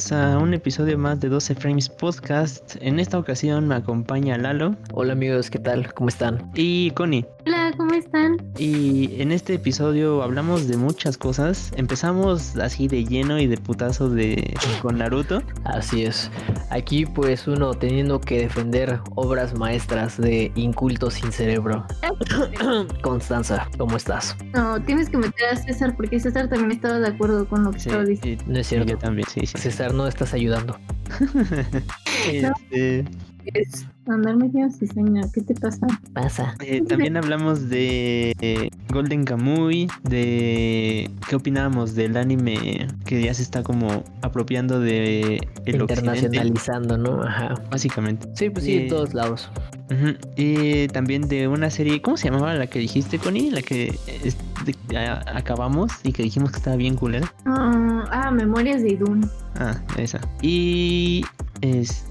bienvenidos 0.00 0.12
a 0.12 0.38
un 0.38 0.54
episodio 0.54 0.96
más 0.96 1.20
de 1.20 1.28
12 1.28 1.54
Frames 1.56 1.88
Podcast. 1.90 2.76
En 2.80 2.98
esta 3.00 3.18
ocasión 3.18 3.68
me 3.68 3.74
acompaña 3.74 4.38
Lalo. 4.38 4.74
Hola 4.94 5.12
amigos, 5.12 5.50
¿qué 5.50 5.58
tal? 5.58 5.92
¿Cómo 5.92 6.08
están? 6.08 6.50
Y 6.54 6.90
Connie. 6.92 7.26
Hola, 8.00 8.08
¿cómo 8.12 8.36
están? 8.36 8.52
Y 8.58 9.20
en 9.20 9.32
este 9.32 9.54
episodio 9.54 10.22
hablamos 10.22 10.68
de 10.68 10.76
muchas 10.76 11.18
cosas. 11.18 11.72
Empezamos 11.76 12.56
así 12.56 12.88
de 12.88 13.04
lleno 13.04 13.38
y 13.38 13.46
de 13.46 13.56
putazo 13.56 14.08
de 14.08 14.54
con 14.80 14.98
Naruto. 14.98 15.42
Así 15.64 16.04
es. 16.04 16.30
Aquí 16.70 17.04
pues 17.04 17.46
uno 17.46 17.74
teniendo 17.74 18.20
que 18.20 18.40
defender 18.40 19.00
obras 19.16 19.54
maestras 19.54 20.16
de 20.16 20.50
inculto 20.54 21.10
sin 21.10 21.32
cerebro. 21.32 21.84
Constanza, 23.02 23.68
¿cómo 23.76 23.96
estás? 23.96 24.36
No, 24.54 24.82
tienes 24.82 25.10
que 25.10 25.18
meter 25.18 25.48
a 25.52 25.56
César 25.56 25.94
porque 25.96 26.20
César 26.20 26.48
también 26.48 26.72
estaba 26.72 26.98
de 26.98 27.08
acuerdo 27.08 27.46
con 27.48 27.64
lo 27.64 27.70
que 27.70 27.78
estaba 27.78 28.04
diciendo. 28.04 28.44
No 28.46 28.58
es 28.58 28.66
cierto. 28.66 28.92
Yo 28.92 28.98
también, 28.98 29.28
sí, 29.28 29.46
sí. 29.46 29.58
César, 29.58 29.94
no 29.94 30.06
estás 30.06 30.32
ayudando. 30.32 30.78
Este, 32.30 33.04
Es 33.44 33.86
andarme 34.06 34.46
metiendo 34.46 34.74
cizaña, 34.76 35.22
¿qué 35.32 35.40
te 35.42 35.54
pasa? 35.54 35.86
Pasa. 36.12 36.54
eh, 36.64 36.82
también 36.88 37.16
hablamos 37.16 37.68
de 37.68 38.32
eh, 38.40 38.68
Golden 38.92 39.24
Kamuy, 39.24 39.88
de 40.08 41.10
qué 41.28 41.36
opinábamos 41.36 41.94
del 41.94 42.16
anime 42.16 42.88
que 43.06 43.22
ya 43.22 43.32
se 43.34 43.42
está 43.42 43.62
como 43.62 44.04
apropiando 44.22 44.80
de 44.80 45.36
el 45.64 45.82
occidente, 45.82 46.00
Internacionalizando, 46.00 46.98
¿no? 46.98 47.22
Ajá. 47.22 47.54
básicamente. 47.70 48.28
Sí, 48.34 48.50
pues 48.50 48.64
sí, 48.64 48.72
Eh, 48.74 48.82
en 48.84 48.88
todos 48.88 49.14
lados. 49.14 49.48
Y 50.36 50.86
también 50.88 51.28
de 51.28 51.48
una 51.48 51.68
serie, 51.68 52.00
¿cómo 52.00 52.16
se 52.16 52.30
llamaba 52.30 52.54
la 52.54 52.68
que 52.68 52.78
dijiste, 52.78 53.18
Connie? 53.18 53.50
La 53.50 53.60
que 53.62 53.98
es- 54.22 54.36
de- 54.64 54.96
a- 54.96 55.24
acabamos 55.36 55.90
y 56.04 56.12
que 56.12 56.22
dijimos 56.22 56.50
que 56.52 56.58
estaba 56.58 56.76
bien 56.76 56.94
culera. 56.94 57.32
Ah, 57.44 58.04
ah, 58.10 58.30
Memorias 58.30 58.82
de 58.82 58.90
Idun. 58.92 59.28
Ah, 59.56 59.74
esa. 59.98 60.20
Y 60.42 61.24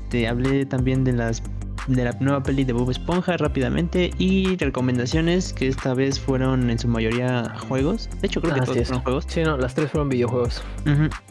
este 0.09 0.27
hablé 0.27 0.65
también 0.65 1.03
de 1.03 1.13
las 1.13 1.43
de 1.87 2.03
la 2.03 2.11
nueva 2.19 2.41
peli 2.41 2.63
de 2.63 2.73
Bob 2.73 2.89
Esponja 2.89 3.37
rápidamente 3.37 4.11
y 4.17 4.57
recomendaciones 4.57 5.53
que 5.53 5.67
esta 5.67 5.93
vez 5.93 6.19
fueron 6.19 6.71
en 6.71 6.79
su 6.79 6.87
mayoría 6.87 7.55
juegos. 7.67 8.09
De 8.19 8.27
hecho 8.27 8.41
creo 8.41 8.55
que 8.55 8.61
todos 8.61 8.87
fueron 8.87 9.03
juegos. 9.03 9.25
Sí, 9.27 9.43
no, 9.43 9.55
las 9.57 9.75
tres 9.75 9.91
fueron 9.91 10.09
videojuegos. 10.09 10.63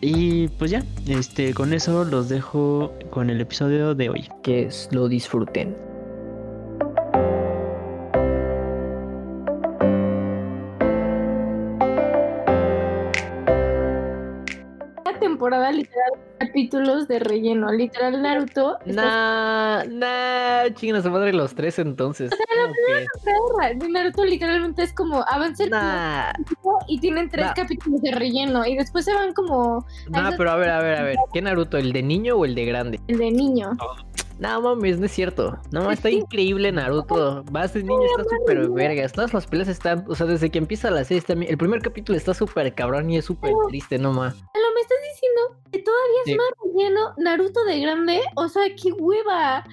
Y 0.00 0.46
pues 0.46 0.70
ya, 0.70 0.84
este 1.08 1.54
con 1.54 1.72
eso 1.72 2.04
los 2.04 2.28
dejo 2.28 2.94
con 3.10 3.30
el 3.30 3.40
episodio 3.40 3.96
de 3.96 4.10
hoy. 4.10 4.28
Que 4.44 4.68
lo 4.92 5.08
disfruten. 5.08 5.87
La 15.18 15.26
temporada 15.26 15.72
literal 15.72 16.12
capítulos 16.38 17.08
de 17.08 17.18
relleno. 17.18 17.72
Literal 17.72 18.22
Naruto. 18.22 18.78
Nah, 18.86 19.82
nah, 19.84 20.68
chingan 20.74 21.00
a 21.00 21.02
su 21.02 21.10
madre 21.10 21.32
los 21.32 21.56
tres 21.56 21.80
entonces. 21.80 22.30
¿Cómo 22.30 22.72
que? 22.72 23.06
perra. 23.24 23.74
De 23.74 23.88
Naruto 23.88 24.24
literalmente 24.24 24.84
es 24.84 24.92
como 24.92 25.24
avance 25.26 25.64
el 25.64 25.70
Nah, 25.70 26.32
y 26.86 27.00
tienen 27.00 27.28
tres 27.30 27.46
Nah. 27.46 27.54
capítulos 27.54 28.00
de 28.02 28.12
relleno. 28.12 28.64
Y 28.64 28.76
después 28.76 29.04
se 29.04 29.12
van 29.12 29.32
como 29.32 29.84
nah, 30.08 30.30
pero 30.36 30.52
a 30.52 30.56
ver, 30.56 30.70
a 30.70 30.80
ver, 30.80 30.98
a 30.98 31.02
ver. 31.02 31.16
¿Qué 31.32 31.42
Naruto? 31.42 31.78
¿El 31.78 31.92
de 31.92 32.02
niño 32.04 32.36
o 32.36 32.44
el 32.44 32.54
de 32.54 32.64
grande? 32.64 33.00
el 33.08 33.18
de 33.18 33.30
niño. 33.32 33.70
No 34.38 34.60
mames, 34.62 34.98
no 35.00 35.06
es 35.06 35.12
cierto. 35.12 35.58
No, 35.72 35.90
Es 35.90 35.98
está 35.98 36.10
increíble 36.10 36.70
Naruto. 36.70 37.42
Vas 37.50 37.74
de 37.74 37.82
niño, 37.82 38.00
está 38.16 38.36
súper 38.36 38.68
vergas. 38.70 39.12
Todas 39.12 39.34
las 39.34 39.46
peleas 39.46 39.68
están, 39.68 40.04
o 40.08 40.14
sea, 40.14 40.26
desde 40.26 40.50
que 40.50 40.58
empieza 40.58 40.90
la 40.90 41.04
serie, 41.04 41.22
bien- 41.34 41.50
el 41.50 41.58
primer 41.58 41.82
capítulo 41.82 42.16
está 42.16 42.34
súper 42.34 42.72
cabrón 42.74 43.10
y 43.10 43.18
es 43.18 43.24
súper 43.24 43.52
triste, 43.68 43.98
no 43.98 44.12
más. 44.12 44.34
Lo 44.36 44.74
me 44.74 44.80
estás 44.80 44.98
diciendo 45.12 45.60
que 45.72 45.78
todavía 45.80 46.18
es 46.24 46.32
Sí. 46.32 46.36
más 46.36 46.46
relleno 46.64 47.14
Naruto 47.18 47.64
de 47.64 47.80
grande. 47.80 48.20
O 48.36 48.48
sea, 48.48 48.62
qué 48.80 48.92
hueva. 48.92 49.64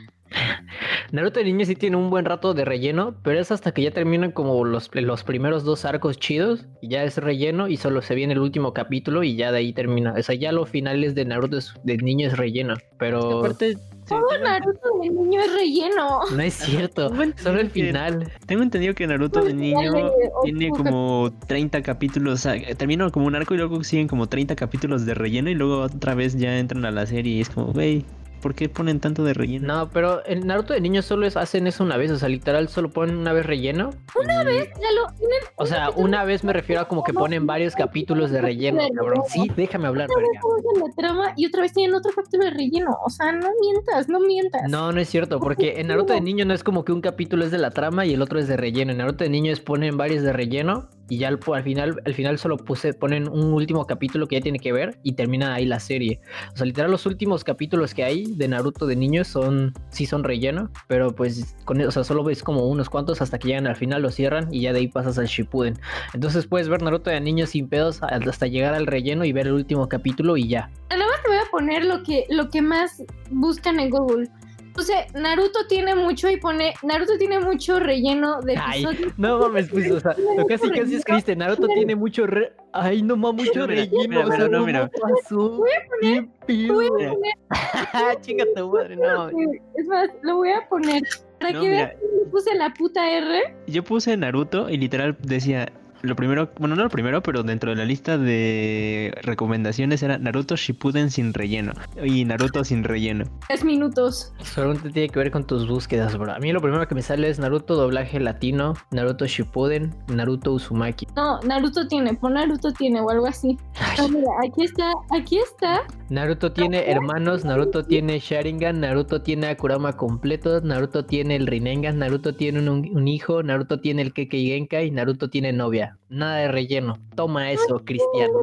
Naruto 1.11 1.39
de 1.39 1.45
niño 1.45 1.65
sí 1.65 1.75
tiene 1.75 1.97
un 1.97 2.09
buen 2.09 2.25
rato 2.25 2.53
de 2.53 2.65
relleno, 2.65 3.15
pero 3.23 3.39
es 3.39 3.51
hasta 3.51 3.71
que 3.71 3.81
ya 3.83 3.91
terminan 3.91 4.31
como 4.31 4.63
los, 4.65 4.89
los 4.93 5.23
primeros 5.23 5.63
dos 5.63 5.85
arcos 5.85 6.17
chidos 6.19 6.65
y 6.81 6.89
ya 6.89 7.03
es 7.03 7.17
relleno 7.17 7.67
y 7.67 7.77
solo 7.77 8.01
se 8.01 8.15
viene 8.15 8.33
el 8.33 8.39
último 8.39 8.73
capítulo 8.73 9.23
y 9.23 9.35
ya 9.35 9.51
de 9.51 9.59
ahí 9.59 9.73
termina. 9.73 10.13
O 10.17 10.23
sea, 10.23 10.35
ya 10.35 10.51
los 10.51 10.69
finales 10.69 11.15
de 11.15 11.25
Naruto 11.25 11.57
es- 11.57 11.73
de 11.83 11.97
niño 11.97 12.27
es 12.27 12.37
relleno, 12.37 12.75
pero 12.97 13.39
Aparte, 13.39 13.73
sí, 13.75 13.79
Todo 14.09 14.21
Naruto 14.43 14.89
de 15.01 15.09
niño 15.09 15.41
es 15.41 15.53
relleno. 15.53 16.19
no 16.35 16.41
es 16.41 16.53
cierto. 16.53 17.11
Solo 17.37 17.59
el 17.59 17.69
final. 17.69 18.31
Tengo 18.45 18.63
entendido 18.63 18.93
que 18.95 19.07
Naruto 19.07 19.41
de 19.43 19.53
niño 19.53 20.11
tiene 20.43 20.69
como 20.69 21.31
30 21.47 21.81
capítulos, 21.81 22.33
o 22.33 22.37
sea, 22.37 22.75
termina 22.75 23.09
como 23.09 23.27
un 23.27 23.35
arco 23.35 23.53
y 23.53 23.57
luego 23.57 23.83
siguen 23.83 24.07
como 24.07 24.27
30 24.27 24.55
capítulos 24.55 25.05
de 25.05 25.13
relleno 25.13 25.49
y 25.49 25.55
luego 25.55 25.81
otra 25.81 26.15
vez 26.15 26.35
ya 26.37 26.57
entran 26.57 26.85
a 26.85 26.91
la 26.91 27.05
serie 27.05 27.33
y 27.35 27.41
es 27.41 27.49
como, 27.49 27.67
güey, 27.73 28.03
¿por 28.45 28.53
qué 28.53 28.69
ponen 28.69 28.99
tanto 28.99 29.23
de 29.23 29.33
relleno? 29.33 29.65
No, 29.75 29.89
pero 29.89 30.21
en 30.27 30.45
Naruto 30.45 30.73
de 30.75 30.79
niño 30.79 31.01
solo 31.01 31.25
es- 31.25 31.35
hacen 31.35 31.65
eso 31.65 31.83
una 31.83 31.97
vez, 31.97 32.11
o 32.11 32.17
sea, 32.17 32.29
literal 32.29 32.69
solo 32.69 32.89
ponen 32.91 33.17
una 33.17 33.33
vez 33.33 33.43
relleno. 33.43 33.89
Una 34.23 34.43
vez. 34.43 34.69
Ya 34.79 34.91
lo 34.91 35.07
tienen 35.17 35.39
O 35.55 35.65
sea, 35.65 35.89
una 35.89 36.23
vez 36.25 36.43
me 36.43 36.53
refiero 36.53 36.83
a 36.83 36.87
como 36.87 37.03
que 37.03 37.11
ponen 37.11 37.47
varios 37.47 37.73
capítulos 37.73 38.29
de 38.29 38.41
relleno, 38.41 38.83
cabrón. 38.95 39.23
Sí, 39.29 39.49
déjame 39.55 39.87
hablar, 39.87 40.09
una 40.11 40.19
vez 40.29 40.29
verga. 40.63 40.87
la 40.87 40.93
trama 40.95 41.33
y 41.35 41.47
otra 41.47 41.63
vez 41.63 41.73
tienen 41.73 41.95
otro 41.95 42.11
capítulo 42.15 42.43
de 42.45 42.51
relleno. 42.51 42.95
O 43.03 43.09
sea, 43.09 43.31
no 43.31 43.47
mientas, 43.59 44.09
no 44.09 44.19
mientas. 44.19 44.69
No, 44.69 44.91
no 44.91 45.01
es 45.01 45.09
cierto, 45.09 45.39
porque 45.39 45.79
en 45.79 45.87
Naruto 45.87 46.13
de 46.13 46.21
niño 46.21 46.45
no 46.45 46.53
es 46.53 46.63
como 46.63 46.85
que 46.85 46.91
un 46.91 47.01
capítulo 47.01 47.45
es 47.45 47.49
de 47.51 47.57
la 47.57 47.71
trama 47.71 48.05
y 48.05 48.13
el 48.13 48.21
otro 48.21 48.37
es 48.37 48.47
de 48.47 48.57
relleno. 48.57 48.91
En 48.91 48.99
Naruto 48.99 49.23
de 49.23 49.31
niño 49.31 49.51
es 49.51 49.59
ponen 49.59 49.97
varios 49.97 50.21
de 50.21 50.33
relleno 50.33 50.87
y 51.09 51.17
ya 51.17 51.27
al, 51.27 51.39
al 51.53 51.63
final 51.63 52.01
al 52.05 52.13
final 52.13 52.37
solo 52.39 52.57
puse 52.57 52.93
ponen 52.93 53.27
un 53.27 53.53
último 53.53 53.85
capítulo 53.85 54.27
que 54.27 54.37
ya 54.37 54.41
tiene 54.41 54.59
que 54.59 54.71
ver 54.71 54.99
y 55.03 55.13
termina 55.13 55.53
ahí 55.53 55.65
la 55.65 55.79
serie. 55.79 56.19
O 56.53 56.57
sea, 56.57 56.65
literal 56.65 56.91
los 56.91 57.05
últimos 57.05 57.43
capítulos 57.43 57.93
que 57.93 58.03
hay 58.03 58.25
de 58.25 58.47
Naruto 58.47 58.85
de 58.85 58.95
niño 58.95 59.23
son 59.23 59.73
sí 59.89 60.05
son 60.05 60.23
relleno, 60.23 60.69
pero 60.87 61.13
pues 61.13 61.55
con 61.65 61.81
o 61.81 61.91
sea, 61.91 62.03
solo 62.03 62.23
ves 62.23 62.43
como 62.43 62.67
unos 62.67 62.89
cuantos 62.89 63.21
hasta 63.21 63.37
que 63.37 63.49
llegan 63.49 63.67
al 63.67 63.75
final 63.75 64.01
lo 64.01 64.11
cierran 64.11 64.53
y 64.53 64.61
ya 64.61 64.73
de 64.73 64.79
ahí 64.79 64.87
pasas 64.87 65.17
al 65.17 65.27
Shippuden. 65.27 65.77
Entonces 66.13 66.47
puedes 66.47 66.69
ver 66.69 66.81
Naruto 66.81 67.09
de 67.09 67.21
niño 67.21 67.45
sin 67.45 67.67
pedos 67.67 68.01
hasta 68.01 68.47
llegar 68.47 68.73
al 68.73 68.87
relleno 68.87 69.25
y 69.25 69.31
ver 69.31 69.47
el 69.47 69.53
último 69.53 69.87
capítulo 69.87 70.37
y 70.37 70.47
ya. 70.47 70.69
Nada 70.89 71.05
más 71.07 71.21
te 71.23 71.29
voy 71.29 71.37
a 71.37 71.51
poner 71.51 71.85
lo 71.85 72.03
que, 72.03 72.25
lo 72.29 72.49
que 72.49 72.61
más 72.61 73.03
buscan 73.29 73.79
en 73.79 73.89
Google. 73.89 74.29
Puse 74.75 75.07
Naruto 75.13 75.65
tiene 75.67 75.95
mucho 75.95 76.29
y 76.29 76.37
pone 76.37 76.73
Naruto 76.83 77.17
tiene 77.17 77.39
mucho 77.39 77.79
relleno 77.79 78.41
de 78.41 78.57
Ay, 78.57 78.83
episodios. 78.83 79.13
No 79.17 79.39
mames, 79.39 79.69
pues, 79.69 79.89
o 79.89 79.99
sea, 80.01 80.15
lo 80.37 80.45
casi 80.45 80.69
casi 80.69 80.95
escribiste, 80.95 81.35
Naruto 81.35 81.67
tiene 81.69 81.95
mucho 81.95 82.27
re... 82.27 82.51
Ay, 82.73 83.01
no 83.01 83.15
mames, 83.15 83.45
mucho 83.47 83.61
No, 83.61 83.67
mira, 83.67 83.83
relleno, 83.83 84.09
mira, 84.09 84.25
o 84.25 84.31
sea, 84.31 84.37
no, 84.39 84.59
no, 84.59 84.65
mira. 84.65 84.91
pasó. 85.01 85.63
¿Qué 86.01 86.27
pedo? 86.45 86.73
Voy 86.73 86.85
a 86.87 86.89
poner, 86.89 87.13
Chinga 88.21 88.45
tu 88.53 88.69
madre, 88.69 88.95
no. 88.97 89.29
es 89.29 89.87
más, 89.87 90.09
lo 90.23 90.35
voy 90.35 90.51
a 90.51 90.67
poner 90.67 91.03
para 91.39 91.53
No, 91.53 91.61
que 91.61 91.69
le 91.69 91.95
puse 92.29 92.53
la 92.55 92.73
puta 92.73 93.09
R. 93.09 93.55
Yo 93.67 93.83
puse 93.83 94.17
Naruto 94.17 94.69
y 94.69 94.77
literal 94.77 95.15
decía, 95.21 95.71
lo 96.05 96.15
primero, 96.15 96.49
bueno, 96.59 96.75
no 96.75 96.83
lo 96.83 96.89
primero, 96.89 97.21
pero 97.21 97.43
dentro 97.43 97.71
de 97.71 97.75
la 97.75 97.85
lista 97.85 98.17
de 98.17 99.13
recomendaciones 99.23 100.03
era 100.03 100.17
Naruto 100.17 100.55
Shippuden 100.55 101.11
sin 101.11 101.33
relleno 101.33 101.73
y 102.03 102.25
Naruto 102.25 102.63
sin 102.63 102.83
relleno. 102.83 103.25
Tres 103.47 103.63
minutos. 103.63 104.33
Solamente 104.41 104.89
tiene 104.91 105.09
que 105.09 105.19
ver 105.19 105.31
con 105.31 105.45
tus 105.45 105.67
búsquedas, 105.67 106.17
bro. 106.17 106.33
A 106.33 106.39
mí 106.39 106.51
lo 106.51 106.61
primero 106.61 106.87
que 106.87 106.95
me 106.95 107.01
sale 107.01 107.29
es 107.29 107.39
Naruto 107.39 107.75
doblaje 107.75 108.19
latino, 108.19 108.73
Naruto 108.91 109.25
Shippuden, 109.25 109.95
Naruto 110.07 110.53
Uzumaki. 110.53 111.07
No, 111.15 111.39
Naruto 111.41 111.87
tiene, 111.87 112.13
pon 112.13 112.33
Naruto 112.33 112.71
tiene 112.71 113.01
o 113.01 113.09
algo 113.09 113.27
así. 113.27 113.57
Ay, 113.97 114.09
mira, 114.09 114.29
aquí 114.43 114.63
está, 114.63 114.91
aquí 115.11 115.39
está. 115.39 115.83
Naruto 116.07 116.51
tiene 116.51 116.91
hermanos, 116.91 117.45
Naruto 117.45 117.83
tiene 117.83 118.19
Sharingan, 118.19 118.79
Naruto 118.79 119.23
tiene 119.23 119.47
Akurama 119.47 119.93
completo, 119.93 120.61
Naruto 120.61 121.03
tiene 121.05 121.35
el 121.35 121.47
Rinnegan, 121.47 121.97
Naruto 121.97 122.35
tiene 122.35 122.59
un, 122.59 122.69
un 122.69 123.07
hijo, 123.07 123.41
Naruto 123.41 123.79
tiene 123.79 124.03
el 124.03 124.13
Kekkei 124.13 124.45
Genkai, 124.45 124.91
Naruto 124.91 125.31
tiene 125.31 125.51
novia. 125.51 125.97
Nada 126.09 126.37
de 126.37 126.47
relleno. 126.49 126.99
Toma 127.15 127.51
eso, 127.51 127.79
Cristiano. 127.83 128.33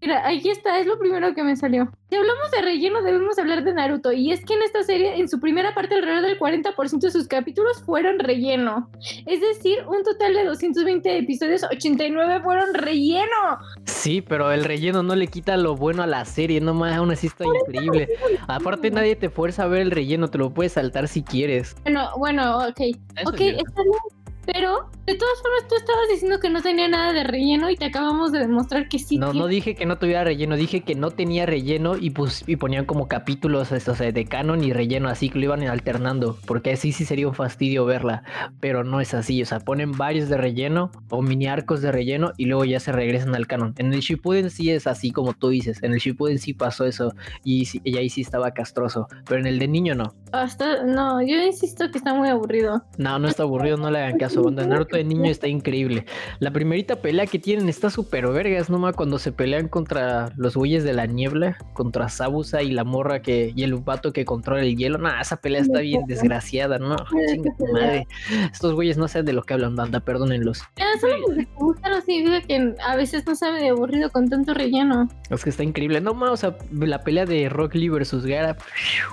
Mira, 0.00 0.28
aquí 0.28 0.48
está, 0.50 0.78
es 0.78 0.86
lo 0.86 0.96
primero 0.98 1.34
que 1.34 1.42
me 1.42 1.56
salió. 1.56 1.90
Si 2.10 2.16
hablamos 2.16 2.50
de 2.50 2.62
relleno, 2.62 3.02
debemos 3.02 3.38
hablar 3.38 3.62
de 3.62 3.72
Naruto. 3.72 4.10
Y 4.10 4.32
es 4.32 4.44
que 4.44 4.54
en 4.54 4.62
esta 4.62 4.82
serie, 4.82 5.20
en 5.20 5.28
su 5.28 5.38
primera 5.38 5.74
parte, 5.76 5.94
alrededor 5.94 6.22
del 6.22 6.38
40% 6.40 6.98
de 6.98 7.10
sus 7.12 7.28
capítulos 7.28 7.84
fueron 7.84 8.18
relleno. 8.18 8.90
Es 9.26 9.40
decir, 9.40 9.78
un 9.86 10.02
total 10.02 10.34
de 10.34 10.44
220 10.44 11.18
episodios, 11.18 11.62
89 11.70 12.40
fueron 12.42 12.74
relleno. 12.74 13.58
Sí, 13.84 14.22
pero 14.22 14.50
el 14.50 14.64
relleno 14.64 15.04
no 15.04 15.14
le 15.14 15.28
quita 15.28 15.56
lo 15.56 15.76
bueno 15.76 16.02
a 16.02 16.08
la 16.08 16.24
serie, 16.24 16.60
no 16.60 16.74
más, 16.74 16.96
aún 16.96 17.12
así 17.12 17.28
está 17.28 17.44
increíble. 17.44 18.08
Aparte 18.48 18.90
nadie 18.90 19.14
te 19.14 19.30
fuerza 19.30 19.62
a 19.62 19.66
ver 19.68 19.82
el 19.82 19.92
relleno, 19.92 20.26
te 20.26 20.38
lo 20.38 20.52
puedes 20.52 20.72
saltar 20.72 21.06
si 21.06 21.22
quieres. 21.22 21.76
Bueno, 21.84 22.10
bueno, 22.18 22.58
ok. 22.58 22.80
Eso 22.80 23.30
ok, 23.30 23.40
está 23.40 23.82
bien. 23.84 24.19
Pero 24.52 24.88
De 25.06 25.16
todas 25.16 25.42
formas, 25.42 25.66
tú 25.68 25.74
estabas 25.74 26.08
diciendo 26.12 26.38
que 26.38 26.50
no 26.50 26.62
tenía 26.62 26.86
nada 26.86 27.12
de 27.12 27.24
relleno 27.24 27.68
y 27.68 27.74
te 27.76 27.86
acabamos 27.86 28.30
de 28.30 28.38
demostrar 28.40 28.88
que 28.88 28.98
sí. 29.00 29.18
No, 29.18 29.30
tiene. 29.32 29.40
no 29.40 29.46
dije 29.48 29.74
que 29.74 29.84
no 29.84 29.98
tuviera 29.98 30.22
relleno, 30.22 30.54
dije 30.56 30.82
que 30.82 30.94
no 30.94 31.10
tenía 31.10 31.46
relleno 31.46 31.96
y, 31.96 32.10
pues, 32.10 32.44
y 32.46 32.54
ponían 32.56 32.84
como 32.84 33.08
capítulos 33.08 33.72
o 33.72 33.80
sea, 33.80 34.12
de 34.12 34.24
canon 34.26 34.62
y 34.62 34.72
relleno, 34.72 35.08
así 35.08 35.28
que 35.28 35.38
lo 35.40 35.46
iban 35.46 35.62
alternando, 35.66 36.38
porque 36.46 36.72
así 36.72 36.92
sí 36.92 37.04
sería 37.04 37.26
un 37.26 37.34
fastidio 37.34 37.84
verla, 37.86 38.22
pero 38.60 38.84
no 38.84 39.00
es 39.00 39.12
así, 39.14 39.42
o 39.42 39.46
sea, 39.46 39.58
ponen 39.58 39.90
varios 39.92 40.28
de 40.28 40.36
relleno 40.36 40.92
o 41.08 41.22
mini 41.22 41.48
arcos 41.48 41.80
de 41.82 41.90
relleno 41.90 42.32
y 42.36 42.44
luego 42.44 42.64
ya 42.64 42.78
se 42.78 42.92
regresan 42.92 43.34
al 43.34 43.48
canon. 43.48 43.74
En 43.78 43.92
el 43.92 44.00
Shippuden 44.00 44.50
sí 44.50 44.70
es 44.70 44.86
así 44.86 45.10
como 45.10 45.32
tú 45.32 45.48
dices, 45.48 45.82
en 45.82 45.92
el 45.92 45.98
Shippuden 45.98 46.38
sí 46.38 46.52
pasó 46.54 46.84
eso 46.84 47.14
y, 47.42 47.64
sí- 47.64 47.80
y 47.82 47.96
ahí 47.96 48.10
sí 48.10 48.20
estaba 48.20 48.52
castroso, 48.52 49.08
pero 49.26 49.40
en 49.40 49.46
el 49.48 49.58
de 49.58 49.66
niño 49.66 49.96
no. 49.96 50.14
Hasta, 50.30 50.84
no, 50.84 51.20
yo 51.20 51.42
insisto 51.42 51.90
que 51.90 51.98
está 51.98 52.14
muy 52.14 52.28
aburrido. 52.28 52.84
No, 52.96 53.18
no 53.18 53.26
está 53.26 53.42
aburrido, 53.42 53.76
no 53.76 53.90
le 53.90 53.98
hagan 53.98 54.18
caso, 54.18 54.39
banda. 54.42 54.66
Naruto 54.66 54.96
de 54.96 55.04
niño 55.04 55.30
está 55.30 55.48
increíble. 55.48 56.06
La 56.38 56.50
primerita 56.50 56.96
pelea 56.96 57.26
que 57.26 57.38
tienen 57.38 57.68
está 57.68 57.90
súper 57.90 58.26
vergas, 58.28 58.70
¿no? 58.70 58.78
ma? 58.78 58.92
Cuando 58.92 59.18
se 59.18 59.32
pelean 59.32 59.68
contra 59.68 60.32
los 60.36 60.56
güeyes 60.56 60.84
de 60.84 60.92
la 60.92 61.06
niebla, 61.06 61.56
contra 61.72 62.08
Sabusa 62.08 62.62
y 62.62 62.70
la 62.70 62.84
morra 62.84 63.22
que, 63.22 63.52
y 63.54 63.62
el 63.62 63.74
vato 63.76 64.12
que 64.12 64.24
controla 64.24 64.62
el 64.62 64.76
hielo. 64.76 64.98
Nah, 64.98 65.20
esa 65.20 65.36
pelea 65.36 65.62
está 65.62 65.80
bien 65.80 66.06
desgraciada, 66.06 66.78
¿no? 66.78 66.96
Chinga 67.30 67.54
tu 67.56 67.66
madre. 67.72 68.06
Estos 68.52 68.74
güeyes 68.74 68.96
no 68.96 69.08
saben 69.08 69.26
de 69.26 69.32
lo 69.32 69.42
que 69.42 69.54
hablan, 69.54 69.76
banda, 69.76 70.00
perdónenlos. 70.00 70.62
Solo 71.00 72.00
significa 72.04 72.40
que 72.46 72.74
a 72.84 72.96
veces 72.96 73.26
no 73.26 73.34
sabe 73.34 73.60
de 73.60 73.68
aburrido 73.70 74.10
con 74.10 74.28
tanto 74.28 74.54
relleno. 74.54 75.08
Es 75.30 75.44
que 75.44 75.50
está 75.50 75.62
increíble. 75.62 76.00
No, 76.00 76.14
ma, 76.14 76.30
o 76.30 76.36
sea, 76.36 76.56
la 76.72 77.00
pelea 77.00 77.26
de 77.26 77.48
Rock 77.48 77.74
Lee 77.74 77.88
versus 77.88 78.24
Gara. 78.26 78.56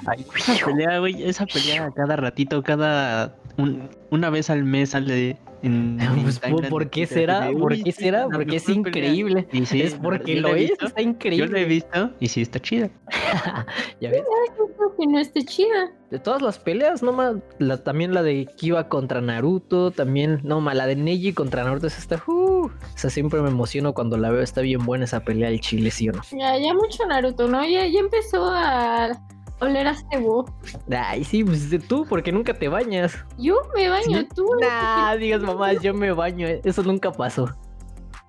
Ay, 0.06 0.26
Esa 0.36 0.66
pelea, 0.66 1.00
güey, 1.00 1.24
esa 1.24 1.46
pelea 1.46 1.92
cada 1.96 2.16
ratito, 2.16 2.64
cada 2.64 3.36
un- 3.58 3.90
una 4.12 4.30
vez 4.30 4.50
al 4.50 4.64
mes 4.64 4.92
sale 4.92 5.38
en, 5.64 6.00
en 6.00 6.22
Pues, 6.24 6.40
timeline 6.40 6.70
¿por 6.70 6.90
qué 6.90 7.06
será? 7.08 7.50
¿Por 7.52 7.74
"Uy, 7.74 7.84
qué 7.84 7.92
será? 7.92 8.28
Porque 8.30 8.58
es 8.58 8.68
mejor 8.68 8.84
pelea". 8.92 9.10
increíble. 9.10 9.48
Y 9.52 9.66
sí, 9.66 9.82
es 9.82 9.96
porque 9.96 10.36
yo 10.36 10.42
lo 10.42 10.50
es, 10.56 10.70
visto, 10.70 10.86
está 10.86 11.02
Yo 11.02 11.10
increíble. 11.10 11.48
lo 11.48 11.58
he 11.58 11.66
visto 11.66 12.12
y 12.20 12.28
sí 12.28 12.42
está 12.44 12.60
chida. 12.60 12.90
¿Ya 14.02 14.12
ves? 14.12 14.24
Yo 14.58 14.68
creo 14.76 14.96
que 14.98 15.08
no 15.08 15.20
esté 15.20 15.44
chida. 15.44 15.92
De 16.12 16.20
todas 16.20 16.42
las 16.42 16.58
peleas, 16.60 17.02
no 17.04 17.12
más, 17.12 17.36
la, 17.60 17.84
también 17.84 18.14
la 18.14 18.24
de 18.24 18.46
Kiba 18.56 18.88
contra 18.88 19.20
Naruto, 19.20 19.92
también, 19.92 20.40
no 20.44 20.62
más, 20.62 20.76
la 20.76 20.86
de 20.88 20.96
Neji 20.96 21.34
contra 21.34 21.64
Naruto, 21.66 21.88
esa 21.88 22.00
está, 22.00 22.24
uh, 22.32 22.70
esa 22.96 23.10
siempre 23.10 23.42
me 23.42 23.50
emociono 23.50 23.94
cuando 23.94 24.16
la 24.18 24.30
veo, 24.32 24.42
está 24.42 24.62
bien 24.62 24.86
buena 24.86 25.04
esa 25.06 25.22
pelea 25.26 25.50
el 25.50 25.60
chile, 25.60 25.92
¿sí 25.92 26.08
o 26.08 26.14
no? 26.14 26.22
Ya, 26.32 26.58
ya 26.58 26.74
mucho 26.74 27.06
Naruto, 27.08 27.48
¿no? 27.50 27.62
Ya, 27.66 27.86
ya 27.88 28.00
empezó 28.00 28.50
a 28.54 29.20
oler 29.60 29.88
a 29.88 29.96
cebo. 29.96 30.46
Ay, 30.92 31.24
sí, 31.24 31.44
pues 31.44 31.70
tú, 31.88 32.06
porque 32.08 32.32
nunca 32.32 32.54
te 32.54 32.68
bañas. 32.68 33.18
Yo 33.38 33.56
me 33.76 33.90
baño, 33.90 34.28
tú. 34.36 34.46
Nah, 34.62 35.16
digas 35.16 35.42
mamás, 35.42 35.82
yo 35.82 35.94
me 35.94 36.12
baño, 36.12 36.48
eso 36.48 36.84
nunca 36.84 37.12
pasó. 37.12 37.50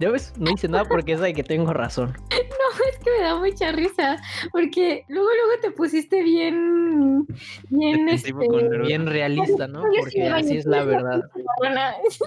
¿Ya 0.01 0.11
ves? 0.11 0.33
No 0.39 0.53
hice 0.53 0.69
nada 0.69 0.85
porque 0.85 1.13
es 1.13 1.21
de 1.21 1.33
que 1.35 1.43
tengo 1.43 1.73
razón. 1.73 2.17
Es 2.89 2.99
que 2.99 3.11
me 3.11 3.25
da 3.25 3.37
mucha 3.37 3.73
risa. 3.73 4.17
Porque 4.53 5.05
luego, 5.09 5.29
luego 5.29 5.61
te 5.63 5.71
pusiste 5.73 6.23
bien. 6.23 7.27
Bien, 7.71 8.09
este. 8.09 8.33
Bien 8.33 9.07
realista, 9.07 9.67
¿no? 9.67 9.83
Porque 9.83 10.29
así 10.29 10.59
es 10.59 10.67
la 10.67 10.85
verdad. 10.85 11.23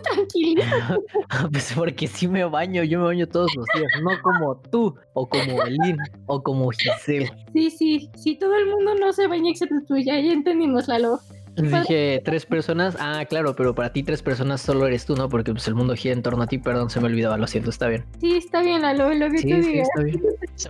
Tranquila. 0.03 0.99
Pues 1.51 1.73
porque 1.73 2.07
sí 2.07 2.27
me 2.27 2.43
baño, 2.43 2.83
yo 2.83 2.99
me 2.99 3.05
baño 3.05 3.27
todos 3.27 3.53
los 3.55 3.65
días, 3.75 3.91
no 4.01 4.09
como 4.21 4.59
tú, 4.69 4.95
o 5.13 5.27
como 5.27 5.63
Elin, 5.63 5.97
o 6.27 6.41
como 6.41 6.69
Giselle. 6.71 7.31
Sí, 7.53 7.71
sí, 7.71 8.09
sí, 8.15 8.37
todo 8.37 8.55
el 8.55 8.67
mundo 8.67 8.95
no 8.95 9.13
se 9.13 9.27
baña 9.27 9.51
excepto 9.51 9.75
tú. 9.87 9.97
Ya, 9.97 10.19
ya 10.19 10.33
entendimos, 10.33 10.87
Lalo. 10.87 11.19
Dije 11.57 12.21
tres 12.23 12.45
personas, 12.45 12.95
ah, 12.99 13.25
claro, 13.29 13.55
pero 13.55 13.75
para 13.75 13.91
ti 13.91 14.03
tres 14.03 14.21
personas 14.23 14.61
solo 14.61 14.87
eres 14.87 15.05
tú, 15.05 15.15
¿no? 15.15 15.27
Porque 15.29 15.51
pues 15.51 15.67
el 15.67 15.75
mundo 15.75 15.95
gira 15.95 16.13
en 16.13 16.21
torno 16.21 16.43
a 16.43 16.47
ti, 16.47 16.57
perdón, 16.57 16.89
se 16.89 16.99
me 17.01 17.07
olvidaba, 17.07 17.37
lo 17.37 17.45
siento, 17.47 17.69
está 17.69 17.87
bien. 17.87 18.05
Sí, 18.19 18.37
está 18.37 18.61
bien, 18.61 18.81
Lalo, 18.81 19.13
lo 19.13 19.25
que 19.29 19.41
tú 19.41 19.47
Sí, 19.49 19.63
sí, 19.63 19.71
digas. 19.71 19.87
está 19.89 20.03
bien. 20.03 20.21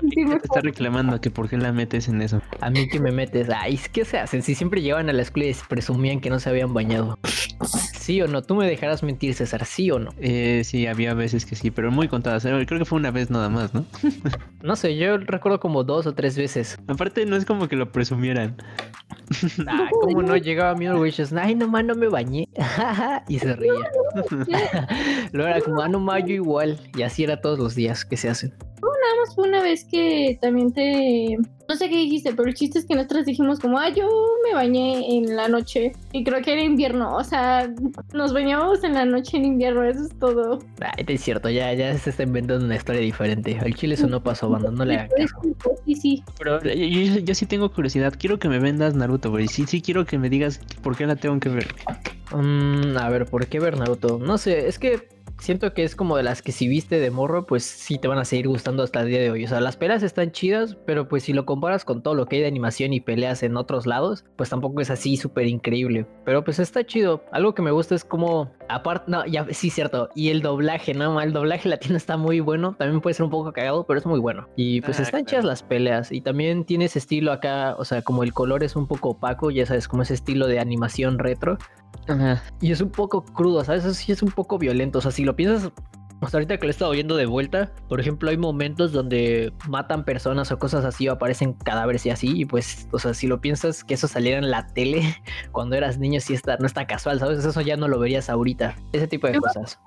Amiga 0.01 0.39
te 0.39 0.45
está 0.45 0.61
reclamando 0.61 1.19
que 1.21 1.29
por 1.29 1.49
qué 1.49 1.57
la 1.57 1.71
metes 1.71 2.07
en 2.07 2.21
eso. 2.21 2.41
A 2.61 2.69
mí 2.69 2.87
que 2.87 2.99
me 2.99 3.11
metes, 3.11 3.49
ay, 3.49 3.79
¿qué 3.91 4.05
se 4.05 4.17
hacen? 4.19 4.41
Si 4.41 4.55
siempre 4.55 4.81
llegaban 4.81 5.09
a 5.09 5.13
la 5.13 5.21
escuela 5.21 5.49
y 5.49 5.55
presumían 5.67 6.19
que 6.19 6.29
no 6.29 6.39
se 6.39 6.49
habían 6.49 6.73
bañado. 6.73 7.19
¿Sí 7.99 8.21
o 8.21 8.27
no? 8.27 8.41
Tú 8.41 8.55
me 8.55 8.65
dejarás 8.67 9.03
mentir, 9.03 9.33
César, 9.35 9.65
¿sí 9.65 9.91
o 9.91 9.99
no? 9.99 10.11
Eh, 10.19 10.63
sí, 10.65 10.87
había 10.87 11.13
veces 11.13 11.45
que 11.45 11.55
sí, 11.55 11.69
pero 11.71 11.91
muy 11.91 12.07
contadas. 12.07 12.43
eh, 12.45 12.65
Creo 12.67 12.79
que 12.79 12.85
fue 12.85 12.97
una 12.97 13.11
vez 13.11 13.29
nada 13.29 13.49
más, 13.49 13.73
¿no? 13.73 13.85
No 14.63 14.75
sé, 14.75 14.95
yo 14.95 15.17
recuerdo 15.17 15.59
como 15.59 15.83
dos 15.83 16.05
o 16.07 16.13
tres 16.13 16.37
veces. 16.37 16.77
Aparte, 16.87 17.25
no 17.25 17.35
es 17.35 17.45
como 17.45 17.67
que 17.67 17.75
lo 17.75 17.91
presumieran. 17.91 18.57
Ay, 19.67 19.87
¿cómo 20.01 20.21
no? 20.21 20.37
Llegaba 20.37 20.70
ay, 21.39 21.55
nomás 21.55 21.85
no 21.85 21.95
me 21.95 22.07
bañé. 22.07 22.47
y 23.27 23.39
se 23.39 23.55
reía. 23.55 23.91
Luego 25.31 25.49
era 25.49 25.61
como, 25.61 25.81
ah, 25.81 25.87
nomás 25.87 26.23
yo 26.25 26.33
igual. 26.33 26.79
Y 26.97 27.03
así 27.03 27.23
era 27.23 27.41
todos 27.41 27.59
los 27.59 27.75
días 27.75 28.05
que 28.05 28.17
se 28.17 28.29
hacen. 28.29 28.53
Nada 29.01 29.13
más 29.25 29.35
fue 29.35 29.47
una 29.47 29.61
vez 29.61 29.83
que 29.85 30.37
también 30.41 30.71
te. 30.71 31.37
No 31.67 31.75
sé 31.77 31.89
qué 31.89 31.95
dijiste, 31.95 32.33
pero 32.33 32.49
el 32.49 32.53
chiste 32.53 32.79
es 32.79 32.85
que 32.85 32.95
nosotros 32.95 33.25
dijimos 33.25 33.57
como, 33.59 33.79
ah, 33.79 33.87
yo 33.89 34.05
me 34.43 34.53
bañé 34.53 35.15
en 35.15 35.37
la 35.37 35.47
noche. 35.47 35.93
Y 36.11 36.23
creo 36.25 36.41
que 36.41 36.51
era 36.51 36.61
invierno. 36.61 37.15
O 37.15 37.23
sea, 37.23 37.73
nos 38.13 38.33
bañábamos 38.33 38.83
en 38.83 38.93
la 38.93 39.05
noche 39.05 39.37
en 39.37 39.45
invierno, 39.45 39.83
eso 39.83 40.03
es 40.03 40.19
todo. 40.19 40.59
Ay, 40.81 41.05
es 41.07 41.21
cierto, 41.21 41.49
ya, 41.49 41.73
ya 41.73 41.97
se 41.97 42.09
está 42.09 42.23
inventando 42.23 42.65
una 42.65 42.75
historia 42.75 42.99
diferente. 43.01 43.57
Al 43.59 43.73
chile 43.73 43.93
eso 43.95 44.07
no 44.07 44.21
pasó, 44.21 44.49
banda, 44.49 44.69
no 44.69 44.83
le 44.83 44.95
hagan 44.95 45.09
caso. 45.17 45.35
Sí, 45.85 45.95
sí. 45.95 46.23
Pero 46.37 46.61
yo, 46.61 46.73
yo- 46.73 47.19
yo 47.21 47.35
sí 47.35 47.45
tengo 47.45 47.71
curiosidad. 47.71 48.13
Quiero 48.19 48.37
que 48.37 48.49
me 48.49 48.59
vendas 48.59 48.93
Naruto, 48.93 49.29
güey. 49.31 49.47
Sí, 49.47 49.65
sí 49.65 49.81
quiero 49.81 50.05
que 50.05 50.17
me 50.19 50.29
digas 50.29 50.59
por 50.83 50.97
qué 50.97 51.05
la 51.07 51.15
tengo 51.15 51.39
que 51.39 51.49
ver. 51.49 51.67
Mm, 52.35 52.97
a 52.97 53.09
ver, 53.09 53.25
¿por 53.27 53.47
qué 53.47 53.59
ver 53.61 53.77
Naruto? 53.77 54.19
No 54.19 54.37
sé, 54.37 54.67
es 54.67 54.77
que 54.77 55.07
siento 55.41 55.73
que 55.73 55.83
es 55.83 55.95
como 55.95 56.15
de 56.15 56.23
las 56.23 56.41
que 56.41 56.51
si 56.51 56.67
viste 56.67 56.99
de 56.99 57.11
morro, 57.11 57.45
pues 57.45 57.63
sí 57.63 57.97
te 57.97 58.07
van 58.07 58.19
a 58.19 58.25
seguir 58.25 58.47
gustando 58.47 58.83
hasta 58.83 59.01
el 59.01 59.07
día 59.07 59.19
de 59.19 59.31
hoy. 59.31 59.43
O 59.43 59.47
sea, 59.47 59.59
las 59.59 59.75
peleas 59.75 60.03
están 60.03 60.31
chidas, 60.31 60.77
pero 60.85 61.07
pues 61.07 61.23
si 61.23 61.33
lo 61.33 61.45
comparas 61.45 61.83
con 61.83 62.03
todo 62.03 62.13
lo 62.13 62.27
que 62.27 62.37
hay 62.37 62.41
de 62.43 62.47
animación 62.47 62.93
y 62.93 63.01
peleas 63.01 63.43
en 63.43 63.57
otros 63.57 63.87
lados, 63.87 64.23
pues 64.37 64.49
tampoco 64.49 64.79
es 64.81 64.89
así 64.89 65.17
súper 65.17 65.47
increíble. 65.47 66.05
Pero 66.25 66.43
pues 66.43 66.59
está 66.59 66.85
chido. 66.85 67.23
Algo 67.31 67.55
que 67.55 67.63
me 67.63 67.71
gusta 67.71 67.95
es 67.95 68.05
como, 68.05 68.51
aparte, 68.75 69.09
no, 69.11 69.25
ya 69.25 69.45
sí, 69.51 69.69
cierto. 69.69 70.09
Y 70.15 70.29
el 70.29 70.41
doblaje, 70.41 70.93
¿no? 70.93 71.19
El 71.21 71.33
doblaje 71.33 71.69
latino 71.69 71.97
está 71.97 72.17
muy 72.17 72.39
bueno. 72.39 72.75
También 72.77 73.01
puede 73.01 73.13
ser 73.13 73.23
un 73.25 73.29
poco 73.31 73.51
cagado, 73.53 73.85
pero 73.85 73.99
es 73.99 74.05
muy 74.05 74.19
bueno. 74.19 74.47
Y 74.55 74.81
pues 74.81 74.99
Ah, 74.99 75.03
están 75.03 75.21
claro. 75.23 75.29
chidas 75.29 75.45
las 75.45 75.63
peleas. 75.63 76.11
Y 76.11 76.21
también 76.21 76.63
tiene 76.65 76.85
ese 76.85 76.99
estilo 76.99 77.31
acá, 77.31 77.75
o 77.77 77.85
sea, 77.85 78.01
como 78.01 78.23
el 78.23 78.33
color 78.33 78.63
es 78.63 78.75
un 78.75 78.87
poco 78.87 79.09
opaco, 79.09 79.51
ya 79.51 79.65
sabes, 79.65 79.87
como 79.87 80.03
ese 80.03 80.13
estilo 80.13 80.47
de 80.47 80.59
animación 80.59 81.19
retro. 81.19 81.57
Ajá. 82.07 82.41
Y 82.61 82.71
es 82.71 82.81
un 82.81 82.89
poco 82.91 83.23
crudo, 83.23 83.63
¿sabes? 83.63 83.85
Eso 83.85 83.93
sí 83.93 84.11
es 84.11 84.23
un 84.23 84.31
poco 84.31 84.57
violento. 84.57 84.99
O 84.99 85.01
sea, 85.01 85.11
si 85.11 85.23
lo 85.23 85.35
piensas, 85.35 85.71
hasta 86.21 86.37
ahorita 86.37 86.57
que 86.57 86.63
lo 86.63 86.69
he 86.69 86.71
estado 86.71 86.91
viendo 86.91 87.15
de 87.15 87.25
vuelta, 87.25 87.71
por 87.89 87.99
ejemplo, 87.99 88.29
hay 88.29 88.37
momentos 88.37 88.91
donde 88.91 89.51
matan 89.67 90.05
personas 90.05 90.51
o 90.51 90.59
cosas 90.59 90.85
así, 90.85 91.07
o 91.09 91.13
aparecen 91.13 91.53
cadáveres 91.53 92.05
y 92.05 92.09
así. 92.11 92.31
Y 92.41 92.45
pues, 92.45 92.87
o 92.91 92.99
sea, 92.99 93.13
si 93.13 93.27
lo 93.27 93.41
piensas 93.41 93.83
que 93.83 93.95
eso 93.95 94.07
saliera 94.07 94.37
en 94.37 94.49
la 94.51 94.67
tele 94.67 95.01
cuando 95.51 95.75
eras 95.75 95.97
niño, 95.97 96.19
sí 96.19 96.33
está, 96.33 96.57
no 96.57 96.65
está 96.65 96.85
casual, 96.87 97.19
¿sabes? 97.19 97.43
Eso 97.43 97.61
ya 97.61 97.75
no 97.77 97.87
lo 97.87 97.99
verías 97.99 98.29
ahorita. 98.29 98.75
Ese 98.93 99.07
tipo 99.07 99.27
de 99.27 99.33
Yo- 99.33 99.41
cosas. 99.41 99.79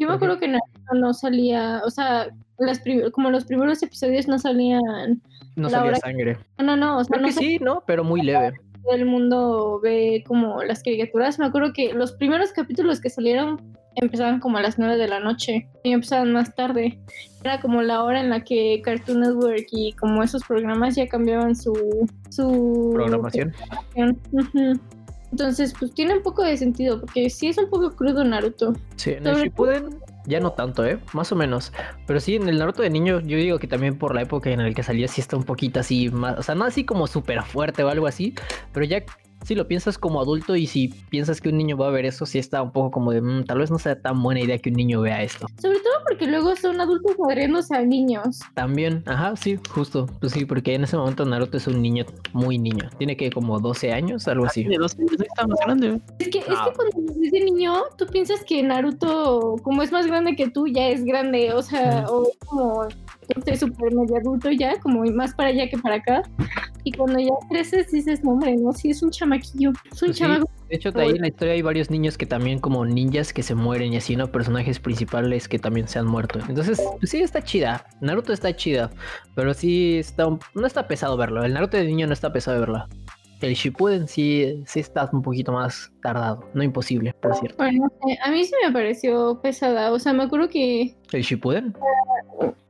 Yo 0.00 0.06
me 0.08 0.14
acuerdo 0.14 0.38
que 0.38 0.46
Naruto 0.46 0.94
no 0.94 1.12
salía, 1.12 1.82
o 1.84 1.90
sea, 1.90 2.28
las 2.58 2.80
como 3.12 3.30
los 3.30 3.44
primeros 3.44 3.82
episodios 3.82 4.28
no 4.28 4.38
salían. 4.38 5.20
No 5.56 5.68
salía 5.68 5.96
sangre. 5.96 6.38
No, 6.58 6.64
no, 6.64 6.76
no, 6.76 6.98
o 6.98 7.04
sea, 7.04 7.14
Creo 7.18 7.22
no 7.22 7.26
que 7.26 7.32
sí, 7.34 7.58
¿no? 7.60 7.82
Pero 7.84 8.04
muy 8.04 8.22
leve. 8.22 8.52
todo 8.84 8.94
el 8.94 9.06
mundo 9.06 9.80
ve 9.82 10.22
como 10.26 10.62
las 10.62 10.84
caricaturas. 10.84 11.38
Me 11.40 11.46
acuerdo 11.46 11.72
que 11.72 11.92
los 11.94 12.12
primeros 12.12 12.52
capítulos 12.52 13.00
que 13.00 13.10
salieron 13.10 13.76
empezaban 14.00 14.40
como 14.40 14.58
a 14.58 14.62
las 14.62 14.78
9 14.78 14.96
de 14.96 15.08
la 15.08 15.20
noche 15.20 15.68
y 15.82 15.92
empezaban 15.92 16.32
más 16.32 16.54
tarde. 16.54 16.98
Era 17.42 17.60
como 17.60 17.82
la 17.82 18.02
hora 18.02 18.20
en 18.20 18.30
la 18.30 18.42
que 18.42 18.80
Cartoon 18.84 19.20
Network 19.20 19.66
y 19.70 19.92
como 19.92 20.22
esos 20.22 20.42
programas 20.44 20.96
ya 20.96 21.06
cambiaban 21.06 21.54
su 21.54 22.08
su 22.30 22.90
Programación. 22.94 23.54
Entonces, 25.30 25.74
pues 25.78 25.92
tiene 25.92 26.16
un 26.16 26.22
poco 26.22 26.42
de 26.42 26.56
sentido, 26.56 27.00
porque 27.00 27.28
sí 27.28 27.48
es 27.48 27.58
un 27.58 27.68
poco 27.68 27.94
crudo 27.94 28.24
Naruto. 28.24 28.72
Sí, 28.96 29.10
en 29.10 29.26
el 29.26 29.36
Shippuden 29.36 30.00
ya 30.26 30.40
no 30.40 30.52
tanto, 30.52 30.86
¿eh? 30.86 30.98
Más 31.12 31.32
o 31.32 31.36
menos. 31.36 31.72
Pero 32.06 32.20
sí, 32.20 32.36
en 32.36 32.48
el 32.48 32.58
Naruto 32.58 32.82
de 32.82 32.90
niño, 32.90 33.20
yo 33.20 33.36
digo 33.36 33.58
que 33.58 33.66
también 33.66 33.98
por 33.98 34.14
la 34.14 34.22
época 34.22 34.50
en 34.50 34.62
la 34.62 34.72
que 34.72 34.82
salía 34.82 35.08
sí 35.08 35.20
está 35.20 35.36
un 35.36 35.44
poquito 35.44 35.80
así 35.80 36.10
más, 36.10 36.38
o 36.38 36.42
sea, 36.42 36.54
no 36.54 36.64
así 36.64 36.84
como 36.84 37.06
súper 37.06 37.42
fuerte 37.42 37.82
o 37.84 37.88
algo 37.88 38.06
así, 38.06 38.34
pero 38.72 38.86
ya 38.86 39.02
si 39.44 39.54
lo 39.54 39.66
piensas 39.68 39.98
como 39.98 40.20
adulto 40.20 40.56
y 40.56 40.66
si 40.66 40.88
piensas 40.88 41.40
que 41.40 41.48
un 41.48 41.56
niño 41.58 41.76
va 41.76 41.88
a 41.88 41.90
ver 41.90 42.04
eso, 42.04 42.26
sí 42.26 42.38
está 42.38 42.62
un 42.62 42.72
poco 42.72 42.90
como 42.90 43.12
de, 43.12 43.20
"Mm, 43.22 43.44
tal 43.44 43.58
vez 43.58 43.70
no 43.70 43.78
sea 43.78 44.00
tan 44.00 44.22
buena 44.22 44.40
idea 44.40 44.58
que 44.58 44.70
un 44.70 44.76
niño 44.76 45.00
vea 45.00 45.22
esto. 45.22 45.46
Sobre 45.60 45.78
todo 45.78 45.92
porque 46.06 46.26
luego 46.26 46.54
son 46.56 46.80
adultos 46.80 47.16
madriéndose 47.18 47.74
a 47.76 47.82
niños. 47.82 48.40
También, 48.54 49.02
ajá, 49.06 49.36
sí, 49.36 49.58
justo. 49.70 50.06
Pues 50.20 50.32
sí, 50.32 50.44
porque 50.44 50.74
en 50.74 50.84
ese 50.84 50.96
momento 50.96 51.24
Naruto 51.24 51.56
es 51.56 51.66
un 51.66 51.80
niño 51.82 52.04
muy 52.32 52.58
niño. 52.58 52.88
Tiene 52.98 53.16
que 53.16 53.30
como 53.30 53.58
12 53.60 53.92
años, 53.92 54.26
algo 54.28 54.46
así. 54.46 54.62
Tiene 54.62 54.78
dos 54.78 54.96
años, 54.98 55.12
está 55.12 55.46
más 55.46 55.58
grande, 55.64 55.88
güey. 55.90 56.02
Es 56.18 56.28
que, 56.28 56.38
es 56.38 56.44
Ah. 56.48 56.68
que 56.70 56.76
cuando 56.76 57.14
ves 57.20 57.30
de 57.30 57.40
niño, 57.44 57.74
tú 57.96 58.06
piensas 58.06 58.42
que 58.44 58.62
Naruto, 58.62 59.56
como 59.62 59.82
es 59.82 59.92
más 59.92 60.06
grande 60.06 60.34
que 60.36 60.48
tú, 60.48 60.66
ya 60.66 60.88
es 60.88 61.04
grande, 61.04 61.52
o 61.52 61.62
sea, 61.62 62.06
o 62.08 62.24
es 62.28 62.38
como 62.46 62.86
este 63.36 63.56
súper 63.56 63.94
medio 63.94 64.16
adulto 64.16 64.50
ya, 64.50 64.78
como 64.80 65.02
más 65.12 65.34
para 65.34 65.50
allá 65.50 65.68
que 65.68 65.78
para 65.78 65.96
acá. 65.96 66.22
Y 66.84 66.92
cuando 66.92 67.18
ya 67.18 67.34
creces 67.48 67.90
dices, 67.90 68.24
no 68.24 68.32
hombre, 68.32 68.56
no, 68.56 68.72
sí 68.72 68.90
es 68.90 69.02
un 69.02 69.10
chamaquillo, 69.10 69.70
es 69.70 70.02
un 70.02 70.08
Pues 70.08 70.16
sí. 70.16 70.22
chamaco 70.22 70.50
De 70.68 70.76
hecho, 70.76 70.90
de 70.90 71.02
ahí 71.02 71.10
en 71.10 71.20
la 71.20 71.28
historia 71.28 71.54
hay 71.54 71.62
varios 71.62 71.90
niños 71.90 72.16
que 72.16 72.24
también 72.24 72.58
como 72.58 72.84
ninjas 72.84 73.32
que 73.32 73.42
se 73.42 73.54
mueren 73.54 73.92
y 73.92 73.96
así, 73.96 74.16
¿no? 74.16 74.30
Personajes 74.32 74.80
principales 74.80 75.48
que 75.48 75.58
también 75.58 75.88
se 75.88 75.98
han 75.98 76.06
muerto. 76.06 76.38
Entonces, 76.48 76.80
pues 76.98 77.10
sí, 77.10 77.18
está 77.18 77.42
chida. 77.42 77.84
Naruto 78.00 78.32
está 78.32 78.54
chida, 78.54 78.90
pero 79.34 79.52
sí 79.54 79.98
está... 79.98 80.26
No 80.54 80.66
está 80.66 80.88
pesado 80.88 81.16
verlo. 81.16 81.44
El 81.44 81.54
Naruto 81.54 81.76
de 81.76 81.84
niño 81.84 82.06
no 82.06 82.12
está 82.12 82.32
pesado 82.32 82.60
verlo. 82.60 82.86
El 83.40 83.54
Shippuden 83.54 84.08
sí, 84.08 84.62
sí 84.66 84.80
está 84.80 85.08
un 85.12 85.22
poquito 85.22 85.52
más 85.52 85.92
tardado, 86.02 86.44
no 86.54 86.62
imposible, 86.62 87.12
por 87.20 87.34
cierto. 87.36 87.56
Bueno, 87.58 87.84
no 87.84 88.08
sé, 88.08 88.18
a 88.22 88.30
mí 88.30 88.44
sí 88.44 88.52
me 88.64 88.72
pareció 88.72 89.40
pesada, 89.40 89.92
o 89.92 89.98
sea, 89.98 90.12
me 90.12 90.24
acuerdo 90.24 90.48
que 90.48 90.96
¿El 91.12 91.22
Shippuden? 91.22 91.76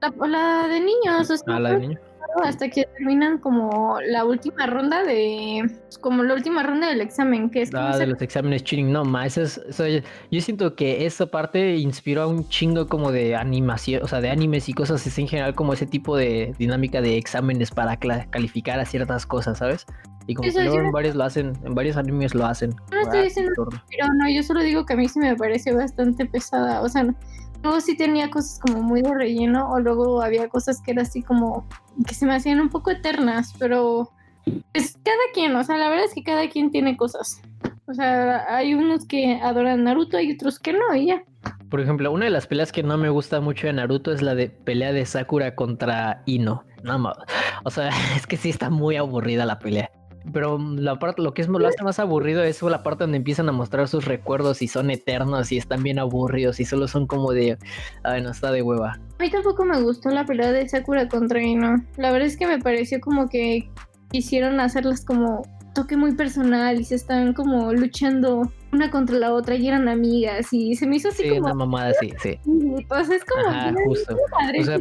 la, 0.01 0.27
la 0.27 0.69
de 0.69 0.81
niños, 0.81 1.31
o 1.31 1.37
sea, 1.37 1.57
Ah, 1.57 1.61
la 1.61 1.71
de 1.79 1.99
hasta 2.45 2.69
que 2.69 2.85
terminan 2.97 3.39
como 3.39 3.99
la 4.07 4.25
última 4.25 4.67
ronda 4.67 5.03
de, 5.03 5.69
como 6.01 6.23
la 6.23 6.35
última 6.35 6.63
ronda 6.63 6.89
del 6.89 7.01
examen, 7.01 7.51
que 7.51 7.63
es 7.63 7.71
Ah, 7.75 7.97
de 7.99 8.07
los 8.07 8.21
exámenes 8.23 8.63
Chunin, 8.65 8.93
no 8.93 9.05
más. 9.05 9.37
Eso 9.37 9.43
es, 9.43 9.81
eso 9.81 10.03
yo 10.31 10.41
siento 10.41 10.75
que 10.77 11.07
esa 11.07 11.27
parte 11.27 11.77
inspiró 11.77 12.23
a 12.23 12.27
un 12.27 12.49
chingo 12.49 12.87
como 12.87 13.11
de 13.13 13.35
animación, 13.37 14.03
o 14.03 14.07
sea, 14.09 14.21
de 14.21 14.31
animes 14.31 14.69
y 14.69 14.73
cosas 14.75 15.07
así 15.07 15.21
en 15.21 15.29
general, 15.29 15.55
como 15.55 15.73
ese 15.73 15.87
tipo 15.87 16.17
de 16.17 16.55
dinámica 16.59 17.01
de 17.01 17.17
exámenes 17.17 17.71
para 17.71 17.97
calificar 17.97 18.79
a 18.81 18.85
ciertas 18.85 19.27
cosas, 19.27 19.59
¿sabes? 19.59 19.87
Y 20.27 20.35
como 20.35 20.51
que 20.53 20.63
luego 20.63 20.81
en 20.81 20.93
varios 20.93 21.15
lo 21.17 21.25
hacen, 21.25 21.53
en 21.65 21.75
varios 21.75 21.97
animes 21.97 22.35
lo 22.35 22.45
hacen. 22.45 22.75
No 22.93 23.01
estoy 23.01 23.21
Ah, 23.21 23.23
diciendo- 23.23 23.53
pero 23.91 24.13
no, 24.13 24.29
yo 24.31 24.43
solo 24.43 24.61
digo 24.63 24.85
que 24.85 24.93
a 24.93 24.97
mí 24.97 25.09
sí 25.09 25.19
me 25.19 25.35
pareció 25.35 25.75
bastante 25.77 26.27
pesada, 26.27 26.83
o 26.83 26.89
sea, 26.89 27.05
no- 27.05 27.15
luego 27.63 27.81
sí 27.81 27.97
tenía 27.97 28.31
cosas 28.31 28.61
como 28.61 28.83
muy 28.83 29.03
de 29.03 29.15
relleno, 29.15 29.71
o 29.71 29.81
luego 29.81 30.23
había 30.23 30.49
cosas 30.49 30.81
que 30.83 30.93
era 30.93 31.03
así 31.03 31.23
como, 31.23 31.67
que 32.07 32.15
se 32.15 32.27
me 32.27 32.35
hacían 32.35 32.61
un 32.61 32.69
poco 32.69 32.91
eternas, 32.91 33.55
pero 33.59 34.11
es 34.73 34.99
cada 35.03 35.17
quien, 35.35 35.55
o 35.57 35.65
sea, 35.65 35.77
la 35.77 35.89
verdad 35.89 36.07
es 36.07 36.15
que 36.15 36.23
cada 36.23 36.49
quien 36.49 36.71
tiene 36.71 36.97
cosas. 36.97 37.41
O 37.87 37.95
sea, 37.95 38.45
hay 38.55 38.75
unos 38.75 39.07
que 39.07 39.41
adoran 39.43 39.85
Naruto, 39.85 40.19
hay 40.19 40.33
otros 40.33 40.59
que 40.59 40.75
no, 40.75 40.95
y 40.95 41.07
ya. 41.07 41.23
Por 41.71 41.81
ejemplo, 41.81 42.11
una 42.13 42.27
de 42.27 42.31
las 42.31 42.47
peleas 42.47 42.73
que 42.73 42.83
no 42.83 42.97
me 42.99 43.09
gusta 43.09 43.41
mucho 43.41 43.67
de 43.67 43.73
Naruto 43.73 44.13
es 44.13 44.23
la 44.23 44.35
de 44.35 44.49
pelea 44.51 44.93
de 44.93 45.05
Sakura 45.07 45.55
contra 45.55 46.23
Ino. 46.27 46.65
No 46.83 47.13
O 47.65 47.71
sea, 47.71 47.91
es 48.17 48.27
que 48.27 48.37
sí 48.37 48.51
está 48.51 48.71
muy 48.71 48.97
aburrida 48.97 49.47
la 49.47 49.59
pelea. 49.59 49.91
Pero 50.33 50.59
mm, 50.59 50.79
la 50.79 50.99
parte, 50.99 51.23
lo 51.23 51.35
que 51.35 51.43
es 51.43 51.49
lo 51.49 51.67
hace 51.67 51.83
más 51.83 51.99
aburrido 51.99 52.43
es 52.43 52.63
la 52.63 52.83
parte 52.83 53.05
donde 53.05 53.17
empiezan 53.19 53.49
a 53.49 53.53
mostrar 53.53 53.89
sus 53.89 54.05
recuerdos 54.05 54.63
y 54.63 54.69
son 54.69 54.91
eternos 54.91 55.53
y 55.53 55.59
están 55.59 55.83
bien 55.83 55.99
aburridos 55.99 56.61
y 56.61 56.65
solo 56.65 56.89
son 56.89 57.07
como 57.07 57.33
de, 57.33 57.59
ay, 58.05 58.23
no 58.23 58.31
está 58.31 58.53
de 58.53 58.63
hueva. 58.63 58.99
A 59.19 59.23
mí 59.23 59.31
tampoco 59.31 59.65
me 59.65 59.81
gustó 59.81 60.11
la 60.11 60.25
pelea 60.25 60.53
de 60.53 60.69
Sakura 60.69 61.09
contra 61.09 61.43
Ino. 61.43 61.85
La 61.97 62.11
verdad 62.11 62.27
es 62.29 62.37
que 62.37 62.47
me 62.47 62.59
pareció 62.59 63.01
como 63.01 63.29
que 63.29 63.71
quisieron 64.11 64.61
hacerlas 64.61 65.05
como 65.05 65.43
toque 65.75 65.97
muy 65.97 66.15
personal 66.15 66.81
y 66.81 66.85
se 66.85 66.97
están 66.97 67.33
como 67.35 67.73
luchando 67.73 68.51
una 68.73 68.91
contra 68.91 69.17
la 69.17 69.33
otra 69.33 69.55
y 69.55 69.69
eran 69.69 69.89
amigas 69.89 70.53
y 70.53 70.75
se 70.75 70.87
me 70.87 70.97
hizo 70.97 71.09
así 71.09 71.23
Sí, 71.23 71.29
como... 71.31 71.47
una 71.47 71.55
mamada 71.55 71.91
así, 71.91 72.13
sí. 72.21 72.39
O 72.91 73.05
sea, 73.05 73.17
es 73.17 73.25
como... 73.25 73.49
Ajá, 73.49 73.75
justo. 73.85 74.17
O 74.59 74.65
sea, 74.65 74.79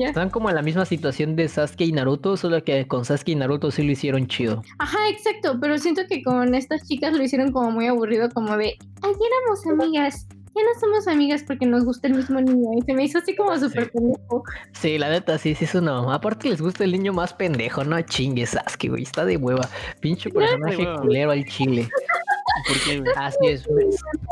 están 0.00 0.30
como 0.30 0.48
en 0.48 0.54
la 0.54 0.62
misma 0.62 0.84
situación 0.84 1.36
de 1.36 1.48
Sasuke 1.48 1.82
y 1.82 1.92
Naruto, 1.92 2.36
solo 2.36 2.62
que 2.62 2.86
con 2.86 3.04
Sasuke 3.04 3.30
y 3.30 3.34
Naruto 3.34 3.70
sí 3.70 3.82
lo 3.82 3.92
hicieron 3.92 4.26
chido. 4.26 4.62
Ajá, 4.78 4.98
exacto, 5.10 5.58
pero 5.60 5.78
siento 5.78 6.02
que 6.08 6.22
con 6.22 6.54
estas 6.54 6.86
chicas 6.86 7.14
lo 7.14 7.22
hicieron 7.22 7.52
como 7.52 7.70
muy 7.70 7.86
aburrido, 7.86 8.28
como 8.30 8.56
de, 8.56 8.76
ay, 9.02 9.12
éramos 9.12 9.66
amigas, 9.66 10.26
ya 10.58 10.62
no 10.62 10.80
somos 10.80 11.06
amigas 11.06 11.44
porque 11.46 11.66
nos 11.66 11.84
gusta 11.84 12.08
el 12.08 12.14
mismo 12.14 12.40
niño. 12.40 12.70
Y 12.76 12.82
se 12.82 12.92
me 12.92 13.04
hizo 13.04 13.18
así 13.18 13.36
como 13.36 13.56
súper 13.58 13.90
pendejo. 13.92 14.42
Sí, 14.72 14.98
la 14.98 15.08
neta, 15.08 15.38
sí, 15.38 15.54
sí 15.54 15.64
es 15.64 15.74
uno. 15.74 16.12
Aparte 16.12 16.48
les 16.48 16.60
gusta 16.60 16.84
el 16.84 16.92
niño 16.92 17.12
más 17.12 17.32
pendejo, 17.32 17.84
no 17.84 18.00
chingues 18.02 18.50
Sasuke, 18.50 18.88
güey. 18.88 19.02
Está 19.02 19.24
de 19.24 19.36
hueva. 19.36 19.68
Pinche 20.00 20.30
personaje 20.30 20.86
culero 21.00 21.30
al 21.30 21.44
chile. 21.44 21.88
¿Por 22.66 22.80
qué, 22.84 23.00
güey? 23.00 23.12
Así 23.16 23.38
es. 23.46 23.68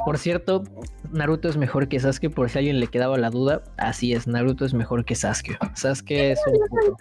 Por 0.05 0.19
cierto, 0.19 0.65
Naruto 1.13 1.49
es 1.49 1.57
mejor 1.57 1.89
que 1.89 1.99
Sasuke, 2.01 2.31
por 2.31 2.49
si 2.51 2.59
a 2.59 2.61
alguien 2.61 2.81
le 2.81 2.87
quedaba 2.89 3.17
la 3.19 3.31
duda. 3.31 3.63
Así 3.77 4.13
es, 4.13 4.27
Naruto 4.27 4.65
es 4.65 4.75
mejor 4.75 5.05
que 5.05 5.15
Sasuke. 5.15 5.59
Sasuke 5.75 6.33
es 6.33 6.41
un 6.47 6.55
puto. 6.69 6.97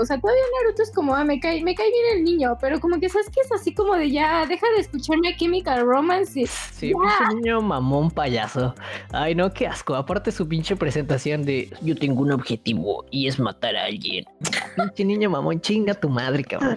O 0.00 0.04
sea, 0.04 0.18
todavía 0.20 0.42
Naruto 0.62 0.82
es 0.82 0.90
como, 0.92 1.14
ah, 1.14 1.24
me 1.24 1.40
cae, 1.40 1.62
me 1.62 1.74
cae 1.74 1.90
bien 1.90 2.18
el 2.18 2.24
niño, 2.24 2.56
pero 2.60 2.80
como 2.80 2.98
que 3.00 3.08
sabes 3.08 3.28
que 3.30 3.40
es 3.40 3.52
así 3.52 3.74
como 3.74 3.94
de 3.94 4.10
ya, 4.10 4.46
deja 4.46 4.66
de 4.76 4.80
escucharme 4.82 5.28
a 5.28 5.36
Chemical 5.36 5.84
Romance. 5.86 6.40
y- 6.40 6.46
Sí, 6.46 6.92
pinche 6.92 7.34
niño 7.36 7.60
mamón 7.60 8.10
payaso. 8.10 8.74
Ay, 9.12 9.34
no, 9.34 9.52
qué 9.52 9.66
asco. 9.66 9.94
Aparte 9.94 10.32
su 10.32 10.46
pinche 10.48 10.76
presentación 10.76 11.44
de 11.44 11.70
yo 11.82 11.94
tengo 11.96 12.22
un 12.22 12.32
objetivo 12.32 13.04
y 13.10 13.26
es 13.28 13.38
matar 13.38 13.76
a 13.76 13.84
alguien. 13.84 14.24
Pinche 14.76 15.04
niño 15.04 15.30
mamón, 15.30 15.60
chinga 15.60 15.94
tu 15.94 16.08
madre, 16.08 16.42
cabrón. 16.44 16.76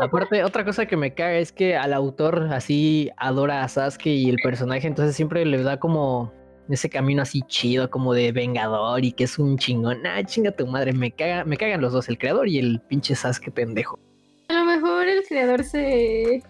Aparte, 0.00 0.42
otra 0.44 0.64
cosa 0.64 0.86
que 0.86 0.96
me 0.96 1.14
caga 1.14 1.34
es 1.38 1.52
que 1.52 1.76
al 1.76 1.92
autor 1.92 2.48
así 2.52 3.10
adora 3.16 3.62
a 3.62 3.68
Sasuke 3.68 4.06
y 4.08 4.28
el 4.28 4.36
personaje, 4.42 4.86
entonces 4.86 5.14
siempre 5.14 5.44
le 5.44 5.62
da 5.62 5.71
como 5.78 6.32
ese 6.68 6.88
camino 6.88 7.22
así 7.22 7.42
chido, 7.46 7.90
como 7.90 8.14
de 8.14 8.32
vengador 8.32 9.04
y 9.04 9.12
que 9.12 9.24
es 9.24 9.38
un 9.38 9.58
chingón. 9.58 10.06
Ah, 10.06 10.22
chinga 10.24 10.52
tu 10.52 10.66
madre, 10.66 10.92
me 10.92 11.10
caga, 11.10 11.44
me 11.44 11.56
cagan 11.56 11.80
los 11.80 11.92
dos, 11.92 12.08
el 12.08 12.18
creador 12.18 12.48
y 12.48 12.58
el 12.58 12.80
pinche 12.88 13.14
Sasuke 13.14 13.50
pendejo. 13.50 13.98
A 14.48 14.54
lo 14.54 14.64
mejor 14.64 15.06
el 15.08 15.22
creador 15.24 15.64
se... 15.64 16.42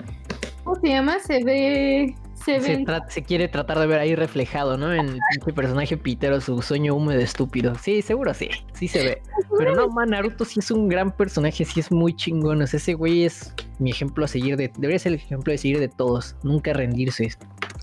¿Cómo 0.65 0.77
se 0.81 0.89
llama? 0.89 1.19
Se 1.19 1.43
ve... 1.45 2.15
Se 2.35 2.61
Se, 2.61 2.77
ve... 2.85 3.01
se 3.09 3.23
quiere 3.23 3.47
tratar 3.47 3.79
de 3.79 3.87
ver 3.87 4.01
ahí 4.01 4.17
reflejado, 4.17 4.77
¿no? 4.77 4.93
En 4.93 5.09
el 5.09 5.19
pinche 5.31 5.53
personaje 5.53 5.97
pitero, 5.97 6.41
su 6.41 6.61
sueño 6.61 6.95
húmedo 6.95 7.21
estúpido. 7.21 7.77
Sí, 7.77 8.03
seguro 8.03 8.35
sí, 8.35 8.49
sí 8.75 8.89
se 8.89 9.05
ve. 9.05 9.23
Pero 9.59 9.77
no, 9.77 9.89
man, 9.89 10.11
Naruto 10.11 10.45
sí 10.45 10.59
es 10.59 10.71
un 10.73 10.89
gran 10.89 11.17
personaje, 11.17 11.65
sí 11.65 11.79
es 11.79 11.93
muy 11.93 12.17
chingón. 12.17 12.61
O 12.61 12.67
sea, 12.67 12.79
ese 12.79 12.95
güey 12.95 13.25
es 13.25 13.55
mi 13.79 13.91
ejemplo 13.91 14.25
a 14.25 14.29
seguir 14.29 14.57
de. 14.57 14.73
Debería 14.77 14.99
ser 14.99 15.13
el 15.13 15.19
ejemplo 15.21 15.53
de 15.53 15.59
seguir 15.59 15.79
de 15.79 15.89
todos. 15.89 16.35
Nunca 16.43 16.73
rendirse 16.73 17.29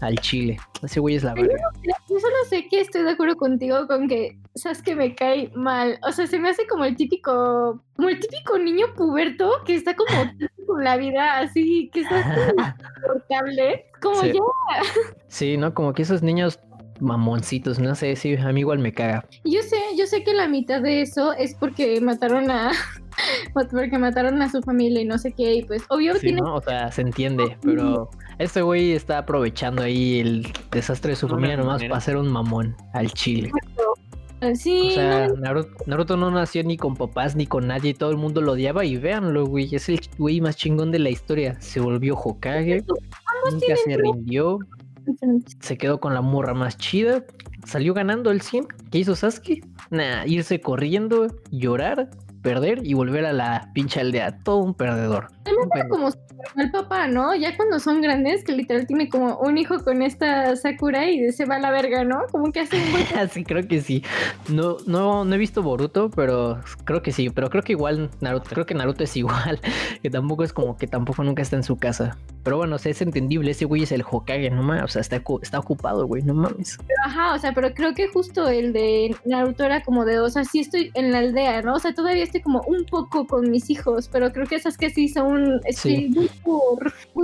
al 0.01 0.15
chile. 0.19 0.57
Ese 0.83 0.99
güey 0.99 1.15
es 1.15 1.23
la 1.23 1.33
verga. 1.33 1.55
Yo 1.83 2.19
solo 2.19 2.35
sé 2.49 2.67
que 2.69 2.81
estoy 2.81 3.03
de 3.03 3.11
acuerdo 3.11 3.35
contigo 3.35 3.87
con 3.87 4.07
que, 4.07 4.37
sabes 4.55 4.81
que 4.81 4.95
me 4.95 5.15
cae 5.15 5.51
mal. 5.55 5.99
O 6.07 6.11
sea, 6.11 6.27
se 6.27 6.39
me 6.39 6.49
hace 6.49 6.65
como 6.67 6.85
el 6.85 6.95
típico, 6.95 7.83
como 7.95 8.09
el 8.09 8.19
típico 8.19 8.57
niño 8.57 8.87
puberto 8.95 9.51
que 9.65 9.75
está 9.75 9.95
como 9.95 10.09
con 10.67 10.83
la 10.83 10.97
vida 10.97 11.39
así, 11.39 11.89
que 11.93 12.01
está 12.01 12.19
insoportable. 12.97 13.85
Como 14.01 14.21
Sí. 14.21 14.33
ya. 14.33 14.41
Sí, 15.27 15.57
¿no? 15.57 15.73
Como 15.73 15.93
que 15.93 16.03
esos 16.03 16.23
niños 16.23 16.59
mamoncitos, 17.01 17.79
no 17.79 17.95
sé, 17.95 18.15
sí, 18.15 18.35
a 18.35 18.51
mí 18.51 18.59
igual 18.61 18.79
me 18.79 18.93
caga. 18.93 19.25
Yo 19.43 19.61
sé, 19.61 19.77
yo 19.97 20.05
sé 20.05 20.23
que 20.23 20.33
la 20.33 20.47
mitad 20.47 20.81
de 20.81 21.01
eso 21.01 21.33
es 21.33 21.55
porque 21.55 21.99
mataron 22.01 22.51
a. 22.51 22.71
porque 23.53 23.97
mataron 23.97 24.41
a 24.41 24.49
su 24.49 24.61
familia 24.61 25.01
y 25.01 25.05
no 25.05 25.17
sé 25.17 25.31
qué. 25.33 25.55
Y 25.55 25.63
pues, 25.63 25.83
obvio, 25.89 26.13
Sí, 26.15 26.21
tiene. 26.21 26.41
¿no? 26.41 26.55
O 26.55 26.61
sea, 26.61 26.91
se 26.91 27.01
entiende, 27.01 27.57
pero 27.63 28.09
este 28.37 28.61
güey 28.61 28.93
está 28.93 29.19
aprovechando 29.19 29.81
ahí 29.83 30.19
el 30.19 30.47
desastre 30.71 31.11
de 31.11 31.15
su 31.15 31.27
familia 31.27 31.57
nomás 31.57 31.75
manera. 31.75 31.89
para 31.89 31.97
hacer 31.97 32.17
un 32.17 32.27
mamón 32.29 32.75
al 32.93 33.11
chile. 33.11 33.51
Sí, 34.55 34.91
O 34.91 34.93
sea, 34.93 35.27
no, 35.27 35.35
Naruto, 35.35 35.69
Naruto 35.85 36.15
no 36.15 36.31
nació 36.31 36.63
ni 36.63 36.77
con 36.77 36.95
papás 36.95 37.35
ni 37.35 37.45
con 37.45 37.67
nadie, 37.67 37.93
todo 37.93 38.11
el 38.11 38.15
mundo 38.15 38.39
lo 38.39 38.53
odiaba 38.53 38.85
y 38.85 38.95
véanlo, 38.95 39.45
güey, 39.45 39.75
es 39.75 39.89
el 39.89 39.99
güey 40.17 40.39
más 40.39 40.55
chingón 40.55 40.91
de 40.91 40.99
la 40.99 41.09
historia. 41.09 41.59
Se 41.59 41.81
volvió 41.81 42.15
Hokage, 42.15 42.85
nunca 43.51 43.75
se 43.83 43.97
rindió, 43.97 44.59
se 45.59 45.77
quedó 45.77 45.99
con 45.99 46.13
la 46.13 46.21
morra 46.21 46.53
más 46.53 46.77
chida, 46.77 47.25
salió 47.65 47.93
ganando 47.93 48.31
el 48.31 48.39
100. 48.39 48.67
¿Qué 48.89 48.99
hizo 48.99 49.13
Sasuke? 49.13 49.61
Nah, 49.89 50.25
irse 50.25 50.61
corriendo, 50.61 51.27
llorar, 51.51 52.09
perder 52.41 52.79
y 52.83 52.93
volver 52.93 53.25
a 53.25 53.33
la 53.33 53.71
pinche 53.73 53.99
aldea. 53.99 54.39
Todo 54.43 54.57
un 54.57 54.73
perdedor. 54.73 55.27
Como 55.89 56.09
el 56.55 56.71
papá, 56.71 57.07
¿no? 57.07 57.35
Ya 57.35 57.55
cuando 57.55 57.79
son 57.79 58.01
grandes, 58.01 58.43
que 58.43 58.53
literal 58.53 58.87
tiene 58.87 59.09
como 59.09 59.37
un 59.39 59.57
hijo 59.57 59.83
con 59.83 60.01
esta 60.01 60.55
Sakura 60.55 61.09
y 61.09 61.31
se 61.31 61.45
va 61.45 61.55
a 61.55 61.59
la 61.59 61.71
verga, 61.71 62.03
¿no? 62.03 62.21
Como 62.31 62.51
que 62.51 62.61
hace 62.61 62.77
un 62.77 62.91
buen 62.91 63.05
sí, 63.29 63.43
creo 63.43 63.67
que 63.67 63.81
sí. 63.81 64.03
No, 64.49 64.77
no, 64.85 65.25
no 65.25 65.35
he 65.35 65.37
visto 65.37 65.61
Boruto, 65.61 66.09
pero 66.09 66.59
creo 66.85 67.01
que 67.01 67.11
sí. 67.11 67.29
Pero 67.29 67.49
creo 67.49 67.63
que 67.63 67.73
igual 67.73 68.09
Naruto, 68.21 68.49
creo 68.49 68.65
que 68.65 68.73
Naruto 68.73 69.03
es 69.03 69.15
igual. 69.17 69.59
Que 70.01 70.09
tampoco 70.09 70.43
es 70.43 70.53
como 70.53 70.77
que 70.77 70.87
tampoco 70.87 71.23
nunca 71.23 71.41
está 71.41 71.57
en 71.57 71.63
su 71.63 71.77
casa. 71.77 72.17
Pero 72.43 72.57
bueno, 72.57 72.77
o 72.77 72.79
sea, 72.79 72.91
es 72.91 73.01
entendible. 73.01 73.51
Ese 73.51 73.65
güey 73.65 73.83
es 73.83 73.91
el 73.91 74.03
Hokage, 74.09 74.49
no 74.49 74.63
mames. 74.63 74.83
O 74.83 74.87
sea, 74.87 75.01
está, 75.01 75.21
está 75.41 75.59
ocupado, 75.59 76.07
güey, 76.07 76.23
no 76.23 76.33
mames. 76.33 76.77
Ajá, 77.03 77.33
o 77.33 77.39
sea, 77.39 77.53
pero 77.53 77.73
creo 77.73 77.93
que 77.93 78.07
justo 78.07 78.47
el 78.47 78.71
de 78.71 79.15
Naruto 79.25 79.65
era 79.65 79.83
como 79.83 80.05
de, 80.05 80.19
o 80.19 80.29
sea, 80.29 80.45
sí 80.45 80.59
estoy 80.59 80.91
en 80.93 81.11
la 81.11 81.19
aldea, 81.19 81.61
¿no? 81.61 81.75
O 81.75 81.79
sea, 81.79 81.93
todavía 81.93 82.23
estoy 82.23 82.41
como 82.41 82.61
un 82.61 82.85
poco 82.85 83.27
con 83.27 83.51
mis 83.51 83.69
hijos, 83.69 84.09
pero 84.11 84.31
creo 84.31 84.47
que 84.47 84.55
esas 84.55 84.77
que 84.77 84.89
sí 84.89 85.09
son, 85.09 85.38
Sí, 85.69 86.09
muy 86.09 86.29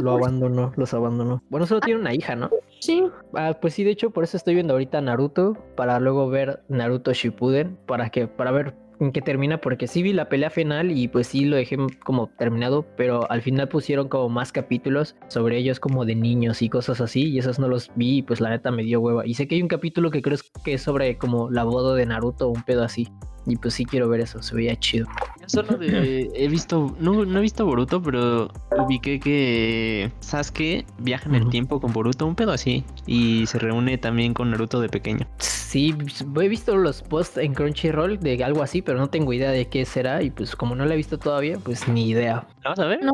Lo 0.04 0.12
abandonó, 0.12 0.72
los 0.76 0.94
abandonó. 0.94 1.42
Bueno, 1.50 1.66
solo 1.66 1.82
tiene 1.82 2.00
una 2.00 2.14
hija, 2.14 2.36
¿no? 2.36 2.50
sí. 2.80 3.04
Ah, 3.34 3.58
pues 3.60 3.74
sí, 3.74 3.84
de 3.84 3.92
hecho, 3.92 4.12
por 4.12 4.24
eso 4.24 4.38
estoy 4.38 4.54
viendo 4.54 4.74
ahorita 4.74 5.02
Naruto, 5.02 5.58
para 5.76 6.00
luego 6.00 6.30
ver 6.30 6.64
Naruto 6.70 7.14
Shippuden, 7.14 7.78
para 7.86 8.10
que, 8.10 8.28
para 8.28 8.52
ver 8.52 8.76
en 9.00 9.12
qué 9.12 9.22
termina, 9.22 9.60
porque 9.60 9.88
sí 9.88 10.02
vi 10.02 10.14
la 10.14 10.30
pelea 10.30 10.50
final 10.50 10.92
y 10.92 11.08
pues 11.08 11.28
sí 11.28 11.46
lo 11.46 11.56
dejé 11.56 11.78
como 12.04 12.28
terminado, 12.28 12.86
pero 12.96 13.30
al 13.30 13.42
final 13.42 13.68
pusieron 13.68 14.08
como 14.08 14.30
más 14.30 14.52
capítulos 14.52 15.16
sobre 15.28 15.58
ellos 15.58 15.80
como 15.80 16.06
de 16.06 16.16
niños 16.16 16.62
y 16.62 16.70
cosas 16.70 17.02
así, 17.02 17.30
y 17.30 17.40
esos 17.40 17.60
no 17.60 17.68
los 17.68 17.92
vi 17.96 18.18
y 18.18 18.22
pues 18.22 18.42
la 18.42 18.50
neta 18.50 18.72
me 18.72 18.84
dio 18.84 19.02
hueva. 19.02 19.26
Y 19.26 19.34
sé 19.34 19.48
que 19.48 19.56
hay 19.56 19.62
un 19.62 19.68
capítulo 19.68 20.12
que 20.12 20.22
creo 20.22 20.38
que 20.64 20.74
es 20.74 20.82
sobre 20.82 21.18
como 21.18 21.50
la 21.50 21.64
boda 21.64 21.96
de 21.96 22.06
Naruto 22.06 22.50
un 22.50 22.64
pedo 22.64 22.84
así. 22.84 23.08
Y 23.46 23.56
pues 23.58 23.74
sí 23.76 23.86
quiero 23.86 24.10
ver 24.10 24.22
eso, 24.22 24.42
se 24.42 24.56
veía 24.56 24.76
chido. 24.76 25.08
Yo 25.42 25.48
solo 25.48 25.78
de- 25.78 26.30
he 26.36 26.48
visto, 26.48 26.96
no, 27.00 27.26
no 27.26 27.40
he 27.40 27.42
visto 27.42 27.66
Boruto, 27.66 28.02
pero 28.02 28.50
ubiqué 28.78 29.20
que 29.20 30.12
Sasuke 30.20 30.86
viaja 31.00 31.30
en 31.30 31.36
el 31.36 31.50
tiempo 31.50 31.80
con 31.80 31.94
Boruto, 31.94 32.26
un 32.26 32.36
pedo 32.36 32.52
así, 32.52 32.84
y 33.06 33.46
se 33.46 33.60
reúne 33.60 33.98
también 33.98 34.34
con 34.34 34.50
Naruto 34.52 34.80
de 34.80 34.90
pequeño. 34.90 35.28
Sí, 35.38 35.94
he 36.42 36.48
visto 36.48 36.76
los 36.78 37.02
posts 37.02 37.38
en 37.38 37.54
Crunchyroll 37.54 38.18
de 38.20 38.42
algo 38.44 38.64
así, 38.64 38.82
pero 38.82 38.98
no 38.98 39.10
tengo 39.10 39.34
idea 39.34 39.52
de 39.52 39.68
qué 39.68 39.84
será. 39.86 40.24
Y 40.24 40.30
pues 40.32 40.56
como 40.56 40.74
no 40.74 40.86
la 40.86 40.94
he 40.94 40.98
visto 40.98 41.18
todavía, 41.20 41.58
pues 41.60 41.88
ni 41.88 42.10
idea. 42.10 42.48
¿La 42.64 42.70
vas 42.70 42.80
a 42.80 42.86
ver? 42.86 43.04
No. 43.04 43.14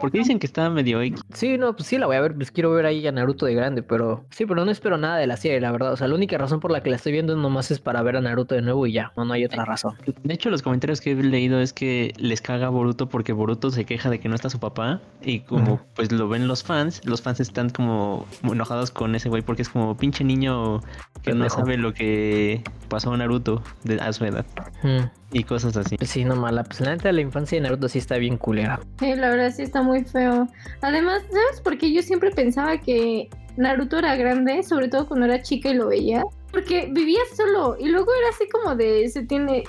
Porque 0.00 0.18
dicen 0.18 0.38
que 0.38 0.46
está 0.46 0.70
medio 0.70 1.00
X. 1.02 1.20
Sí, 1.34 1.58
no, 1.58 1.74
pues 1.76 1.88
sí 1.88 1.98
la 1.98 2.06
voy 2.06 2.16
a 2.16 2.20
ver, 2.20 2.34
pues 2.34 2.50
quiero 2.50 2.70
ver 2.72 2.86
ahí 2.86 3.06
a 3.06 3.12
Naruto 3.12 3.44
de 3.46 3.54
grande, 3.54 3.82
pero 3.82 4.24
sí, 4.30 4.46
pero 4.46 4.64
no 4.64 4.70
espero 4.70 4.96
nada 4.98 5.18
de 5.18 5.26
la 5.26 5.36
serie, 5.36 5.60
la 5.60 5.72
verdad. 5.72 5.92
O 5.92 5.96
sea, 5.96 6.08
la 6.08 6.14
única 6.14 6.38
razón 6.38 6.58
por 6.60 6.70
la 6.70 6.82
que 6.82 6.90
la 6.90 6.96
estoy 6.96 7.12
viendo 7.12 7.36
nomás 7.36 7.70
es 7.70 7.80
para 7.80 8.02
ver 8.02 8.16
a 8.16 8.20
Naruto 8.20 8.54
de 8.54 8.62
nuevo 8.62 8.86
y 8.86 8.92
ya, 8.92 9.12
no, 9.16 9.24
no 9.24 9.34
hay 9.34 9.43
otra 9.46 9.64
razón. 9.64 9.96
De 10.22 10.34
hecho, 10.34 10.50
los 10.50 10.62
comentarios 10.62 11.00
que 11.00 11.12
he 11.12 11.14
leído 11.14 11.60
es 11.60 11.72
que 11.72 12.12
les 12.16 12.40
caga 12.40 12.68
Boruto 12.68 13.08
porque 13.08 13.32
Boruto 13.32 13.70
se 13.70 13.84
queja 13.84 14.10
de 14.10 14.20
que 14.20 14.28
no 14.28 14.34
está 14.34 14.50
su 14.50 14.60
papá 14.60 15.00
y 15.22 15.40
como 15.40 15.80
pues 15.94 16.12
lo 16.12 16.28
ven 16.28 16.48
los 16.48 16.62
fans, 16.62 17.00
los 17.04 17.22
fans 17.22 17.40
están 17.40 17.70
como 17.70 18.26
enojados 18.42 18.90
con 18.90 19.14
ese 19.14 19.28
güey 19.28 19.42
porque 19.42 19.62
es 19.62 19.68
como 19.68 19.96
pinche 19.96 20.24
niño 20.24 20.80
que 21.22 21.32
no 21.34 21.48
sabe 21.48 21.76
lo 21.76 21.94
que 21.94 22.62
pasó 22.88 23.12
a 23.12 23.16
Naruto 23.16 23.62
de, 23.84 24.00
a 24.00 24.12
su 24.12 24.24
edad 24.24 24.44
Mm, 24.82 25.04
y 25.32 25.44
cosas 25.44 25.76
así. 25.76 25.96
Pues 25.96 26.10
sí, 26.10 26.24
no 26.24 26.36
mala. 26.36 26.64
Pues 26.64 26.80
la 26.80 26.90
neta, 26.90 27.10
la 27.12 27.20
infancia 27.20 27.56
de 27.56 27.62
Naruto 27.62 27.88
sí 27.88 27.98
está 27.98 28.18
bien 28.18 28.36
culera. 28.36 28.80
Sí, 28.98 29.14
la 29.14 29.30
verdad 29.30 29.52
sí 29.54 29.62
está 29.62 29.82
muy 29.82 30.04
feo. 30.04 30.48
Además, 30.82 31.22
¿sabes 31.22 31.60
por 31.62 31.78
qué 31.78 31.92
yo 31.92 32.02
siempre 32.02 32.30
pensaba 32.30 32.78
que 32.78 33.28
Naruto 33.56 33.98
era 33.98 34.14
grande? 34.16 34.62
Sobre 34.62 34.88
todo 34.88 35.06
cuando 35.08 35.26
era 35.26 35.42
chica 35.42 35.70
y 35.70 35.74
lo 35.74 35.88
veía. 35.88 36.22
Porque 36.54 36.88
vivía 36.92 37.18
solo 37.36 37.76
y 37.78 37.88
luego 37.88 38.12
era 38.14 38.28
así 38.28 38.48
como 38.48 38.76
de, 38.76 39.08
se 39.08 39.24
tiene... 39.24 39.64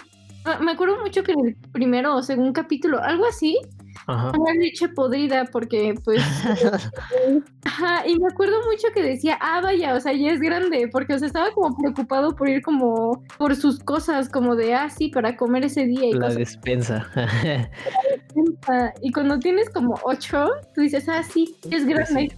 Ah, 0.45 0.59
Me 0.61 0.73
acuerdo 0.73 1.01
mucho 1.01 1.23
que 1.23 1.31
en 1.31 1.47
el 1.47 1.55
primero 1.71 2.15
o 2.15 2.21
segundo 2.21 2.53
capítulo, 2.53 3.01
algo 3.01 3.25
así, 3.25 3.57
Ajá. 4.05 4.31
una 4.37 4.53
leche 4.53 4.87
podrida 4.89 5.45
porque 5.45 5.95
pues... 6.03 6.21
Ajá, 7.65 8.07
y 8.07 8.19
me 8.19 8.27
acuerdo 8.31 8.57
mucho 8.71 8.89
que 8.93 9.01
decía, 9.01 9.39
ah, 9.41 9.61
vaya, 9.61 9.95
o 9.95 9.99
sea, 9.99 10.13
ya 10.13 10.29
es 10.31 10.39
grande, 10.39 10.87
porque 10.91 11.15
o 11.15 11.17
sea, 11.17 11.25
estaba 11.25 11.49
como 11.51 11.75
preocupado 11.75 12.35
por 12.35 12.47
ir 12.47 12.61
como 12.61 13.23
por 13.39 13.55
sus 13.55 13.79
cosas, 13.79 14.29
como 14.29 14.55
de, 14.55 14.75
ah, 14.75 14.91
sí, 14.91 15.09
para 15.09 15.35
comer 15.35 15.65
ese 15.65 15.85
día 15.87 16.05
y 16.05 16.13
La 16.13 16.27
cosas. 16.27 16.37
despensa. 16.37 17.07
Y 19.01 19.11
cuando 19.13 19.39
tienes 19.39 19.69
como 19.69 19.97
ocho, 20.03 20.49
tú 20.73 20.81
dices, 20.81 21.07
ah, 21.07 21.23
sí, 21.23 21.55
es 21.71 21.85
grande. 21.85 22.35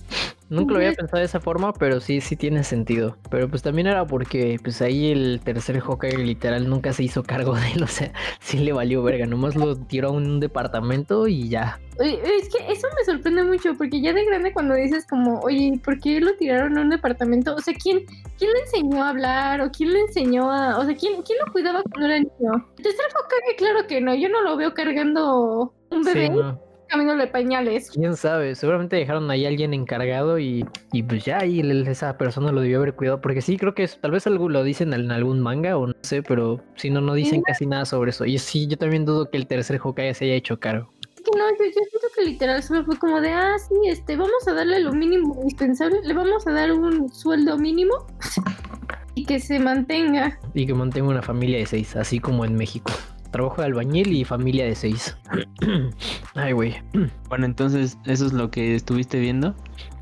Nunca 0.50 0.74
lo 0.74 0.80
había 0.80 0.94
pensado 0.94 1.20
de 1.20 1.26
esa 1.26 1.40
forma, 1.40 1.74
pero 1.74 2.00
sí, 2.00 2.22
sí 2.22 2.36
tiene 2.36 2.64
sentido. 2.64 3.18
Pero 3.30 3.50
pues 3.50 3.62
también 3.62 3.88
era 3.88 4.06
porque 4.06 4.58
pues 4.64 4.82
ahí 4.82 5.12
el 5.12 5.42
tercer 5.44 5.82
Hokage 5.86 6.18
literal 6.18 6.70
nunca 6.70 6.94
se 6.94 7.04
hizo 7.04 7.24
cargo 7.24 7.56
de 7.56 7.72
él, 7.74 7.84
o 7.84 7.88
sea, 7.88 8.12
sí 8.40 8.60
le 8.60 8.72
valió 8.72 9.04
verga, 9.04 9.26
nomás 9.26 9.56
lo 9.56 9.76
tiró 9.76 10.10
a 10.10 10.12
un 10.12 10.40
departamento 10.40 11.28
y 11.28 11.50
ya. 11.50 11.80
Oye, 12.00 12.22
Es 12.40 12.50
que 12.50 12.72
eso 12.72 12.88
me 12.96 13.04
sorprende 13.06 13.44
mucho, 13.44 13.74
porque 13.76 14.00
ya 14.02 14.14
de 14.14 14.24
grande 14.24 14.54
cuando 14.54 14.76
dices 14.76 15.06
como, 15.08 15.40
oye, 15.42 15.80
¿por 15.84 16.00
qué 16.00 16.20
lo 16.22 16.36
tiraron 16.36 16.78
a 16.78 16.82
un 16.82 16.90
departamento? 16.90 17.56
O 17.56 17.60
sea, 17.60 17.74
¿quién, 17.74 18.06
quién 18.38 18.52
le 18.54 18.60
enseñó 18.62 19.04
a 19.04 19.10
hablar? 19.10 19.62
¿O 19.62 19.72
quién 19.72 19.94
le 19.94 20.02
enseñó 20.02 20.52
a...? 20.52 20.78
O 20.80 20.86
sea, 20.86 20.96
¿quién, 20.96 21.24
quién 21.24 21.40
lo 21.46 21.52
cuidaba 21.52 21.82
cuando 21.92 22.06
era 22.08 22.20
niño? 22.20 22.68
El 22.78 22.84
tercer 22.84 23.06
Hokage, 23.20 23.56
claro 23.58 23.88
que 23.88 24.00
no, 24.00 24.14
yo 24.16 24.30
no 24.30 24.44
lo 24.44 24.56
veo 24.58 24.74
cargando 24.74 25.74
un 25.90 26.04
Sí, 26.04 26.14
bebé 26.14 26.30
no. 26.30 26.67
Camino 26.88 27.16
de 27.16 27.28
pañales. 27.28 27.92
Quién 27.92 28.16
sabe, 28.16 28.56
seguramente 28.56 28.96
dejaron 28.96 29.30
ahí 29.32 29.46
a 29.46 29.50
alguien 29.50 29.74
encargado 29.74 30.40
y, 30.40 30.66
y 30.92 31.04
pues 31.04 31.26
ya 31.26 31.40
ahí 31.40 31.60
esa 31.88 32.18
persona 32.18 32.52
lo 32.52 32.62
debió 32.62 32.78
haber 32.78 32.96
cuidado, 32.96 33.22
porque 33.22 33.42
sí, 33.42 33.58
creo 33.58 33.74
que 33.76 33.84
es- 33.84 34.00
tal 34.00 34.12
vez 34.12 34.26
algo 34.28 34.50
lo 34.50 34.64
dicen 34.64 34.94
en 34.94 35.12
algún 35.12 35.40
manga 35.40 35.78
o 35.78 35.88
no 35.88 35.94
sé, 36.02 36.24
pero 36.24 36.62
si 36.76 36.90
no, 36.90 37.02
no 37.02 37.14
dicen 37.14 37.42
casi 37.42 37.66
nada 37.66 37.86
sobre 37.86 38.12
eso. 38.12 38.26
Y 38.26 38.38
sí, 38.40 38.68
yo 38.68 38.78
también 38.78 39.06
dudo 39.06 39.30
que 39.30 39.38
el 39.38 39.48
tercer 39.48 39.80
Hokage 39.84 40.14
se 40.14 40.26
haya 40.26 40.34
hecho 40.36 40.60
que 41.32 41.38
no, 41.38 41.50
yo, 41.50 41.66
yo 41.66 41.72
siento 41.72 42.08
que 42.16 42.26
literal 42.26 42.64
solo 42.64 42.86
fue 42.86 42.98
como 42.98 43.20
de, 43.20 43.32
ah, 43.32 43.56
sí, 43.60 43.76
este, 43.90 44.16
vamos 44.16 44.48
a 44.48 44.54
darle 44.54 44.80
lo 44.80 44.94
mínimo 44.94 45.36
indispensable, 45.42 46.00
le 46.04 46.14
vamos 46.14 46.48
a 46.48 46.52
dar 46.52 46.72
un 46.72 47.10
sueldo 47.10 47.58
mínimo 47.58 47.94
y 49.16 49.26
que 49.26 49.40
se 49.40 49.60
mantenga. 49.60 50.40
Y 50.54 50.66
que 50.66 50.74
mantenga 50.74 51.10
una 51.10 51.22
familia 51.22 51.58
de 51.58 51.66
seis, 51.66 51.96
así 51.96 52.20
como 52.20 52.46
en 52.46 52.56
México. 52.56 52.92
Trabajo 53.32 53.62
de 53.62 53.68
albañil 53.68 54.14
y 54.14 54.24
familia 54.24 54.66
de 54.66 54.76
seis. 54.76 55.18
Ay, 56.36 56.54
güey. 56.54 56.76
Bueno, 57.30 57.46
entonces 57.46 57.98
eso 58.06 58.26
es 58.26 58.34
lo 58.34 58.50
que 58.50 58.76
estuviste 58.76 59.20
viendo. 59.20 59.54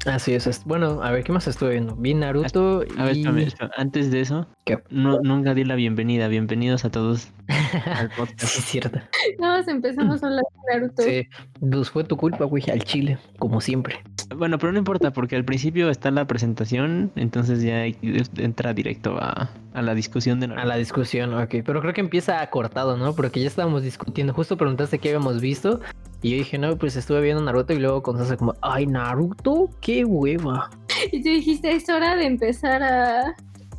Así 0.05 0.33
es. 0.33 0.63
Bueno, 0.65 1.01
a 1.01 1.11
ver, 1.11 1.23
¿qué 1.23 1.31
más 1.31 1.47
estuve 1.47 1.71
viendo? 1.71 1.95
Vi 1.95 2.13
Naruto 2.13 2.83
A 2.97 3.05
ver, 3.05 3.17
y... 3.17 3.21
espérame, 3.21 3.39
espérame, 3.39 3.71
antes 3.77 4.11
de 4.11 4.21
eso, 4.21 4.47
¿Qué? 4.63 4.77
no, 4.91 5.19
nunca 5.21 5.55
di 5.55 5.63
la 5.63 5.73
bienvenida. 5.75 6.27
Bienvenidos 6.27 6.85
a 6.85 6.91
todos 6.91 7.29
al 7.85 8.09
Sí, 8.09 8.15
podcast. 8.17 8.43
es 8.43 8.65
cierto. 8.65 8.99
Nada 9.39 9.57
más 9.59 9.67
empezamos 9.67 10.23
a 10.23 10.27
hablar 10.27 10.43
de 10.43 10.73
Naruto. 10.79 11.03
Sí, 11.03 11.27
pues 11.59 11.89
fue 11.89 12.03
tu 12.03 12.17
culpa, 12.17 12.45
güey, 12.45 12.63
al 12.71 12.83
chile, 12.83 13.17
como 13.39 13.61
siempre. 13.61 14.01
Bueno, 14.35 14.57
pero 14.57 14.71
no 14.71 14.79
importa 14.79 15.11
porque 15.11 15.35
al 15.35 15.45
principio 15.45 15.89
está 15.89 16.09
la 16.11 16.25
presentación, 16.25 17.11
entonces 17.15 17.61
ya 17.61 17.81
hay- 17.81 17.97
entra 18.37 18.73
directo 18.73 19.17
a, 19.19 19.49
a 19.73 19.81
la 19.81 19.93
discusión 19.93 20.39
de 20.39 20.45
A 20.45 20.49
Naruto. 20.49 20.67
la 20.67 20.77
discusión, 20.77 21.33
ok. 21.33 21.55
Pero 21.63 21.81
creo 21.81 21.93
que 21.93 22.01
empieza 22.01 22.45
cortado, 22.49 22.97
¿no? 22.97 23.13
Porque 23.13 23.39
ya 23.41 23.47
estábamos 23.47 23.83
discutiendo. 23.83 24.33
Justo 24.33 24.57
preguntaste 24.57 24.97
qué 24.99 25.09
habíamos 25.09 25.41
visto. 25.41 25.81
Y 26.23 26.31
yo 26.31 26.37
dije, 26.37 26.57
no, 26.57 26.75
pues 26.77 26.95
estuve 26.95 27.21
viendo 27.21 27.43
Naruto. 27.43 27.73
Y 27.73 27.79
luego 27.79 28.01
con 28.01 28.17
Sasa 28.17 28.35
como, 28.37 28.55
ay, 28.61 28.87
Naruto, 28.87 29.69
qué 29.81 30.03
hueva. 30.05 30.71
Y 31.11 31.21
tú 31.21 31.29
dijiste, 31.29 31.71
es 31.73 31.87
hora 31.89 32.15
de 32.15 32.25
empezar 32.25 32.81
a... 32.81 33.35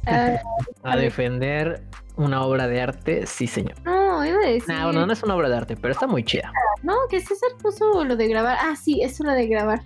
a- 0.06 0.40
A 0.84 0.96
defender 0.96 1.82
una 2.16 2.42
obra 2.42 2.66
de 2.68 2.80
arte, 2.80 3.26
sí, 3.26 3.46
señor. 3.46 3.74
No, 3.84 4.24
iba 4.24 4.38
a 4.38 4.46
decir... 4.48 4.68
Nah, 4.68 4.84
bueno, 4.84 5.06
no 5.06 5.12
es 5.12 5.22
una 5.22 5.34
obra 5.34 5.48
de 5.48 5.56
arte, 5.56 5.76
pero 5.76 5.92
está 5.92 6.06
muy 6.06 6.24
chida. 6.24 6.50
No, 6.82 6.94
que 7.10 7.20
César 7.20 7.50
puso 7.60 8.04
lo 8.04 8.16
de 8.16 8.28
grabar. 8.28 8.56
Ah, 8.60 8.76
sí, 8.76 9.02
es 9.02 9.20
hora 9.20 9.34
de 9.34 9.46
grabar. 9.46 9.82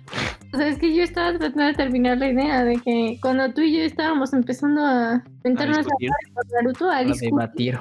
O 0.53 0.57
sea, 0.57 0.67
es 0.67 0.77
que 0.77 0.93
yo 0.93 1.03
estaba 1.03 1.29
tratando 1.37 1.63
de 1.63 1.73
terminar 1.73 2.17
la 2.17 2.27
idea 2.29 2.63
de 2.63 2.75
que 2.77 3.17
cuando 3.21 3.53
tú 3.53 3.61
y 3.61 3.77
yo 3.77 3.83
estábamos 3.83 4.33
empezando 4.33 4.85
a 4.85 5.23
inventarnos 5.37 5.77
a, 5.77 5.81
discutir. 5.81 6.09
Naruto, 6.53 6.89
a 6.89 7.03
debatir. 7.03 7.79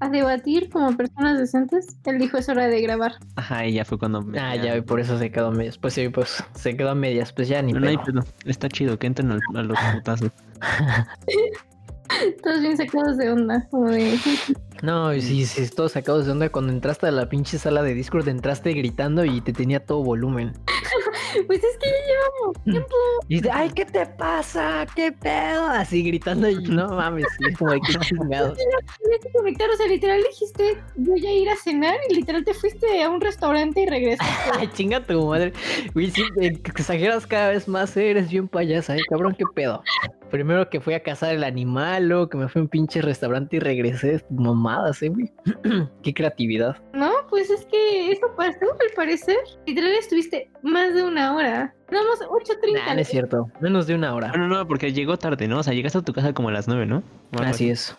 a 0.00 0.08
debatir 0.08 0.70
como 0.70 0.96
personas 0.96 1.38
decentes, 1.38 1.96
él 2.04 2.18
dijo 2.18 2.38
es 2.38 2.48
hora 2.48 2.68
de 2.68 2.80
grabar. 2.80 3.12
Ajá, 3.36 3.66
y 3.66 3.72
ya 3.72 3.84
fue 3.84 3.98
cuando 3.98 4.22
me- 4.22 4.38
Ah, 4.38 4.54
ya, 4.54 4.80
por 4.82 5.00
eso 5.00 5.18
se 5.18 5.30
quedó 5.32 5.48
a 5.48 5.50
medias. 5.50 5.76
Pues 5.76 5.94
sí, 5.94 6.08
pues 6.08 6.42
se 6.54 6.76
quedó 6.76 6.90
a 6.90 6.94
medias. 6.94 7.32
Pues 7.32 7.48
ya 7.48 7.60
ni 7.62 7.72
No, 7.72 7.80
no 7.80 7.88
hay 7.88 7.98
pedo. 7.98 8.24
Está 8.44 8.68
chido 8.68 8.98
que 8.98 9.08
entren 9.08 9.32
al- 9.32 9.40
a, 9.56 9.62
los 9.62 9.78
putazos. 9.94 10.30
Todos 12.42 12.60
bien 12.60 12.76
sacados 12.76 13.16
de 13.16 13.32
onda, 13.32 13.66
como 13.70 13.90
de... 13.90 14.18
No, 14.82 15.12
y 15.12 15.20
sí, 15.20 15.44
sí, 15.44 15.68
todos 15.68 15.92
sacados 15.92 16.26
de 16.26 16.32
onda. 16.32 16.48
Cuando 16.48 16.72
entraste 16.72 17.06
a 17.06 17.10
la 17.10 17.28
pinche 17.28 17.58
sala 17.58 17.82
de 17.82 17.94
Discord, 17.94 18.28
entraste 18.28 18.72
gritando 18.72 19.24
y 19.24 19.40
te 19.40 19.52
tenía 19.52 19.84
todo 19.84 20.02
volumen. 20.02 20.52
Pues 21.46 21.62
es 21.62 21.76
que 21.78 21.88
ya 21.88 21.96
llevamos 22.06 22.64
tiempo. 22.64 22.96
Y 23.28 23.36
dice, 23.36 23.50
ay, 23.52 23.70
¿qué 23.70 23.84
te 23.84 24.06
pasa? 24.06 24.86
¿Qué 24.96 25.12
pedo? 25.12 25.66
Así 25.66 26.02
gritando 26.02 26.48
y 26.48 26.56
no 26.64 26.88
mames, 26.88 27.26
como 27.58 27.72
de 27.72 27.80
qué 27.80 27.92
chingados. 28.00 28.58
Tenías 28.58 29.20
que 29.22 29.30
conectar, 29.32 29.70
o 29.70 29.76
sea, 29.76 29.86
literal 29.86 30.22
dijiste 30.22 30.82
voy 30.96 31.26
a 31.26 31.32
ir 31.32 31.50
a 31.50 31.56
cenar 31.56 31.96
y 32.08 32.14
literal 32.14 32.44
te 32.44 32.54
fuiste 32.54 33.02
a 33.02 33.10
un 33.10 33.20
restaurante 33.20 33.82
y 33.82 33.86
regresaste. 33.86 34.50
Ay, 34.58 34.70
chinga 34.72 35.04
tu 35.04 35.26
madre. 35.26 35.52
Güey, 35.94 36.10
sí, 36.10 36.22
eh, 36.40 36.58
que 36.60 36.70
exageras 36.70 37.26
cada 37.26 37.50
vez 37.50 37.68
más, 37.68 37.96
eh, 37.96 38.10
eres 38.10 38.30
bien 38.30 38.48
payasa, 38.48 38.96
eh, 38.96 39.02
cabrón, 39.08 39.34
qué 39.38 39.44
pedo. 39.54 39.82
Primero 40.30 40.68
que 40.68 40.80
fui 40.80 40.94
a 40.94 41.02
cazar 41.02 41.34
el 41.34 41.44
animal, 41.44 42.08
luego 42.08 42.28
que 42.28 42.36
me 42.36 42.48
fui 42.48 42.60
a 42.60 42.62
un 42.62 42.68
pinche 42.68 43.00
restaurante 43.00 43.56
y 43.56 43.60
regresé, 43.60 44.24
mamadas, 44.30 45.02
eh, 45.02 45.08
güey. 45.08 45.32
qué 46.02 46.14
creatividad. 46.14 46.76
No, 46.92 47.10
pues 47.28 47.50
es 47.50 47.64
que 47.66 48.12
eso 48.12 48.26
pasó 48.36 48.58
al 48.62 48.94
parecer. 48.94 49.38
Literal 49.66 49.92
estuviste 49.92 50.50
más 50.62 50.94
de 50.94 51.04
una 51.04 51.34
hora. 51.34 51.74
Damos 51.90 52.20
8.30. 52.20 52.74
Nah, 52.74 52.94
no 52.94 53.00
es 53.00 53.08
cierto, 53.08 53.50
menos 53.60 53.86
de 53.86 53.94
una 53.94 54.14
hora. 54.14 54.28
Bueno, 54.28 54.48
no, 54.48 54.68
porque 54.68 54.92
llegó 54.92 55.16
tarde, 55.16 55.48
¿no? 55.48 55.60
O 55.60 55.62
sea, 55.62 55.72
llegaste 55.72 55.98
a 55.98 56.02
tu 56.02 56.12
casa 56.12 56.34
como 56.34 56.50
a 56.50 56.52
las 56.52 56.68
nueve, 56.68 56.84
¿no? 56.84 57.02
O 57.32 57.38
algo 57.38 57.50
Así 57.50 57.70
es. 57.70 57.96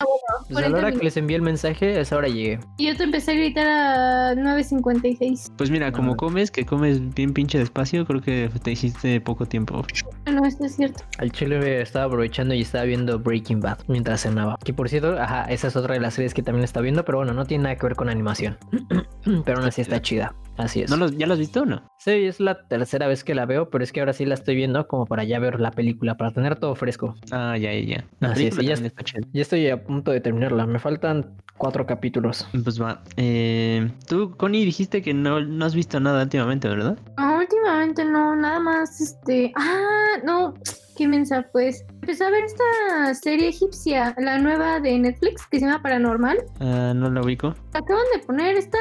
Ujú. 0.00 0.46
Pues 0.48 0.58
a 0.58 0.60
la 0.62 0.68
40 0.70 0.78
hora 0.78 0.92
que 0.92 1.04
les 1.04 1.16
envié 1.16 1.36
el 1.36 1.42
mensaje, 1.42 1.96
a 1.96 2.00
esa 2.00 2.16
hora 2.16 2.28
llegué. 2.28 2.60
Y 2.76 2.86
yo 2.86 2.96
te 2.96 3.04
empecé 3.04 3.32
a 3.32 3.34
gritar 3.34 3.66
a 3.66 4.34
9.56. 4.34 5.52
Pues 5.56 5.70
mira, 5.70 5.90
como 5.92 6.12
Ah. 6.12 6.16
comes, 6.16 6.50
que 6.50 6.64
comes 6.64 7.14
bien 7.14 7.32
pinche 7.32 7.58
despacio, 7.58 8.06
creo 8.06 8.20
que 8.20 8.50
te 8.62 8.70
hiciste 8.72 9.20
poco 9.20 9.46
tiempo. 9.46 9.84
No, 10.30 10.44
esto 10.44 10.64
es 10.66 10.76
cierto. 10.76 11.02
Al 11.18 11.32
chile 11.32 11.80
estaba 11.80 12.06
aprovechando 12.06 12.54
y 12.54 12.60
estaba 12.62 12.84
viendo 12.84 13.18
Breaking 13.18 13.60
Bad 13.60 13.78
mientras 13.88 14.22
cenaba. 14.22 14.58
Que 14.64 14.72
por 14.72 14.88
cierto, 14.88 15.18
ajá, 15.20 15.44
esa 15.44 15.68
es 15.68 15.76
otra 15.76 15.94
de 15.94 16.00
las 16.00 16.14
series 16.14 16.34
que 16.34 16.42
también 16.42 16.64
está 16.64 16.80
viendo, 16.80 17.04
pero 17.04 17.18
bueno, 17.18 17.32
no 17.34 17.44
tiene 17.44 17.64
nada 17.64 17.76
que 17.76 17.86
ver 17.86 17.96
con 17.96 18.08
animación. 18.08 18.56
pero 19.44 19.58
aún 19.58 19.66
así 19.68 19.80
está 19.80 20.00
chida. 20.00 20.34
Así 20.56 20.82
es. 20.82 20.90
¿No 20.90 20.96
los, 20.96 21.16
¿Ya 21.16 21.26
lo 21.28 21.34
has 21.34 21.38
visto 21.38 21.62
o 21.62 21.66
no? 21.66 21.82
Sí, 21.98 22.10
es 22.10 22.40
la 22.40 22.66
tercera 22.66 23.06
vez 23.06 23.22
que 23.22 23.32
la 23.34 23.46
veo, 23.46 23.70
pero 23.70 23.84
es 23.84 23.92
que 23.92 24.00
ahora 24.00 24.12
sí 24.12 24.24
la 24.26 24.34
estoy 24.34 24.56
viendo 24.56 24.88
como 24.88 25.06
para 25.06 25.22
ya 25.22 25.38
ver 25.38 25.60
la 25.60 25.70
película, 25.70 26.16
para 26.16 26.32
tener 26.32 26.56
todo 26.56 26.74
fresco. 26.74 27.14
Ah, 27.30 27.56
ya, 27.56 27.72
ya, 27.72 27.80
ya. 27.98 28.04
La 28.18 28.30
Así 28.32 28.48
es, 28.48 28.56
ya 28.56 28.74
está. 28.74 29.04
Ya 29.32 29.42
estoy 29.42 29.68
a 29.68 29.84
punto 29.88 30.12
de 30.12 30.20
terminarla. 30.20 30.66
Me 30.66 30.78
faltan 30.78 31.34
cuatro 31.58 31.84
capítulos. 31.86 32.48
Pues 32.64 32.80
va. 32.80 33.02
Eh, 33.16 33.90
tú, 34.06 34.36
Connie, 34.36 34.64
dijiste 34.64 35.02
que 35.02 35.12
no, 35.12 35.40
no 35.40 35.64
has 35.64 35.74
visto 35.74 35.98
nada 36.00 36.22
últimamente, 36.22 36.68
¿verdad? 36.68 36.96
No, 37.18 37.38
últimamente 37.38 38.04
no, 38.04 38.36
nada 38.36 38.60
más 38.60 39.00
este. 39.00 39.52
Ah, 39.56 40.18
no. 40.24 40.54
qué 40.96 41.08
mensa, 41.08 41.46
pues. 41.52 41.84
Empecé 42.00 42.24
a 42.24 42.30
ver 42.30 42.44
esta 42.44 43.14
serie 43.14 43.48
egipcia, 43.48 44.14
la 44.18 44.38
nueva 44.38 44.80
de 44.80 44.98
Netflix, 44.98 45.46
que 45.46 45.58
se 45.58 45.66
llama 45.66 45.82
Paranormal. 45.82 46.38
Ah, 46.60 46.92
no 46.94 47.10
la 47.10 47.20
ubico. 47.20 47.54
La 47.72 47.80
acaban 47.80 48.04
de 48.14 48.20
poner, 48.20 48.56
está. 48.56 48.78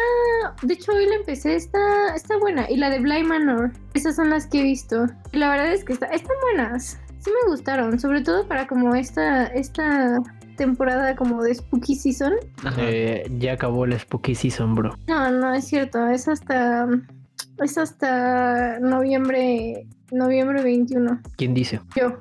De 0.61 0.73
hecho, 0.73 0.91
hoy 0.93 1.07
la 1.07 1.15
empecé, 1.15 1.55
está, 1.55 2.15
está 2.15 2.37
buena. 2.37 2.69
Y 2.69 2.77
la 2.77 2.89
de 2.89 2.99
Blind 2.99 3.27
Manor, 3.27 3.71
esas 3.93 4.15
son 4.15 4.29
las 4.29 4.45
que 4.47 4.59
he 4.59 4.63
visto. 4.63 5.07
Y 5.31 5.37
la 5.37 5.49
verdad 5.49 5.73
es 5.73 5.83
que 5.83 5.93
está, 5.93 6.07
están 6.07 6.35
buenas. 6.41 6.99
Sí 7.19 7.31
me 7.31 7.49
gustaron, 7.49 7.99
sobre 7.99 8.21
todo 8.21 8.47
para 8.47 8.67
como 8.67 8.95
esta, 8.95 9.47
esta 9.47 10.19
temporada 10.57 11.15
como 11.15 11.41
de 11.41 11.55
Spooky 11.55 11.95
Season. 11.95 12.33
Eh, 12.77 13.31
ya 13.37 13.53
acabó 13.53 13.85
el 13.85 13.97
Spooky 13.97 14.35
Season, 14.35 14.75
bro. 14.75 14.97
No, 15.07 15.31
no 15.31 15.53
es 15.53 15.65
cierto, 15.65 16.05
es 16.07 16.27
hasta. 16.27 16.87
Es 17.59 17.77
hasta 17.77 18.79
noviembre. 18.79 19.87
Noviembre 20.11 20.63
21. 20.63 21.21
¿Quién 21.35 21.53
dice? 21.53 21.81
Yo. 21.95 22.17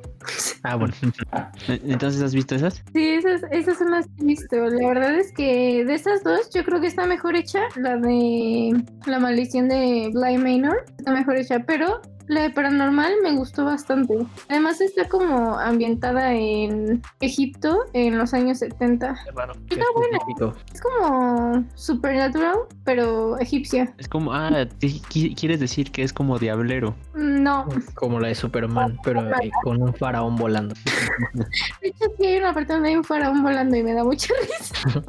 Ah, 0.62 0.76
bueno. 0.76 0.94
Entonces, 1.68 2.22
¿has 2.22 2.34
visto 2.34 2.54
esas? 2.54 2.82
Sí, 2.92 3.08
esas, 3.08 3.42
esas 3.50 3.78
son 3.78 3.90
las 3.90 4.06
que 4.06 4.22
he 4.22 4.24
visto. 4.24 4.56
La 4.56 4.88
verdad 4.88 5.14
es 5.14 5.32
que 5.32 5.84
de 5.84 5.94
esas 5.94 6.22
dos, 6.24 6.50
yo 6.54 6.64
creo 6.64 6.80
que 6.80 6.86
está 6.86 7.06
mejor 7.06 7.36
hecha 7.36 7.62
la 7.76 7.96
de 7.96 8.84
La 9.06 9.18
maldición 9.18 9.68
de 9.68 10.10
Bly 10.12 10.38
Manor. 10.38 10.84
Está 10.98 11.12
mejor 11.12 11.36
hecha, 11.36 11.60
pero 11.60 12.00
la 12.28 12.42
de 12.42 12.50
Paranormal 12.50 13.12
me 13.22 13.36
gustó 13.36 13.64
bastante. 13.64 14.18
Además, 14.48 14.80
está 14.80 15.08
como 15.08 15.58
ambientada 15.58 16.34
en 16.34 17.02
Egipto 17.20 17.84
en 17.92 18.18
los 18.18 18.34
años 18.34 18.58
70. 18.58 19.16
Qué 19.24 19.32
buena. 19.32 19.52
específico. 20.12 20.54
Es 20.72 20.80
como 20.80 21.64
Supernatural, 21.74 22.56
pero 22.84 23.38
egipcia. 23.38 23.94
Es 23.98 24.08
como, 24.08 24.32
ah, 24.32 24.66
quieres 25.08 25.60
decir 25.60 25.92
que 25.92 26.02
es 26.02 26.12
como 26.12 26.38
diablero. 26.38 26.94
No, 27.14 27.68
Como 27.94 28.18
la 28.18 28.28
de 28.28 28.34
Superman, 28.34 28.98
pero 29.04 29.28
eh, 29.30 29.50
con 29.62 29.82
un 29.82 29.94
faraón 30.16 30.36
volando. 30.36 30.74
de 31.82 31.88
hecho 31.88 32.04
sí 32.16 32.26
hay 32.26 32.38
una 32.38 32.54
parte 32.54 32.72
donde 32.72 32.88
hay 32.90 32.96
un 32.96 33.04
faraón 33.04 33.42
volando 33.42 33.76
y 33.76 33.82
me 33.82 33.92
da 33.92 34.04
mucha 34.04 34.32
risa. 34.40 35.02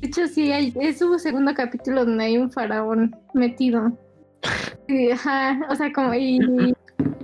De 0.00 0.08
hecho 0.08 0.26
sí, 0.26 0.50
hay, 0.50 0.74
es 0.80 0.98
su 0.98 1.18
segundo 1.18 1.54
capítulo 1.54 2.04
donde 2.04 2.24
hay 2.24 2.38
un 2.38 2.50
faraón 2.50 3.14
metido. 3.34 3.92
O 5.70 5.74
sea, 5.74 5.92
como 5.94 6.14
y 6.14 6.38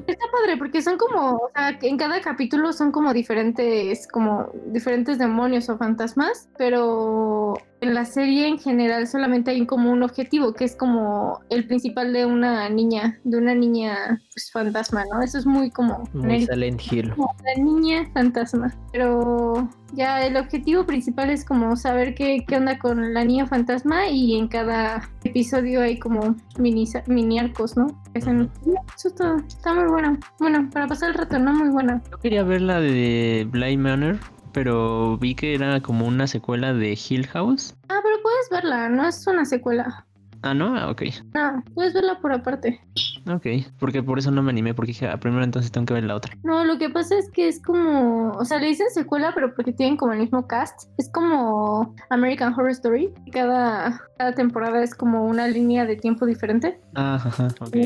está 0.07 0.25
padre 0.31 0.57
porque 0.59 0.83
son 0.83 0.99
como, 0.99 1.37
o 1.37 1.51
sea, 1.55 1.79
en 1.81 1.97
cada 1.97 2.21
capítulo 2.21 2.73
son 2.73 2.93
como 2.93 3.13
diferentes, 3.13 4.07
como 4.07 4.51
diferentes 4.67 5.19
demonios 5.19 5.69
o 5.69 5.79
fantasmas, 5.79 6.49
pero 6.59 7.55
en 7.85 7.95
la 7.95 8.05
serie 8.05 8.49
en 8.49 8.59
general 8.59 9.07
solamente 9.07 9.51
hay 9.51 9.65
como 9.67 9.91
un 9.93 10.03
objetivo 10.03 10.53
que 10.55 10.65
es 10.65 10.75
como 10.75 11.41
el 11.51 11.67
principal 11.67 12.13
de 12.13 12.27
una 12.27 12.69
niña, 12.69 13.21
de 13.25 13.39
una 13.39 13.55
niña 13.55 14.21
pues 14.33 14.51
fantasma, 14.51 15.05
¿no? 15.13 15.23
Eso 15.23 15.39
es 15.39 15.47
muy 15.47 15.71
como 15.71 16.09
Muy 16.13 16.23
genérico. 16.23 16.53
Silent 16.53 16.93
Hill. 16.93 17.11
como 17.15 17.35
la 17.45 17.63
niña 17.63 18.11
fantasma. 18.13 18.75
Pero 18.91 19.69
ya 19.93 20.25
el 20.27 20.37
objetivo 20.37 20.85
principal 20.87 21.31
es 21.31 21.45
como 21.45 21.77
saber 21.77 22.15
qué, 22.15 22.45
qué 22.49 22.57
onda 22.57 22.79
con 22.79 23.15
la 23.15 23.25
niña 23.25 23.47
fantasma 23.47 24.09
y 24.09 24.37
en 24.37 24.49
cada 24.49 25.09
episodio 25.23 25.83
hay 25.83 25.99
como 25.99 26.35
mini, 26.59 26.85
mini 27.07 27.39
arcos, 27.39 27.77
¿no? 27.77 27.87
Eso 28.15 28.31
es 28.33 29.15
todo. 29.15 29.37
Está 29.37 29.75
muy 29.75 29.89
bueno. 29.89 30.19
Bueno, 30.39 30.69
para 30.73 30.87
pasar 30.87 31.11
el 31.11 31.15
rato, 31.17 31.39
¿no? 31.39 31.53
Muy 31.53 31.69
buena. 31.69 32.03
Yo 32.11 32.19
quería 32.19 32.43
ver 32.43 32.63
la 32.63 32.81
de 32.81 33.47
Bly 33.51 33.77
Manor, 33.77 34.19
pero 34.55 35.19
vi 35.19 35.35
que 35.35 35.55
era 35.55 35.81
como 35.81 36.07
una 36.07 36.27
secuela 36.27 36.73
de 36.73 36.97
Hill 36.97 37.27
House. 37.27 37.75
Ah, 37.89 38.01
pero 38.03 38.23
puedes 38.23 38.49
verla, 38.51 38.89
no 38.89 39.07
es 39.07 39.27
una 39.27 39.45
secuela. 39.45 40.07
Ah, 40.45 40.53
no, 40.53 40.77
ah, 40.77 40.91
ok. 40.91 41.03
No, 41.35 41.65
puedes 41.75 41.95
verla 41.95 42.19
por 42.21 42.31
aparte. 42.31 42.79
Ok, 43.27 43.47
porque 43.79 44.03
por 44.03 44.19
eso 44.19 44.31
no 44.31 44.43
me 44.43 44.51
animé, 44.51 44.75
porque 44.75 44.89
dije, 44.93 45.09
ah, 45.09 45.17
primero 45.17 45.43
entonces 45.43 45.73
tengo 45.73 45.87
que 45.87 45.95
ver 45.95 46.05
la 46.05 46.15
otra. 46.15 46.37
No, 46.43 46.65
lo 46.65 46.77
que 46.77 46.91
pasa 46.91 47.17
es 47.17 47.31
que 47.31 47.49
es 47.49 47.63
como, 47.63 48.33
o 48.33 48.45
sea, 48.45 48.59
le 48.59 48.67
dicen 48.67 48.89
secuela, 48.91 49.33
pero 49.35 49.55
porque 49.55 49.73
tienen 49.73 49.97
como 49.97 50.13
el 50.13 50.19
mismo 50.19 50.47
cast. 50.47 50.91
Es 50.99 51.11
como 51.11 51.95
American 52.11 52.53
Horror 52.53 52.73
Story. 52.73 53.15
Cada, 53.33 54.03
cada 54.19 54.35
temporada 54.35 54.83
es 54.83 54.95
como 54.95 55.25
una 55.25 55.49
línea 55.49 55.87
de 55.87 55.97
tiempo 55.97 56.27
diferente. 56.27 56.79
Ah, 56.95 57.15
ajá, 57.15 57.49
ok. 57.61 57.77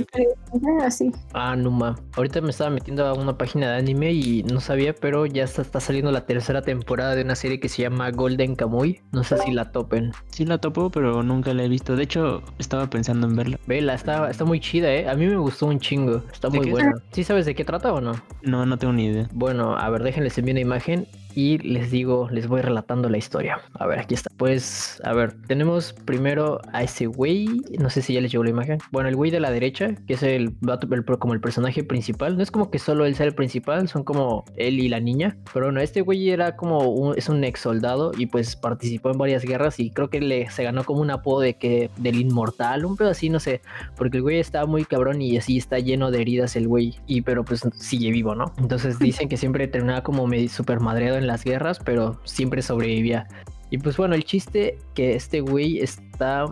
Así. 0.83 1.13
Ah, 1.35 1.55
Numa. 1.55 1.95
Ahorita 2.17 2.41
me 2.41 2.51
estaba 2.51 2.71
metiendo 2.71 3.07
a 3.07 3.15
una 3.15 3.39
página 3.39 3.71
de 3.71 3.79
anime 3.79 4.13
y 4.13 4.43
no 4.43 4.59
sabía, 4.59 4.95
pero 4.95 5.27
ya 5.27 5.45
está, 5.45 5.63
está 5.63 5.79
saliendo 5.79 6.11
la 6.11 6.27
tercera 6.27 6.63
temporada 6.63 7.15
de 7.15 7.23
una 7.23 7.37
serie 7.37 7.61
que 7.61 7.69
se 7.69 7.83
llama 7.83 8.11
Golden 8.11 8.57
Kamuy. 8.57 9.01
No 9.13 9.23
sé 9.23 9.39
si 9.39 9.53
la 9.53 9.71
topen. 9.71 10.11
Sí 10.31 10.45
la 10.45 10.59
topo, 10.59 10.91
pero 10.91 11.23
nunca 11.23 11.55
la 11.55 11.63
he 11.63 11.69
visto. 11.69 11.95
De 11.95 12.03
hecho, 12.03 12.43
estaba 12.59 12.89
pensando 12.89 13.27
en 13.27 13.37
verla. 13.37 13.59
Vela, 13.67 13.95
está, 13.95 14.31
está 14.31 14.45
muy 14.45 14.61
chida, 14.61 14.93
¿eh? 14.93 15.09
A 15.09 15.15
mí 15.15 15.27
me 15.27 15.37
gustó 15.37 15.67
un 15.67 15.81
chingo. 15.81 16.23
Está 16.33 16.49
¿De 16.49 16.59
muy 16.59 16.71
buena. 16.71 16.95
¿Sí 17.13 17.25
sabes 17.25 17.47
de 17.47 17.55
qué 17.55 17.65
trata 17.65 17.93
o 17.93 18.01
no? 18.01 18.13
No, 18.43 18.67
no 18.67 18.77
tengo 18.79 18.93
ni 18.93 19.07
idea. 19.07 19.29
Bueno, 19.33 19.77
a 19.77 19.89
ver, 19.91 20.03
déjenles 20.03 20.37
enviar 20.39 20.55
una 20.55 20.61
imagen 20.61 21.07
y 21.35 21.59
les 21.59 21.91
digo, 21.91 22.29
les 22.31 22.49
voy 22.49 22.63
relatando 22.63 23.09
la 23.09 23.19
historia. 23.19 23.61
A 23.75 23.87
ver, 23.87 24.01
aquí 24.01 24.15
está. 24.15 24.28
Pues, 24.39 25.03
a 25.05 25.13
ver, 25.15 25.35
tenemos 25.49 25.93
primero 25.93 26.61
a 26.73 26.85
ese 26.85 27.07
güey, 27.07 27.49
no 27.81 27.91
sé 27.91 28.03
si 28.03 28.15
ya 28.15 28.21
les 28.21 28.31
llegó 28.31 28.45
la 28.45 28.51
imagen. 28.51 28.79
Bueno, 28.93 29.09
el 29.09 29.17
güey 29.17 29.33
de 29.33 29.41
la 29.41 29.51
derecha, 29.51 29.97
que 30.07 30.15
es 30.15 30.23
el, 30.23 30.55
el- 30.63 31.19
como 31.19 31.35
el 31.35 31.41
personaje 31.41 31.83
principal. 31.83 32.37
No 32.37 32.43
es 32.45 32.53
como 32.53 32.71
que 32.71 32.79
solo 32.79 33.05
él 33.05 33.17
sea 33.17 33.27
el 33.27 33.35
principal, 33.35 33.89
son 33.89 34.05
como 34.05 34.45
él 34.57 34.79
y 34.79 34.89
la 34.89 35.01
niña. 35.01 35.37
Pero 35.53 35.67
bueno, 35.67 35.81
este 35.81 36.03
güey 36.03 36.31
era 36.31 36.55
como 36.55 36.79
un, 36.89 37.19
es 37.19 37.29
un 37.29 37.43
ex 37.43 37.59
soldado 37.61 38.13
y 38.17 38.27
pues 38.27 38.55
participó 38.55 39.11
en 39.11 39.19
varias 39.19 39.43
guerras 39.45 39.81
y 39.81 39.91
creo 39.91 40.09
que 40.09 40.21
le 40.21 40.49
se 40.51 40.63
ganó 40.63 40.85
como 40.85 41.01
un 41.01 41.11
apodo 41.11 41.41
de 41.41 41.55
que 41.55 41.91
del 41.97 42.21
inmortal, 42.21 42.85
un 42.85 42.97
pedo 42.97 43.11
así, 43.11 43.31
no 43.31 43.41
sé, 43.41 43.61
porque 43.97 44.19
el 44.19 44.23
güey 44.23 44.39
está 44.39 44.67
muy 44.67 44.85
cabrón 44.85 45.21
y 45.21 45.37
así 45.37 45.57
está 45.59 45.81
lleno 45.81 46.13
de 46.13 46.21
heridas 46.21 46.55
el 46.55 46.69
güey 46.69 46.95
y 47.09 47.23
pero 47.23 47.45
pues 47.45 47.63
sigue 47.75 48.13
vivo, 48.13 48.37
¿no? 48.37 48.53
Entonces 48.59 49.01
dicen 49.01 49.29
que 49.29 49.37
siempre 49.37 49.67
terminaba 49.67 50.03
como 50.05 50.29
medio 50.29 50.49
super 50.49 50.79
madreado 50.79 51.19
en 51.19 51.27
las 51.27 51.43
guerras, 51.43 51.81
pero 51.85 52.21
siempre 52.25 52.63
sobrevivía. 52.63 53.27
Y 53.71 53.79
pues 53.79 53.97
bueno, 53.97 54.15
el 54.15 54.25
chiste 54.25 54.79
que 54.95 55.15
este 55.15 55.41
güey 55.41 55.79
está 55.81 56.47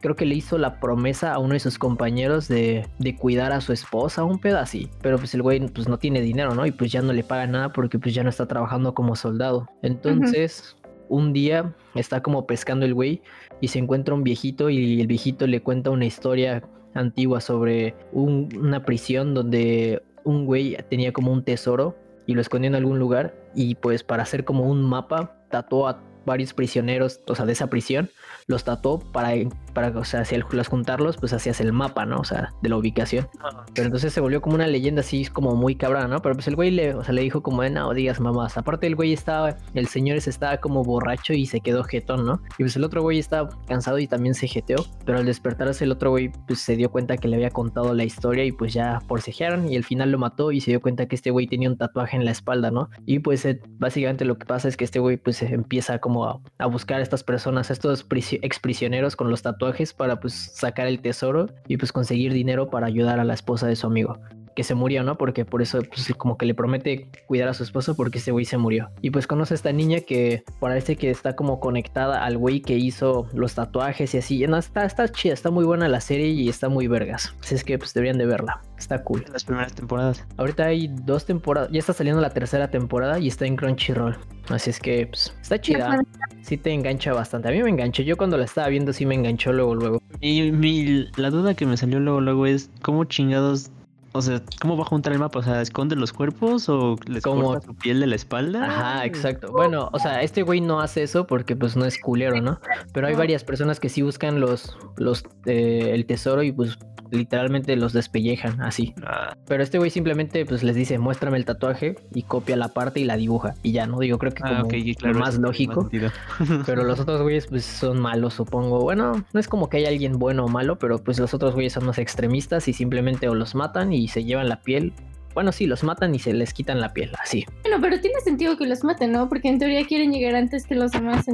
creo 0.00 0.16
que 0.16 0.26
le 0.26 0.34
hizo 0.34 0.58
la 0.58 0.80
promesa 0.80 1.32
a 1.32 1.38
uno 1.38 1.52
de 1.52 1.60
sus 1.60 1.78
compañeros 1.78 2.48
de, 2.48 2.88
de 2.98 3.14
cuidar 3.14 3.52
a 3.52 3.60
su 3.60 3.72
esposa, 3.72 4.24
un 4.24 4.40
pedo 4.40 4.58
así. 4.58 4.88
Pero 5.00 5.16
pues 5.16 5.32
el 5.34 5.42
güey 5.42 5.60
pues 5.68 5.88
no 5.88 5.96
tiene 5.96 6.20
dinero, 6.20 6.56
¿no? 6.56 6.66
Y 6.66 6.72
pues 6.72 6.90
ya 6.90 7.02
no 7.02 7.12
le 7.12 7.22
paga 7.22 7.46
nada 7.46 7.72
porque 7.72 8.00
pues 8.00 8.12
ya 8.12 8.24
no 8.24 8.28
está 8.30 8.46
trabajando 8.48 8.94
como 8.94 9.14
soldado. 9.14 9.68
Entonces, 9.82 10.76
un 11.08 11.32
día 11.32 11.72
está 11.94 12.20
como 12.20 12.46
pescando 12.48 12.84
el 12.84 12.94
güey 12.94 13.22
y 13.60 13.68
se 13.68 13.78
encuentra 13.78 14.12
un 14.14 14.24
viejito 14.24 14.70
y 14.70 15.00
el 15.00 15.06
viejito 15.06 15.46
le 15.46 15.60
cuenta 15.62 15.90
una 15.90 16.04
historia 16.06 16.64
antigua 16.94 17.40
sobre 17.40 17.94
un- 18.12 18.48
una 18.58 18.84
prisión 18.84 19.34
donde 19.34 20.02
un 20.24 20.46
güey 20.46 20.76
tenía 20.90 21.12
como 21.12 21.30
un 21.32 21.44
tesoro 21.44 21.96
y 22.26 22.34
lo 22.34 22.40
escondió 22.40 22.66
en 22.68 22.74
algún 22.74 22.98
lugar 22.98 23.34
y 23.54 23.76
pues 23.76 24.02
para 24.02 24.24
hacer 24.24 24.44
como 24.44 24.64
un 24.68 24.82
mapa 24.82 25.36
tatuó 25.50 25.86
a 25.86 26.00
varios 26.24 26.54
prisioneros, 26.54 27.20
o 27.26 27.34
sea, 27.34 27.46
de 27.46 27.52
esa 27.52 27.68
prisión, 27.68 28.10
los 28.46 28.64
tatuó 28.64 28.98
para, 28.98 29.32
para 29.74 29.88
o 29.98 30.04
sea, 30.04 30.24
si 30.24 30.34
al 30.34 30.42
juntarlos, 30.42 31.16
pues 31.16 31.32
hacías 31.32 31.60
el 31.60 31.72
mapa, 31.72 32.06
¿no? 32.06 32.18
O 32.18 32.24
sea, 32.24 32.52
de 32.62 32.68
la 32.68 32.76
ubicación. 32.76 33.28
Pero 33.74 33.86
entonces 33.86 34.12
se 34.12 34.20
volvió 34.20 34.40
como 34.40 34.56
una 34.56 34.66
leyenda 34.66 35.00
así 35.00 35.26
como 35.26 35.54
muy 35.54 35.74
cabrón, 35.76 36.10
¿no? 36.10 36.20
Pero 36.20 36.34
pues 36.34 36.48
el 36.48 36.56
güey 36.56 36.70
le, 36.70 36.94
o 36.94 37.04
sea, 37.04 37.14
le 37.14 37.22
dijo 37.22 37.42
como, 37.42 37.62
no 37.68 37.94
digas 37.94 38.20
mamás. 38.20 38.56
Aparte 38.58 38.86
el 38.86 38.96
güey 38.96 39.12
estaba, 39.12 39.56
el 39.74 39.86
señor 39.86 40.16
ese 40.16 40.30
estaba 40.30 40.58
como 40.58 40.82
borracho 40.82 41.32
y 41.32 41.46
se 41.46 41.60
quedó 41.60 41.84
jetón, 41.84 42.26
¿no? 42.26 42.42
Y 42.58 42.64
pues 42.64 42.76
el 42.76 42.84
otro 42.84 43.02
güey 43.02 43.18
estaba 43.18 43.48
cansado 43.66 43.98
y 43.98 44.06
también 44.06 44.34
se 44.34 44.48
jeteó. 44.48 44.76
Pero 45.04 45.18
al 45.18 45.26
despertarse 45.26 45.84
el 45.84 45.92
otro 45.92 46.10
güey 46.10 46.30
pues 46.46 46.60
se 46.60 46.76
dio 46.76 46.90
cuenta 46.90 47.16
que 47.16 47.28
le 47.28 47.36
había 47.36 47.50
contado 47.50 47.94
la 47.94 48.04
historia 48.04 48.44
y 48.44 48.52
pues 48.52 48.72
ya 48.72 49.00
forcejearon 49.08 49.70
y 49.70 49.76
al 49.76 49.84
final 49.84 50.10
lo 50.10 50.18
mató 50.18 50.52
y 50.52 50.60
se 50.60 50.72
dio 50.72 50.80
cuenta 50.80 51.06
que 51.06 51.16
este 51.16 51.30
güey 51.30 51.46
tenía 51.46 51.68
un 51.68 51.76
tatuaje 51.76 52.16
en 52.16 52.24
la 52.24 52.30
espalda, 52.30 52.70
¿no? 52.70 52.88
Y 53.06 53.20
pues 53.20 53.44
eh, 53.44 53.60
básicamente 53.78 54.24
lo 54.24 54.38
que 54.38 54.46
pasa 54.46 54.68
es 54.68 54.76
que 54.76 54.84
este 54.84 54.98
güey 54.98 55.16
pues 55.16 55.42
empieza 55.42 55.98
como 55.98 56.11
a, 56.16 56.40
a 56.58 56.66
buscar 56.66 57.00
a 57.00 57.02
estas 57.02 57.22
personas, 57.24 57.70
a 57.70 57.72
estos 57.72 58.08
prisi- 58.08 58.38
exprisioneros 58.42 59.16
con 59.16 59.30
los 59.30 59.42
tatuajes 59.42 59.92
para 59.94 60.20
pues 60.20 60.34
sacar 60.54 60.86
el 60.86 61.00
tesoro 61.00 61.46
y 61.68 61.76
pues 61.76 61.92
conseguir 61.92 62.32
dinero 62.32 62.68
para 62.70 62.86
ayudar 62.86 63.18
a 63.20 63.24
la 63.24 63.34
esposa 63.34 63.66
de 63.66 63.76
su 63.76 63.86
amigo 63.86 64.18
que 64.54 64.64
se 64.64 64.74
murió, 64.74 65.02
¿no? 65.02 65.16
Porque 65.16 65.44
por 65.44 65.62
eso, 65.62 65.80
pues, 65.82 66.12
como 66.16 66.36
que 66.36 66.46
le 66.46 66.54
promete 66.54 67.08
cuidar 67.26 67.48
a 67.48 67.54
su 67.54 67.62
esposo 67.62 67.96
porque 67.96 68.18
ese 68.18 68.32
güey 68.32 68.44
se 68.44 68.58
murió. 68.58 68.90
Y 69.00 69.10
pues 69.10 69.26
conoce 69.26 69.54
a 69.54 69.56
esta 69.56 69.72
niña 69.72 70.00
que 70.00 70.44
parece 70.60 70.96
que 70.96 71.10
está 71.10 71.36
como 71.36 71.60
conectada 71.60 72.24
al 72.24 72.38
güey 72.38 72.60
que 72.60 72.74
hizo 72.74 73.28
los 73.32 73.54
tatuajes 73.54 74.14
y 74.14 74.18
así. 74.18 74.46
No, 74.46 74.56
está, 74.56 74.84
está 74.84 75.08
chida, 75.08 75.34
está 75.34 75.50
muy 75.50 75.64
buena 75.64 75.88
la 75.88 76.00
serie 76.00 76.28
y 76.28 76.48
está 76.48 76.68
muy 76.68 76.86
vergas. 76.86 77.34
Así 77.40 77.54
es 77.54 77.64
que 77.64 77.78
pues 77.78 77.94
deberían 77.94 78.18
de 78.18 78.26
verla. 78.26 78.60
Está 78.78 79.02
cool. 79.04 79.24
Las 79.32 79.44
primeras 79.44 79.74
temporadas. 79.74 80.26
Ahorita 80.36 80.64
hay 80.64 80.88
dos 80.88 81.24
temporadas, 81.24 81.70
ya 81.70 81.78
está 81.78 81.92
saliendo 81.92 82.20
la 82.20 82.30
tercera 82.30 82.68
temporada 82.68 83.18
y 83.18 83.28
está 83.28 83.46
en 83.46 83.56
Crunchyroll. 83.56 84.16
Así 84.48 84.70
es 84.70 84.80
que 84.80 85.06
pues, 85.06 85.34
está 85.40 85.60
chida. 85.60 86.02
Sí 86.42 86.56
te 86.56 86.72
engancha 86.72 87.12
bastante. 87.12 87.48
A 87.48 87.52
mí 87.52 87.62
me 87.62 87.70
enganchó. 87.70 88.02
Yo 88.02 88.16
cuando 88.16 88.36
la 88.36 88.44
estaba 88.44 88.68
viendo 88.68 88.92
sí 88.92 89.06
me 89.06 89.14
enganchó 89.14 89.52
luego, 89.52 89.74
luego. 89.74 90.02
Y 90.20 90.50
mi, 90.50 91.06
la 91.16 91.30
duda 91.30 91.54
que 91.54 91.66
me 91.66 91.76
salió 91.76 92.00
luego, 92.00 92.20
luego 92.20 92.46
es, 92.46 92.70
¿cómo 92.82 93.04
chingados... 93.04 93.70
O 94.14 94.20
sea, 94.20 94.42
¿cómo 94.60 94.76
va 94.76 94.82
a 94.82 94.86
juntar 94.86 95.12
el 95.12 95.18
mapa? 95.18 95.38
O 95.38 95.42
sea, 95.42 95.62
¿esconde 95.62 95.96
los 95.96 96.12
cuerpos 96.12 96.68
o 96.68 96.96
les 97.06 97.22
¿Cómo? 97.22 97.44
corta 97.44 97.66
su 97.66 97.74
piel 97.74 98.00
de 98.00 98.06
la 98.06 98.16
espalda? 98.16 98.64
Ajá, 98.66 99.06
exacto. 99.06 99.50
Bueno, 99.50 99.88
o 99.92 99.98
sea, 99.98 100.22
este 100.22 100.42
güey 100.42 100.60
no 100.60 100.80
hace 100.80 101.02
eso 101.02 101.26
porque 101.26 101.56
pues 101.56 101.76
no 101.76 101.86
es 101.86 101.98
culero, 101.98 102.40
¿no? 102.40 102.60
Pero 102.92 103.06
hay 103.06 103.14
varias 103.14 103.42
personas 103.42 103.80
que 103.80 103.88
sí 103.88 104.02
buscan 104.02 104.38
los, 104.38 104.76
los, 104.96 105.24
eh, 105.46 105.92
el 105.94 106.04
tesoro 106.04 106.42
y 106.42 106.52
pues 106.52 106.78
literalmente 107.12 107.76
los 107.76 107.92
despellejan 107.92 108.60
así. 108.62 108.94
Ah, 109.04 109.36
Pero 109.46 109.62
este 109.62 109.78
güey 109.78 109.90
simplemente 109.90 110.44
pues 110.46 110.62
les 110.62 110.74
dice, 110.74 110.98
muéstrame 110.98 111.36
el 111.36 111.44
tatuaje 111.44 111.96
y 112.12 112.22
copia 112.22 112.56
la 112.56 112.68
parte 112.68 113.00
y 113.00 113.04
la 113.04 113.16
dibuja. 113.16 113.54
Y 113.62 113.72
ya, 113.72 113.86
¿no? 113.86 114.02
Yo 114.02 114.18
creo 114.18 114.32
que 114.32 114.42
como 114.42 114.54
ah, 114.54 114.64
claro. 114.68 115.14
lo 115.14 115.20
más 115.20 115.38
lógico. 115.38 115.88
Pero 116.66 116.84
los 116.84 116.98
otros 116.98 117.22
güeyes 117.22 117.46
pues 117.46 117.64
son 117.64 118.00
malos, 118.00 118.34
supongo. 118.34 118.80
Bueno, 118.80 119.24
no 119.32 119.40
es 119.40 119.46
como 119.46 119.68
que 119.68 119.76
haya 119.76 119.88
alguien 119.88 120.18
bueno 120.18 120.46
o 120.46 120.48
malo, 120.48 120.78
pero 120.78 120.98
pues 120.98 121.18
los 121.18 121.34
otros 121.34 121.54
güeyes 121.54 121.74
son 121.74 121.86
más 121.86 121.98
extremistas 121.98 122.68
y 122.68 122.72
simplemente 122.72 123.28
o 123.28 123.34
los 123.34 123.54
matan 123.54 123.92
y 123.92 124.08
se 124.08 124.24
llevan 124.24 124.48
la 124.48 124.60
piel. 124.60 124.92
Bueno, 125.34 125.52
sí, 125.52 125.66
los 125.66 125.82
matan 125.82 126.14
y 126.14 126.18
se 126.18 126.32
les 126.32 126.52
quitan 126.52 126.80
la 126.80 126.92
piel, 126.92 127.12
así. 127.20 127.44
Bueno, 127.62 127.78
pero 127.80 128.00
tiene 128.00 128.20
sentido 128.20 128.56
que 128.56 128.66
los 128.66 128.84
maten, 128.84 129.12
¿no? 129.12 129.28
Porque 129.28 129.48
en 129.48 129.58
teoría 129.58 129.86
quieren 129.86 130.12
llegar 130.12 130.34
antes 130.34 130.66
que 130.66 130.74
los 130.74 130.92
demás. 130.92 131.26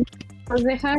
Los 0.50 0.64
dejan 0.64 0.96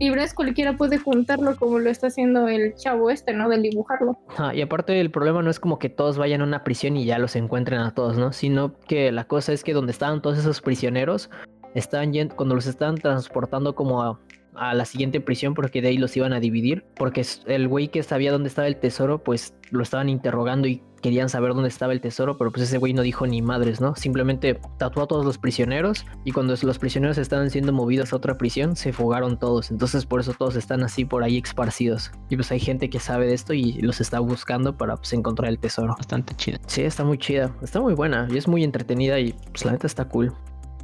libres, 0.00 0.34
cualquiera 0.34 0.76
puede 0.76 0.98
juntarlo 0.98 1.56
como 1.56 1.78
lo 1.78 1.88
está 1.88 2.08
haciendo 2.08 2.48
el 2.48 2.74
chavo 2.74 3.10
este, 3.10 3.32
¿no? 3.32 3.48
Del 3.48 3.62
dibujarlo. 3.62 4.18
Ah, 4.36 4.52
y 4.54 4.60
aparte 4.60 5.00
el 5.00 5.10
problema 5.10 5.40
no 5.40 5.50
es 5.50 5.60
como 5.60 5.78
que 5.78 5.88
todos 5.88 6.18
vayan 6.18 6.40
a 6.40 6.44
una 6.44 6.64
prisión 6.64 6.96
y 6.96 7.04
ya 7.04 7.18
los 7.18 7.36
encuentren 7.36 7.78
a 7.80 7.94
todos, 7.94 8.18
¿no? 8.18 8.32
Sino 8.32 8.76
que 8.80 9.12
la 9.12 9.24
cosa 9.24 9.52
es 9.52 9.62
que 9.62 9.72
donde 9.72 9.92
estaban 9.92 10.20
todos 10.20 10.38
esos 10.38 10.60
prisioneros, 10.60 11.30
estaban 11.74 12.12
yendo, 12.12 12.34
cuando 12.34 12.56
los 12.56 12.66
estaban 12.66 12.96
transportando 12.96 13.76
como 13.76 14.02
a, 14.02 14.18
a 14.54 14.74
la 14.74 14.84
siguiente 14.84 15.20
prisión, 15.20 15.54
porque 15.54 15.80
de 15.80 15.88
ahí 15.88 15.98
los 15.98 16.16
iban 16.16 16.32
a 16.32 16.40
dividir, 16.40 16.84
porque 16.96 17.24
el 17.46 17.68
güey 17.68 17.88
que 17.88 18.02
sabía 18.02 18.32
dónde 18.32 18.48
estaba 18.48 18.66
el 18.66 18.76
tesoro, 18.76 19.22
pues 19.22 19.54
lo 19.70 19.82
estaban 19.82 20.08
interrogando 20.08 20.66
y 20.66 20.82
querían 21.00 21.28
saber 21.28 21.54
dónde 21.54 21.68
estaba 21.68 21.92
el 21.92 22.00
tesoro, 22.00 22.36
pero 22.36 22.50
pues 22.50 22.64
ese 22.64 22.78
güey 22.78 22.92
no 22.92 23.02
dijo 23.02 23.26
ni 23.26 23.42
madres, 23.42 23.80
¿no? 23.80 23.94
Simplemente 23.94 24.60
tatuó 24.78 25.04
a 25.04 25.06
todos 25.06 25.24
los 25.24 25.38
prisioneros 25.38 26.04
y 26.24 26.32
cuando 26.32 26.54
los 26.60 26.78
prisioneros 26.78 27.18
estaban 27.18 27.50
siendo 27.50 27.72
movidos 27.72 28.12
a 28.12 28.16
otra 28.16 28.36
prisión, 28.38 28.76
se 28.76 28.92
fugaron 28.92 29.38
todos. 29.38 29.70
Entonces 29.70 30.06
por 30.06 30.20
eso 30.20 30.34
todos 30.34 30.56
están 30.56 30.82
así 30.82 31.04
por 31.04 31.22
ahí 31.22 31.38
esparcidos. 31.38 32.12
Y 32.28 32.36
pues 32.36 32.50
hay 32.52 32.60
gente 32.60 32.90
que 32.90 33.00
sabe 33.00 33.26
de 33.26 33.34
esto 33.34 33.54
y 33.54 33.74
los 33.80 34.00
está 34.00 34.20
buscando 34.20 34.76
para 34.76 34.96
pues 34.96 35.12
encontrar 35.12 35.50
el 35.50 35.58
tesoro. 35.58 35.94
Bastante 35.96 36.34
chida. 36.34 36.58
Sí, 36.66 36.82
está 36.82 37.04
muy 37.04 37.18
chida, 37.18 37.54
está 37.62 37.80
muy 37.80 37.94
buena 37.94 38.28
y 38.30 38.36
es 38.36 38.48
muy 38.48 38.64
entretenida 38.64 39.18
y 39.18 39.34
pues 39.50 39.64
la 39.64 39.72
neta 39.72 39.86
está 39.86 40.08
cool. 40.08 40.32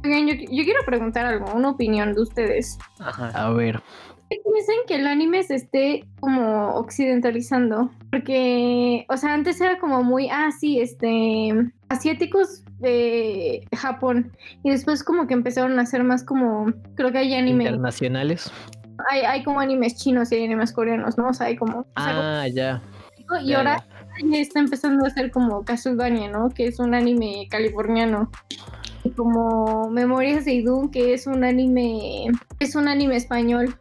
Oigan, 0.03 0.27
yo, 0.27 0.33
yo 0.35 0.63
quiero 0.63 0.81
preguntar 0.85 1.25
algo, 1.25 1.51
una 1.53 1.71
opinión 1.71 2.13
de 2.13 2.21
ustedes. 2.21 2.77
Ajá. 2.99 3.29
A 3.29 3.49
ver, 3.51 3.81
¿Qué 4.29 4.37
piensan 4.43 4.75
que 4.87 4.95
el 4.95 5.07
anime 5.07 5.43
se 5.43 5.55
esté 5.55 6.05
como 6.19 6.75
occidentalizando? 6.75 7.91
Porque, 8.11 9.05
o 9.07 9.17
sea, 9.17 9.33
antes 9.33 9.61
era 9.61 9.77
como 9.77 10.03
muy, 10.03 10.29
ah, 10.29 10.49
sí, 10.57 10.79
este, 10.79 11.53
asiáticos 11.89 12.63
de 12.79 13.67
Japón. 13.75 14.31
Y 14.63 14.71
después 14.71 15.03
como 15.03 15.27
que 15.27 15.35
empezaron 15.35 15.77
a 15.77 15.83
hacer 15.83 16.03
más 16.03 16.23
como, 16.23 16.73
creo 16.95 17.11
que 17.11 17.19
hay 17.19 17.35
anime, 17.35 17.65
internacionales. 17.65 18.51
hay, 19.11 19.21
hay 19.21 19.43
como 19.43 19.59
animes 19.59 19.95
chinos 19.95 20.31
y 20.31 20.35
hay 20.35 20.45
animes 20.45 20.73
coreanos, 20.73 21.17
¿no? 21.17 21.27
O 21.29 21.33
sea, 21.33 21.47
hay 21.47 21.55
como... 21.55 21.85
Ah, 21.95 22.47
ya. 22.51 22.81
y 23.43 23.49
ya, 23.49 23.57
ahora 23.57 23.85
ya 24.23 24.37
está 24.39 24.59
empezando 24.59 25.05
a 25.05 25.09
ser 25.11 25.29
como 25.29 25.63
Castlevania, 25.63 26.29
¿no? 26.29 26.49
Que 26.49 26.67
es 26.67 26.79
un 26.79 26.95
anime 26.95 27.47
californiano. 27.49 28.31
Como 29.15 29.89
Memorias 29.89 30.45
de 30.45 30.53
Idun, 30.53 30.89
que 30.89 31.13
es 31.13 31.27
un 31.27 31.43
anime, 31.43 32.27
es 32.59 32.75
un 32.75 32.87
anime 32.87 33.15
español. 33.17 33.77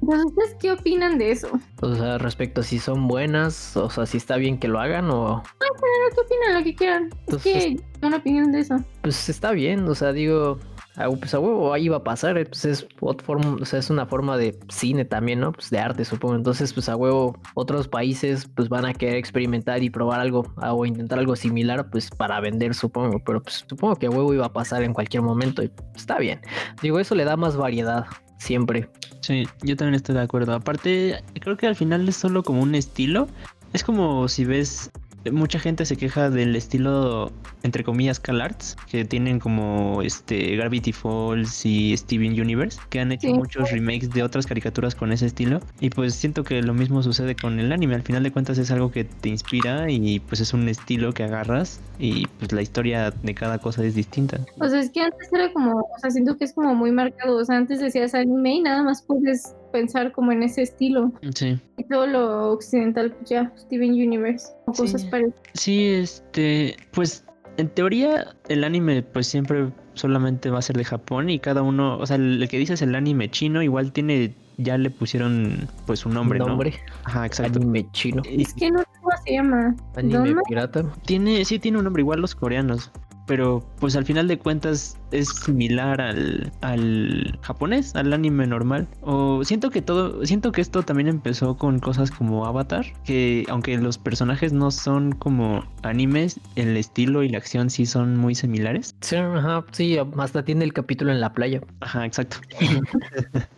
Entonces, 0.00 0.26
¿ustedes 0.26 0.56
qué 0.60 0.70
opinan 0.72 1.18
de 1.18 1.32
eso? 1.32 1.48
O 1.80 1.94
sea, 1.94 2.18
respecto 2.18 2.60
a 2.60 2.64
si 2.64 2.78
son 2.78 3.08
buenas, 3.08 3.76
o 3.76 3.90
sea, 3.90 4.06
si 4.06 4.18
está 4.18 4.36
bien 4.36 4.58
que 4.58 4.68
lo 4.68 4.78
hagan 4.78 5.10
o... 5.10 5.42
Pero, 5.58 6.14
¿Qué 6.14 6.20
opinan? 6.20 6.54
Lo 6.58 6.64
que 6.64 6.74
quieran. 6.74 7.04
Es 7.06 7.12
Pues, 7.26 7.42
que 7.42 7.76
una 8.02 8.16
opinión 8.18 8.52
de 8.52 8.60
eso. 8.60 8.76
Pues 9.02 9.28
está 9.28 9.50
bien, 9.52 9.88
o 9.88 9.94
sea, 9.94 10.12
digo, 10.12 10.58
a- 10.96 11.08
pues 11.10 11.34
a 11.34 11.38
huevo 11.38 11.72
ahí 11.72 11.88
va 11.88 11.98
a 11.98 12.04
pasar, 12.04 12.42
pues 12.48 12.64
es 12.64 12.86
forma- 13.24 13.56
o 13.60 13.64
sea, 13.64 13.78
es 13.78 13.90
una 13.90 14.06
forma 14.06 14.36
de 14.36 14.58
cine 14.68 15.04
también, 15.04 15.40
¿no? 15.40 15.52
Pues 15.52 15.70
de 15.70 15.78
arte, 15.78 16.04
supongo. 16.04 16.34
Entonces, 16.36 16.72
pues 16.72 16.88
a 16.88 16.96
huevo 16.96 17.38
otros 17.54 17.88
países 17.88 18.48
pues 18.54 18.68
van 18.68 18.86
a 18.86 18.94
querer 18.94 19.16
experimentar 19.16 19.82
y 19.82 19.90
probar 19.90 20.20
algo 20.20 20.52
a- 20.56 20.72
o 20.74 20.84
intentar 20.86 21.18
algo 21.18 21.36
similar, 21.36 21.90
pues 21.90 22.10
para 22.10 22.40
vender, 22.40 22.74
supongo. 22.74 23.18
Pero 23.24 23.42
pues 23.42 23.64
supongo 23.68 23.96
que 23.96 24.06
a 24.06 24.10
huevo 24.10 24.32
iba 24.34 24.46
a 24.46 24.52
pasar 24.52 24.82
en 24.82 24.92
cualquier 24.92 25.22
momento 25.22 25.62
y 25.62 25.70
está 25.94 26.18
bien. 26.18 26.40
Digo, 26.82 26.98
eso 26.98 27.14
le 27.14 27.24
da 27.24 27.36
más 27.36 27.56
variedad 27.56 28.06
siempre. 28.38 28.88
Sí, 29.20 29.46
yo 29.62 29.76
también 29.76 29.94
estoy 29.94 30.14
de 30.14 30.22
acuerdo. 30.22 30.54
Aparte, 30.54 31.22
creo 31.40 31.56
que 31.56 31.66
al 31.66 31.74
final 31.76 32.08
es 32.08 32.16
solo 32.16 32.42
como 32.42 32.62
un 32.62 32.74
estilo. 32.74 33.28
Es 33.72 33.82
como 33.82 34.28
si 34.28 34.44
ves, 34.44 34.90
mucha 35.32 35.58
gente 35.58 35.84
se 35.86 35.96
queja 35.96 36.30
del 36.30 36.54
estilo, 36.56 37.32
entre 37.62 37.84
comillas, 37.84 38.20
CalArts, 38.20 38.76
que 38.90 39.04
tienen 39.04 39.38
como 39.40 40.02
este 40.02 40.56
Gravity 40.56 40.92
Falls 40.92 41.64
y 41.66 41.96
Steven 41.96 42.32
Universe, 42.40 42.78
que 42.90 43.00
han 43.00 43.12
hecho 43.12 43.28
Sí. 43.28 43.34
muchos 43.34 43.70
remakes 43.70 44.10
de 44.10 44.22
otras 44.22 44.46
caricaturas 44.46 44.94
con 44.94 45.12
ese 45.12 45.26
estilo. 45.26 45.60
Y 45.80 45.90
pues 45.90 46.14
siento 46.14 46.44
que 46.44 46.62
lo 46.62 46.74
mismo 46.74 47.02
sucede 47.02 47.34
con 47.34 47.58
el 47.60 47.72
anime. 47.72 47.94
Al 47.94 48.02
final 48.02 48.22
de 48.22 48.30
cuentas 48.32 48.58
es 48.58 48.70
algo 48.70 48.90
que 48.90 49.04
te 49.04 49.28
inspira 49.28 49.90
y 49.90 50.20
pues 50.20 50.40
es 50.40 50.52
un 50.54 50.68
estilo 50.68 51.12
que 51.12 51.24
agarras 51.24 51.80
y 51.98 52.26
pues 52.38 52.52
la 52.52 52.62
historia 52.62 53.10
de 53.10 53.34
cada 53.34 53.58
cosa 53.58 53.84
es 53.84 53.94
distinta. 53.94 54.38
O 54.60 54.68
sea, 54.68 54.80
es 54.80 54.90
que 54.90 55.00
antes 55.02 55.28
era 55.32 55.52
como, 55.52 55.72
o 55.80 55.98
sea, 56.00 56.10
siento 56.10 56.36
que 56.36 56.44
es 56.44 56.52
como 56.52 56.74
muy 56.74 56.92
marcado. 56.92 57.36
O 57.36 57.44
sea, 57.44 57.56
antes 57.56 57.80
decías 57.80 58.14
anime 58.14 58.54
y 58.56 58.60
nada 58.62 58.82
más 58.82 59.02
puedes 59.02 59.54
pensar 59.78 60.12
como 60.12 60.32
en 60.32 60.42
ese 60.42 60.62
estilo. 60.62 61.12
Sí. 61.34 61.58
Y 61.76 61.84
todo 61.84 62.06
lo 62.06 62.50
occidental, 62.52 63.12
pues 63.12 63.28
ya, 63.30 63.52
Steven 63.58 63.90
Universe 63.92 64.48
o 64.66 64.74
Sí. 64.74 64.82
cosas 64.82 65.04
parecidas. 65.04 65.40
Sí, 65.54 65.86
este, 65.86 66.76
pues 66.92 67.24
en 67.58 67.68
teoría 67.70 68.34
el 68.48 68.64
anime 68.64 69.02
pues 69.02 69.26
siempre 69.26 69.70
solamente 69.94 70.50
va 70.50 70.58
a 70.58 70.62
ser 70.62 70.76
de 70.76 70.84
Japón 70.84 71.30
y 71.30 71.38
cada 71.38 71.62
uno, 71.62 71.96
o 71.98 72.06
sea, 72.06 72.16
el, 72.16 72.46
que 72.50 72.58
dices 72.58 72.82
el 72.82 72.94
anime 72.94 73.30
chino 73.30 73.62
igual 73.62 73.92
tiene, 73.92 74.34
ya 74.58 74.76
le 74.78 74.90
pusieron 74.90 75.68
pues 75.86 76.00
su 76.00 76.08
nombre, 76.10 76.38
¿no? 76.38 76.48
Nombre, 76.48 76.74
Ajá, 77.04 77.24
exacto. 77.24 77.58
anime 77.58 77.86
chino, 77.92 78.22
Es 78.26 78.52
que 78.54 78.70
no 78.70 78.80
sé 78.80 78.84
cómo 79.00 79.10
se 79.24 79.32
llama. 79.32 79.74
anime 79.96 80.18
¿Dónde? 80.18 80.42
pirata. 80.48 80.84
tiene, 81.06 81.44
sí 81.46 81.58
tiene 81.58 81.78
un 81.78 81.84
nombre 81.84 82.00
igual 82.02 82.20
los 82.20 82.34
coreanos, 82.34 82.90
pero 83.26 83.64
pues 83.80 83.96
al 83.96 84.04
final 84.04 84.28
de 84.28 84.38
cuentas 84.38 84.98
es 85.10 85.28
similar 85.28 86.00
al, 86.00 86.52
al 86.60 87.38
japonés, 87.42 87.94
al 87.94 88.12
anime 88.12 88.46
normal. 88.46 88.88
O 89.02 89.44
siento 89.44 89.70
que 89.70 89.82
todo, 89.82 90.24
siento 90.24 90.52
que 90.52 90.60
esto 90.60 90.82
también 90.82 91.08
empezó 91.08 91.56
con 91.56 91.78
cosas 91.78 92.10
como 92.10 92.46
Avatar, 92.46 92.86
que 93.04 93.44
aunque 93.48 93.76
los 93.78 93.98
personajes 93.98 94.52
no 94.52 94.70
son 94.70 95.12
como 95.12 95.64
animes, 95.82 96.40
el 96.54 96.76
estilo 96.76 97.22
y 97.22 97.28
la 97.28 97.38
acción 97.38 97.70
sí 97.70 97.86
son 97.86 98.16
muy 98.16 98.34
similares. 98.34 98.94
Sí, 99.00 99.16
ajá, 99.16 99.64
sí, 99.72 99.98
hasta 100.18 100.44
tiene 100.44 100.64
el 100.64 100.72
capítulo 100.72 101.12
en 101.12 101.20
la 101.20 101.32
playa. 101.32 101.60
Ajá, 101.80 102.04
exacto. 102.04 102.38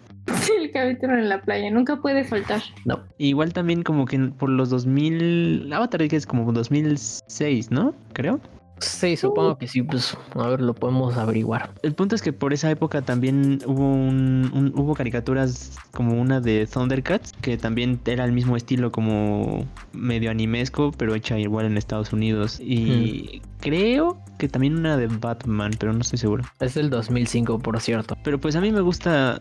El 0.58 0.70
capítulo 0.72 1.14
en 1.14 1.28
la 1.28 1.40
playa, 1.40 1.70
nunca 1.70 1.96
puede 1.96 2.24
faltar. 2.24 2.60
No, 2.84 3.00
Igual 3.16 3.52
también 3.52 3.82
como 3.82 4.04
que 4.04 4.18
por 4.18 4.50
los 4.50 4.70
2000, 4.70 5.72
Avatar 5.72 6.06
que 6.06 6.16
es 6.16 6.26
como 6.26 6.52
2006, 6.52 7.70
¿no? 7.70 7.94
Creo. 8.12 8.40
Sí, 8.80 9.16
supongo 9.16 9.56
que 9.58 9.66
sí, 9.68 9.82
pues 9.82 10.16
a 10.34 10.46
ver, 10.48 10.60
lo 10.60 10.74
podemos 10.74 11.16
averiguar. 11.16 11.70
El 11.82 11.94
punto 11.94 12.14
es 12.14 12.22
que 12.22 12.32
por 12.32 12.52
esa 12.52 12.70
época 12.70 13.02
también 13.02 13.60
hubo 13.66 13.84
un, 13.92 14.50
un- 14.54 14.72
hubo 14.76 14.94
caricaturas 14.94 15.76
como 15.92 16.20
una 16.20 16.40
de 16.40 16.66
Thundercats 16.66 17.32
que 17.40 17.56
también 17.56 18.00
era 18.06 18.24
el 18.24 18.32
mismo 18.32 18.56
estilo 18.56 18.92
como 18.92 19.66
medio 19.92 20.30
animesco 20.30 20.92
pero 20.96 21.14
hecha 21.14 21.38
igual 21.38 21.66
en 21.66 21.76
Estados 21.76 22.12
Unidos 22.12 22.58
y 22.60 23.42
creo 23.60 24.18
que 24.38 24.48
también 24.48 24.76
una 24.76 24.96
de 24.96 25.06
Batman 25.08 25.72
pero 25.78 25.92
no 25.92 26.00
estoy 26.00 26.18
seguro. 26.18 26.44
Es 26.60 26.74
del 26.74 26.90
2005, 26.90 27.58
por 27.58 27.80
cierto. 27.80 28.16
Pero 28.22 28.38
pues 28.38 28.54
a 28.56 28.60
mí 28.60 28.70
me 28.72 28.80
gusta 28.80 29.40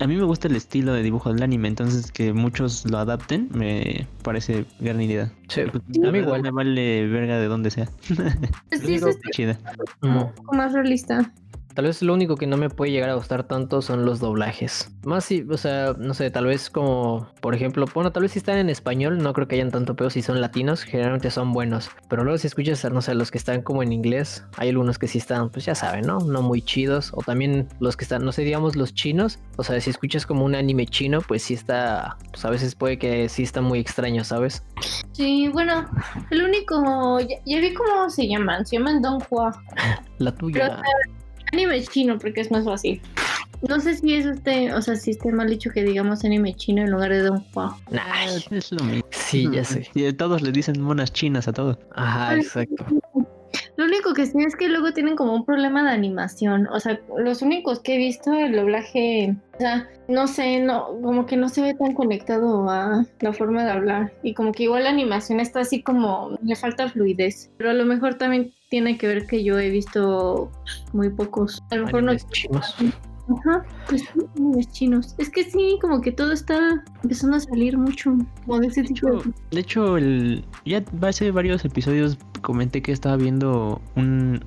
a 0.00 0.06
mí 0.06 0.16
me 0.16 0.24
gusta 0.24 0.48
el 0.48 0.56
estilo 0.56 0.92
de 0.92 1.02
dibujo 1.02 1.32
del 1.32 1.42
anime 1.42 1.68
entonces 1.68 2.12
que 2.12 2.32
muchos 2.32 2.84
lo 2.90 2.98
adapten 2.98 3.48
me 3.52 4.06
parece 4.22 4.64
gran 4.80 5.00
idea. 5.00 5.32
Sí, 5.48 5.62
Pues, 5.70 5.82
a 6.02 6.06
la 6.06 6.12
mí 6.12 6.18
igual. 6.18 6.42
me 6.42 6.50
vale 6.50 7.06
verga 7.08 7.38
de 7.38 7.46
donde 7.46 7.70
sea. 7.70 7.88
Pues 8.68 8.82
sí, 8.82 8.94
es 8.94 9.18
chida. 9.32 9.58
Un 10.02 10.32
poco 10.34 10.54
más 10.54 10.72
realista. 10.72 11.32
Tal 11.78 11.84
vez 11.84 12.02
lo 12.02 12.12
único 12.12 12.34
que 12.34 12.48
no 12.48 12.56
me 12.56 12.70
puede 12.70 12.90
llegar 12.90 13.08
a 13.08 13.14
gustar 13.14 13.44
tanto 13.44 13.82
son 13.82 14.04
los 14.04 14.18
doblajes. 14.18 14.90
Más 15.04 15.24
si, 15.24 15.46
o 15.48 15.56
sea, 15.56 15.94
no 15.96 16.12
sé, 16.12 16.28
tal 16.28 16.46
vez 16.46 16.70
como, 16.70 17.28
por 17.40 17.54
ejemplo, 17.54 17.86
bueno, 17.94 18.10
tal 18.10 18.24
vez 18.24 18.32
si 18.32 18.40
están 18.40 18.58
en 18.58 18.68
español, 18.68 19.18
no 19.18 19.32
creo 19.32 19.46
que 19.46 19.54
hayan 19.54 19.70
tanto 19.70 19.94
peor 19.94 20.10
si 20.10 20.20
son 20.20 20.40
latinos, 20.40 20.82
generalmente 20.82 21.30
son 21.30 21.52
buenos. 21.52 21.88
Pero 22.08 22.24
luego 22.24 22.36
si 22.36 22.48
escuchas, 22.48 22.84
no 22.90 23.00
sé, 23.00 23.14
los 23.14 23.30
que 23.30 23.38
están 23.38 23.62
como 23.62 23.84
en 23.84 23.92
inglés, 23.92 24.44
hay 24.56 24.70
algunos 24.70 24.98
que 24.98 25.06
sí 25.06 25.18
están, 25.18 25.50
pues 25.50 25.66
ya 25.66 25.76
saben, 25.76 26.04
¿no? 26.04 26.18
No 26.18 26.42
muy 26.42 26.62
chidos. 26.62 27.12
O 27.14 27.22
también 27.22 27.68
los 27.78 27.96
que 27.96 28.02
están, 28.02 28.24
no 28.24 28.32
sé, 28.32 28.42
digamos 28.42 28.74
los 28.74 28.92
chinos. 28.92 29.38
O 29.56 29.62
sea, 29.62 29.80
si 29.80 29.90
escuchas 29.90 30.26
como 30.26 30.44
un 30.44 30.56
anime 30.56 30.84
chino, 30.84 31.20
pues 31.20 31.44
sí 31.44 31.54
está, 31.54 32.16
pues 32.32 32.44
a 32.44 32.50
veces 32.50 32.74
puede 32.74 32.98
que 32.98 33.28
sí 33.28 33.44
está 33.44 33.60
muy 33.60 33.78
extraño, 33.78 34.24
¿sabes? 34.24 34.64
Sí, 35.12 35.46
bueno, 35.46 35.88
el 36.32 36.42
único, 36.42 37.20
ya, 37.20 37.36
ya 37.46 37.60
vi 37.60 37.72
cómo 37.72 38.10
se 38.10 38.26
llaman, 38.26 38.66
se 38.66 38.78
llaman 38.78 39.00
Don 39.00 39.22
Hua. 39.30 39.52
La 40.18 40.34
tuya. 40.34 40.82
Anime 41.52 41.82
chino, 41.82 42.18
porque 42.18 42.40
es 42.40 42.50
más 42.50 42.64
fácil. 42.64 43.00
No 43.68 43.80
sé 43.80 43.96
si 43.96 44.14
eso 44.14 44.30
esté, 44.30 44.72
o 44.72 44.80
sea, 44.80 44.94
si 44.94 45.10
esté 45.10 45.32
mal 45.32 45.48
dicho 45.48 45.70
que 45.70 45.82
digamos 45.82 46.24
anime 46.24 46.54
chino 46.54 46.82
en 46.82 46.90
lugar 46.92 47.10
de 47.10 47.22
Don 47.22 47.44
Hua. 47.52 47.76
Nah, 47.90 48.24
es 48.26 48.70
lo 48.72 48.84
mismo. 48.84 49.08
sí, 49.10 49.48
ya 49.52 49.64
sé. 49.64 49.88
Y 49.94 50.12
todos 50.12 50.42
le 50.42 50.52
dicen 50.52 50.80
monas 50.80 51.12
chinas 51.12 51.48
a 51.48 51.52
todo. 51.52 51.78
Ajá, 51.94 52.36
exacto. 52.36 52.84
Lo 53.76 53.84
único 53.84 54.12
que 54.12 54.26
sí 54.26 54.38
es 54.44 54.56
que 54.56 54.68
luego 54.68 54.92
tienen 54.92 55.14
como 55.14 55.34
un 55.34 55.44
problema 55.44 55.84
de 55.84 55.90
animación. 55.90 56.66
O 56.68 56.80
sea, 56.80 57.00
los 57.16 57.42
únicos 57.42 57.78
que 57.78 57.94
he 57.94 57.98
visto 57.98 58.32
el 58.32 58.56
doblaje, 58.56 59.36
o 59.54 59.58
sea, 59.58 59.88
no 60.08 60.26
sé, 60.26 60.58
no, 60.58 61.00
como 61.00 61.26
que 61.26 61.36
no 61.36 61.48
se 61.48 61.62
ve 61.62 61.74
tan 61.74 61.94
conectado 61.94 62.68
a 62.68 63.04
la 63.20 63.32
forma 63.32 63.64
de 63.64 63.70
hablar. 63.70 64.12
Y 64.24 64.34
como 64.34 64.50
que 64.50 64.64
igual 64.64 64.82
la 64.82 64.90
animación 64.90 65.38
está 65.38 65.60
así 65.60 65.80
como, 65.80 66.36
le 66.42 66.56
falta 66.56 66.88
fluidez. 66.88 67.52
Pero 67.56 67.70
a 67.70 67.74
lo 67.74 67.84
mejor 67.84 68.14
también 68.16 68.52
tiene 68.68 68.98
que 68.98 69.06
ver 69.06 69.26
que 69.26 69.42
yo 69.42 69.58
he 69.58 69.70
visto 69.70 70.50
muy 70.92 71.10
pocos. 71.10 71.62
A 71.70 71.76
lo 71.76 71.86
mejor 71.86 72.02
no. 72.02 72.10
Animes 72.10 72.30
chinos. 72.30 72.74
Ajá, 73.28 73.64
pues 73.88 74.04
animes 74.36 74.70
chinos. 74.72 75.14
Es 75.18 75.30
que 75.30 75.44
sí, 75.44 75.78
como 75.80 76.00
que 76.00 76.12
todo 76.12 76.32
está 76.32 76.82
empezando 77.02 77.36
a 77.36 77.40
salir 77.40 77.76
mucho. 77.76 78.16
Como 78.46 78.60
de 78.60 78.68
ese 78.68 78.82
De 78.82 78.88
tipo 78.88 79.08
hecho, 79.08 79.22
de. 79.22 79.32
de 79.50 79.60
hecho, 79.60 79.96
el, 79.96 80.44
ya 80.64 80.84
hace 81.02 81.30
varios 81.30 81.64
episodios 81.64 82.18
comenté 82.42 82.82
que 82.82 82.92
estaba 82.92 83.16
viendo 83.16 83.80
un 83.96 84.40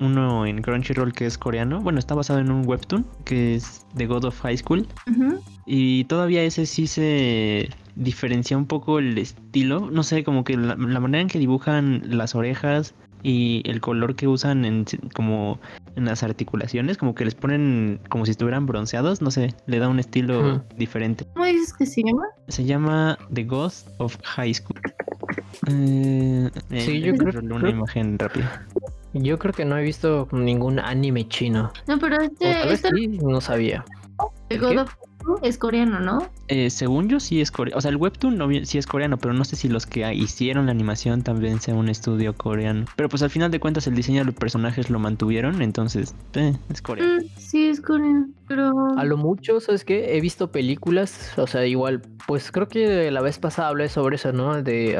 uno 0.00 0.46
en 0.46 0.62
Crunchyroll 0.62 1.12
que 1.12 1.26
es 1.26 1.36
coreano. 1.36 1.80
Bueno, 1.80 1.98
está 1.98 2.14
basado 2.14 2.38
en 2.38 2.52
un 2.52 2.66
webtoon 2.66 3.04
que 3.24 3.56
es 3.56 3.84
The 3.96 4.06
God 4.06 4.26
of 4.26 4.40
High 4.40 4.58
School. 4.58 4.86
Ujú. 5.10 5.40
Y 5.66 6.04
todavía 6.04 6.42
ese 6.44 6.66
sí 6.66 6.86
se 6.86 7.68
diferencia 7.96 8.56
un 8.56 8.66
poco 8.66 9.00
el 9.00 9.18
estilo. 9.18 9.90
No 9.90 10.04
sé, 10.04 10.22
como 10.22 10.44
que 10.44 10.56
la, 10.56 10.76
la 10.76 11.00
manera 11.00 11.22
en 11.22 11.28
que 11.28 11.40
dibujan 11.40 12.02
las 12.16 12.36
orejas 12.36 12.94
y 13.22 13.62
el 13.68 13.80
color 13.80 14.14
que 14.14 14.28
usan 14.28 14.64
en 14.64 14.84
como 15.14 15.58
en 15.96 16.04
las 16.04 16.22
articulaciones, 16.22 16.96
como 16.98 17.14
que 17.14 17.24
les 17.24 17.34
ponen 17.34 18.00
como 18.08 18.24
si 18.24 18.30
estuvieran 18.30 18.66
bronceados, 18.66 19.20
no 19.22 19.30
sé, 19.30 19.54
le 19.66 19.78
da 19.80 19.88
un 19.88 19.98
estilo 19.98 20.64
diferente. 20.76 21.26
¿Cómo 21.34 21.44
dices 21.46 21.72
que 21.74 21.86
se 21.86 22.02
llama? 22.02 22.24
Se 22.48 22.64
llama 22.64 23.18
The 23.32 23.44
Ghost 23.44 23.88
of 23.98 24.16
High 24.22 24.54
School. 24.54 24.80
Eh, 25.68 26.50
Sí, 26.70 26.90
eh, 26.96 27.00
yo 27.00 27.14
creo- 27.14 27.40
una 27.42 27.58
creo- 27.58 27.70
imagen 27.70 28.18
rápida. 28.18 28.66
Yo 29.14 29.38
creo 29.38 29.52
que 29.54 29.64
no 29.64 29.76
he 29.76 29.82
visto 29.82 30.28
ningún 30.32 30.78
anime 30.78 31.26
chino. 31.28 31.72
No, 31.86 31.98
pero 31.98 32.16
O 32.18 32.20
este, 32.22 32.52
tal 32.52 32.68
vez 32.68 32.84
este 32.84 32.96
sí, 32.96 33.08
no 33.08 33.40
sabía. 33.40 33.84
¿El 34.48 34.60
God 34.60 34.78
of 34.78 34.94
War 35.26 35.38
es 35.42 35.58
coreano, 35.58 36.00
¿no? 36.00 36.28
Eh, 36.48 36.70
según 36.70 37.08
yo 37.08 37.20
sí 37.20 37.40
es 37.40 37.50
coreano, 37.50 37.76
o 37.76 37.80
sea, 37.82 37.90
el 37.90 37.96
webtoon 37.96 38.38
no 38.38 38.48
sí 38.64 38.78
es 38.78 38.86
coreano, 38.86 39.18
pero 39.18 39.34
no 39.34 39.44
sé 39.44 39.56
si 39.56 39.68
los 39.68 39.84
que 39.84 40.10
hicieron 40.14 40.66
la 40.66 40.72
animación 40.72 41.22
también 41.22 41.60
sea 41.60 41.74
un 41.74 41.88
estudio 41.90 42.34
coreano. 42.34 42.86
Pero 42.96 43.08
pues 43.10 43.22
al 43.22 43.28
final 43.30 43.50
de 43.50 43.60
cuentas 43.60 43.86
el 43.86 43.94
diseño 43.94 44.20
de 44.20 44.26
los 44.26 44.34
personajes 44.34 44.88
lo 44.88 44.98
mantuvieron, 44.98 45.60
entonces 45.60 46.14
eh, 46.34 46.56
es 46.70 46.80
coreano. 46.80 47.20
Mm, 47.22 47.26
sí, 47.36 47.68
es 47.68 47.80
coreano, 47.82 48.28
pero... 48.46 48.72
A 48.96 49.04
lo 49.04 49.18
mucho, 49.18 49.60
¿sabes 49.60 49.84
qué? 49.84 50.16
He 50.16 50.20
visto 50.22 50.50
películas, 50.50 51.32
o 51.36 51.46
sea, 51.46 51.66
igual, 51.66 52.00
pues 52.26 52.50
creo 52.50 52.68
que 52.68 53.10
la 53.10 53.20
vez 53.20 53.38
pasada 53.38 53.68
hablé 53.68 53.88
sobre 53.90 54.16
eso, 54.16 54.32
¿no? 54.32 54.62
De, 54.62 54.96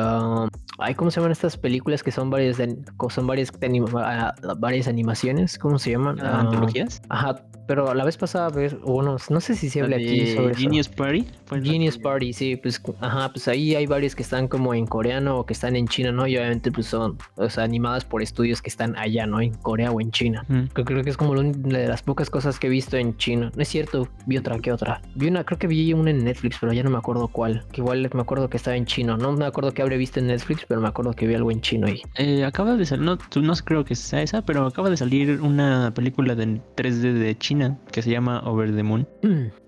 ay, 0.78 0.94
¿cómo 0.94 1.11
se 1.11 1.20
llaman 1.20 1.32
estas 1.32 1.56
películas 1.56 2.02
que 2.02 2.11
son 2.12 2.28
varias, 2.28 2.58
de, 2.58 2.76
son 3.08 3.26
varias, 3.26 3.50
de 3.58 3.66
anima- 3.66 4.02
ah, 4.04 4.34
varias 4.58 4.87
animaciones? 4.88 5.58
¿Cómo 5.58 5.78
se 5.78 5.92
llaman? 5.92 6.20
Ah, 6.20 6.40
¿Antologías? 6.40 7.00
Ajá, 7.08 7.37
pero 7.68 7.94
la 7.94 8.04
vez 8.04 8.16
pasada, 8.16 8.48
ves, 8.48 8.74
bueno, 8.81 9.16
no 9.31 9.40
sé 9.40 9.54
si 9.54 9.70
se 9.70 9.78
La 9.78 9.85
habla 9.85 9.96
aquí 9.98 10.26
sobre 10.35 10.50
eso. 10.52 10.61
Genius 10.61 10.88
Party. 10.88 11.26
fue 11.44 11.59
la 11.61 11.64
Genius 11.64 11.98
Party, 11.98 12.33
sí, 12.33 12.57
pues, 12.57 12.83
ajá, 13.00 13.31
pues 13.33 13.46
ahí 13.46 13.76
hay 13.76 13.87
varias 13.87 14.16
que 14.16 14.22
están 14.22 14.48
como 14.48 14.74
en 14.74 14.87
coreano 14.87 15.38
o 15.38 15.46
que 15.46 15.52
están 15.52 15.76
en 15.76 15.87
China, 15.87 16.11
¿no? 16.11 16.26
Y 16.26 16.37
obviamente 16.37 16.72
pues 16.72 16.87
son, 16.88 17.16
o 17.37 17.48
sea, 17.48 17.62
animadas 17.64 18.04
por 18.04 18.22
estudios 18.22 18.61
que 18.62 18.68
están 18.70 18.96
allá, 18.96 19.26
¿no? 19.26 19.40
En 19.40 19.52
Corea 19.54 19.92
o 19.92 20.00
en 20.00 20.11
China. 20.11 20.44
Que 20.74 20.85
creo 20.85 21.04
que 21.04 21.11
es 21.11 21.16
como 21.16 21.35
lo 21.35 21.40
un- 21.42 21.62
de 21.62 21.87
las 21.87 22.02
pocas 22.02 22.31
cosas 22.31 22.59
que 22.59 22.66
he 22.66 22.70
visto 22.70 22.96
en 22.96 23.16
chino. 23.18 23.50
No 23.54 23.62
es 23.62 23.68
cierto, 23.68 24.09
vi 24.26 24.38
otra 24.38 24.59
que 24.59 24.72
otra. 24.72 25.00
Vi 25.14 25.28
una, 25.28 25.44
creo 25.44 25.59
que 25.59 25.66
vi 25.66 25.92
una 25.92 26.11
en 26.11 26.24
Netflix, 26.24 26.57
pero 26.61 26.72
ya 26.72 26.83
no 26.83 26.90
me 26.90 26.98
acuerdo 26.98 27.28
cuál. 27.28 27.64
Que 27.70 27.83
igual 27.83 28.09
me 28.12 28.20
acuerdo 28.20 28.48
que 28.48 28.57
estaba 28.57 28.76
en 28.76 28.87
chino. 28.87 29.16
No 29.18 29.33
me 29.33 29.44
acuerdo 29.44 29.72
que 29.72 29.83
habré 29.83 29.96
visto 29.98 30.18
en 30.20 30.28
Netflix, 30.28 30.64
pero 30.66 30.81
me 30.81 30.88
acuerdo 30.88 31.12
que 31.12 31.26
vi 31.26 31.35
algo 31.35 31.50
en 31.50 31.61
chino 31.61 31.87
ahí. 31.87 32.00
Eh, 32.16 32.44
acaba 32.44 32.76
de 32.76 32.87
salir, 32.87 33.04
no, 33.04 33.18
no 33.37 33.52
creo 33.64 33.85
que 33.85 33.94
sea 33.94 34.22
esa, 34.22 34.42
pero 34.42 34.66
acaba 34.66 34.88
de 34.88 34.96
salir 34.96 35.40
una 35.42 35.92
película 35.94 36.35
de 36.35 36.61
3D 36.76 37.12
de 37.12 37.37
China 37.37 37.58
que 37.92 38.03
se 38.03 38.11
llama 38.11 38.42
Over 38.44 38.75
the 38.75 38.83
Moon. 38.83 39.07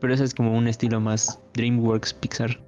Pero 0.00 0.14
ese 0.14 0.24
es 0.24 0.34
como 0.34 0.56
un 0.56 0.68
estilo 0.68 1.00
más 1.00 1.40
DreamWorks 1.54 2.14
Pixar. 2.14 2.58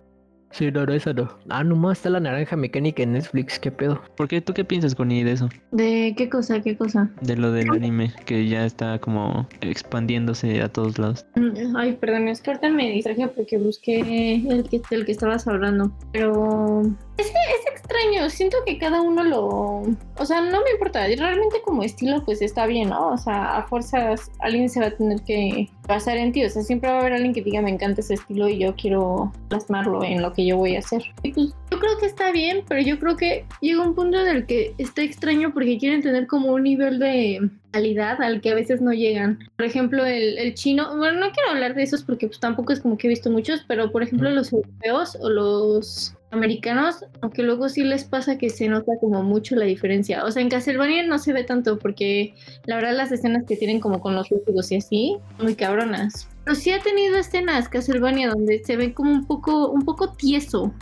Sí, 0.52 0.70
no, 0.70 0.84
no, 0.84 0.92
esa 0.92 1.14
no. 1.14 1.30
Ah, 1.48 1.64
nomás 1.64 1.98
está 1.98 2.10
la 2.10 2.20
naranja 2.20 2.56
mecánica 2.56 3.02
en 3.02 3.12
Netflix, 3.12 3.58
qué 3.58 3.72
pedo. 3.72 4.02
¿Por 4.16 4.28
qué? 4.28 4.42
¿Tú 4.42 4.52
qué 4.52 4.64
piensas, 4.64 4.94
Connie, 4.94 5.24
de 5.24 5.32
eso? 5.32 5.48
¿De 5.70 6.14
qué 6.14 6.28
cosa, 6.28 6.60
qué 6.60 6.76
cosa? 6.76 7.10
De 7.22 7.36
lo 7.36 7.52
del 7.52 7.70
anime, 7.70 8.12
que 8.26 8.46
ya 8.46 8.66
está 8.66 8.98
como 8.98 9.48
expandiéndose 9.62 10.60
a 10.60 10.68
todos 10.68 10.98
lados. 10.98 11.24
Mm, 11.36 11.74
Ay, 11.74 11.92
perdón, 11.92 12.28
es 12.28 12.42
que 12.42 12.50
ahorita 12.50 12.68
me 12.68 12.90
distraje 12.90 13.28
porque 13.28 13.56
busqué 13.56 14.42
el 14.46 14.68
que, 14.68 14.82
del 14.90 15.06
que 15.06 15.12
estabas 15.12 15.48
hablando. 15.48 15.90
Pero 16.12 16.82
es, 17.22 17.28
es 17.28 17.72
extraño, 17.72 18.30
siento 18.30 18.58
que 18.66 18.78
cada 18.78 19.00
uno 19.00 19.22
lo... 19.24 19.82
O 20.18 20.26
sea, 20.26 20.40
no 20.40 20.62
me 20.62 20.70
importa, 20.72 21.06
realmente 21.06 21.62
como 21.64 21.82
estilo 21.82 22.24
pues 22.24 22.42
está 22.42 22.66
bien, 22.66 22.90
¿no? 22.90 23.08
O 23.08 23.18
sea, 23.18 23.58
a 23.58 23.66
fuerzas 23.66 24.30
alguien 24.40 24.68
se 24.68 24.80
va 24.80 24.86
a 24.86 24.90
tener 24.90 25.22
que 25.22 25.68
basar 25.88 26.16
en 26.16 26.32
ti. 26.32 26.44
O 26.44 26.50
sea, 26.50 26.62
siempre 26.62 26.90
va 26.90 26.96
a 26.96 27.00
haber 27.00 27.14
alguien 27.14 27.32
que 27.32 27.42
diga 27.42 27.62
me 27.62 27.70
encanta 27.70 28.00
ese 28.00 28.14
estilo 28.14 28.48
y 28.48 28.58
yo 28.58 28.74
quiero 28.76 29.32
plasmarlo 29.48 30.02
en 30.04 30.22
lo 30.22 30.32
que 30.32 30.46
yo 30.46 30.56
voy 30.56 30.76
a 30.76 30.80
hacer. 30.80 31.02
Y 31.22 31.32
pues 31.32 31.54
yo 31.70 31.78
creo 31.78 31.98
que 31.98 32.06
está 32.06 32.32
bien, 32.32 32.64
pero 32.68 32.80
yo 32.80 32.98
creo 32.98 33.16
que 33.16 33.44
llega 33.60 33.82
un 33.82 33.94
punto 33.94 34.20
en 34.20 34.28
el 34.28 34.46
que 34.46 34.74
está 34.78 35.02
extraño 35.02 35.52
porque 35.52 35.78
quieren 35.78 36.02
tener 36.02 36.26
como 36.26 36.52
un 36.52 36.62
nivel 36.62 36.98
de 36.98 37.40
calidad 37.72 38.22
al 38.22 38.40
que 38.40 38.50
a 38.50 38.54
veces 38.54 38.80
no 38.80 38.92
llegan. 38.92 39.38
Por 39.56 39.66
ejemplo, 39.66 40.04
el, 40.04 40.38
el 40.38 40.54
chino, 40.54 40.96
bueno, 40.96 41.20
no 41.20 41.32
quiero 41.32 41.50
hablar 41.50 41.74
de 41.74 41.82
esos 41.82 42.02
porque 42.02 42.26
pues 42.26 42.38
tampoco 42.38 42.72
es 42.72 42.80
como 42.80 42.96
que 42.96 43.08
he 43.08 43.10
visto 43.10 43.30
muchos, 43.30 43.64
pero 43.66 43.90
por 43.90 44.02
ejemplo 44.02 44.30
los 44.30 44.52
europeos 44.52 45.16
o 45.20 45.28
los 45.28 46.14
americanos, 46.32 47.04
aunque 47.20 47.42
luego 47.42 47.68
sí 47.68 47.84
les 47.84 48.04
pasa 48.04 48.38
que 48.38 48.48
se 48.48 48.66
nota 48.66 48.92
como 49.00 49.22
mucho 49.22 49.54
la 49.54 49.66
diferencia. 49.66 50.24
O 50.24 50.30
sea, 50.30 50.42
en 50.42 50.48
Castlevania 50.48 51.06
no 51.06 51.18
se 51.18 51.32
ve 51.32 51.44
tanto 51.44 51.78
porque 51.78 52.34
la 52.64 52.76
verdad 52.76 52.96
las 52.96 53.12
escenas 53.12 53.44
que 53.46 53.56
tienen 53.56 53.80
como 53.80 54.00
con 54.00 54.14
los 54.14 54.30
lúcidos 54.30 54.72
y 54.72 54.76
así, 54.76 55.16
muy 55.38 55.54
cabronas. 55.54 56.28
Pero 56.44 56.56
sí 56.56 56.70
ha 56.72 56.80
tenido 56.80 57.16
escenas 57.16 57.68
Castlevania 57.68 58.30
donde 58.30 58.62
se 58.64 58.76
ve 58.76 58.94
como 58.94 59.12
un 59.12 59.26
poco, 59.26 59.68
un 59.70 59.84
poco 59.84 60.14
tieso. 60.14 60.72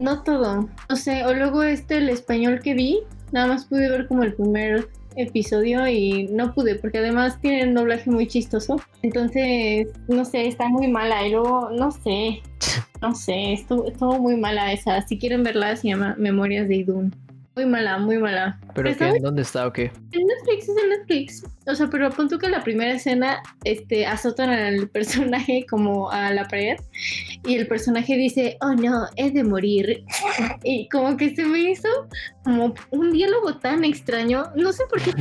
No 0.00 0.22
todo. 0.22 0.68
No 0.88 0.96
sé, 0.96 1.24
o 1.24 1.34
luego 1.34 1.62
este, 1.62 1.98
el 1.98 2.08
español 2.08 2.60
que 2.60 2.74
vi, 2.74 3.00
nada 3.32 3.46
más 3.48 3.66
pude 3.66 3.90
ver 3.90 4.06
como 4.08 4.22
el 4.22 4.34
primer 4.34 4.88
episodio 5.16 5.86
y 5.88 6.28
no 6.28 6.54
pude 6.54 6.76
porque 6.76 6.98
además 6.98 7.40
tiene 7.40 7.68
un 7.68 7.74
doblaje 7.74 8.10
muy 8.10 8.26
chistoso. 8.26 8.80
Entonces, 9.02 9.88
no 10.08 10.24
sé, 10.24 10.46
está 10.46 10.68
muy 10.68 10.88
mala 10.88 11.26
y 11.26 11.32
luego, 11.32 11.70
no 11.70 11.90
sé, 11.90 12.42
no 13.02 13.14
sé, 13.14 13.54
estuvo, 13.54 13.86
estuvo 13.86 14.18
muy 14.18 14.36
mala 14.36 14.72
esa. 14.72 15.06
Si 15.06 15.18
quieren 15.18 15.42
verla, 15.42 15.76
se 15.76 15.88
llama 15.88 16.14
Memorias 16.18 16.68
de 16.68 16.76
Idun. 16.76 17.25
Muy 17.56 17.64
mala, 17.64 17.98
muy 17.98 18.18
mala. 18.18 18.60
¿Pero 18.74 18.90
¿Está 18.90 19.14
qué? 19.14 19.18
¿Dónde 19.18 19.40
está 19.40 19.66
o 19.66 19.72
qué? 19.72 19.90
En 20.12 20.26
Netflix, 20.26 20.68
es 20.68 20.76
en 20.76 20.90
Netflix. 20.90 21.42
O 21.66 21.74
sea, 21.74 21.88
pero 21.88 22.08
apunto 22.08 22.38
que 22.38 22.44
en 22.44 22.52
la 22.52 22.62
primera 22.62 22.92
escena 22.92 23.42
este, 23.64 24.04
azotan 24.04 24.50
al 24.50 24.88
personaje 24.92 25.64
como 25.70 26.10
a 26.10 26.34
la 26.34 26.46
pared 26.48 26.76
y 27.46 27.54
el 27.54 27.66
personaje 27.66 28.14
dice, 28.14 28.58
oh 28.60 28.74
no, 28.74 29.06
he 29.16 29.30
de 29.30 29.42
morir. 29.42 30.04
Y 30.64 30.86
como 30.90 31.16
que 31.16 31.34
se 31.34 31.46
me 31.46 31.70
hizo 31.70 31.88
como 32.44 32.74
un 32.90 33.12
diálogo 33.12 33.56
tan 33.56 33.84
extraño. 33.84 34.44
No 34.54 34.70
sé 34.74 34.84
por 34.90 35.00
qué 35.00 35.12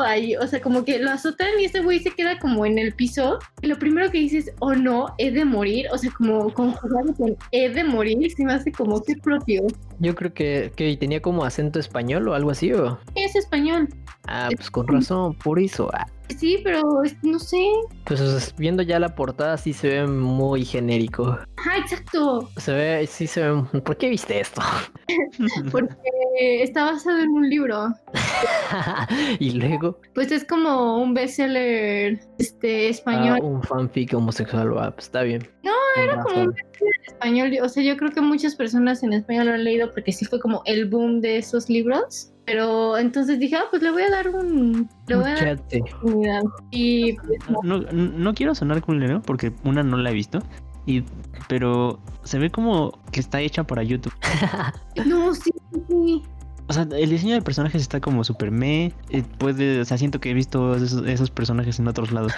ahí. 0.00 0.36
O 0.36 0.46
sea, 0.46 0.60
como 0.60 0.84
que 0.84 0.98
lo 0.98 1.10
azotan 1.10 1.48
y 1.60 1.64
ese 1.64 1.80
güey 1.80 2.00
se 2.00 2.10
queda 2.10 2.38
como 2.38 2.64
en 2.66 2.78
el 2.78 2.94
piso. 2.94 3.38
Y 3.60 3.66
lo 3.66 3.78
primero 3.78 4.10
que 4.10 4.18
dices, 4.18 4.52
oh 4.60 4.74
no, 4.74 5.14
he 5.18 5.30
de 5.30 5.44
morir. 5.44 5.86
O 5.92 5.98
sea, 5.98 6.10
como 6.12 6.52
conjugado 6.52 7.14
con 7.14 7.36
he 7.50 7.68
de 7.68 7.84
morir, 7.84 8.30
se 8.32 8.44
me 8.44 8.54
hace 8.54 8.72
como 8.72 9.02
que 9.02 9.16
propio. 9.16 9.62
Yo 9.98 10.14
creo 10.14 10.32
que, 10.32 10.72
que 10.76 10.96
tenía 10.96 11.20
como 11.20 11.44
acento 11.44 11.78
español 11.78 12.28
o 12.28 12.34
algo 12.34 12.50
así, 12.50 12.72
¿o? 12.72 12.98
Es 13.14 13.36
español. 13.36 13.88
Ah, 14.26 14.48
pues 14.54 14.70
con 14.70 14.86
razón, 14.86 15.34
por 15.34 15.58
eso. 15.58 15.90
Ah, 15.92 16.06
Sí, 16.38 16.58
pero 16.64 16.82
no 17.22 17.38
sé. 17.38 17.64
Pues 18.04 18.54
viendo 18.56 18.82
ya 18.82 18.98
la 18.98 19.14
portada 19.14 19.56
sí 19.56 19.72
se 19.72 19.88
ve 19.88 20.06
muy 20.06 20.64
genérico. 20.64 21.38
Ajá, 21.56 21.78
exacto. 21.78 22.48
Se 22.56 22.72
ve, 22.72 23.06
sí 23.06 23.26
se 23.26 23.48
ve... 23.48 23.62
¿Por 23.80 23.96
qué 23.96 24.08
viste 24.08 24.40
esto? 24.40 24.60
Porque 25.72 25.94
está 26.62 26.84
basado 26.84 27.18
en 27.18 27.30
un 27.30 27.48
libro. 27.48 27.88
y 29.38 29.50
luego, 29.52 30.00
Pues 30.14 30.32
es 30.32 30.44
como 30.44 31.02
un 31.02 31.14
bestseller 31.14 32.20
este, 32.38 32.86
ah, 32.86 32.90
español. 32.90 33.38
un 33.42 33.62
fanfic 33.62 34.14
homosexual, 34.14 34.72
ah, 34.78 34.90
pues 34.92 35.06
está 35.06 35.22
bien. 35.22 35.48
No, 35.62 35.72
era 35.96 36.20
como 36.22 36.44
un 36.44 36.54
español. 37.06 37.52
O 37.62 37.68
sea, 37.68 37.82
yo 37.82 37.96
creo 37.96 38.10
que 38.10 38.20
muchas 38.20 38.56
personas 38.56 39.02
en 39.02 39.12
español 39.12 39.46
lo 39.46 39.52
han 39.54 39.64
leído 39.64 39.92
porque 39.92 40.12
sí 40.12 40.24
fue 40.24 40.40
como 40.40 40.62
el 40.64 40.88
boom 40.88 41.20
de 41.20 41.38
esos 41.38 41.68
libros. 41.68 42.31
Pero 42.44 42.98
entonces 42.98 43.38
dije, 43.38 43.56
ah, 43.56 43.64
pues 43.70 43.82
le 43.82 43.90
voy 43.90 44.02
a 44.02 44.10
dar 44.10 44.28
un. 44.30 44.88
Le 45.06 45.16
voy 45.16 45.30
a 45.30 45.34
dar 45.34 45.58
una. 46.02 46.40
Y 46.70 47.14
pues, 47.14 47.38
no. 47.62 47.78
No, 47.80 48.34
quiero 48.34 48.54
sonar 48.54 48.82
culero 48.82 49.22
porque 49.22 49.52
una 49.64 49.82
no 49.82 49.96
la 49.96 50.10
he 50.10 50.14
visto. 50.14 50.40
Y, 50.84 51.04
pero 51.48 52.00
se 52.24 52.38
ve 52.38 52.50
como 52.50 52.98
que 53.12 53.20
está 53.20 53.40
hecha 53.40 53.64
para 53.64 53.82
YouTube. 53.82 54.14
No, 55.06 55.34
sí, 55.34 55.52
sí. 55.88 56.22
O 56.68 56.72
sea, 56.72 56.86
el 56.96 57.10
diseño 57.10 57.34
de 57.34 57.42
personajes 57.42 57.82
está 57.82 58.00
como 58.00 58.24
super 58.24 58.50
me. 58.50 58.92
eh, 59.10 59.22
puede, 59.38 59.80
o 59.80 59.84
sea, 59.84 59.98
siento 59.98 60.20
que 60.20 60.30
he 60.30 60.34
visto 60.34 60.74
esos, 60.74 61.06
esos 61.06 61.30
personajes 61.30 61.78
en 61.78 61.88
otros 61.88 62.12
lados. 62.12 62.32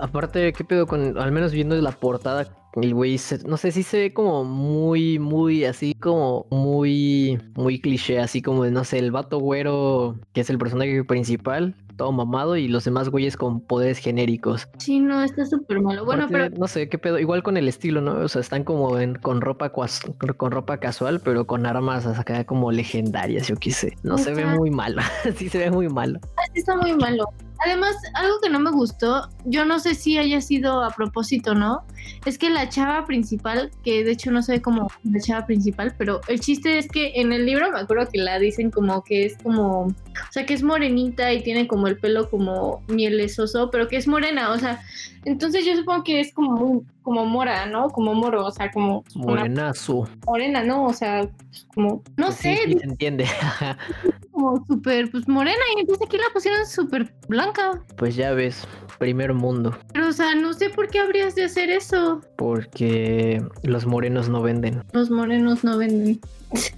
Aparte, 0.00 0.52
¿qué 0.52 0.64
pedo 0.64 0.86
con, 0.86 1.16
al 1.18 1.32
menos 1.32 1.52
viendo 1.52 1.76
la 1.76 1.92
portada, 1.92 2.48
el 2.82 2.94
güey, 2.94 3.18
no 3.46 3.56
sé 3.56 3.72
si 3.72 3.82
se 3.82 3.98
ve 3.98 4.12
como 4.12 4.44
muy, 4.44 5.18
muy, 5.18 5.64
así 5.64 5.94
como 5.94 6.46
muy, 6.50 7.38
muy 7.54 7.80
cliché, 7.80 8.18
así 8.20 8.42
como, 8.42 8.64
de, 8.64 8.70
no 8.70 8.84
sé, 8.84 8.98
el 8.98 9.10
vato 9.10 9.38
güero, 9.38 10.18
que 10.32 10.42
es 10.42 10.50
el 10.50 10.58
personaje 10.58 11.04
principal, 11.04 11.74
todo 11.96 12.12
mamado, 12.12 12.56
y 12.56 12.68
los 12.68 12.84
demás 12.84 13.08
güeyes 13.08 13.36
con 13.36 13.60
poderes 13.60 13.98
genéricos. 13.98 14.68
Sí, 14.78 15.00
no, 15.00 15.22
está 15.22 15.44
súper 15.46 15.80
malo. 15.80 16.04
Bueno, 16.04 16.24
Aparte, 16.24 16.50
pero 16.50 16.60
no 16.60 16.68
sé 16.68 16.88
qué 16.88 16.98
pedo, 16.98 17.18
igual 17.18 17.42
con 17.42 17.56
el 17.56 17.68
estilo, 17.68 18.00
¿no? 18.00 18.12
O 18.16 18.28
sea, 18.28 18.40
están 18.40 18.64
como 18.64 18.98
en, 18.98 19.14
con 19.16 19.40
ropa 19.40 19.70
cuas- 19.70 20.02
con 20.36 20.50
ropa 20.50 20.78
casual, 20.78 21.20
pero 21.20 21.46
con 21.46 21.66
armas 21.66 22.06
acá 22.06 22.44
como 22.44 22.70
legendarias, 22.72 23.48
yo 23.48 23.56
qué 23.56 23.70
sé. 23.72 23.96
No 24.02 24.18
se 24.18 24.34
ve 24.34 24.46
muy 24.46 24.70
malo, 24.70 25.02
sí 25.36 25.48
se 25.48 25.58
ve 25.58 25.70
muy 25.70 25.88
malo. 25.88 26.20
sí 26.52 26.60
está 26.60 26.76
muy 26.76 26.94
malo. 26.94 27.24
Además, 27.64 27.96
algo 28.12 28.34
que 28.42 28.50
no 28.50 28.60
me 28.60 28.70
gustó, 28.70 29.30
yo 29.46 29.64
no 29.64 29.78
sé 29.78 29.94
si 29.94 30.18
haya 30.18 30.42
sido 30.42 30.84
a 30.84 30.90
propósito, 30.90 31.54
¿no? 31.54 31.84
Es 32.26 32.36
que 32.36 32.50
la 32.50 32.68
chava 32.68 33.06
principal, 33.06 33.70
que 33.82 34.04
de 34.04 34.10
hecho 34.12 34.30
no 34.30 34.42
se 34.42 34.52
ve 34.52 34.62
como 34.62 34.90
la 35.04 35.20
chava 35.20 35.46
principal, 35.46 35.94
pero 35.96 36.20
el 36.28 36.38
chiste 36.40 36.76
es 36.76 36.86
que 36.86 37.12
en 37.14 37.32
el 37.32 37.46
libro 37.46 37.72
me 37.72 37.80
acuerdo 37.80 38.10
que 38.12 38.18
la 38.18 38.38
dicen 38.38 38.70
como 38.70 39.02
que 39.02 39.24
es 39.24 39.38
como, 39.42 39.84
o 39.86 39.94
sea, 40.32 40.44
que 40.44 40.52
es 40.52 40.62
morenita 40.62 41.32
y 41.32 41.42
tiene 41.42 41.66
como 41.66 41.85
el 41.86 41.98
pelo 41.98 42.28
como 42.30 42.82
mielesoso, 42.88 43.70
pero 43.70 43.88
que 43.88 43.96
es 43.96 44.06
morena, 44.08 44.50
o 44.50 44.58
sea, 44.58 44.80
entonces 45.24 45.64
yo 45.64 45.74
supongo 45.76 46.04
que 46.04 46.20
es 46.20 46.32
como 46.32 46.52
muy- 46.52 46.82
como 47.02 47.24
mora, 47.24 47.66
¿no? 47.66 47.88
Como 47.90 48.14
moro, 48.14 48.44
o 48.46 48.50
sea, 48.50 48.70
como 48.72 49.04
una 49.14 49.24
Morenazo. 49.26 50.08
morena, 50.26 50.64
¿no? 50.64 50.84
O 50.86 50.92
sea, 50.92 51.28
como, 51.74 52.02
no 52.16 52.26
Pues 52.26 52.36
sí, 52.38 52.56
sé, 52.56 52.62
sí 52.66 52.78
se 52.78 52.84
entiende. 52.84 53.26
como 54.32 54.64
súper, 54.66 55.10
pues 55.10 55.26
morena, 55.28 55.56
y 55.76 55.80
entonces 55.80 56.06
aquí 56.06 56.16
la 56.18 56.24
pusieron 56.32 56.66
súper 56.66 57.12
blanca. 57.28 57.80
pues 57.96 58.16
ya 58.16 58.32
ves, 58.32 58.66
primer 58.98 59.32
mundo. 59.34 59.76
Pero, 59.92 60.08
o 60.08 60.12
sea, 60.12 60.34
no 60.34 60.52
sé 60.52 60.68
por 60.70 60.88
qué 60.88 60.98
habrías 60.98 61.34
de 61.34 61.44
hacer 61.44 61.70
eso. 61.70 62.20
Porque 62.36 63.42
los 63.62 63.86
morenos 63.86 64.28
no 64.28 64.42
venden. 64.42 64.82
Los 64.92 65.10
morenos 65.10 65.64
no 65.64 65.78
venden. 65.78 66.20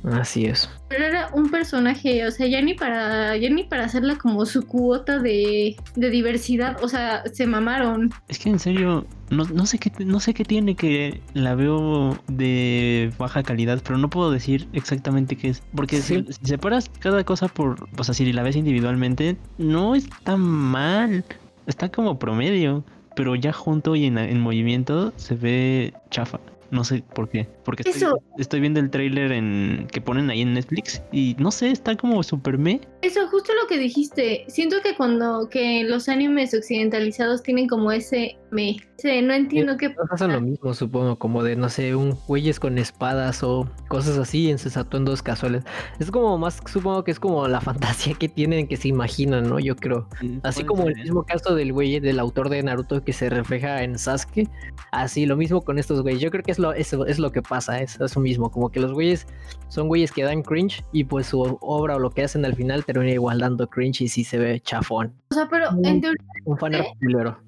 Así 0.04 0.46
es. 0.46 0.68
Pero 0.88 1.07
era 1.28 1.36
un 1.36 1.50
personaje, 1.50 2.26
o 2.26 2.30
sea, 2.30 2.46
ya 2.46 2.60
ni 2.62 2.74
para, 2.74 3.36
ya 3.36 3.50
ni 3.50 3.64
para 3.64 3.84
hacerla 3.84 4.16
como 4.16 4.44
su 4.46 4.66
cuota 4.66 5.18
de, 5.18 5.76
de 5.96 6.10
diversidad, 6.10 6.76
o 6.82 6.88
sea, 6.88 7.22
se 7.32 7.46
mamaron. 7.46 8.10
Es 8.28 8.38
que 8.38 8.50
en 8.50 8.58
serio, 8.58 9.06
no, 9.30 9.44
no 9.44 9.66
sé 9.66 9.78
qué 9.78 9.92
no 10.04 10.20
sé 10.20 10.34
qué 10.34 10.44
tiene 10.44 10.74
que 10.74 11.20
la 11.34 11.54
veo 11.54 12.18
de 12.28 13.12
baja 13.18 13.42
calidad, 13.42 13.80
pero 13.84 13.98
no 13.98 14.10
puedo 14.10 14.30
decir 14.30 14.68
exactamente 14.72 15.36
qué 15.36 15.48
es. 15.50 15.62
Porque 15.74 16.00
Sí. 16.00 16.24
si, 16.26 16.32
si 16.32 16.46
separas 16.46 16.90
cada 17.00 17.24
cosa 17.24 17.48
por, 17.48 17.88
o 17.96 18.04
sea, 18.04 18.14
si 18.14 18.32
la 18.32 18.42
ves 18.42 18.56
individualmente, 18.56 19.36
no 19.58 19.94
está 19.94 20.36
mal. 20.36 21.24
Está 21.66 21.90
como 21.90 22.18
promedio. 22.18 22.84
Pero 23.16 23.34
ya 23.34 23.52
junto 23.52 23.96
y 23.96 24.04
en, 24.04 24.16
en 24.16 24.40
movimiento 24.40 25.12
se 25.16 25.34
ve 25.34 25.92
chafa. 26.08 26.38
No 26.70 26.84
sé 26.84 27.02
por 27.14 27.28
qué. 27.28 27.48
Porque 27.64 27.82
estoy, 27.82 28.02
Eso. 28.02 28.22
estoy 28.36 28.60
viendo 28.60 28.80
el 28.80 28.90
tráiler 28.90 29.32
en 29.32 29.86
que 29.90 30.00
ponen 30.00 30.30
ahí 30.30 30.42
en 30.42 30.54
Netflix 30.54 31.02
y 31.12 31.34
no 31.38 31.50
sé, 31.50 31.70
está 31.70 31.96
como 31.96 32.22
super 32.22 32.58
me. 32.58 32.80
Eso, 33.02 33.26
justo 33.28 33.52
lo 33.60 33.66
que 33.66 33.78
dijiste. 33.78 34.44
Siento 34.48 34.76
que 34.82 34.94
cuando 34.94 35.48
que 35.48 35.84
los 35.84 36.08
animes 36.08 36.52
occidentalizados 36.54 37.42
tienen 37.42 37.68
como 37.68 37.90
ese 37.92 38.36
me, 38.50 38.76
no 39.22 39.34
entiendo 39.34 39.76
qué 39.76 39.90
Todos 39.90 40.10
hacen 40.12 40.32
lo 40.32 40.40
mismo, 40.40 40.72
supongo, 40.74 41.18
como 41.18 41.42
de, 41.42 41.56
no 41.56 41.68
sé, 41.68 41.94
un 41.94 42.12
güeyes 42.26 42.58
con 42.58 42.78
espadas 42.78 43.42
o 43.42 43.68
cosas 43.88 44.18
así 44.18 44.50
en 44.50 44.58
sus 44.58 44.76
atuendos 44.76 45.22
casuales. 45.22 45.64
Es 45.98 46.10
como 46.10 46.36
más, 46.38 46.60
supongo 46.66 47.04
que 47.04 47.10
es 47.10 47.20
como 47.20 47.46
la 47.48 47.60
fantasía 47.60 48.14
que 48.14 48.28
tienen, 48.28 48.66
que 48.66 48.76
se 48.76 48.88
imaginan, 48.88 49.48
¿no? 49.48 49.58
Yo 49.58 49.76
creo. 49.76 50.08
Así 50.42 50.64
Puede 50.64 50.66
como 50.66 50.88
el 50.88 50.94
ser, 50.94 51.04
mismo 51.04 51.22
caso 51.24 51.54
del 51.54 51.72
güey, 51.72 52.00
del 52.00 52.18
autor 52.18 52.48
de 52.48 52.62
Naruto 52.62 53.02
que 53.04 53.12
se 53.12 53.28
refleja 53.30 53.82
en 53.82 53.98
Sasuke. 53.98 54.48
Así, 54.92 55.26
lo 55.26 55.36
mismo 55.36 55.62
con 55.62 55.78
estos 55.78 56.02
güeyes. 56.02 56.20
Yo 56.20 56.30
creo 56.30 56.42
que 56.42 56.52
es 56.52 56.58
lo, 56.58 56.72
es, 56.72 56.92
es 56.92 57.18
lo 57.18 57.30
que 57.32 57.42
pasa, 57.42 57.80
es 57.80 58.00
eso 58.00 58.20
mismo. 58.20 58.50
Como 58.50 58.70
que 58.70 58.80
los 58.80 58.92
güeyes 58.92 59.26
son 59.68 59.88
güeyes 59.88 60.12
que 60.12 60.22
dan 60.24 60.42
cringe 60.42 60.82
y 60.92 61.04
pues 61.04 61.26
su 61.26 61.40
obra 61.60 61.96
o 61.96 61.98
lo 61.98 62.10
que 62.10 62.22
hacen 62.24 62.44
al 62.44 62.54
final 62.54 62.84
termina 62.84 63.12
igual 63.12 63.38
dando 63.40 63.68
cringe 63.68 64.02
y 64.02 64.08
sí 64.08 64.24
se 64.24 64.38
ve 64.38 64.60
chafón. 64.60 65.12
O 65.30 65.34
sea, 65.34 65.46
pero 65.48 65.70
Mm. 65.72 65.84
en 65.84 66.00
teoría 66.00 66.24
Un 66.46 66.56
fan 66.58 66.74
¿Eh? 66.74 66.86
culero. 67.00 67.38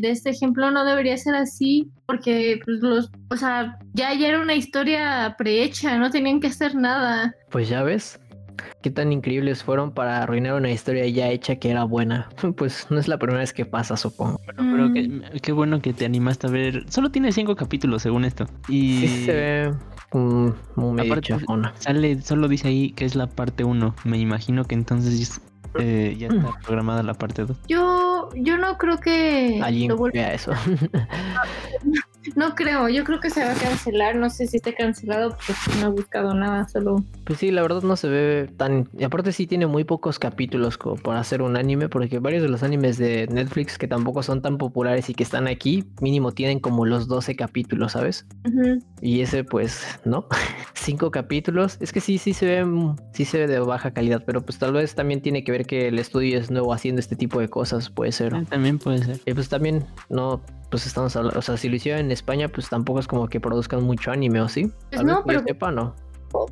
De 0.00 0.10
este 0.10 0.30
ejemplo 0.30 0.70
no 0.70 0.84
debería 0.84 1.16
ser 1.16 1.34
así, 1.34 1.90
porque 2.06 2.60
pues 2.64 2.80
los, 2.80 3.10
o 3.30 3.36
sea, 3.36 3.78
ya, 3.94 4.14
ya 4.14 4.28
era 4.28 4.40
una 4.40 4.54
historia 4.54 5.34
prehecha, 5.38 5.96
no 5.98 6.10
tenían 6.10 6.40
que 6.40 6.48
hacer 6.48 6.74
nada. 6.74 7.34
Pues 7.50 7.68
ya 7.68 7.82
ves. 7.82 8.20
Qué 8.82 8.90
tan 8.90 9.10
increíbles 9.10 9.62
fueron 9.64 9.92
para 9.92 10.22
arruinar 10.22 10.54
una 10.54 10.70
historia 10.70 11.06
ya 11.08 11.28
hecha 11.30 11.56
que 11.56 11.70
era 11.70 11.84
buena. 11.84 12.28
Pues 12.56 12.86
no 12.90 12.98
es 12.98 13.08
la 13.08 13.18
primera 13.18 13.40
vez 13.40 13.52
que 13.54 13.64
pasa, 13.64 13.96
supongo. 13.96 14.38
Bueno, 14.44 14.70
pero 14.72 14.88
Mm. 14.88 14.92
qué, 14.94 15.40
qué 15.40 15.52
bueno 15.52 15.80
que 15.80 15.92
te 15.94 16.04
animaste 16.04 16.46
a 16.46 16.50
ver. 16.50 16.84
Solo 16.90 17.10
tiene 17.10 17.32
cinco 17.32 17.56
capítulos 17.56 18.02
según 18.02 18.24
esto. 18.24 18.46
Y 18.68 18.98
Sí 18.98 19.24
se 19.24 19.32
ve 19.32 19.74
mm, 20.12 20.48
muy 20.76 20.92
medio 20.92 21.12
Aparte, 21.12 21.34
sale, 21.78 22.20
solo 22.20 22.48
dice 22.48 22.68
ahí 22.68 22.90
que 22.92 23.04
es 23.06 23.14
la 23.14 23.26
parte 23.28 23.64
1. 23.64 23.94
Me 24.04 24.18
imagino 24.18 24.64
que 24.66 24.74
entonces 24.74 25.40
eh, 25.78 26.16
ya 26.18 26.28
está 26.28 26.50
programada 26.64 27.02
la 27.02 27.14
parte 27.14 27.44
2. 27.44 27.56
Yo, 27.68 28.28
yo 28.34 28.58
no 28.58 28.76
creo 28.78 28.98
que 28.98 29.60
Alguien 29.62 29.90
lo 29.90 29.98
vea 30.12 30.34
eso. 30.34 30.52
No 32.36 32.54
creo, 32.54 32.88
yo 32.88 33.04
creo 33.04 33.20
que 33.20 33.30
se 33.30 33.44
va 33.44 33.52
a 33.52 33.54
cancelar. 33.54 34.16
No 34.16 34.30
sé 34.30 34.46
si 34.46 34.58
está 34.58 34.74
cancelado 34.74 35.30
porque 35.30 35.80
no 35.80 35.86
he 35.86 35.90
buscado 35.90 36.34
nada, 36.34 36.68
solo. 36.68 37.04
Pues 37.24 37.38
sí, 37.38 37.50
la 37.50 37.62
verdad 37.62 37.82
no 37.82 37.96
se 37.96 38.08
ve 38.08 38.50
tan... 38.56 38.88
Y 38.98 39.04
aparte 39.04 39.32
sí 39.32 39.46
tiene 39.46 39.66
muy 39.66 39.84
pocos 39.84 40.18
capítulos 40.18 40.76
como 40.76 40.96
para 40.96 41.20
hacer 41.20 41.42
un 41.42 41.56
anime, 41.56 41.88
porque 41.88 42.18
varios 42.18 42.42
de 42.42 42.48
los 42.48 42.62
animes 42.62 42.98
de 42.98 43.26
Netflix 43.28 43.78
que 43.78 43.88
tampoco 43.88 44.22
son 44.22 44.42
tan 44.42 44.58
populares 44.58 45.08
y 45.08 45.14
que 45.14 45.22
están 45.22 45.48
aquí, 45.48 45.84
mínimo 46.00 46.32
tienen 46.32 46.60
como 46.60 46.84
los 46.86 47.08
12 47.08 47.36
capítulos, 47.36 47.92
¿sabes? 47.92 48.26
Y 49.00 49.20
ese 49.20 49.44
pues, 49.44 49.84
¿no? 50.04 50.26
Cinco 50.74 51.10
capítulos. 51.10 51.78
Es 51.80 51.92
que 51.92 52.00
sí, 52.00 52.18
sí 52.18 52.34
se 52.34 52.46
ve, 52.46 52.64
mm, 52.64 52.96
sí 53.12 53.24
se 53.24 53.38
ve 53.38 53.46
de 53.46 53.60
baja 53.60 53.92
calidad, 53.92 54.22
pero 54.26 54.42
pues 54.42 54.58
tal 54.58 54.72
vez 54.72 54.94
también 54.94 55.20
tiene 55.22 55.44
que 55.44 55.52
ver 55.52 55.66
que 55.66 55.88
el 55.88 55.98
estudio 55.98 56.38
es 56.38 56.50
nuevo 56.50 56.72
haciendo 56.72 57.00
este 57.00 57.16
tipo 57.16 57.40
de 57.40 57.48
cosas, 57.48 57.90
puede 57.90 58.12
ser. 58.12 58.34
Ah, 58.34 58.44
También 58.48 58.78
puede 58.78 59.04
ser. 59.04 59.20
Y 59.24 59.34
pues 59.34 59.48
también, 59.48 59.84
no, 60.08 60.42
pues 60.70 60.86
estamos 60.86 61.14
hablando, 61.16 61.38
o 61.38 61.42
sea, 61.42 61.56
si 61.56 61.68
lo 61.68 61.76
hicieron 61.76 62.00
en 62.00 62.10
España, 62.12 62.48
pues 62.48 62.68
tampoco 62.68 63.00
es 63.00 63.06
como 63.06 63.28
que 63.28 63.40
produzcan 63.40 63.82
mucho 63.82 64.10
anime, 64.10 64.40
¿o 64.40 64.48
sí? 64.48 64.70
Pues 64.90 65.02
no, 65.02 65.22
pero- 65.26 65.42
sepa, 65.42 65.70
no. 65.70 65.94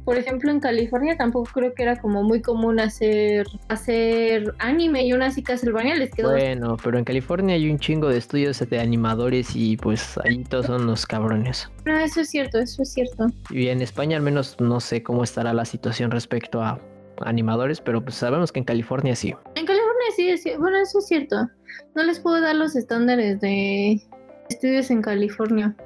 Por 0.05 0.17
ejemplo, 0.17 0.51
en 0.51 0.59
California 0.59 1.17
tampoco 1.17 1.49
creo 1.55 1.73
que 1.73 1.85
era 1.85 2.01
como 2.01 2.25
muy 2.25 2.43
común 2.43 2.81
hacer, 2.81 3.47
hacer 3.69 4.53
anime 4.59 5.05
y 5.05 5.13
aún 5.13 5.23
así 5.23 5.41
Castlevania 5.41 5.95
les 5.95 6.11
quedó. 6.11 6.33
Bueno, 6.33 6.77
pero 6.83 6.99
en 6.99 7.05
California 7.05 7.55
hay 7.55 7.71
un 7.71 7.79
chingo 7.79 8.09
de 8.09 8.19
estudios 8.19 8.59
de 8.59 8.81
animadores 8.81 9.55
y 9.55 9.77
pues 9.77 10.19
ahí 10.25 10.43
todos 10.43 10.67
son 10.67 10.87
los 10.89 11.07
cabrones. 11.07 11.71
No, 11.85 11.97
eso 11.97 12.23
es 12.23 12.29
cierto, 12.31 12.59
eso 12.59 12.83
es 12.83 12.93
cierto. 12.93 13.29
Y 13.51 13.69
en 13.69 13.81
España 13.81 14.17
al 14.17 14.23
menos 14.25 14.57
no 14.59 14.81
sé 14.81 15.05
cómo 15.05 15.23
estará 15.23 15.53
la 15.55 15.65
situación 15.65 16.11
respecto 16.11 16.61
a 16.61 16.81
animadores, 17.21 17.81
pero 17.81 18.03
pues 18.03 18.17
sabemos 18.17 18.51
que 18.51 18.59
en 18.59 18.65
California 18.65 19.15
sí. 19.15 19.29
En 19.55 19.65
California 19.67 19.78
sí, 20.19 20.29
es 20.31 20.45
cier- 20.45 20.59
bueno, 20.59 20.77
eso 20.79 20.99
es 20.99 21.07
cierto. 21.07 21.49
No 21.95 22.03
les 22.03 22.19
puedo 22.19 22.41
dar 22.41 22.57
los 22.57 22.75
estándares 22.75 23.41
de 23.41 24.03
estudios 24.51 24.91
en 24.91 25.01
California. 25.03 25.77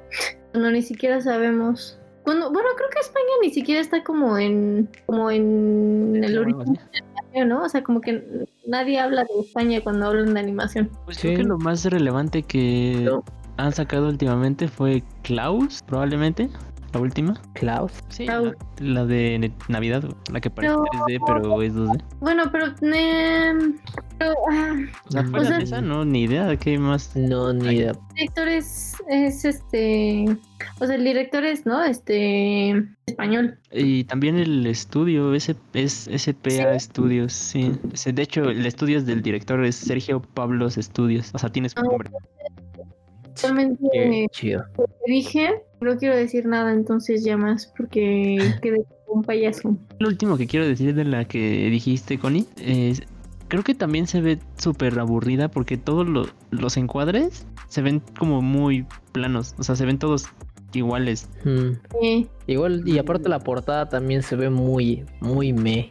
No, 0.53 0.71
ni 0.71 0.81
siquiera 0.81 1.21
sabemos. 1.21 1.99
Bueno, 2.25 2.51
bueno, 2.51 2.69
creo 2.77 2.89
que 2.89 2.99
España 2.99 3.33
ni 3.41 3.49
siquiera 3.51 3.79
está 3.81 4.03
como 4.03 4.37
en 4.37 4.89
como 5.05 5.29
en 5.29 6.21
el 6.23 6.37
origen. 6.37 6.79
¿no? 7.47 7.63
O 7.63 7.69
sea, 7.69 7.83
como 7.83 7.99
que 8.01 8.23
nadie 8.67 8.99
habla 8.99 9.23
de 9.23 9.41
España 9.45 9.81
cuando 9.81 10.05
hablan 10.07 10.33
de 10.35 10.39
animación. 10.39 10.89
Pues 11.05 11.17
Sí. 11.17 11.27
creo 11.29 11.37
que 11.37 11.43
lo 11.43 11.57
más 11.57 11.83
relevante 11.85 12.43
que 12.43 13.01
No. 13.03 13.23
han 13.57 13.71
sacado 13.73 14.07
últimamente 14.09 14.67
fue 14.67 15.03
Klaus, 15.23 15.81
probablemente. 15.85 16.49
La 16.93 16.99
última. 16.99 17.41
Klaus. 17.53 17.91
Sí, 18.09 18.25
Klaus. 18.25 18.53
la, 18.79 19.01
la 19.01 19.05
de 19.05 19.51
Navidad, 19.67 20.03
la 20.31 20.39
que 20.39 20.49
parece 20.51 20.73
Pero- 20.75 20.85
3D, 21.07 21.19
pero 21.25 21.61
es 21.63 21.73
2D. 21.73 22.03
Bueno, 22.19 22.43
pero, 22.51 22.67
em, 22.67 23.77
pero, 24.19 24.33
ah, 24.51 24.75
O 25.07 25.11
sea, 25.11 25.23
fuera 25.23 25.39
O 25.41 25.45
sea- 25.47 25.57
de 25.57 25.63
esa, 25.63 25.81
no, 25.81 26.05
ni 26.05 26.23
idea 26.23 26.45
de 26.45 26.57
qué 26.57 26.77
más. 26.77 27.15
No, 27.15 27.51
ni 27.51 27.75
idea. 27.77 27.91
el 27.91 27.97
director 28.15 28.47
es, 28.47 28.95
es 29.09 29.43
este, 29.43 30.25
o 30.79 30.85
sea, 30.85 30.95
el 30.95 31.03
director 31.03 31.43
es, 31.45 31.65
¿no? 31.65 31.83
Este, 31.83 32.85
español. 33.07 33.57
Y 33.71 34.03
también 34.03 34.37
el 34.37 34.65
estudio, 34.67 35.33
ese 35.33 35.55
es 35.73 36.07
SPA 36.15 36.79
Studios, 36.79 37.33
sí. 37.33 37.71
De 38.05 38.21
hecho, 38.21 38.43
el 38.43 38.65
estudio 38.67 38.99
es 38.99 39.07
del 39.07 39.23
director, 39.23 39.63
es 39.65 39.75
Sergio 39.75 40.21
Pablos 40.21 40.75
Studios. 40.75 41.31
O 41.33 41.39
sea, 41.39 41.49
tiene 41.49 41.69
su 41.69 41.79
Ah, 41.79 41.83
nombre. 41.83 42.11
Qué 43.91 44.27
chido. 44.31 44.63
te 44.75 45.11
dije, 45.11 45.49
no 45.81 45.97
quiero 45.97 46.15
decir 46.15 46.45
nada 46.45 46.71
entonces 46.71 47.23
ya 47.23 47.37
más 47.37 47.71
porque 47.77 48.37
quedé 48.61 48.85
como 49.05 49.19
un 49.19 49.23
payaso. 49.23 49.77
Lo 49.99 50.07
último 50.07 50.37
que 50.37 50.47
quiero 50.47 50.65
decir 50.67 50.93
de 50.95 51.05
la 51.05 51.25
que 51.25 51.69
dijiste, 51.69 52.17
Connie, 52.19 52.45
es... 52.57 53.01
Creo 53.49 53.63
que 53.63 53.75
también 53.75 54.07
se 54.07 54.19
ve 54.19 54.39
súper 54.57 54.97
aburrida 54.97 55.47
porque 55.49 55.77
todos 55.77 56.07
lo- 56.07 56.25
los 56.49 56.75
encuadres 56.77 57.45
se 57.67 57.83
ven 57.83 58.01
como 58.17 58.41
muy 58.41 58.85
planos. 59.11 59.53
O 59.59 59.63
sea, 59.63 59.75
se 59.75 59.85
ven 59.85 59.99
todos 59.99 60.25
iguales. 60.73 61.29
Mm. 61.43 61.71
Eh, 62.01 62.27
Igual, 62.47 62.81
y 62.87 62.97
aparte 62.97 63.29
la 63.29 63.39
portada 63.39 63.89
también 63.89 64.23
se 64.23 64.35
ve 64.35 64.49
muy, 64.49 65.05
muy 65.21 65.53
me. 65.53 65.89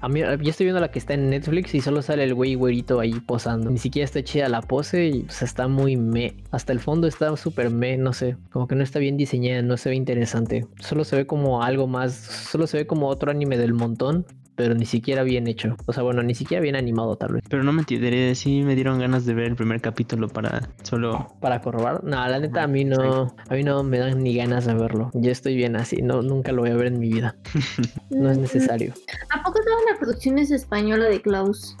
A 0.00 0.08
mí, 0.08 0.20
yo 0.20 0.50
estoy 0.50 0.64
viendo 0.64 0.80
la 0.80 0.90
que 0.90 0.98
está 0.98 1.14
en 1.14 1.30
Netflix 1.30 1.74
y 1.74 1.80
solo 1.80 2.02
sale 2.02 2.22
el 2.22 2.34
güey 2.34 2.54
güerito 2.54 3.00
ahí 3.00 3.14
posando. 3.20 3.70
Ni 3.70 3.78
siquiera 3.78 4.04
está 4.04 4.22
chida 4.22 4.48
la 4.48 4.62
pose 4.62 5.06
y 5.06 5.22
pues, 5.22 5.42
está 5.42 5.66
muy 5.66 5.96
me. 5.96 6.36
Hasta 6.52 6.72
el 6.72 6.78
fondo 6.78 7.08
está 7.08 7.36
súper 7.36 7.70
me, 7.70 7.96
no 7.96 8.12
sé. 8.12 8.36
Como 8.50 8.68
que 8.68 8.76
no 8.76 8.84
está 8.84 9.00
bien 9.00 9.16
diseñada, 9.16 9.62
no 9.62 9.76
se 9.76 9.88
ve 9.88 9.96
interesante. 9.96 10.66
Solo 10.80 11.04
se 11.04 11.16
ve 11.16 11.26
como 11.26 11.62
algo 11.62 11.88
más, 11.88 12.14
solo 12.14 12.66
se 12.68 12.76
ve 12.76 12.86
como 12.86 13.08
otro 13.08 13.30
anime 13.30 13.58
del 13.58 13.74
montón 13.74 14.24
pero 14.58 14.74
ni 14.74 14.86
siquiera 14.86 15.22
bien 15.22 15.46
hecho. 15.46 15.76
O 15.86 15.92
sea, 15.92 16.02
bueno, 16.02 16.20
ni 16.24 16.34
siquiera 16.34 16.60
bien 16.60 16.74
animado 16.74 17.14
tal 17.14 17.34
vez. 17.34 17.44
Pero 17.48 17.62
no 17.62 17.72
me 17.72 17.82
entenderé, 17.82 18.34
sí 18.34 18.62
me 18.62 18.74
dieron 18.74 18.98
ganas 18.98 19.24
de 19.24 19.32
ver 19.32 19.46
el 19.46 19.54
primer 19.54 19.80
capítulo 19.80 20.26
para 20.26 20.68
solo... 20.82 21.28
Para 21.40 21.62
corrobar. 21.62 22.02
No, 22.02 22.26
la 22.26 22.40
neta 22.40 22.64
a 22.64 22.66
mí 22.66 22.84
no, 22.84 23.32
a 23.48 23.54
mí 23.54 23.62
no 23.62 23.84
me 23.84 24.00
dan 24.00 24.20
ni 24.20 24.34
ganas 24.34 24.66
de 24.66 24.74
verlo. 24.74 25.12
Yo 25.14 25.30
estoy 25.30 25.54
bien 25.54 25.76
así, 25.76 26.02
no, 26.02 26.22
nunca 26.22 26.50
lo 26.50 26.62
voy 26.62 26.70
a 26.72 26.74
ver 26.74 26.88
en 26.88 26.98
mi 26.98 27.08
vida. 27.08 27.36
no 28.10 28.32
es 28.32 28.38
necesario. 28.38 28.94
¿A 29.30 29.44
poco 29.44 29.60
toda 29.60 29.92
la 29.92 29.98
producción 30.00 30.38
es 30.38 30.50
española 30.50 31.04
de 31.04 31.22
Klaus? 31.22 31.76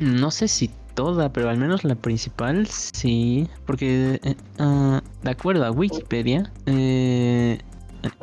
No 0.00 0.32
sé 0.32 0.48
si 0.48 0.72
toda, 0.94 1.32
pero 1.32 1.50
al 1.50 1.56
menos 1.56 1.84
la 1.84 1.94
principal 1.94 2.66
sí. 2.66 3.48
Porque, 3.64 4.18
eh, 4.24 4.34
ah, 4.58 5.00
de 5.22 5.30
acuerdo 5.30 5.64
a 5.64 5.70
Wikipedia, 5.70 6.52
eh, 6.66 7.60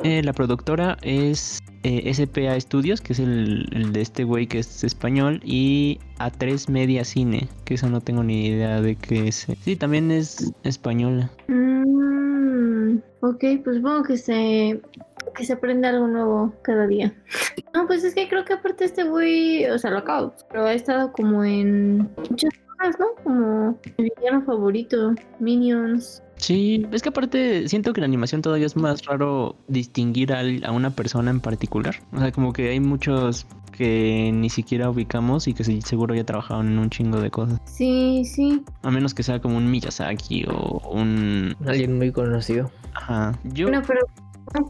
eh, 0.02 0.22
la 0.22 0.32
productora 0.32 0.96
es 1.02 1.60
eh, 1.82 2.12
SPA 2.12 2.58
Studios, 2.60 3.00
que 3.00 3.12
es 3.12 3.18
el, 3.18 3.92
de 3.92 4.00
este 4.00 4.24
güey 4.24 4.46
que 4.46 4.58
es 4.58 4.84
español, 4.84 5.40
y 5.44 5.98
A3 6.18 6.68
Media 6.68 7.04
Cine, 7.04 7.48
que 7.64 7.74
eso 7.74 7.88
no 7.88 8.00
tengo 8.00 8.22
ni 8.22 8.46
idea 8.46 8.80
de 8.80 8.96
qué 8.96 9.28
es. 9.28 9.46
Sí, 9.62 9.76
también 9.76 10.10
es 10.10 10.52
española. 10.64 11.30
Mm, 11.48 12.98
ok, 13.20 13.44
pues 13.62 13.76
supongo 13.76 14.02
que 14.04 14.16
se, 14.16 14.80
que 15.36 15.44
se 15.44 15.52
aprende 15.52 15.88
algo 15.88 16.06
nuevo 16.08 16.52
cada 16.62 16.86
día. 16.86 17.14
No, 17.74 17.86
pues 17.86 18.04
es 18.04 18.14
que 18.14 18.28
creo 18.28 18.44
que 18.44 18.54
aparte 18.54 18.84
este 18.84 19.04
güey, 19.04 19.66
o 19.66 19.78
sea, 19.78 19.90
lo 19.90 19.98
acabo, 19.98 20.32
pero 20.50 20.64
ha 20.64 20.74
estado 20.74 21.12
como 21.12 21.44
en 21.44 22.10
muchas 22.16 22.50
cosas, 22.78 22.98
¿no? 22.98 23.06
Como 23.22 23.78
mi 23.98 24.10
villano 24.16 24.42
favorito, 24.42 25.14
Minions. 25.38 26.22
Sí, 26.36 26.86
es 26.92 27.02
que 27.02 27.08
aparte 27.08 27.68
siento 27.68 27.92
que 27.92 28.00
la 28.00 28.06
animación 28.06 28.42
todavía 28.42 28.66
es 28.66 28.76
más 28.76 29.04
raro 29.04 29.56
distinguir 29.68 30.32
a, 30.32 30.42
a 30.66 30.72
una 30.72 30.90
persona 30.90 31.30
en 31.30 31.40
particular. 31.40 31.96
O 32.12 32.18
sea, 32.18 32.32
como 32.32 32.52
que 32.52 32.70
hay 32.70 32.80
muchos 32.80 33.46
que 33.76 34.30
ni 34.32 34.48
siquiera 34.48 34.90
ubicamos 34.90 35.48
y 35.48 35.54
que 35.54 35.64
seguro 35.64 36.14
ya 36.14 36.24
trabajaron 36.24 36.68
en 36.68 36.78
un 36.78 36.90
chingo 36.90 37.20
de 37.20 37.30
cosas. 37.30 37.60
Sí, 37.64 38.24
sí. 38.24 38.62
A 38.82 38.90
menos 38.90 39.14
que 39.14 39.22
sea 39.22 39.40
como 39.40 39.56
un 39.56 39.70
Miyazaki 39.70 40.46
o 40.48 40.80
un... 40.90 41.54
Alguien 41.66 41.96
muy 41.98 42.10
conocido. 42.10 42.70
Ajá. 42.94 43.38
Yo... 43.44 43.66
Bueno, 43.68 43.82
pero 43.86 44.00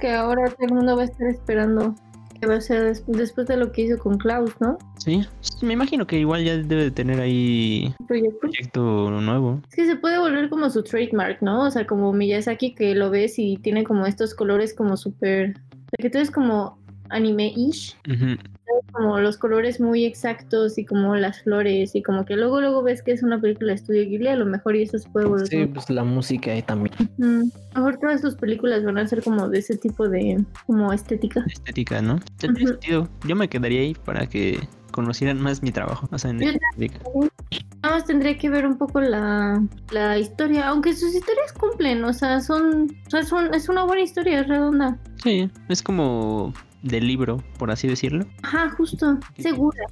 que 0.01 0.13
ahora 0.13 0.51
todo 0.51 0.67
el 0.67 0.75
mundo 0.75 0.97
va 0.97 1.03
a 1.03 1.05
estar 1.05 1.29
esperando 1.29 1.95
que 2.39 2.47
va 2.47 2.57
a 2.57 2.61
ser 2.61 2.97
después 3.07 3.47
de 3.47 3.57
lo 3.57 3.73
que 3.73 3.83
hizo 3.83 3.99
con 3.99 4.19
Klaus, 4.19 4.53
¿no? 4.61 4.79
Sí, 4.99 5.23
me 5.63 5.73
imagino 5.73 6.07
que 6.07 6.19
igual 6.19 6.45
ya 6.45 6.57
debe 6.57 6.85
de 6.85 6.91
tener 6.91 7.21
ahí 7.21 7.95
¿Proyecto? 8.07 8.39
proyecto 8.41 9.11
nuevo. 9.21 9.61
Es 9.69 9.77
que 9.77 9.87
se 9.87 9.97
puede 9.97 10.19
volver 10.19 10.49
como 10.49 10.71
su 10.71 10.83
trademark, 10.83 11.43
¿no? 11.43 11.65
O 11.65 11.71
sea, 11.71 11.87
como 11.87 12.13
Miyazaki 12.13 12.75
que 12.75 12.95
lo 12.95 13.11
ves 13.11 13.39
y 13.39 13.57
tiene 13.59 13.85
como 13.85 14.07
estos 14.07 14.35
colores 14.35 14.75
como 14.75 14.97
súper... 14.97 15.51
O 15.51 15.89
sea, 15.91 16.03
que 16.03 16.11
tú 16.11 16.19
es 16.19 16.31
como 16.31 16.79
anime-ish. 17.11 17.97
Ujú. 18.09 18.37
Como 18.93 19.21
los 19.21 19.37
colores 19.39 19.81
muy 19.81 20.05
exactos 20.05 20.79
y 20.79 20.85
como 20.85 21.15
las 21.17 21.43
flores 21.43 21.95
y 21.95 22.03
como 22.03 22.25
que 22.25 22.35
luego 22.37 22.61
luego 22.61 22.83
ves 22.83 23.03
que 23.03 23.13
es 23.13 23.23
una 23.23 23.41
película 23.41 23.73
de 23.73 23.77
estudio 23.77 24.03
Ghibli, 24.05 24.29
a 24.29 24.37
lo 24.37 24.47
mejor 24.47 24.75
y 24.77 24.83
eso 24.83 24.99
se 24.99 25.09
puede 25.11 25.27
volver. 25.27 25.47
Sí, 25.49 25.67
pues 25.67 25.89
la 25.91 26.03
música 26.05 26.51
ahí 26.53 26.63
también. 26.63 26.95
Ujú. 27.19 27.51
A 27.75 27.79
lo 27.79 27.85
mejor 27.87 28.01
todas 28.01 28.21
sus 28.21 28.35
películas 28.35 28.85
van 28.85 28.99
a 28.99 29.07
ser 29.07 29.23
como 29.23 29.49
de 29.49 29.59
ese 29.59 29.77
tipo 29.77 30.09
de 30.09 30.45
como 30.67 30.93
estética. 30.93 31.45
Estética, 31.47 32.01
¿no? 32.03 32.19
Tiene 32.39 32.55
Ujú. 32.59 32.69
sentido. 32.69 33.09
Yo 33.27 33.37
me 33.37 33.49
quedaría 33.49 33.81
ahí 33.83 33.95
para 34.05 34.27
que 34.27 34.59
conocieran 34.91 35.41
más 35.41 35.63
mi 35.63 35.71
trabajo. 35.73 36.09
O 36.11 36.19
sea, 36.19 36.31
en 36.31 36.41
Yo 36.41 36.51
estética. 36.51 36.99
Nada 37.83 37.97
más 37.97 38.05
tendría 38.07 38.37
que 38.37 38.49
ver 38.49 38.67
un 38.67 38.79
poco 38.79 39.01
la, 39.01 39.63
la 39.93 40.19
historia, 40.19 40.69
aunque 40.69 40.93
sus 40.95 41.15
historias 41.15 41.53
cumplen, 41.53 42.03
o 42.05 42.13
sea, 42.13 42.41
son, 42.41 42.91
o 43.07 43.11
sea, 43.11 43.21
es, 43.21 43.31
un- 43.31 43.55
es 43.55 43.69
una 43.69 43.85
buena 43.85 44.03
historia, 44.03 44.41
es 44.41 44.49
redonda. 44.49 44.99
Sí, 45.23 45.49
es 45.69 45.83
como 45.83 46.53
del 46.89 47.07
libro, 47.07 47.43
por 47.59 47.71
así 47.71 47.89
decirlo. 47.89 48.27
Ajá, 48.43 48.71
justo, 48.71 49.19
segura, 49.39 49.85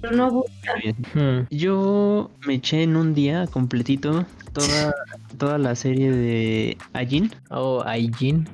pero 0.00 0.16
no. 0.16 0.44
Bien. 0.82 0.96
Hmm. 1.14 1.46
Yo 1.50 2.30
me 2.46 2.54
eché 2.54 2.82
en 2.82 2.96
un 2.96 3.14
día 3.14 3.46
completito 3.46 4.24
toda, 4.52 4.94
toda 5.38 5.58
la 5.58 5.74
serie 5.74 6.10
de 6.10 6.78
Ajin. 6.92 7.30
Oh, 7.50 7.82
Aijin. 7.84 8.48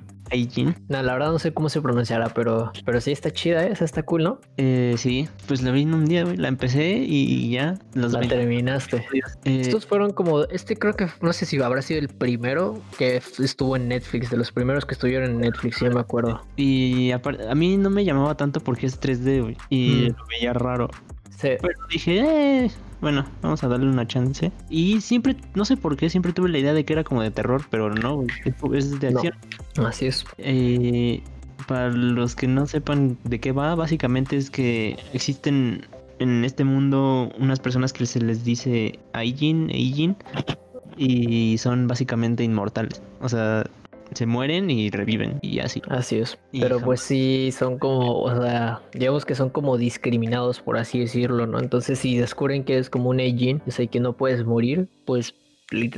No, 0.88 1.02
la 1.02 1.12
verdad 1.12 1.30
no 1.32 1.38
sé 1.38 1.52
cómo 1.52 1.68
se 1.68 1.80
pronunciará, 1.82 2.28
pero, 2.30 2.72
pero 2.84 3.00
sí 3.00 3.10
está 3.12 3.30
chida, 3.32 3.66
¿eh? 3.66 3.70
esa 3.72 3.84
está 3.84 4.02
cool, 4.02 4.22
¿no? 4.22 4.40
Eh, 4.56 4.94
sí, 4.96 5.28
pues 5.48 5.62
la 5.62 5.70
vi 5.72 5.82
en 5.82 5.94
un 5.94 6.06
día, 6.06 6.24
güey. 6.24 6.36
La 6.36 6.48
empecé 6.48 6.98
y 7.06 7.50
ya 7.50 7.74
los 7.94 8.12
La 8.12 8.20
20 8.20 8.36
terminaste. 8.36 8.96
episodios. 8.98 9.38
Eh, 9.44 9.60
Estos 9.62 9.86
fueron 9.86 10.12
como, 10.12 10.44
este 10.44 10.76
creo 10.76 10.94
que, 10.94 11.08
no 11.20 11.32
sé 11.32 11.46
si 11.46 11.60
habrá 11.60 11.82
sido 11.82 12.00
el 12.00 12.08
primero 12.08 12.80
que 12.98 13.16
estuvo 13.38 13.76
en 13.76 13.88
Netflix, 13.88 14.30
de 14.30 14.36
los 14.36 14.52
primeros 14.52 14.84
que 14.86 14.94
estuvieron 14.94 15.30
en 15.32 15.38
Netflix, 15.40 15.78
sí 15.78 15.86
me 15.88 16.00
acuerdo. 16.00 16.40
y 16.56 17.10
aparte, 17.12 17.48
a 17.48 17.54
mí 17.54 17.76
no 17.76 17.90
me 17.90 18.04
llamaba 18.04 18.36
tanto 18.36 18.60
porque 18.60 18.86
es 18.86 19.00
3D, 19.00 19.40
güey. 19.42 19.56
Y 19.68 20.10
Mm. 20.10 20.16
lo 20.16 20.26
veía 20.26 20.52
raro. 20.52 20.88
Sí, 21.40 21.48
Pero 21.60 21.78
dije, 21.90 22.64
eh, 22.64 22.70
bueno, 23.00 23.24
vamos 23.40 23.62
a 23.64 23.68
darle 23.68 23.86
una 23.88 24.06
chance. 24.06 24.52
Y 24.68 25.00
siempre, 25.00 25.36
no 25.54 25.64
sé 25.64 25.76
por 25.76 25.96
qué, 25.96 26.10
siempre 26.10 26.32
tuve 26.32 26.48
la 26.50 26.58
idea 26.58 26.74
de 26.74 26.84
que 26.84 26.92
era 26.92 27.02
como 27.04 27.22
de 27.22 27.30
terror, 27.30 27.62
pero 27.70 27.88
no, 27.94 28.24
es- 28.74 29.00
de 29.00 29.10
No. 29.10 29.20
acción. 29.20 29.34
así 29.86 30.06
es. 30.06 30.24
Eh, 30.38 31.22
para 31.66 31.88
los 31.90 32.34
que 32.36 32.46
no 32.46 32.66
sepan 32.66 33.16
de 33.24 33.40
qué 33.40 33.52
va, 33.52 33.74
básicamente 33.74 34.36
es 34.36 34.50
que 34.50 34.98
existen 35.14 35.86
en 36.18 36.44
este 36.44 36.64
mundo 36.64 37.30
unas 37.38 37.60
personas 37.60 37.92
que 37.94 38.04
se 38.04 38.20
les 38.20 38.44
dice 38.44 38.98
Aijin, 39.14 39.70
Eijin, 39.70 40.16
y 40.96 41.56
son 41.58 41.86
básicamente 41.86 42.44
inmortales. 42.44 43.00
O 43.22 43.28
sea, 43.28 43.64
se 44.12 44.26
mueren 44.26 44.70
y 44.70 44.90
reviven 44.90 45.38
y 45.42 45.60
así. 45.60 45.82
Así 45.88 46.18
es. 46.18 46.38
Y 46.52 46.60
Pero 46.60 46.76
jamás- 46.76 46.84
pues 46.86 47.00
sí, 47.02 47.50
son 47.56 47.78
como, 47.78 48.20
o 48.20 48.40
sea, 48.42 48.80
digamos 48.92 49.24
que 49.24 49.34
son 49.34 49.50
como 49.50 49.76
discriminados, 49.76 50.60
por 50.60 50.76
así 50.78 50.98
decirlo, 51.00 51.46
¿no? 51.46 51.58
Entonces 51.60 51.98
si 51.98 52.16
descubren 52.18 52.64
que 52.64 52.74
eres 52.74 52.90
como 52.90 53.10
un 53.10 53.20
Eijin, 53.20 53.62
o 53.66 53.70
sea, 53.70 53.86
que 53.86 54.00
no 54.00 54.12
puedes 54.14 54.44
morir, 54.44 54.88
pues 55.04 55.34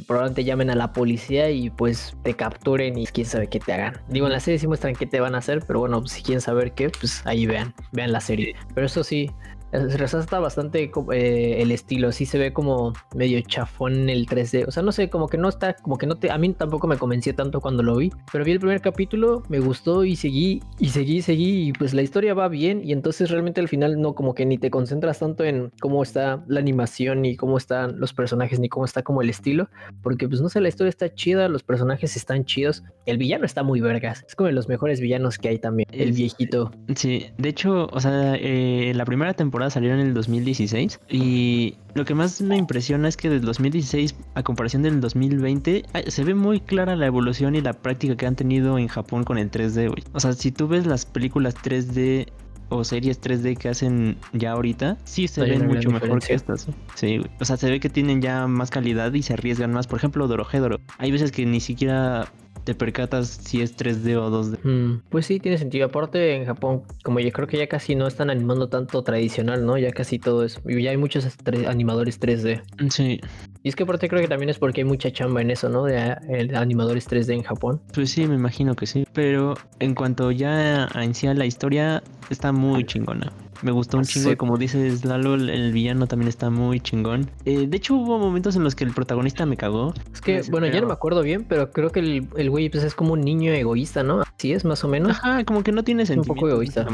probablemente 0.07 0.45
llamen 0.45 0.69
a 0.69 0.75
la 0.75 0.93
policía 0.93 1.51
y 1.51 1.71
pues 1.71 2.15
te 2.25 2.35
capturen 2.35 2.99
y 2.99 3.07
quién 3.07 3.27
sabe 3.27 3.47
qué 3.47 3.59
te 3.59 3.73
hagan. 3.73 3.95
Digo, 4.09 4.27
en 4.27 4.33
la 4.33 4.41
serie 4.41 4.59
sí 4.59 4.67
muestran 4.67 4.95
qué 4.95 5.07
te 5.07 5.19
van 5.19 5.35
a 5.35 5.39
hacer, 5.39 5.65
pero 5.67 5.81
bueno, 5.81 6.07
si 6.07 6.23
quieren 6.23 6.43
saber 6.43 6.73
qué, 6.73 6.91
pues 6.91 7.23
ahí 7.27 7.47
vean, 7.47 7.75
vean 7.91 8.13
la 8.13 8.21
serie. 8.21 8.55
Pero 8.75 8.87
eso 8.87 9.03
sí, 9.03 9.31
resalta 9.73 10.39
bastante 10.39 10.91
eh, 11.13 11.57
el 11.61 11.71
estilo, 11.71 12.13
sí 12.13 12.27
se 12.27 12.39
ve 12.39 12.53
como 12.53 12.93
medio 13.15 13.41
chafón 13.41 14.11
el 14.11 14.27
3D, 14.27 14.67
o 14.69 14.71
sea, 14.71 14.83
no 14.83 14.93
sé, 14.93 15.09
como 15.09 15.29
que 15.29 15.39
no 15.39 15.49
está, 15.49 15.75
como 15.75 15.97
que 15.97 16.07
no 16.07 16.17
te, 16.17 16.31
a 16.31 16.39
mí 16.39 16.53
tampoco 16.53 16.87
me 16.87 16.99
convenció 16.99 17.35
tanto 17.35 17.61
cuando 17.61 17.83
lo 17.83 17.97
vi, 17.97 18.13
pero 18.31 18.45
vi 18.45 18.53
el 18.53 18.61
primer 18.61 18.81
capítulo, 18.81 19.43
me 19.49 19.61
gustó 19.61 20.05
y 20.05 20.17
seguí, 20.17 20.63
y 20.79 20.91
seguí, 20.91 21.23
seguí, 21.23 21.69
y 21.69 21.73
pues 21.73 21.95
la 21.95 22.03
historia 22.03 22.35
va 22.35 22.49
bien, 22.49 22.83
y 22.85 22.93
entonces 22.93 23.31
realmente 23.31 23.61
al 23.61 23.69
final 23.69 24.01
no, 24.01 24.15
como 24.15 24.35
que 24.35 24.45
ni 24.45 24.59
te 24.59 24.71
concentras 24.71 25.19
tanto 25.19 25.45
en 25.45 25.73
cómo 25.81 26.03
está 26.03 26.45
la 26.49 26.61
animación, 26.61 27.23
ni 27.23 27.37
cómo 27.37 27.57
están 27.57 27.99
los 27.99 28.13
personajes, 28.13 28.61
ni 28.61 28.69
cómo 28.69 28.85
está 28.85 29.03
como 29.03 29.23
el 29.23 29.31
estilo, 29.31 29.69
porque 30.03 30.29
pues 30.29 30.41
no 30.43 30.49
sé, 30.49 30.61
la 30.61 30.69
historia 30.69 30.91
está 30.91 31.15
chida, 31.15 31.49
los 31.49 31.63
personajes 31.63 32.17
están 32.17 32.45
chidos, 32.45 32.85
el 33.07 33.17
villano 33.17 33.47
está 33.47 33.63
muy 33.63 33.81
vergas, 33.81 34.25
es 34.29 34.35
como 34.35 34.49
de 34.49 34.53
los 34.53 34.69
mejores 34.69 35.01
villanos 35.01 35.39
que 35.39 35.49
hay 35.49 35.59
también, 35.59 35.89
el 35.93 36.13
viejito. 36.13 36.71
Sí, 36.95 37.27
de 37.39 37.49
hecho, 37.49 37.89
o 37.91 38.01
sea, 38.01 38.35
eh, 38.37 38.93
la 38.95 39.05
primera 39.05 39.33
temporada 39.33 39.62
salió 39.71 39.93
en 39.93 40.01
el 40.01 40.15
2016 40.15 41.01
y 41.09 41.77
lo 41.95 42.05
que 42.05 42.15
más 42.15 42.41
me 42.41 42.57
impresiona 42.57 43.09
es 43.09 43.17
que 43.17 43.29
del 43.29 43.43
2016 43.43 44.15
a 44.35 44.43
comparación 44.43 44.83
del 44.83 45.01
2020 45.01 45.85
ay, 45.93 46.05
se 46.07 46.25
ve 46.25 46.35
muy 46.35 46.61
clara 46.61 46.97
la 46.97 47.07
evolución 47.07 47.55
y 47.55 47.61
la 47.61 47.73
práctica 47.73 48.17
que 48.17 48.27
han 48.27 48.37
tenido 48.37 48.79
en 48.79 48.89
Japón 48.89 49.25
con 49.25 49.39
el 49.39 49.51
3D, 49.51 49.89
güey. 49.89 50.05
O 50.13 50.21
sea, 50.21 50.33
si 50.33 50.53
tú 50.53 50.69
ves 50.69 50.87
las 50.87 51.07
películas 51.07 51.55
3D 51.57 52.27
o 52.73 52.85
series 52.85 53.21
3D 53.21 53.57
que 53.57 53.69
hacen 53.69 54.17
ya 54.33 54.53
ahorita, 54.53 54.97
sí 55.05 55.29
se 55.29 55.43
Hay 55.43 55.51
ven 55.51 55.67
mucho 55.67 55.91
mejor 55.91 56.23
que 56.23 56.35
estas. 56.35 56.69
Sí, 56.95 57.19
güey. 57.19 57.31
O 57.41 57.45
sea, 57.45 57.57
se 57.57 57.71
ve 57.71 57.81
que 57.81 57.91
tienen 57.91 58.23
ya 58.23 58.47
más 58.47 58.71
calidad 58.71 59.13
y 59.13 59.23
se 59.23 59.35
arriesgan 59.35 59.73
más. 59.73 59.87
Por 59.87 59.99
ejemplo, 59.99 60.27
Dorohedoro. 60.27 60.81
Hay 60.99 61.13
veces 61.13 61.33
que 61.33 61.45
ni 61.45 61.61
siquiera 61.61 62.33
te 62.65 62.75
percatas 62.75 63.29
si 63.29 63.61
es 63.61 63.77
3D 63.77 64.17
o 64.17 64.31
2D. 64.31 64.59
Mm, 64.63 65.03
pues 65.09 65.27
sí, 65.27 65.41
tiene 65.41 65.59
sentido. 65.59 65.87
Aparte, 65.87 66.35
en 66.35 66.47
Japón, 66.47 66.83
como 67.03 67.21
yo 67.21 67.31
creo 67.33 67.47
que 67.47 67.59
ya 67.59 67.67
casi 67.67 67.95
no 67.95 68.07
están 68.07 68.31
animando 68.31 68.69
tanto 68.69 69.03
tradicional, 69.03 69.65
¿no? 69.65 69.79
Ya 69.79 69.91
casi 69.91 70.19
todo 70.19 70.45
es. 70.45 70.61
Ya 70.65 70.91
hay 70.91 70.97
muchos 70.97 71.27
animadores 71.67 72.21
3D. 72.21 72.63
Sí. 72.91 73.21
Y 73.63 73.69
es 73.69 73.77
que 73.77 73.85
aparte 73.85 74.09
creo 74.09 74.21
que 74.21 74.29
también 74.29 74.51
es 74.51 74.59
porque 74.59 74.81
hay 74.81 74.85
mucha 74.85 75.13
chamba 75.13 75.41
en 75.41 75.51
eso, 75.51 75.69
¿no? 75.69 75.85
De, 75.85 75.95
de 75.95 76.57
animadores 76.57 77.09
3D 77.09 77.35
en 77.35 77.43
Japón. 77.43 77.81
Pues 77.95 78.11
sí, 78.11 78.27
me 78.27 78.35
imagino 78.35 78.75
que 78.75 78.87
sí. 78.87 79.07
Pero 79.13 79.55
en 79.79 79.95
cuanto 79.95 80.31
ya 80.31 80.89
a 80.93 81.05
en 81.05 81.15
sí 81.15 81.27
a 81.27 81.35
la 81.35 81.47
historia, 81.47 82.03
está 82.31 82.53
muy 82.53 82.85
chingona. 82.85 83.33
Me 83.63 83.71
gustó 83.73 83.97
un 83.99 84.05
chingo 84.05 84.29
Sí. 84.29 84.33
y 84.33 84.37
como 84.37 84.57
dices 84.59 85.05
Lalo, 85.05 85.35
el- 85.35 85.49
el 85.51 85.73
villano 85.73 86.07
también 86.07 86.29
está 86.29 86.51
muy 86.51 86.81
chingón. 86.81 87.31
Eh, 87.45 87.67
de 87.69 87.77
hecho 87.77 87.95
hubo 87.95 88.19
momentos 88.19 88.57
en 88.57 88.65
los 88.65 88.75
que 88.75 88.85
el 88.85 88.93
protagonista 88.93 89.47
me 89.47 89.57
cagó. 89.57 89.95
Es 90.13 90.21
que, 90.21 90.43
Me 90.43 90.51
bueno, 90.51 90.67
ya 90.67 90.81
no 90.81 90.89
me 90.89 90.93
acuerdo 90.93 91.23
bien, 91.23 91.45
pero 91.49 91.71
creo 91.71 91.91
que 91.91 92.01
el, 92.01 92.29
el 92.37 92.51
güey 92.51 92.69
pues, 92.69 92.85
es 92.85 92.95
como 92.95 93.13
un 93.13 93.21
niño 93.21 93.53
egoísta, 93.53 94.03
¿no? 94.03 94.23
Así 94.23 94.53
es, 94.53 94.65
más 94.65 94.83
o 94.85 94.89
menos. 94.89 95.13
Ajá, 95.13 95.45
como 95.45 95.63
que 95.63 95.73
no 95.73 95.85
tiene 95.85 96.03
un 96.03 96.07
sentimientos. 96.07 96.37
poco 96.37 96.49
egoísta. 96.51 96.87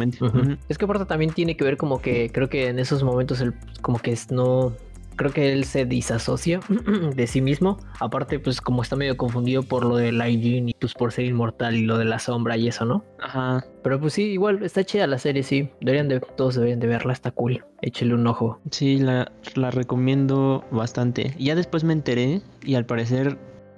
Es 0.68 0.78
que 0.78 0.84
aparte 0.84 1.04
también 1.06 1.32
tiene 1.32 1.56
que 1.56 1.64
ver 1.64 1.76
como 1.76 2.00
que 2.02 2.30
creo 2.30 2.48
que 2.48 2.68
en 2.68 2.78
esos 2.78 3.02
momentos 3.02 3.40
él 3.40 3.54
como 3.80 3.98
que 3.98 4.12
es 4.12 4.30
no 4.30 4.72
creo 5.18 5.32
que 5.32 5.52
él 5.52 5.64
se 5.64 5.84
disasocia 5.84 6.60
de 7.14 7.26
sí 7.26 7.42
mismo. 7.42 7.78
Aparte 8.00 8.38
pues 8.40 8.62
como 8.62 8.80
está 8.80 8.96
medio 8.96 9.18
confundido 9.18 9.62
por 9.62 9.84
lo 9.84 9.96
de 9.96 10.12
Jin 10.12 10.70
y 10.70 10.74
pues 10.74 10.94
por 10.94 11.12
ser 11.12 11.26
inmortal 11.26 11.76
y 11.76 11.84
lo 11.84 11.98
de 11.98 12.06
la 12.06 12.18
sombra 12.18 12.56
y 12.56 12.68
eso, 12.68 12.86
¿no? 12.86 13.04
Ajá. 13.20 13.64
Pero 13.82 14.00
pues 14.00 14.14
sí, 14.14 14.22
igual 14.22 14.62
está 14.62 14.84
chida 14.84 15.06
la 15.06 15.18
serie, 15.18 15.42
sí. 15.42 15.70
Deberían 15.80 16.08
de 16.08 16.20
todos 16.20 16.54
deberían 16.54 16.80
de 16.80 16.86
verla, 16.86 17.12
está 17.12 17.30
cool. 17.30 17.64
Échale 17.82 18.14
un 18.14 18.26
ojo. 18.26 18.58
Sí, 18.70 18.98
la, 18.98 19.30
la 19.54 19.70
recomiendo 19.70 20.64
bastante. 20.70 21.34
Ya 21.38 21.54
después 21.54 21.84
me 21.84 21.92
enteré 21.92 22.40
y 22.62 22.76
al 22.76 22.86
parecer 22.86 23.36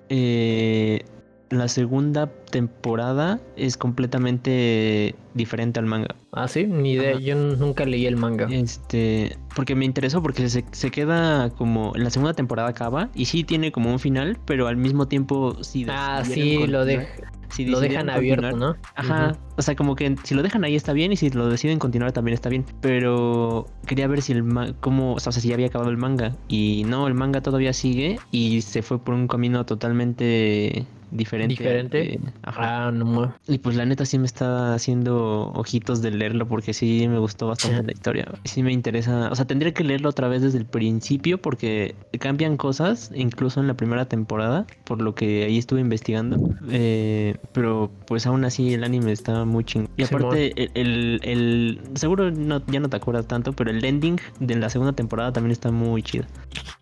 eh, 0.08 1.04
la 1.50 1.66
segunda 1.68 2.28
temporada 2.50 3.40
es 3.56 3.76
completamente 3.76 5.14
diferente 5.34 5.80
al 5.80 5.86
manga. 5.86 6.14
Ah, 6.32 6.46
sí, 6.48 6.64
ni 6.64 6.92
idea, 6.92 7.10
Ajá. 7.12 7.20
yo 7.20 7.34
nunca 7.34 7.84
leí 7.84 8.06
el 8.06 8.16
manga. 8.16 8.46
Este, 8.50 9.36
porque 9.56 9.74
me 9.74 9.84
interesó 9.84 10.22
porque 10.22 10.48
se, 10.48 10.64
se 10.70 10.90
queda 10.90 11.50
como 11.50 11.92
en 11.96 12.04
la 12.04 12.10
segunda 12.10 12.34
temporada 12.34 12.68
acaba 12.68 13.08
y 13.14 13.24
sí 13.26 13.42
tiene 13.44 13.72
como 13.72 13.90
un 13.90 13.98
final, 13.98 14.38
pero 14.44 14.68
al 14.68 14.76
mismo 14.76 15.08
tiempo 15.08 15.56
sí. 15.62 15.86
Ah, 15.88 16.22
sí, 16.24 16.66
lo, 16.68 16.86
dej- 16.86 17.08
si 17.48 17.66
lo 17.66 17.80
dejan 17.80 18.10
abierto, 18.10 18.42
continuar- 18.50 18.76
¿no? 18.76 18.76
Ajá, 18.94 19.36
o 19.56 19.62
sea, 19.62 19.74
como 19.74 19.96
que 19.96 20.14
si 20.22 20.34
lo 20.36 20.42
dejan 20.44 20.62
ahí 20.62 20.76
está 20.76 20.92
bien 20.92 21.10
y 21.12 21.16
si 21.16 21.30
lo 21.30 21.48
deciden 21.48 21.80
continuar 21.80 22.12
también 22.12 22.34
está 22.34 22.48
bien. 22.48 22.64
Pero 22.80 23.66
quería 23.86 24.06
ver 24.06 24.22
si 24.22 24.30
el 24.32 24.44
manga, 24.44 24.72
cómo, 24.80 25.14
o 25.14 25.20
sea, 25.20 25.32
si 25.32 25.48
ya 25.48 25.54
había 25.54 25.66
acabado 25.66 25.90
el 25.90 25.96
manga. 25.96 26.36
Y 26.46 26.84
no, 26.86 27.08
el 27.08 27.14
manga 27.14 27.40
todavía 27.40 27.72
sigue 27.72 28.20
y 28.30 28.62
se 28.62 28.82
fue 28.82 29.00
por 29.00 29.14
un 29.14 29.26
camino 29.26 29.66
totalmente 29.66 30.86
diferente. 31.10 31.54
¿Diferente? 31.54 32.14
Eh, 32.14 32.20
ajá. 32.42 32.86
Ah, 32.86 32.90
no 32.92 33.34
Y 33.48 33.58
pues 33.58 33.76
la 33.76 33.84
neta 33.84 34.04
sí 34.04 34.18
me 34.18 34.26
está 34.26 34.74
haciendo 34.74 35.52
ojitos 35.54 36.02
de 36.02 36.10
leerlo 36.10 36.46
porque 36.46 36.72
sí 36.72 37.06
me 37.08 37.18
gustó 37.18 37.48
bastante 37.48 37.82
la 37.82 37.92
historia. 37.92 38.28
Sí 38.44 38.62
me 38.62 38.72
interesa, 38.72 39.30
o 39.30 39.34
sea, 39.34 39.44
tendría 39.44 39.72
que 39.72 39.84
leerlo 39.84 40.08
otra 40.08 40.28
vez 40.28 40.42
desde 40.42 40.58
el 40.58 40.66
principio 40.66 41.38
porque 41.38 41.94
cambian 42.18 42.56
cosas, 42.56 43.10
incluso 43.14 43.60
en 43.60 43.66
la 43.66 43.74
primera 43.74 44.04
temporada, 44.06 44.66
por 44.84 45.00
lo 45.02 45.14
que 45.14 45.44
ahí 45.44 45.58
estuve 45.58 45.80
investigando. 45.80 46.40
Eh, 46.70 47.36
pero 47.52 47.90
pues 48.06 48.26
aún 48.26 48.44
así 48.44 48.74
el 48.74 48.84
anime 48.84 49.12
está 49.12 49.44
muy 49.44 49.64
chingón. 49.64 49.88
Y 49.96 50.02
aparte, 50.04 50.52
el, 50.56 50.70
el, 50.74 51.20
el- 51.24 51.80
seguro 51.94 52.30
no, 52.30 52.64
ya 52.66 52.80
no 52.80 52.88
te 52.88 52.96
acuerdas 52.96 53.26
tanto, 53.26 53.52
pero 53.52 53.70
el 53.70 53.84
ending 53.84 54.18
de 54.38 54.56
la 54.56 54.68
segunda 54.70 54.92
temporada 54.92 55.32
también 55.32 55.52
está 55.52 55.70
muy 55.70 56.02
chido. 56.02 56.24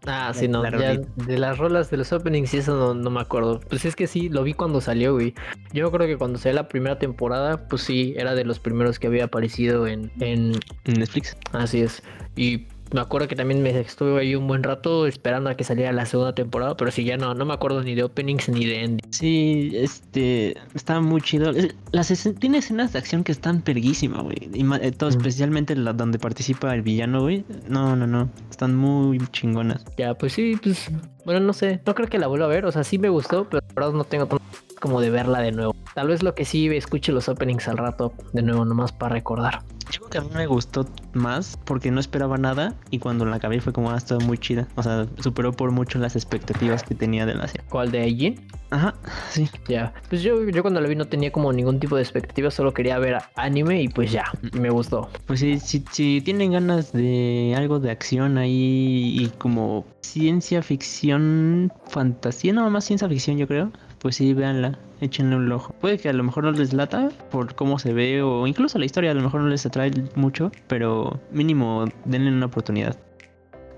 Ah, 0.07 0.33
sí, 0.35 0.49
no, 0.49 0.63
la 0.63 0.71
ya 0.71 0.77
rolita. 0.95 1.09
de 1.17 1.39
las 1.39 1.59
rolas 1.59 1.91
de 1.91 1.97
los 1.99 2.13
openings 2.13 2.55
y 2.55 2.59
eso 2.59 2.75
no, 2.77 2.95
no 2.95 3.11
me 3.11 3.21
acuerdo. 3.21 3.61
Pues 3.69 3.85
es 3.85 3.95
que 3.95 4.07
sí, 4.07 4.18
lo 4.29 4.43
vi 4.43 4.55
cuando 4.55 4.81
salió, 4.81 5.15
güey. 5.15 5.35
Yo 5.73 5.87
acuerdo 5.87 6.07
que 6.07 6.17
cuando 6.17 6.39
salió 6.39 6.57
la 6.57 6.69
primera 6.69 6.99
temporada, 6.99 7.69
pues 7.69 7.83
sí, 7.83 8.15
era 8.17 8.35
de 8.35 8.45
los 8.45 8.59
primeros 8.59 8.99
que 8.99 9.07
había 9.07 9.25
aparecido 9.25 9.87
en, 9.87 10.11
en... 10.21 10.53
En 10.85 10.95
Netflix. 10.99 11.37
Así 11.53 11.81
es. 11.81 12.03
Y 12.37 12.67
me 12.93 13.01
acuerdo 13.01 13.29
que 13.29 13.37
también 13.37 13.63
me 13.63 13.71
estuve 13.79 14.21
ahí 14.21 14.35
un 14.35 14.47
buen 14.47 14.63
rato 14.63 15.07
esperando 15.07 15.51
a 15.51 15.57
que 15.57 15.65
saliera 15.65 15.93
la 15.93 16.07
segunda 16.07 16.35
temporada, 16.35 16.77
pero 16.77 16.91
sí, 16.91 17.05
ya 17.05 17.17
no, 17.17 17.35
no 17.35 17.45
me 17.45 17.55
acuerdo 17.55 17.83
ni 17.83 17.95
de 17.95 18.03
openings 18.05 18.49
ni 18.49 18.65
de 18.65 18.85
endings. 18.85 19.17
Sí, 19.17 19.71
este, 19.75 20.57
está 20.75 21.01
muy 21.01 21.21
chido. 21.21 21.53
Las 21.93 22.11
escen- 22.11 22.39
tiene 22.39 22.59
escenas 22.59 22.93
de 22.93 22.99
acción 22.99 23.25
que 23.25 23.33
están 23.33 23.61
perguísimas, 23.63 24.23
güey. 24.23 24.49
Y 24.53 24.65
eh, 24.83 24.93
todo, 24.93 25.11
Mm. 25.11 25.13
especialmente 25.13 25.77
la 25.77 25.93
donde 25.93 26.19
participa 26.19 26.75
el 26.75 26.83
villano, 26.83 27.23
güey. 27.23 27.45
No, 27.69 27.97
no, 27.97 28.07
no. 28.07 28.31
Están 28.51 28.77
muy 28.77 29.19
chingonas. 29.33 29.85
Ya, 29.97 30.15
pues 30.15 30.33
sí, 30.33 30.57
pues, 30.63 30.91
bueno, 31.25 31.41
no 31.41 31.53
sé, 31.53 31.81
no 31.87 31.95
creo 31.95 32.09
que 32.09 32.19
la 32.19 32.27
vuelva 32.27 32.47
a 32.47 32.49
ver, 32.49 32.65
o 32.67 32.73
sea, 32.73 32.85
sí 32.85 32.99
me 32.99 33.09
gustó, 33.09 33.49
pero 33.49 33.63
la 33.69 33.75
verdad 33.75 33.93
no 33.93 34.05
tengo 34.05 34.27
tanto 34.27 34.45
como 34.79 35.01
de 35.01 35.11
verla 35.11 35.41
de 35.41 35.53
nuevo. 35.53 35.75
Tal 35.95 36.09
vez 36.09 36.23
lo 36.23 36.35
que 36.35 36.45
sí 36.45 36.69
escuche 36.69 37.13
los 37.13 37.29
openings 37.29 37.69
al 37.69 37.77
rato, 37.77 38.13
de 38.33 38.43
nuevo, 38.43 38.65
nomás 38.65 38.93
para 38.93 39.15
recordar. 39.15 39.63
Yo 39.91 40.01
creo 40.01 40.11
que 40.11 40.19
a 40.19 40.21
mí 40.21 40.31
me 40.35 40.47
gustó 40.47 40.87
más 41.15 41.59
porque 41.65 41.91
no 41.91 41.99
esperaba 41.99 42.37
nada 42.37 42.75
y 42.91 42.99
cuando 42.99 43.25
la 43.25 43.37
acabé 43.37 43.61
fue 43.61 43.73
como, 43.73 43.91
ah, 43.91 43.97
está 43.97 44.19
muy 44.19 44.37
chida. 44.37 44.69
O 44.77 44.83
sea, 44.83 45.07
superó 45.19 45.53
por 45.53 45.71
mucho 45.71 45.99
las 45.99 46.15
expectativas 46.15 46.83
que 46.83 46.95
tenía 46.95 47.25
de 47.25 47.35
la 47.35 47.49
serie. 47.49 47.67
¿Cuál 47.71 47.91
de 47.91 48.01
Aijin? 48.01 48.49
Ajá, 48.71 48.95
sí. 49.31 49.49
Ya, 49.67 49.95
pues 50.11 50.23
yo, 50.23 50.47
yo 50.47 50.61
cuando 50.61 50.81
la 50.81 50.89
vi 50.89 50.95
no 50.95 51.07
tenía 51.07 51.33
como 51.33 51.53
ningún 51.55 51.81
tipo 51.81 51.97
de 51.97 52.03
expectativa, 52.03 52.51
solo 52.51 52.75
quería 52.75 52.99
ver 52.99 53.17
anime 53.35 53.83
y 53.83 53.89
pues 53.89 54.13
ya, 54.13 54.25
y 54.53 54.59
me 54.59 54.69
gustó. 54.69 55.09
Pues 55.27 55.41
sí, 55.41 55.59
si, 55.59 55.83
si 55.91 56.21
tienen 56.21 56.53
ganas 56.53 56.93
de 56.93 57.55
algo 57.57 57.81
de 57.81 57.91
acción 57.91 58.37
ahí 58.37 59.17
y 59.19 59.33
como 59.39 59.87
ciencia 60.03 60.63
ficción, 60.63 61.73
fantasía, 61.87 62.53
no 62.53 62.69
más 62.69 62.85
ciencia 62.85 63.09
ficción 63.09 63.39
yo 63.39 63.47
creo, 63.49 63.73
pues 63.99 64.17
sí, 64.17 64.35
véanla, 64.35 64.79
échenle 65.01 65.37
un 65.37 65.51
ojo. 65.51 65.75
Puede 65.81 65.99
que 65.99 66.09
a 66.09 66.13
lo 66.13 66.23
mejor 66.23 66.45
no 66.45 66.53
les 66.53 66.73
lata 66.73 67.11
por 67.31 67.55
cómo 67.55 67.79
se 67.79 67.93
ve 67.93 68.23
o 68.23 68.47
incluso 68.47 68.79
la 68.79 68.85
historia 68.85 69.11
a 69.11 69.15
lo 69.15 69.23
mejor 69.23 69.41
no 69.41 69.49
les 69.49 69.67
atrae 69.67 69.91
mucho, 70.15 70.53
pero 70.67 71.21
mínimo 71.33 71.87
denle 72.05 72.31
una 72.31 72.47
oportunidad. 72.47 72.97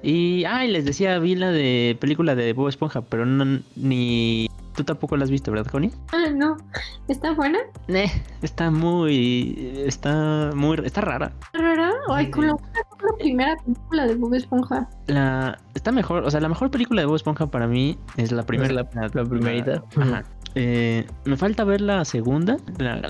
Y, 0.03 0.45
ay, 0.45 0.71
les 0.71 0.85
decía, 0.87 1.19
vi 1.19 1.35
la 1.35 1.51
de 1.51 1.97
película 2.01 2.35
de 2.35 2.53
Bob 2.55 2.69
Esponja, 2.69 3.03
pero 3.03 3.27
no, 3.27 3.61
ni... 3.77 4.47
Tú 4.75 4.85
tampoco 4.85 5.17
la 5.17 5.25
has 5.25 5.31
visto, 5.31 5.51
¿verdad, 5.51 5.71
Connie? 5.71 5.91
Ah, 6.13 6.31
no. 6.35 6.57
¿Está 7.09 7.33
buena? 7.33 7.59
Eh, 7.89 8.07
está 8.43 8.71
muy... 8.71 9.73
Está 9.87 10.51
muy... 10.55 10.79
Está 10.85 11.01
rara. 11.01 11.33
¿Rara? 11.53 11.91
Ay, 12.09 12.31
con 12.31 12.47
la, 12.47 12.53
con 12.53 12.63
la 13.11 13.17
primera 13.19 13.57
película 13.57 14.07
de 14.07 14.15
Bob 14.15 14.35
Esponja. 14.35 14.89
La 15.07 15.59
está 15.75 15.93
mejor, 15.93 16.25
o 16.25 16.31
sea, 16.31 16.41
la 16.41 16.49
mejor 16.49 16.71
película 16.71 17.01
de 17.03 17.07
Bob 17.07 17.17
Esponja 17.17 17.47
para 17.51 17.67
mí 17.67 17.99
es 18.17 18.31
la 18.33 18.45
primera. 18.45 18.73
la- 18.73 18.89
la 19.13 19.25
primerita. 19.25 19.83
ajá. 19.97 20.23
Eh, 20.57 21.07
me 21.27 21.37
falta 21.37 21.63
ver 21.63 21.81
la 21.81 22.05
segunda, 22.05 22.57
la, 22.79 23.01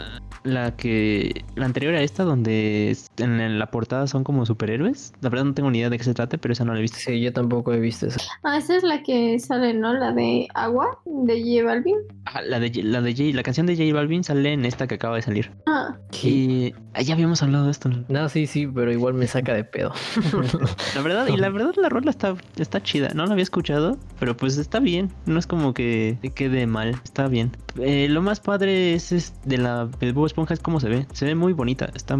la 0.42 0.76
que 0.76 1.42
la 1.56 1.64
anterior 1.64 1.94
a 1.94 2.02
esta 2.02 2.22
donde 2.22 2.94
en 3.16 3.58
la 3.58 3.70
portada 3.70 4.06
son 4.08 4.24
como 4.24 4.44
superhéroes. 4.44 5.14
La 5.22 5.30
verdad 5.30 5.46
no 5.46 5.54
tengo 5.54 5.70
ni 5.70 5.78
idea 5.78 5.88
de 5.88 5.96
qué 5.96 6.04
se 6.04 6.12
trata, 6.12 6.36
pero 6.36 6.52
esa 6.52 6.66
no 6.66 6.74
la 6.74 6.80
he 6.80 6.82
visto. 6.82 6.98
Sí, 6.98 7.18
yo 7.18 7.32
tampoco 7.32 7.72
he 7.72 7.80
visto 7.80 8.08
eso. 8.08 8.20
Ah, 8.42 8.58
esa 8.58 8.76
es 8.76 8.82
la 8.82 9.02
que 9.02 9.38
sale, 9.38 9.72
¿no? 9.72 9.94
La 9.94 10.12
de 10.12 10.48
Agua, 10.52 10.98
de 11.06 11.42
J 11.59 11.64
Balvin. 11.66 11.96
Ajá, 12.24 12.42
la 12.42 12.61
de 12.61 12.70
la 12.82 13.01
de 13.03 13.12
J- 13.12 13.34
la 13.34 13.42
canción 13.42 13.66
de 13.66 13.76
J 13.76 13.92
Balvin 13.94 14.22
sale 14.24 14.53
en 14.53 14.64
esta 14.64 14.86
que 14.86 14.94
acaba 14.96 15.16
de 15.16 15.22
salir. 15.22 15.51
Ah, 15.66 15.96
Y 16.22 16.74
ah, 16.94 17.03
ya 17.03 17.14
habíamos 17.14 17.42
hablado 17.42 17.64
de 17.66 17.70
esto. 17.70 17.88
¿no? 17.88 18.05
No, 18.09 18.28
sí, 18.28 18.46
sí, 18.46 18.66
pero 18.66 18.92
igual 18.92 19.14
me 19.14 19.26
saca 19.26 19.55
de 19.55 19.64
pedo. 19.64 19.92
La 20.94 21.03
verdad, 21.03 21.26
y 21.28 21.36
la 21.36 21.48
verdad 21.51 21.72
la 21.76 21.88
rola 21.88 22.11
está, 22.11 22.34
está 22.57 22.82
chida. 22.82 23.11
No 23.14 23.26
la 23.26 23.32
había 23.32 23.42
escuchado, 23.42 23.98
pero 24.18 24.36
pues 24.36 24.57
está 24.59 24.80
bien. 24.80 25.11
No 25.26 25.38
es 25.38 25.46
como 25.46 25.74
que 25.74 26.18
quede 26.34 26.66
mal. 26.66 26.90
Está 27.05 27.28
bien. 27.28 27.51
Eh, 27.80 28.09
lo 28.09 28.20
más 28.22 28.40
padre 28.40 28.94
es, 28.94 29.12
es 29.12 29.34
de 29.44 29.59
la 29.59 29.86
de 29.86 30.12
Bob 30.12 30.26
Esponja 30.26 30.55
es 30.55 30.61
cómo 30.61 30.80
se 30.80 30.88
ve. 30.88 31.07
Se 31.12 31.24
ve 31.24 31.34
muy 31.34 31.53
bonita. 31.53 31.90
Está 31.94 32.18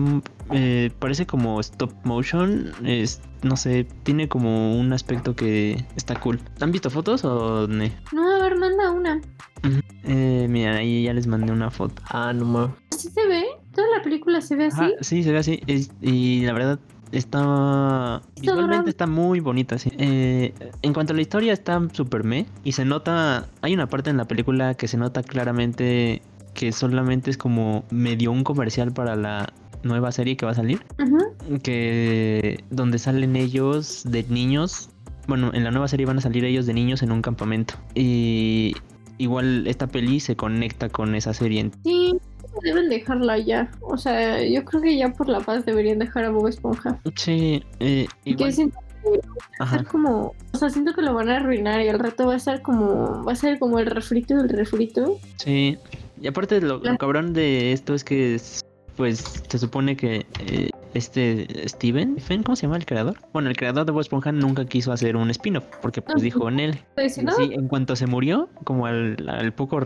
eh, 0.53 0.91
parece 0.99 1.27
como 1.27 1.61
stop 1.61 1.93
motion. 2.05 2.73
Es, 2.85 3.21
no 3.43 3.57
sé, 3.57 3.87
tiene 4.05 4.29
como 4.29 4.79
un 4.79 4.93
aspecto 4.93 5.35
que 5.35 5.85
está 5.97 6.15
cool. 6.21 6.41
¿Han 6.61 6.73
visto 6.73 6.91
fotos 6.91 7.25
o 7.25 7.67
no? 7.67 7.85
no, 8.13 8.37
a 8.37 8.43
ver, 8.43 8.57
manda 8.57 8.91
una. 8.91 9.20
Eh, 10.05 10.47
mira, 10.49 10.77
ahí 10.77 11.05
ya 11.05 11.13
les 11.13 11.27
mandé 11.27 11.53
una 11.53 11.71
foto. 11.71 12.03
Ah, 12.09 12.33
no 12.33 12.45
ma. 12.45 12.77
¿Así 12.93 13.11
se 13.11 13.27
ve? 13.27 13.45
¿Toda 13.75 13.87
la 13.97 14.03
película 14.03 14.41
se 14.41 14.57
ve 14.57 14.67
así? 14.67 14.81
Ajá, 14.81 14.91
sí, 15.01 15.23
se 15.23 15.33
ve 15.33 15.39
así. 15.39 15.61
Es- 15.67 15.91
y 16.01 16.41
la 16.43 16.53
verdad 16.53 16.81
está... 17.13 18.23
Visualmente 18.41 18.91
está 18.91 19.07
muy 19.07 19.41
bonita, 19.41 19.79
sí. 19.79 19.93
Eh, 19.99 20.55
en 20.83 20.93
cuanto 20.95 21.13
a 21.13 21.17
la 21.17 21.23
historia 21.23 21.53
está 21.53 21.81
súper 21.93 22.25
me. 22.25 22.47
Y 22.65 22.73
se 22.73 22.85
nota... 22.85 23.49
Hay 23.63 23.75
una 23.75 23.87
parte 23.89 24.11
en 24.11 24.17
la 24.17 24.27
película 24.27 24.75
que 24.75 24.89
se 24.89 24.97
nota 24.97 25.23
claramente 25.23 26.23
que 26.55 26.73
solamente 26.73 27.31
es 27.31 27.37
como 27.37 27.85
medio 27.91 28.33
un 28.33 28.43
comercial 28.43 28.93
para 28.93 29.15
la 29.15 29.53
nueva 29.83 30.11
serie 30.13 30.37
que 30.37 30.47
va 30.47 30.53
a 30.53 30.57
salir. 30.57 30.83
Que... 31.63 32.65
Donde 32.71 32.99
salen 32.99 33.37
ellos 33.37 34.03
de 34.05 34.25
niños. 34.25 34.91
Bueno, 35.29 35.53
en 35.55 35.65
la 35.65 35.71
nueva 35.71 35.87
serie 35.89 36.07
van 36.07 36.19
a 36.19 36.21
salir 36.23 36.45
ellos 36.45 36.67
de 36.67 36.75
niños 36.75 37.03
en 37.03 37.13
un 37.13 37.23
campamento. 37.23 37.75
Y... 37.95 38.75
Igual 39.21 39.67
esta 39.67 39.87
peli 39.87 40.19
se 40.19 40.35
conecta 40.35 40.89
con 40.89 41.15
esa 41.15 41.35
serie. 41.35 41.71
Sí, 41.85 42.17
deben 42.63 42.89
dejarla 42.89 43.37
ya. 43.39 43.71
O 43.83 43.99
sea, 43.99 44.43
yo 44.43 44.65
creo 44.65 44.81
que 44.83 44.97
ya 44.97 45.13
por 45.13 45.29
la 45.29 45.41
paz 45.41 45.67
deberían 45.67 45.99
dejar 45.99 46.25
a 46.25 46.31
Bob 46.31 46.49
Esponja. 46.49 46.99
Sí, 47.17 47.63
eh, 47.81 48.07
igual... 48.25 48.51
siento 48.55 48.79
que 49.03 49.21
va 49.61 49.67
a 49.67 49.71
ser 49.71 49.85
como, 49.85 50.35
o 50.55 50.57
sea, 50.59 50.71
siento 50.71 50.95
que 50.95 51.03
lo 51.03 51.13
van 51.13 51.29
a 51.29 51.37
arruinar 51.37 51.83
y 51.83 51.89
al 51.89 51.99
rato 51.99 52.27
va 52.29 52.37
a 52.37 52.39
ser 52.39 52.63
como, 52.63 53.23
va 53.25 53.33
a 53.33 53.37
ser 53.37 53.59
como 53.59 53.79
el 53.79 53.87
refrito 53.87 54.35
del 54.37 54.49
refrito. 54.49 55.19
Sí, 55.37 55.77
y 56.21 56.27
aparte 56.27 56.59
lo, 56.63 56.79
lo 56.79 56.85
La- 56.85 56.97
cabrón 56.97 57.35
de 57.35 57.73
esto 57.73 57.95
es 57.95 58.05
que 58.05 58.37
es- 58.37 58.65
pues 58.97 59.43
se 59.49 59.59
supone 59.59 59.97
que 59.97 60.25
eh, 60.41 60.71
este 60.95 61.69
Steven, 61.69 62.17
¿cómo 62.45 62.57
se 62.57 62.63
llama 62.63 62.77
el 62.77 62.87
creador? 62.87 63.17
Bueno, 63.33 63.49
el 63.51 63.57
creador 63.57 63.87
de 63.87 63.93
Bob 63.93 64.01
Esponja 64.01 64.33
nunca 64.33 64.65
quiso 64.65 64.93
hacer 64.93 65.17
un 65.17 65.31
spin-off 65.31 65.65
porque 65.83 66.03
pues 66.03 66.23
dijo 66.23 66.49
en 66.49 66.61
él. 66.61 66.79
Pues, 66.95 67.15
sí, 67.15 67.51
en 67.53 67.69
cuanto 67.69 67.97
se 67.97 68.07
murió, 68.07 68.49
como 68.65 68.87
al, 68.87 69.17
al 69.29 69.53
poco 69.53 69.81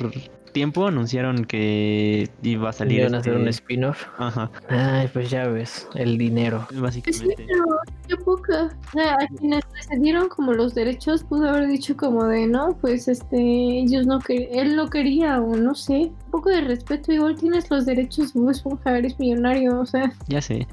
tiempo 0.53 0.87
anunciaron 0.87 1.45
que 1.47 2.31
iba 2.43 2.69
a 2.71 2.73
salir 2.73 3.01
Iban 3.01 3.17
a 3.17 3.19
hacer 3.19 3.33
este- 3.33 3.43
un 3.43 3.49
spin-off. 3.49 4.07
Ajá, 4.19 4.51
Ay, 4.69 5.09
pues 5.13 5.29
ya 5.31 5.49
ves, 5.49 5.89
el 5.97 6.17
dinero. 6.17 6.65
Pues 6.69 6.95
sí, 6.95 7.03
básicamente. 7.03 7.45
pero 7.49 7.65
qué 8.09 8.17
poca. 8.17 8.77
O 8.87 8.91
sea, 8.93 9.15
a 9.15 9.27
quienes 9.37 9.63
le 9.75 9.83
cedieron 9.83 10.29
como 10.29 10.53
los 10.53 10.75
derechos 10.75 11.25
pudo 11.25 11.49
haber 11.49 11.67
dicho 11.67 11.97
como 11.97 12.25
de 12.25 12.47
no, 12.47 12.77
pues 12.81 13.09
este, 13.09 13.37
ellos 13.37 14.07
no 14.07 14.21
que 14.21 14.49
él 14.53 14.77
no 14.77 14.89
quería 14.89 15.41
o 15.41 15.57
no 15.57 15.75
sé. 15.75 16.13
Un 16.27 16.31
poco 16.31 16.51
de 16.51 16.61
respeto, 16.61 17.13
igual 17.13 17.35
tienes 17.37 17.69
los 17.71 17.85
derechos, 17.85 18.33
Bob 18.33 18.51
Esponja, 18.51 18.97
eres 18.97 19.19
millonario, 19.19 19.81
o 19.81 19.87
sea. 19.87 20.13
Ya 20.29 20.41
sé. 20.41 20.69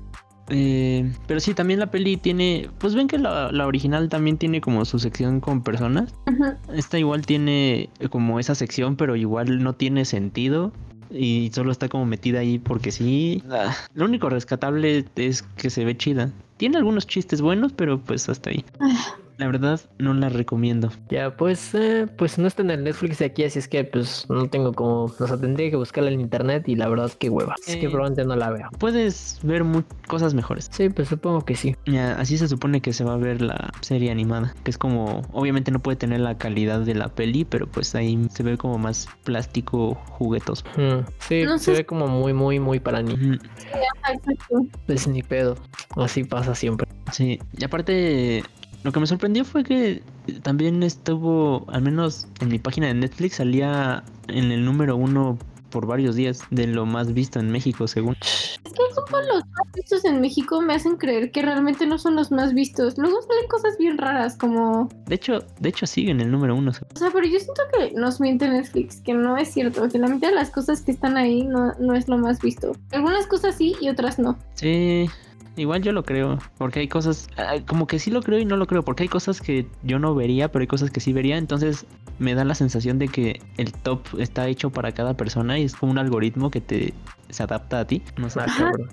Eh, 0.49 1.11
pero 1.27 1.39
sí, 1.39 1.53
también 1.53 1.79
la 1.79 1.91
peli 1.91 2.17
tiene. 2.17 2.69
Pues 2.77 2.93
ven 2.95 3.07
que 3.07 3.17
la, 3.17 3.51
la 3.51 3.67
original 3.67 4.09
también 4.09 4.37
tiene 4.37 4.59
como 4.61 4.83
su 4.85 4.99
sección 4.99 5.39
con 5.39 5.61
personas. 5.63 6.13
ajá. 6.25 6.57
Esta 6.73 6.99
igual 6.99 7.25
tiene 7.25 7.89
como 8.09 8.39
esa 8.39 8.55
sección, 8.55 8.95
pero 8.95 9.15
igual 9.15 9.63
no 9.63 9.73
tiene 9.73 10.05
sentido. 10.05 10.71
Y 11.13 11.51
solo 11.53 11.71
está 11.71 11.89
como 11.89 12.05
metida 12.05 12.39
ahí 12.39 12.57
porque 12.57 12.91
sí. 12.91 13.43
Ah, 13.51 13.75
Lo 13.93 14.05
único 14.05 14.29
rescatable 14.29 15.05
es 15.15 15.43
que 15.43 15.69
se 15.69 15.83
ve 15.83 15.97
chida. 15.97 16.31
Tiene 16.57 16.77
algunos 16.77 17.05
chistes 17.07 17.41
buenos, 17.41 17.73
pero 17.73 17.99
pues 17.99 18.29
hasta 18.29 18.49
ahí. 18.51 18.63
Ah. 18.79 19.15
La 19.41 19.47
verdad, 19.47 19.81
no 19.97 20.13
la 20.13 20.29
recomiendo. 20.29 20.91
Ya, 21.09 21.35
pues, 21.35 21.73
eh, 21.73 22.05
pues 22.15 22.37
no 22.37 22.45
está 22.47 22.61
en 22.61 22.69
el 22.69 22.83
Netflix 22.83 23.17
de 23.17 23.25
aquí, 23.25 23.43
así 23.43 23.57
es 23.57 23.67
que 23.67 23.83
pues 23.83 24.27
no 24.29 24.47
tengo 24.47 24.71
como, 24.71 25.05
o 25.05 25.09
sea, 25.09 25.35
tendría 25.35 25.71
que 25.71 25.77
buscarla 25.77 26.11
en 26.11 26.21
internet 26.21 26.69
y 26.69 26.75
la 26.75 26.87
verdad 26.87 27.11
que 27.11 27.27
hueva. 27.27 27.55
Es 27.65 27.75
que 27.75 27.87
Eh. 27.87 27.89
probablemente 27.89 28.23
no 28.23 28.35
la 28.35 28.51
veo. 28.51 28.69
Puedes 28.77 29.39
ver 29.41 29.63
cosas 30.07 30.35
mejores. 30.35 30.69
Sí, 30.71 30.89
pues 30.89 31.07
supongo 31.07 31.43
que 31.43 31.55
sí. 31.55 31.75
Ya, 31.87 32.13
así 32.19 32.37
se 32.37 32.47
supone 32.47 32.81
que 32.81 32.93
se 32.93 33.03
va 33.03 33.15
a 33.15 33.17
ver 33.17 33.41
la 33.41 33.71
serie 33.81 34.11
animada, 34.11 34.53
que 34.63 34.69
es 34.69 34.77
como, 34.77 35.23
obviamente 35.31 35.71
no 35.71 35.79
puede 35.79 35.95
tener 35.95 36.19
la 36.19 36.37
calidad 36.37 36.81
de 36.81 36.93
la 36.93 37.07
peli, 37.09 37.43
pero 37.43 37.65
pues 37.65 37.95
ahí 37.95 38.19
se 38.29 38.43
ve 38.43 38.59
como 38.59 38.77
más 38.77 39.07
plástico, 39.23 39.95
juguetos. 39.95 40.63
Mm, 40.77 40.99
sí, 41.17 41.41
No 41.45 41.57
se 41.57 41.63
sé 41.65 41.71
ve 41.71 41.85
como 41.87 42.07
muy, 42.07 42.33
muy, 42.33 42.59
muy 42.59 42.79
para 42.79 42.99
Ah, 42.99 44.13
Exacto. 44.13 44.67
Pues 44.85 45.07
ni 45.07 45.23
pedo. 45.23 45.57
Así 45.95 46.23
pasa 46.25 46.53
siempre. 46.53 46.87
Sí, 47.11 47.39
y 47.57 47.63
aparte, 47.63 48.43
lo 48.83 48.91
que 48.91 48.99
me 48.99 49.07
sorprendió 49.07 49.45
fue 49.45 49.63
que 49.63 50.01
también 50.43 50.81
estuvo, 50.83 51.65
al 51.69 51.81
menos 51.81 52.27
en 52.39 52.49
mi 52.49 52.59
página 52.59 52.87
de 52.87 52.95
Netflix, 52.95 53.35
salía 53.35 54.03
en 54.27 54.51
el 54.51 54.65
número 54.65 54.95
uno 54.95 55.37
por 55.71 55.87
varios 55.87 56.15
días 56.15 56.41
de 56.51 56.67
lo 56.67 56.85
más 56.85 57.13
visto 57.13 57.39
en 57.39 57.49
México, 57.49 57.87
según. 57.87 58.15
Es 58.21 58.59
que 58.63 58.83
como 58.93 59.21
los 59.21 59.45
más 59.45 59.71
vistos 59.73 60.05
en 60.05 60.21
México 60.21 60.61
me 60.61 60.75
hacen 60.75 60.97
creer 60.97 61.31
que 61.31 61.41
realmente 61.41 61.87
no 61.87 61.97
son 61.97 62.15
los 62.15 62.29
más 62.31 62.53
vistos. 62.53 62.97
Luego 62.97 63.21
salen 63.21 63.47
cosas 63.47 63.77
bien 63.79 63.97
raras 63.97 64.37
como... 64.37 64.89
De 65.07 65.15
hecho, 65.15 65.39
de 65.59 65.69
hecho 65.69 65.87
sigue 65.87 66.11
en 66.11 66.21
el 66.21 66.29
número 66.29 66.55
uno. 66.55 66.71
O 66.71 66.99
sea, 66.99 67.09
pero 67.11 67.25
yo 67.25 67.39
siento 67.39 67.61
que 67.73 67.91
nos 67.93 68.19
miente 68.19 68.47
Netflix, 68.47 69.01
que 69.01 69.13
no 69.13 69.37
es 69.37 69.51
cierto, 69.51 69.87
que 69.89 69.97
la 69.97 70.07
mitad 70.07 70.29
de 70.29 70.35
las 70.35 70.51
cosas 70.51 70.81
que 70.81 70.91
están 70.91 71.17
ahí 71.17 71.43
no, 71.43 71.73
no 71.79 71.95
es 71.95 72.07
lo 72.07 72.17
más 72.17 72.39
visto. 72.41 72.73
Algunas 72.91 73.25
cosas 73.27 73.55
sí 73.55 73.75
y 73.81 73.89
otras 73.89 74.19
no. 74.19 74.37
Sí, 74.55 75.09
igual 75.55 75.81
yo 75.81 75.91
lo 75.91 76.03
creo, 76.03 76.39
porque 76.57 76.79
hay 76.79 76.87
cosas, 76.87 77.27
ah, 77.37 77.55
como 77.67 77.87
que 77.87 77.99
sí 77.99 78.11
lo 78.11 78.21
creo 78.21 78.39
y 78.39 78.45
no 78.45 78.57
lo 78.57 78.67
creo, 78.67 78.83
porque 78.83 79.03
hay 79.03 79.09
cosas 79.09 79.41
que 79.41 79.67
yo 79.83 79.99
no 79.99 80.15
vería, 80.15 80.51
pero 80.51 80.61
hay 80.61 80.67
cosas 80.67 80.91
que 80.91 80.99
sí 80.99 81.13
vería, 81.13 81.37
entonces 81.37 81.85
me 82.19 82.35
da 82.35 82.45
la 82.45 82.55
sensación 82.55 82.99
de 82.99 83.07
que 83.07 83.41
el 83.57 83.73
top 83.73 84.01
está 84.19 84.47
hecho 84.47 84.69
para 84.69 84.91
cada 84.91 85.15
persona 85.15 85.57
y 85.57 85.63
es 85.63 85.75
como 85.75 85.91
un 85.91 85.97
algoritmo 85.97 86.51
que 86.51 86.61
te 86.61 86.93
se 87.31 87.43
adapta 87.43 87.79
a 87.79 87.85
ti. 87.85 88.01
No 88.17 88.29
sé. 88.29 88.41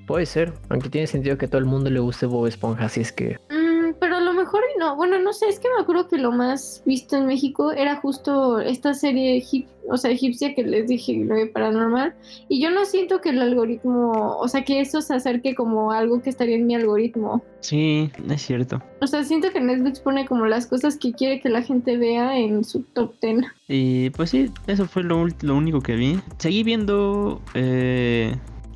Puede 0.06 0.26
ser. 0.26 0.54
Aunque 0.68 0.88
tiene 0.88 1.06
sentido 1.06 1.36
que 1.36 1.46
a 1.46 1.48
todo 1.48 1.58
el 1.58 1.66
mundo 1.66 1.90
le 1.90 2.00
guste 2.00 2.26
Bob 2.26 2.46
Esponja, 2.46 2.86
así 2.86 3.00
es 3.00 3.12
que. 3.12 3.38
Mm, 3.50 3.67
pero 3.98 4.16
a 4.16 4.20
lo 4.20 4.32
mejor 4.32 4.60
y 4.74 4.78
no. 4.78 4.96
Bueno, 4.96 5.18
no 5.18 5.32
sé, 5.32 5.48
es 5.48 5.58
que 5.60 5.68
me 5.74 5.82
acuerdo 5.82 6.08
que 6.08 6.18
lo 6.18 6.32
más 6.32 6.82
visto 6.86 7.16
en 7.16 7.26
México 7.26 7.72
era 7.72 7.96
justo 7.96 8.60
esta 8.60 8.94
serie 8.94 9.36
egip- 9.38 9.66
o 9.90 9.96
sea, 9.96 10.10
egipcia 10.10 10.54
que 10.54 10.62
les 10.62 10.86
dije, 10.88 11.24
lo 11.24 11.34
de 11.34 11.46
paranormal. 11.46 12.14
Y 12.48 12.60
yo 12.62 12.70
no 12.70 12.84
siento 12.84 13.20
que 13.20 13.30
el 13.30 13.40
algoritmo, 13.40 14.36
o 14.38 14.46
sea, 14.48 14.62
que 14.64 14.80
eso 14.80 15.00
se 15.00 15.14
acerque 15.14 15.54
como 15.54 15.92
algo 15.92 16.20
que 16.20 16.28
estaría 16.30 16.56
en 16.56 16.66
mi 16.66 16.74
algoritmo. 16.74 17.42
Sí, 17.60 18.10
es 18.30 18.42
cierto. 18.42 18.82
O 19.00 19.06
sea, 19.06 19.24
siento 19.24 19.50
que 19.50 19.60
Netflix 19.60 20.00
pone 20.00 20.26
como 20.26 20.44
las 20.46 20.66
cosas 20.66 20.96
que 20.98 21.12
quiere 21.12 21.40
que 21.40 21.48
la 21.48 21.62
gente 21.62 21.96
vea 21.96 22.38
en 22.38 22.64
su 22.64 22.82
top 22.82 23.14
10. 23.22 23.46
Y 23.68 24.10
pues 24.10 24.30
sí, 24.30 24.50
eso 24.66 24.86
fue 24.86 25.02
lo, 25.04 25.26
lo 25.42 25.56
único 25.56 25.80
que 25.80 25.94
vi. 25.96 26.18
Seguí 26.38 26.62
viendo 26.64 27.40
eh, 27.54 28.34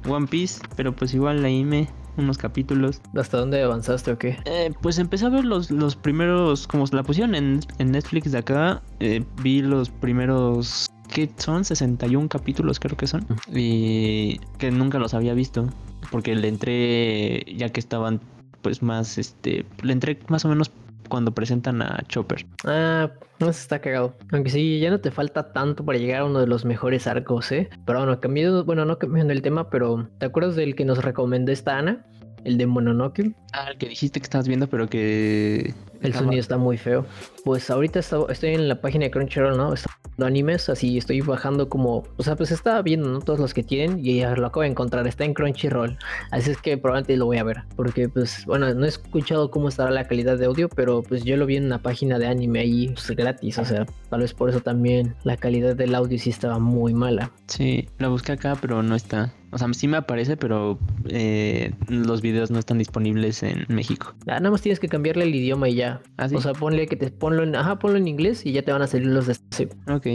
One 0.08 0.26
Piece, 0.28 0.62
pero 0.76 0.92
pues 0.96 1.12
igual 1.14 1.44
ahí 1.44 1.62
me 1.64 1.88
unos 2.16 2.38
capítulos. 2.38 3.00
¿Hasta 3.16 3.38
dónde 3.38 3.62
avanzaste 3.62 4.12
o 4.12 4.18
qué? 4.18 4.38
Eh, 4.44 4.72
pues 4.80 4.98
empecé 4.98 5.26
a 5.26 5.30
ver 5.30 5.44
los, 5.44 5.70
los 5.70 5.96
primeros, 5.96 6.66
como 6.66 6.84
la 6.92 7.02
pusieron 7.02 7.34
en, 7.34 7.60
en 7.78 7.92
Netflix 7.92 8.32
de 8.32 8.38
acá, 8.38 8.82
eh, 9.00 9.24
vi 9.42 9.62
los 9.62 9.90
primeros, 9.90 10.90
¿qué 11.08 11.30
son? 11.36 11.64
61 11.64 12.28
capítulos 12.28 12.80
creo 12.80 12.96
que 12.96 13.06
son. 13.06 13.26
Y 13.52 14.38
que 14.58 14.70
nunca 14.70 14.98
los 14.98 15.14
había 15.14 15.34
visto, 15.34 15.68
porque 16.10 16.34
le 16.34 16.48
entré 16.48 17.44
ya 17.56 17.68
que 17.70 17.80
estaban 17.80 18.20
pues 18.62 18.82
más, 18.82 19.18
este, 19.18 19.66
le 19.82 19.92
entré 19.92 20.18
más 20.28 20.44
o 20.44 20.48
menos 20.48 20.70
cuando 21.09 21.32
presentan 21.32 21.82
a 21.82 22.03
Chopper. 22.09 22.46
Ah, 22.64 23.11
no 23.38 23.53
se 23.53 23.61
está 23.61 23.80
cagado. 23.80 24.16
Aunque 24.32 24.50
sí, 24.50 24.80
ya 24.80 24.90
no 24.90 25.00
te 25.00 25.11
falta 25.11 25.53
tanto 25.53 25.84
para 25.84 25.98
llegar 25.98 26.22
a 26.22 26.24
uno 26.24 26.40
de 26.40 26.46
los 26.46 26.64
mejores 26.64 27.07
arcos, 27.07 27.50
¿eh? 27.53 27.68
Pero 27.84 27.98
bueno, 28.00 28.20
cambiando, 28.20 28.64
bueno, 28.64 28.84
no 28.84 28.98
cambiando 28.98 29.32
el 29.32 29.42
tema, 29.42 29.70
pero 29.70 30.09
¿te 30.18 30.26
acuerdas 30.26 30.57
del 30.57 30.74
que 30.74 30.84
nos 30.84 31.05
recomendó 31.05 31.53
esta 31.53 31.78
Ana? 31.78 32.07
El 32.44 32.59
de 32.59 32.66
Mononoke. 32.66 33.34
Ah, 33.53 33.68
el 33.70 33.78
que 33.78 33.88
dijiste 33.88 34.20
que 34.20 34.24
estabas 34.24 34.48
viendo, 34.48 34.68
pero 34.68 34.88
que... 34.88 35.74
El 36.03 36.14
sonido 36.14 36.40
está 36.40 36.57
muy 36.59 36.76
feo. 36.78 37.07
Pues 37.44 37.70
ahorita 37.70 37.98
está- 37.98 38.18
estoy 38.28 38.55
en 38.55 38.68
la 38.68 38.80
página 38.80 39.05
de 39.05 39.11
Crunchyroll, 39.11 39.57
¿no? 39.57 39.72
Estoy 39.74 39.92
viendo 40.05 40.26
animes, 40.26 40.68
así 40.68 40.98
estoy 40.98 41.20
bajando 41.20 41.68
como... 41.68 42.05
O 42.16 42.22
sea, 42.22 42.36
pues 42.36 42.50
estaba 42.50 42.82
viendo, 42.82 43.09
¿no? 43.09 43.20
Todos 43.20 43.38
los 43.40 43.55
que 43.55 43.62
tienen 43.62 43.98
y 44.05 44.18
ya 44.18 44.34
lo 44.36 44.46
acabo 44.46 44.62
de 44.62 44.68
encontrar. 44.68 45.07
Está 45.07 45.24
en 45.24 45.34
Crunchyroll. 45.34 45.96
Así 46.30 46.50
es 46.50 46.59
que 46.59 46.76
probablemente 46.78 47.16
lo 47.16 47.26
voy 47.26 47.38
a 47.38 47.44
ver. 47.44 47.62
Porque, 47.76 48.09
pues, 48.09 48.44
bueno, 48.46 48.72
no 48.74 48.84
he 48.84 48.88
escuchado 48.88 49.50
cómo 49.50 49.68
estará 49.68 49.90
la 49.90 50.07
calidad 50.07 50.38
de 50.38 50.46
audio, 50.46 50.68
pero 50.68 51.03
pues 51.03 51.24
yo 51.24 51.36
lo 51.36 51.46
vi 51.46 51.57
en 51.57 51.64
una 51.66 51.80
página 51.82 52.18
de 52.18 52.26
anime 52.26 52.61
ahí 52.61 52.88
pues, 52.88 53.11
gratis. 53.11 53.59
O 53.59 53.64
sea, 53.64 53.86
tal 54.11 54.20
vez 54.20 54.34
por 54.34 54.48
eso 54.50 54.61
también 54.61 55.14
la 55.24 55.36
calidad 55.36 55.74
del 55.76 55.94
audio 55.94 56.18
sí 56.18 56.30
estaba 56.30 56.59
muy 56.59 56.94
mala. 56.94 57.32
Sí, 57.46 57.88
la 57.98 58.09
busqué 58.09 58.32
acá, 58.32 58.57
pero 58.61 58.82
no 58.82 58.94
está. 58.94 59.32
O 59.53 59.59
sea, 59.59 59.72
sí 59.74 59.86
me 59.86 59.98
aparece, 59.98 60.38
pero 60.38 60.78
eh, 61.09 61.72
los 61.88 62.22
videos 62.22 62.50
no 62.50 62.59
están 62.59 62.78
disponibles 62.78 63.42
en 63.42 63.66
México. 63.68 64.14
Ah, 64.26 64.40
nada 64.40 64.50
más 64.50 64.62
tienes 64.62 64.80
que 64.80 64.88
cambiarle 64.88 65.24
el 65.24 65.34
idioma 65.34 65.68
y 65.68 65.74
ya. 65.74 66.00
¿Ah, 66.16 66.28
sí? 66.28 66.34
O 66.36 66.40
sea, 66.40 66.55
ponle 66.55 66.86
que 66.86 66.96
te 66.96 67.11
ponlo 67.11 67.42
en, 67.42 67.55
ajá, 67.55 67.78
ponlo 67.78 67.98
en 67.98 68.09
inglés 68.09 68.46
y 68.46 68.53
ya 68.53 68.62
te 68.62 68.72
van 68.72 68.80
a 68.80 68.86
salir 68.86 69.09
los 69.09 69.26
de 69.26 69.36
sí. 69.50 69.68
ok. 69.88 70.07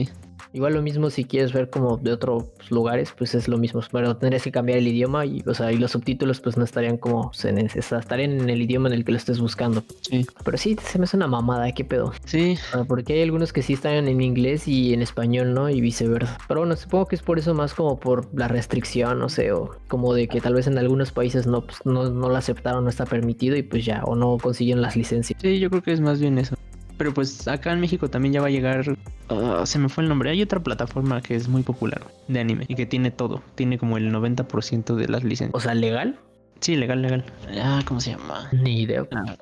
Igual 0.58 0.74
lo 0.74 0.82
mismo 0.82 1.12
si 1.12 1.24
quieres 1.24 1.53
ver 1.53 1.70
como 1.70 1.97
de 1.97 2.12
otros 2.12 2.45
lugares, 2.72 3.14
pues 3.16 3.36
es 3.36 3.47
lo 3.47 3.60
mismo. 3.60 3.80
Pero 3.91 4.18
tendrías 4.18 4.41
que 4.41 4.51
cambiar 4.51 4.80
el 4.80 4.88
idioma 4.88 5.24
y, 5.24 5.43
o 5.45 5.53
sea, 5.53 5.72
y 5.72 5.78
los 5.78 5.91
subtítulos 5.91 6.39
pues 6.41 6.58
no 6.58 6.64
estarían 6.64 6.97
como 6.97 7.32
estarían 7.32 8.32
en 8.32 8.49
el 8.49 8.60
idioma 8.60 8.88
en 8.88 8.95
el 8.95 9.05
que 9.05 9.12
lo 9.12 9.20
estés 9.20 9.39
buscando. 9.39 9.84
Sí. 10.01 10.26
Pero 10.43 10.58
sí, 10.58 10.76
se 10.84 10.97
me 10.97 11.03
hace 11.03 11.16
una 11.16 11.28
mamada, 11.28 11.72
qué 11.74 11.86
pedo. 11.86 12.12
Sí, 12.26 12.58
Ah, 12.74 12.86
Porque 12.88 13.14
hay 13.14 13.22
algunos 13.22 13.53
que 13.53 13.62
sí 13.62 13.74
están 13.74 14.08
en 14.08 14.20
inglés 14.20 14.68
y 14.68 14.95
en 14.95 15.03
español, 15.03 15.53
¿no? 15.53 15.70
Y 15.70 15.80
viceversa. 15.80 16.39
Pero 16.47 16.62
bueno, 16.62 16.76
supongo 16.76 17.05
que 17.05 17.16
es 17.18 17.22
por 17.22 17.38
eso 17.38 17.53
más 17.53 17.76
como 17.76 17.99
por 17.99 18.28
la 18.34 18.47
restricción, 18.47 19.20
no 19.20 19.30
sé, 19.30 19.51
o 19.51 19.76
como 19.88 20.16
de 20.16 20.28
que 20.28 20.41
tal 20.41 20.55
vez 20.55 20.66
en 20.66 20.80
algunos 20.80 21.12
países 21.12 21.45
no, 21.45 21.62
pues, 21.62 21.86
no, 21.86 22.10
no 22.10 22.30
lo 22.30 22.36
aceptaron, 22.36 22.84
no 22.84 22.89
está 22.89 23.05
permitido 23.05 23.55
y 23.55 23.62
pues 23.62 23.86
ya, 23.86 24.03
o 24.05 24.16
no 24.16 24.39
consiguieron 24.39 24.82
las 24.82 24.95
licencias. 24.95 25.39
sí, 25.39 25.60
yo 25.60 25.70
creo 25.70 25.84
que 25.84 25.91
es 25.93 26.01
más 26.01 26.20
bien 26.20 26.39
eso. 26.39 26.55
Pero 26.98 27.14
pues 27.14 27.48
acá 27.48 27.72
en 27.74 27.80
México 27.80 28.10
también 28.10 28.34
ya 28.34 28.41
va 28.41 28.48
a 28.48 28.50
llegar. 28.50 28.98
ah, 29.30 29.62
se 29.66 29.78
me 29.80 29.88
fue 29.89 30.04
el 30.04 30.10
nombre. 30.10 30.30
Hay 30.32 30.41
otra 30.41 30.60
plataforma 30.62 31.22
que 31.22 31.36
es 31.36 31.48
muy 31.48 31.62
popular 31.64 32.02
de 32.28 32.39
anime 32.39 32.66
y 32.68 32.76
que 32.76 32.86
tiene 32.86 33.12
todo. 33.12 33.41
Tiene 33.56 33.78
como 33.78 33.98
el 33.98 34.12
90% 34.12 34.95
de 34.95 35.08
las 35.08 35.24
licencias. 35.24 35.52
O 35.54 35.60
sea, 35.60 35.74
legal, 35.76 36.20
Sí, 36.60 36.76
legal, 36.76 37.04
legal. 37.04 37.24
Ah, 37.62 37.82
¿cómo 37.86 38.02
se 38.02 38.12
llama? 38.12 38.50
ni 38.52 38.82
idea. 38.82 39.06
Ah, 39.12 39.36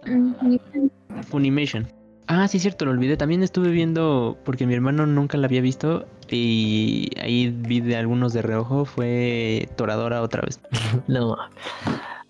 Funimation. 1.30 1.88
Ah, 2.28 2.48
sí, 2.48 2.60
cierto, 2.60 2.86
lo 2.86 2.92
olvidé. 2.92 3.18
También 3.18 3.44
estuve 3.44 3.70
viendo, 3.70 4.38
porque 4.44 4.66
mi 4.68 4.74
hermano 4.74 5.06
nunca 5.06 5.38
la 5.38 5.48
había 5.48 5.62
visto, 5.62 6.06
y 6.30 7.10
ahí 7.22 7.56
vi 7.56 7.82
de 7.82 7.96
algunos 7.98 8.34
de 8.34 8.42
reojo, 8.42 8.84
fue 8.86 9.70
Toradora 9.78 10.22
otra 10.22 10.42
vez. 10.42 10.60
No. 11.08 11.38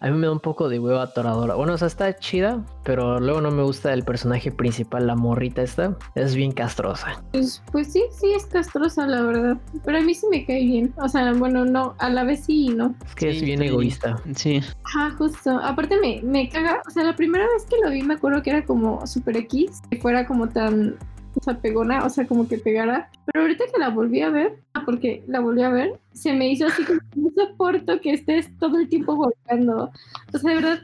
A 0.02 0.10
mí 0.10 0.18
me 0.18 0.28
da 0.28 0.34
un 0.34 0.40
poco 0.40 0.68
de 0.70 0.78
hueva 0.78 1.14
toradora. 1.14 1.56
Bueno, 1.56 1.74
o 1.74 1.78
sea, 1.78 1.88
está 1.88 2.16
chida, 2.18 2.64
pero 2.84 3.20
luego 3.20 3.42
no 3.42 3.50
me 3.50 3.64
gusta 3.64 3.94
el 3.94 4.04
personaje 4.04 4.52
principal, 4.52 5.08
la 5.08 5.16
morrita 5.16 5.62
esta. 5.62 5.98
Es 6.16 6.36
bien 6.36 6.52
castrosa. 6.52 7.24
Pues, 7.32 7.64
pues 7.72 7.94
sí, 7.94 8.04
sí 8.12 8.34
es 8.34 8.46
castrosa, 8.46 9.08
la 9.08 9.22
verdad. 9.22 9.58
Pero 9.84 9.98
a 9.98 10.02
mí 10.02 10.14
sí 10.14 10.28
me 10.30 10.46
cae 10.46 10.64
bien. 10.66 10.94
O 10.98 11.08
sea, 11.08 11.32
bueno, 11.34 11.66
no, 11.66 11.96
a 12.00 12.10
la 12.10 12.24
vez 12.24 12.46
sí 12.46 12.66
y 12.66 12.70
no. 12.70 12.94
Es 13.06 13.16
que 13.16 13.32
Sí, 13.32 13.38
es 13.38 13.44
bien 13.44 13.62
egoísta. 13.62 14.18
Sí, 14.36 14.62
Ajá, 14.84 15.12
justo. 15.18 15.52
Aparte 15.64 16.00
me, 16.00 16.22
me 16.24 16.50
caga. 16.50 16.82
O 16.88 16.92
sea, 16.92 17.04
la 17.04 17.16
primera 17.16 17.46
vez 17.46 17.66
que 17.66 17.78
lo 17.84 17.90
vi 17.90 18.04
me 18.04 18.16
acuerdo 18.16 18.44
que 18.44 18.50
era 18.50 18.66
como 18.66 19.06
Super 19.08 19.38
X. 19.38 19.82
Que 19.90 19.98
fuera 19.98 20.28
como 20.28 20.50
tan 20.50 20.98
sea, 21.46 21.62
pegona, 21.62 22.06
o 22.06 22.10
sea, 22.10 22.28
como 22.28 22.48
que 22.48 22.58
pegara. 22.58 23.10
Pero 23.26 23.44
ahorita 23.44 23.64
que 23.74 23.80
la 23.80 23.90
volví 23.90 24.22
a 24.22 24.30
ver, 24.30 24.60
ah, 24.74 24.84
porque 24.86 25.24
la 25.28 25.40
volví 25.40 25.62
a 25.64 25.70
ver, 25.70 26.00
se 26.14 26.34
me 26.34 26.50
hizo 26.50 26.68
así 26.68 26.84
como 26.84 27.00
no 27.16 27.30
soporto 27.36 28.00
que 28.02 28.14
estés 28.14 28.50
todo 28.58 28.80
el 28.80 28.90
tiempo 28.90 29.16
golpeando. 29.16 29.92
O 30.34 30.38
sea, 30.38 30.50
de 30.50 30.56
verdad, 30.56 30.80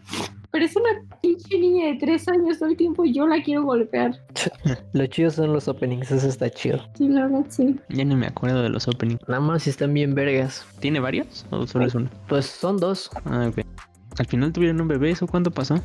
parece 0.51 0.79
una 0.79 1.19
pinche 1.21 1.57
niña 1.57 1.87
de 1.87 1.95
tres 1.95 2.27
años 2.27 2.59
todo 2.59 2.69
el 2.69 2.77
tiempo 2.77 3.05
yo 3.05 3.27
la 3.27 3.41
quiero 3.41 3.63
golpear. 3.63 4.19
Lo 4.93 5.05
chido 5.07 5.31
son 5.31 5.53
los 5.53 5.67
openings, 5.67 6.11
eso 6.11 6.27
está 6.27 6.49
chido. 6.49 6.79
Sí, 6.95 7.07
la 7.07 7.27
verdad, 7.27 7.45
sí. 7.49 7.75
Ya 7.89 8.03
ni 8.03 8.15
me 8.15 8.27
acuerdo 8.27 8.61
de 8.61 8.69
los 8.69 8.87
openings. 8.87 9.21
Nada 9.27 9.41
más 9.41 9.63
si 9.63 9.69
están 9.69 9.93
bien 9.93 10.13
vergas. 10.13 10.65
¿Tiene 10.79 10.99
varios 10.99 11.45
o 11.49 11.65
solo 11.65 11.85
es 11.85 11.95
uno? 11.95 12.09
Pues 12.27 12.45
son 12.45 12.77
dos. 12.77 13.09
Ah, 13.25 13.49
ok. 13.49 13.65
Al 14.17 14.25
final 14.25 14.51
tuvieron 14.51 14.81
un 14.81 14.87
bebé, 14.87 15.11
¿eso 15.11 15.27
cuándo 15.27 15.51
pasó? 15.51 15.75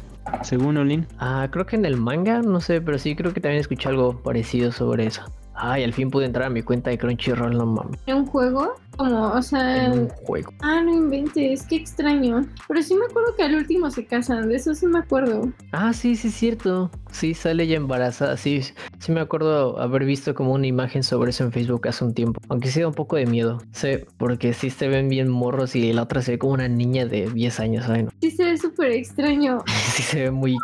Según 0.43 0.77
Olin. 0.77 1.07
Ah, 1.19 1.49
creo 1.51 1.67
que 1.67 1.77
en 1.77 1.85
el 1.85 1.97
manga, 1.97 2.43
no 2.43 2.61
sé, 2.61 2.81
pero 2.81 2.99
sí 2.99 3.15
creo 3.15 3.33
que 3.33 3.41
también 3.41 3.61
escuché 3.61 3.89
algo 3.89 4.21
parecido 4.23 4.73
sobre 4.73 5.07
eso. 5.07 5.23
Ay, 5.59 5.85
al 5.85 5.93
fin 5.93 6.11
pude 6.11 6.27
entrar 6.27 6.47
a 6.47 6.51
mi 6.51 6.63
cuenta 6.63 6.91
de 6.91 6.99
Crunchyroll, 6.99 7.57
no 7.57 7.67
mames. 7.67 7.99
¿En 8.07 8.17
un 8.17 8.27
juego? 8.27 8.75
Como, 8.97 9.29
o 9.33 9.43
sea... 9.43 9.87
En 9.87 9.93
un 9.93 10.09
juego. 10.09 10.51
Ah, 10.63 10.81
no 10.83 10.95
inventes, 10.95 11.67
qué 11.67 11.77
extraño. 11.77 12.47
Pero 12.69 12.83
sí 12.83 12.95
me 12.95 13.05
acuerdo 13.05 13.35
que 13.37 13.43
al 13.43 13.55
último 13.55 13.91
se 13.91 14.07
casan, 14.07 14.49
de 14.49 14.57
eso 14.57 14.75
sí 14.75 14.87
me 14.87 14.99
acuerdo. 15.01 15.51
Ah, 15.73 15.93
sí, 15.93 16.17
sí, 16.17 16.29
es 16.29 16.35
cierto. 16.35 16.91
Sí, 17.11 17.35
sale 17.35 17.67
ya 17.67 17.77
embarazada. 17.77 18.37
Sí, 18.39 18.63
sí 18.99 19.13
me 19.13 19.21
acuerdo 19.21 19.79
haber 19.81 20.05
visto 20.05 20.35
como 20.35 20.53
una 20.55 20.67
imagen 20.67 21.03
sobre 21.03 21.31
eso 21.31 21.45
en 21.45 21.53
Facebook 21.53 21.87
hace 21.89 22.05
un 22.05 22.15
tiempo. 22.15 22.41
Aunque 22.49 22.69
sí 22.69 22.81
da 22.81 22.89
un 22.89 22.95
poco 22.95 23.17
de 23.17 23.27
miedo. 23.27 23.59
Sí, 23.73 23.99
porque 24.19 24.53
sí 24.55 24.71
se 24.71 24.89
ven 24.89 25.09
bien 25.11 25.29
morros 25.29 25.77
y 25.77 25.93
la 25.93 26.03
otra 26.03 26.23
se 26.23 26.33
ve 26.33 26.39
como 26.39 26.53
una 26.55 26.69
niña 26.69 27.05
de 27.07 27.29
10 27.31 27.61
años, 27.61 27.85
¿sabes? 27.87 28.07
Sí 28.23 28.31
se 28.31 28.45
ve 28.45 28.57
súper 28.59 28.93
extraño. 28.93 29.63
Sí 29.97 30.03
se 30.03 30.23
ve 30.25 30.31
muy, 30.31 30.57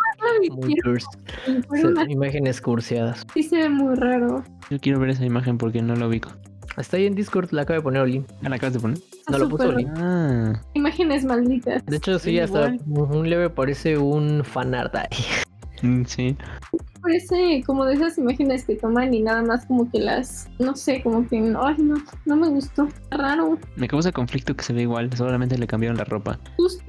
muy 0.50 0.76
cursi. 0.82 1.06
Fueron 1.68 1.94
Se- 1.96 2.00
unas- 2.02 2.08
imágenes 2.10 2.60
cursiadas. 2.60 3.26
Sí 3.34 3.42
se 3.42 3.56
ve 3.56 3.68
muy 3.70 3.94
raro. 3.94 4.44
Yo 4.70 4.78
quiero 4.82 4.98
ver 5.00 5.08
esa 5.10 5.24
imagen 5.24 5.56
porque 5.56 5.80
no 5.80 5.96
lo 5.96 6.08
ubico. 6.08 6.30
Está 6.76 6.96
ahí 6.96 7.06
en 7.06 7.14
Discord, 7.14 7.50
la 7.52 7.62
acabo 7.62 7.78
de 7.78 7.82
poner 7.82 8.02
Oli. 8.02 8.24
¿Ah, 8.42 8.48
la 8.48 8.56
acabas 8.56 8.74
de 8.74 8.80
poner? 8.80 8.98
Está 8.98 9.32
No 9.32 9.38
lo 9.38 9.48
puso 9.48 9.64
súper- 9.64 9.76
Oli. 9.76 9.86
Ah, 9.96 10.60
Imágenes 10.74 11.24
malditas. 11.24 11.84
De 11.86 11.96
hecho, 11.96 12.18
sí, 12.18 12.38
hasta 12.38 12.74
un 12.86 13.28
leve 13.30 13.48
parece 13.50 13.96
un 13.98 14.42
fanart 14.44 14.94
ahí. 14.94 15.08
Mm, 15.82 16.04
sí. 16.04 16.36
Parece 17.00 17.62
como 17.66 17.84
de 17.84 17.94
esas 17.94 18.16
imágenes 18.16 18.64
que 18.64 18.76
toman 18.76 19.12
y 19.12 19.22
nada 19.22 19.42
más 19.42 19.66
como 19.66 19.90
que 19.90 19.98
las, 19.98 20.48
no 20.58 20.76
sé, 20.76 21.02
como 21.02 21.26
que, 21.28 21.36
ay 21.36 21.76
no, 21.78 21.96
no 22.26 22.36
me 22.36 22.48
gustó. 22.48 22.84
Está 22.86 23.16
Raro. 23.16 23.58
Me 23.76 23.88
causa 23.88 24.12
conflicto 24.12 24.54
que 24.54 24.62
se 24.62 24.72
ve 24.72 24.82
igual, 24.82 25.12
solamente 25.16 25.58
le 25.58 25.66
cambiaron 25.66 25.98
la 25.98 26.04
ropa. 26.04 26.38
Justo. 26.56 26.84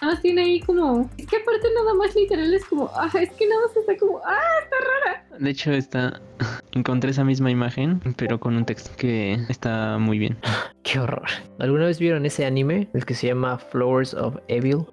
Nada 0.00 0.14
más 0.14 0.22
tiene 0.22 0.42
ahí 0.42 0.60
como, 0.60 1.10
es 1.18 1.26
que 1.26 1.36
aparte 1.36 1.66
nada 1.74 1.94
más 1.94 2.14
literal 2.14 2.54
es 2.54 2.64
como, 2.64 2.90
ah, 2.94 3.10
es 3.20 3.30
que 3.32 3.46
nada 3.46 3.60
más 3.66 3.76
está 3.76 3.96
como, 3.98 4.20
ah, 4.24 5.38
De 5.38 5.50
hecho, 5.50 5.72
está. 5.72 6.20
Encontré 6.72 7.10
esa 7.10 7.24
misma 7.24 7.50
imagen, 7.50 8.00
pero 8.16 8.38
con 8.38 8.56
un 8.56 8.64
texto 8.64 8.90
que 8.96 9.38
está 9.48 9.98
muy 9.98 10.18
bien. 10.18 10.38
Qué 10.82 10.98
horror. 10.98 11.26
¿Alguna 11.58 11.86
vez 11.86 11.98
vieron 11.98 12.24
ese 12.24 12.46
anime? 12.46 12.88
El 12.94 13.04
que 13.04 13.14
se 13.14 13.26
llama 13.26 13.58
Flowers 13.58 14.14
of 14.14 14.36
Evil. 14.48 14.86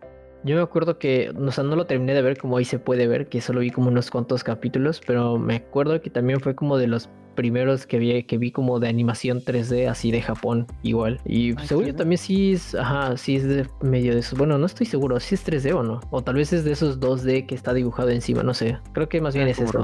Yo 0.46 0.56
me 0.56 0.62
acuerdo 0.62 1.00
que, 1.00 1.32
o 1.36 1.52
sea, 1.52 1.64
no 1.64 1.76
lo 1.76 1.88
terminé 1.88 2.14
de 2.14 2.22
ver 2.22 2.38
como 2.38 2.58
ahí 2.58 2.66
se 2.66 2.78
puede 2.78 3.08
ver, 3.08 3.28
que 3.28 3.42
solo 3.42 3.62
vi 3.62 3.72
como 3.72 3.88
unos 3.88 4.12
cuantos 4.12 4.44
capítulos, 4.44 5.02
pero 5.06 5.40
me 5.40 5.56
acuerdo 5.56 6.00
que 6.02 6.12
también 6.12 6.40
fue 6.40 6.54
como 6.54 6.78
de 6.78 6.86
los 6.86 7.10
primeros 7.34 7.88
que 7.88 7.98
vi, 7.98 8.24
que 8.24 8.38
vi 8.38 8.52
como 8.52 8.80
de 8.80 8.88
animación 8.88 9.42
3D 9.42 9.90
así 9.90 10.12
de 10.12 10.22
Japón 10.22 10.68
igual. 10.84 11.20
Y 11.26 11.58
Ay, 11.58 11.68
según 11.68 11.86
qué 11.86 11.92
yo 11.92 11.96
también 11.96 12.20
sí 12.20 12.54
es, 12.54 12.76
ajá, 12.76 13.18
sí 13.18 13.38
es 13.38 13.44
de 13.44 13.68
medio 13.82 14.14
de 14.14 14.20
eso. 14.20 14.36
Bueno, 14.36 14.60
no 14.60 14.68
estoy 14.68 14.86
seguro, 14.86 15.20
si 15.20 15.34
es 15.34 15.44
3D 15.44 15.74
o 15.74 15.82
no. 15.82 16.00
O 16.12 16.24
tal 16.24 16.36
vez 16.36 16.54
es 16.54 16.64
de 16.64 16.74
esos 16.74 17.00
2D 17.00 17.48
que 17.48 17.56
está 17.56 17.74
dibujado 17.74 18.10
encima, 18.10 18.44
no 18.44 18.54
sé. 18.54 18.78
Creo 18.94 19.10
que 19.10 19.22
más 19.22 19.34
bien 19.34 19.48
es 19.48 19.58
eso. 19.60 19.84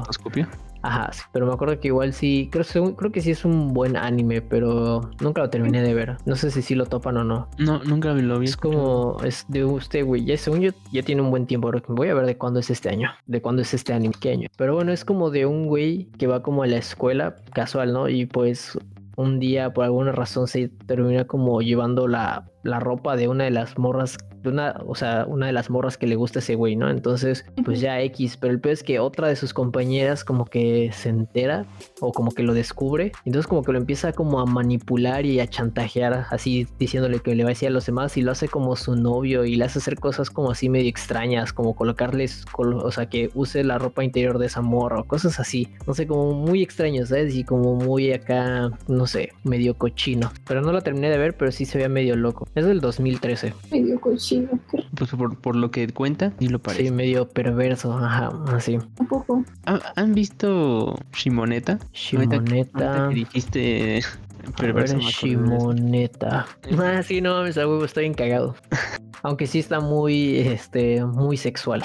Ajá, 0.82 1.10
sí, 1.12 1.22
pero 1.32 1.46
me 1.46 1.52
acuerdo 1.52 1.78
que 1.78 1.88
igual 1.88 2.12
sí, 2.12 2.48
creo, 2.50 2.96
creo 2.96 3.12
que 3.12 3.20
sí 3.20 3.30
es 3.30 3.44
un 3.44 3.72
buen 3.72 3.96
anime, 3.96 4.42
pero 4.42 5.10
nunca 5.20 5.42
lo 5.42 5.50
terminé 5.50 5.82
de 5.82 5.94
ver. 5.94 6.16
No 6.26 6.36
sé 6.36 6.50
si 6.50 6.62
sí 6.62 6.74
lo 6.74 6.86
topan 6.86 7.16
o 7.16 7.24
no. 7.24 7.48
No, 7.58 7.82
nunca 7.84 8.12
lo 8.12 8.38
vi. 8.38 8.46
Es 8.46 8.56
como, 8.56 9.16
es 9.24 9.44
de 9.48 9.64
usted, 9.64 10.04
güey. 10.04 10.24
Ya 10.24 10.36
según 10.36 10.60
yo, 10.60 10.70
ya 10.92 11.02
tiene 11.02 11.22
un 11.22 11.30
buen 11.30 11.46
tiempo. 11.46 11.70
Voy 11.88 12.08
a 12.08 12.14
ver 12.14 12.26
de 12.26 12.36
cuándo 12.36 12.60
es 12.60 12.70
este 12.70 12.88
año. 12.88 13.10
De 13.26 13.40
cuándo 13.40 13.62
es 13.62 13.72
este 13.74 13.92
anime, 13.92 14.14
qué 14.20 14.32
año. 14.32 14.48
Pero 14.56 14.74
bueno, 14.74 14.92
es 14.92 15.04
como 15.04 15.30
de 15.30 15.46
un 15.46 15.66
güey 15.66 16.08
que 16.18 16.26
va 16.26 16.42
como 16.42 16.62
a 16.62 16.66
la 16.66 16.76
escuela 16.76 17.36
casual, 17.52 17.92
¿no? 17.92 18.08
Y 18.08 18.26
pues 18.26 18.78
un 19.16 19.38
día 19.38 19.72
por 19.72 19.84
alguna 19.84 20.12
razón 20.12 20.48
se 20.48 20.68
termina 20.68 21.26
como 21.26 21.60
llevando 21.60 22.08
la, 22.08 22.50
la 22.62 22.80
ropa 22.80 23.16
de 23.16 23.28
una 23.28 23.44
de 23.44 23.50
las 23.50 23.78
morras, 23.78 24.18
una, 24.48 24.80
o 24.86 24.94
sea, 24.94 25.24
una 25.26 25.46
de 25.46 25.52
las 25.52 25.70
morras 25.70 25.96
que 25.96 26.06
le 26.06 26.16
gusta 26.16 26.38
ese 26.40 26.54
güey, 26.54 26.76
¿no? 26.76 26.90
Entonces, 26.90 27.44
pues 27.64 27.80
ya 27.80 28.00
X, 28.02 28.36
pero 28.40 28.52
el 28.52 28.60
peor 28.60 28.72
es 28.74 28.82
que 28.82 28.98
otra 29.00 29.28
de 29.28 29.36
sus 29.36 29.52
compañeras 29.54 30.24
como 30.24 30.44
que 30.44 30.90
se 30.92 31.08
entera 31.08 31.64
o 32.00 32.12
como 32.12 32.30
que 32.32 32.42
lo 32.42 32.54
descubre, 32.54 33.12
entonces 33.24 33.46
como 33.48 33.62
que 33.62 33.72
lo 33.72 33.78
empieza 33.78 34.12
como 34.12 34.40
a 34.40 34.46
manipular 34.46 35.26
y 35.26 35.40
a 35.40 35.46
chantajear, 35.46 36.26
así 36.30 36.66
diciéndole 36.78 37.20
que 37.20 37.34
le 37.34 37.44
va 37.44 37.50
a 37.50 37.52
decir 37.52 37.68
a 37.68 37.72
los 37.72 37.86
demás 37.86 38.16
y 38.16 38.22
lo 38.22 38.32
hace 38.32 38.48
como 38.48 38.74
su 38.76 38.96
novio 38.96 39.44
y 39.44 39.56
le 39.56 39.64
hace 39.64 39.78
hacer 39.78 39.98
cosas 39.98 40.30
como 40.30 40.50
así 40.50 40.68
medio 40.68 40.88
extrañas, 40.88 41.52
como 41.52 41.74
colocarles, 41.74 42.44
colo- 42.52 42.82
o 42.82 42.90
sea, 42.90 43.06
que 43.06 43.30
use 43.34 43.62
la 43.64 43.78
ropa 43.78 44.04
interior 44.04 44.38
de 44.38 44.46
esa 44.46 44.60
morra 44.62 45.00
o 45.00 45.04
cosas 45.04 45.38
así, 45.40 45.68
no 45.86 45.94
sé, 45.94 46.06
como 46.06 46.32
muy 46.34 46.62
extraño, 46.62 47.04
¿sabes? 47.06 47.34
Y 47.34 47.44
como 47.44 47.74
muy 47.76 48.12
acá, 48.12 48.70
no 48.88 49.06
sé, 49.06 49.30
medio 49.44 49.74
cochino, 49.74 50.32
pero 50.46 50.60
no 50.60 50.72
lo 50.72 50.80
terminé 50.82 51.10
de 51.10 51.18
ver, 51.18 51.36
pero 51.36 51.52
sí 51.52 51.64
se 51.64 51.78
veía 51.78 51.88
medio 51.88 52.16
loco. 52.16 52.46
Es 52.54 52.64
del 52.66 52.80
2013, 52.80 53.52
medio 53.70 54.00
cochino, 54.00 54.22
Pues 54.96 55.10
por, 55.10 55.38
por 55.38 55.56
lo 55.56 55.70
que 55.70 55.88
cuenta, 55.88 56.32
sí 56.38 56.48
lo 56.48 56.58
parece. 56.60 56.84
sí, 56.84 56.90
medio 56.90 57.28
perverso, 57.28 57.92
ajá, 57.96 58.30
así. 58.54 58.76
un 58.98 59.06
poco. 59.06 59.44
¿Ha- 59.66 59.92
¿Han 59.96 60.14
visto 60.14 60.98
Shimoneta? 61.12 61.78
Shimoneta. 61.92 63.08
que 63.08 63.14
dijiste 63.14 64.02
perverso. 64.56 64.96
ver. 64.96 65.04
Shimoneta. 65.04 66.46
Ah, 66.78 67.02
sí, 67.02 67.20
no 67.20 67.34
mames, 67.34 67.58
a 67.58 67.66
huevo, 67.66 67.84
estoy 67.84 68.04
bien 68.04 68.14
cagado. 68.14 68.54
Aunque 69.22 69.46
sí 69.46 69.58
está 69.60 69.80
muy, 69.80 70.38
este, 70.38 71.04
muy 71.04 71.36
sexual. 71.36 71.82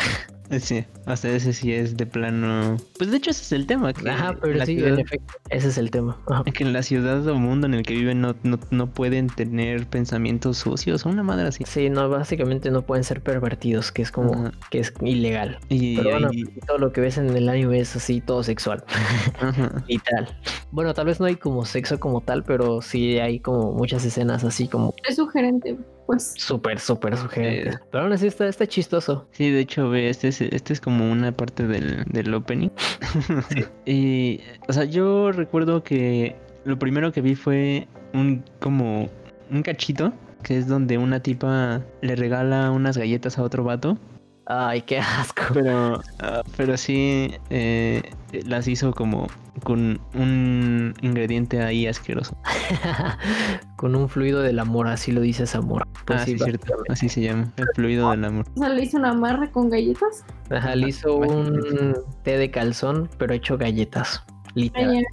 Sí, 0.60 0.86
hasta 1.06 1.30
ese 1.30 1.52
sí 1.54 1.74
es 1.74 1.98
de 1.98 2.06
plano. 2.06 2.78
Pues 2.98 3.12
de 3.12 3.18
hecho 3.18 3.32
ese 3.32 3.42
es 3.44 3.52
el 3.52 3.66
tema. 3.68 3.94
Que 3.94 4.10
Ajá, 4.10 4.36
pero 4.42 4.66
sí, 4.66 4.76
ciudad- 4.76 4.94
en 4.94 5.00
efecto, 5.00 5.34
ese 5.50 5.68
es 5.68 5.78
el 5.78 5.92
tema. 5.92 6.18
Ajá. 6.28 6.44
que 6.46 6.64
en 6.64 6.74
la 6.74 6.84
ciudad 6.84 7.26
o 7.28 7.36
mundo 7.36 7.68
en 7.68 7.74
el 7.74 7.84
que 7.84 7.94
viven 7.94 8.22
no, 8.22 8.36
no, 8.44 8.58
no 8.72 8.88
pueden 8.88 9.28
tener 9.28 9.88
pensamientos 9.88 10.58
sucios 10.58 11.06
o 11.06 11.10
una 11.10 11.24
madre 11.24 11.48
así. 11.48 11.64
Sí, 11.68 11.90
no, 11.90 12.08
básicamente 12.10 12.72
no 12.72 12.82
pueden 12.84 13.04
ser 13.04 13.22
pervertidos, 13.22 13.92
que 13.92 14.02
es 14.02 14.12
como, 14.12 14.34
Ajá. 14.34 14.52
que 14.72 14.80
es 14.80 14.94
ilegal. 15.02 15.60
Y 15.70 15.98
Pero 15.98 16.12
bueno, 16.12 16.30
ahí- 16.32 16.44
todo 16.66 16.78
lo 16.78 16.94
que 16.94 17.02
ves 17.02 17.18
en 17.18 17.30
el 17.36 17.50
anime 17.50 17.80
es 17.80 17.96
así, 17.96 18.22
todo 18.22 18.42
sexual, 18.44 18.84
ajá. 19.42 19.84
literal. 19.88 20.28
Bueno, 20.72 20.94
tal 20.94 21.08
vez 21.08 21.20
no 21.20 21.26
hay 21.26 21.36
como 21.36 21.66
sexo 21.66 22.00
como 22.00 22.22
tal, 22.22 22.44
pero 22.44 22.82
sí 22.82 23.20
hay 23.20 23.40
como 23.40 23.74
muchas 23.74 24.06
escenas 24.06 24.44
así 24.44 24.68
como 24.68 24.94
Es 25.08 25.16
sugerente, 25.18 25.78
pues. 26.08 26.34
súper, 26.38 26.80
súper 26.80 27.16
sugerentes. 27.18 27.80
Pero 27.92 28.04
aún 28.04 28.14
así 28.14 28.28
está, 28.28 28.48
está 28.48 28.66
chistoso. 28.66 29.28
Sí, 29.32 29.52
de 29.52 29.60
hecho, 29.60 29.90
ve, 29.90 30.10
este 30.10 30.30
es, 30.30 30.42
este 30.42 30.74
es 30.74 30.82
como 30.82 31.12
una 31.12 31.32
parte 31.32 31.68
del, 31.68 32.04
del 32.06 32.34
opening. 32.34 32.70
y, 33.86 34.42
o 34.68 34.74
sea, 34.74 34.86
yo 34.86 35.32
recuerdo 35.32 35.84
que 35.84 36.36
lo 36.66 36.80
primero 36.80 37.12
que 37.12 37.22
vi 37.22 37.36
fue 37.36 37.88
un 38.14 38.44
como 38.60 39.10
un 39.50 39.64
cachito, 39.64 40.14
que 40.44 40.58
es 40.58 40.68
donde 40.68 40.98
una 40.98 41.22
tipa 41.22 41.82
le 42.02 42.16
regala 42.16 42.72
unas 42.72 42.98
galletas 42.98 43.38
a 43.38 43.44
otro 43.44 43.64
vato. 43.64 43.98
Ay, 44.46 44.82
qué 44.82 45.00
asco. 45.00 45.44
Pero, 45.54 46.02
pero 46.58 46.78
sí 46.78 47.34
eh, 47.50 48.02
las 48.46 48.68
hizo 48.68 48.94
como 48.94 49.28
con 49.64 50.00
un 50.14 50.94
ingrediente 51.02 51.62
ahí 51.62 51.88
asqueroso. 51.88 52.38
Con 53.76 53.96
un 53.96 54.10
fluido 54.10 54.42
del 54.42 54.58
amor, 54.58 54.88
así 54.88 55.12
lo 55.12 55.22
dices 55.22 55.54
amor. 55.54 55.88
Pues 56.06 56.22
ah, 56.22 56.26
sí, 56.26 56.40
cierto. 56.40 56.76
Así 56.90 57.10
se 57.10 57.22
llama. 57.22 57.54
El 57.58 57.68
fluido 57.76 58.10
del 58.10 58.26
amor. 58.26 58.46
O 58.56 58.60
sea, 58.60 58.70
le 58.70 58.84
hizo 58.84 58.98
una 58.98 59.12
amarra 59.12 59.52
con 59.52 59.70
galletas. 59.70 60.26
Ajá, 60.50 60.76
le 60.76 60.90
hizo 60.90 61.18
un 61.18 61.94
té 62.24 62.38
de 62.40 62.50
calzón, 62.50 63.08
pero 63.20 63.36
hecho 63.36 63.56
galletas. 63.58 64.24
Literal. 64.56 65.06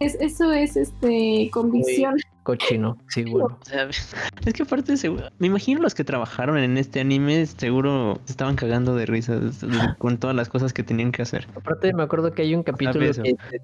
Es, 0.00 0.16
eso 0.20 0.52
es 0.52 0.76
este 0.76 1.48
convicción. 1.52 2.16
Cochino, 2.48 2.96
sí, 3.08 3.24
bueno. 3.24 3.58
O 3.60 3.64
sea, 3.64 3.88
es 4.46 4.54
que 4.54 4.62
aparte, 4.62 4.96
seguro- 4.96 5.28
me 5.38 5.48
imagino 5.48 5.82
los 5.82 5.94
que 5.94 6.02
trabajaron 6.02 6.56
en 6.56 6.78
este 6.78 7.00
anime, 7.00 7.44
seguro 7.44 8.20
se 8.24 8.32
estaban 8.32 8.56
cagando 8.56 8.94
de 8.94 9.04
risas 9.04 9.64
con 9.98 10.16
todas 10.16 10.34
las 10.34 10.48
cosas 10.48 10.72
que 10.72 10.82
tenían 10.82 11.12
que 11.12 11.20
hacer. 11.20 11.46
Aparte, 11.54 11.92
me 11.92 12.02
acuerdo 12.02 12.32
que 12.32 12.40
hay 12.42 12.54
un 12.54 12.62
capítulo 12.62 13.04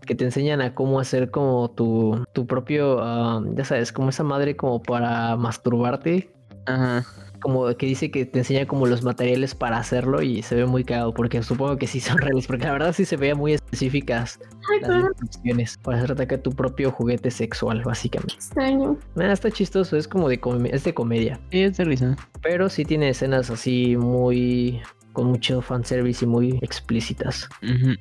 que 0.06 0.14
te 0.14 0.24
enseñan 0.24 0.60
a 0.60 0.74
cómo 0.74 1.00
hacer 1.00 1.30
como 1.30 1.70
tu, 1.70 2.24
tu 2.34 2.46
propio, 2.46 2.98
ah, 3.00 3.42
ya 3.54 3.64
sabes, 3.64 3.90
como 3.90 4.10
esa 4.10 4.22
madre 4.22 4.54
como 4.54 4.82
para 4.82 5.34
masturbarte. 5.36 6.30
Ajá. 6.66 7.04
Como 7.44 7.66
que 7.76 7.84
dice 7.84 8.10
que 8.10 8.24
te 8.24 8.38
enseña 8.38 8.64
como 8.64 8.86
los 8.86 9.02
materiales 9.02 9.54
para 9.54 9.76
hacerlo 9.76 10.22
y 10.22 10.40
se 10.40 10.54
ve 10.54 10.64
muy 10.64 10.82
cagado 10.82 11.12
porque 11.12 11.42
supongo 11.42 11.76
que 11.76 11.86
sí 11.86 12.00
son 12.00 12.16
reales, 12.18 12.46
porque 12.46 12.64
la 12.64 12.72
verdad 12.72 12.94
sí 12.94 13.04
se 13.04 13.18
veía 13.18 13.34
muy 13.34 13.52
específicas 13.52 14.40
Ay, 14.72 14.80
las 14.80 15.04
instrucciones 15.10 15.76
para 15.76 15.98
hacerte 15.98 16.22
acá 16.22 16.38
tu 16.38 16.52
propio 16.52 16.90
juguete 16.90 17.30
sexual, 17.30 17.82
básicamente. 17.84 18.32
extraño. 18.34 18.96
Está 19.16 19.50
chistoso, 19.50 19.98
es 19.98 20.08
como 20.08 20.30
de, 20.30 20.40
es 20.72 20.84
de 20.84 20.94
comedia. 20.94 21.38
Sí, 21.50 21.64
es 21.64 21.76
de 21.76 21.84
risa. 21.84 22.16
Pero 22.40 22.70
sí 22.70 22.86
tiene 22.86 23.10
escenas 23.10 23.50
así 23.50 23.94
muy, 23.98 24.80
con 25.14 25.28
mucho 25.28 25.62
fanservice 25.62 26.26
y 26.26 26.28
muy 26.28 26.58
explícitas. 26.60 27.48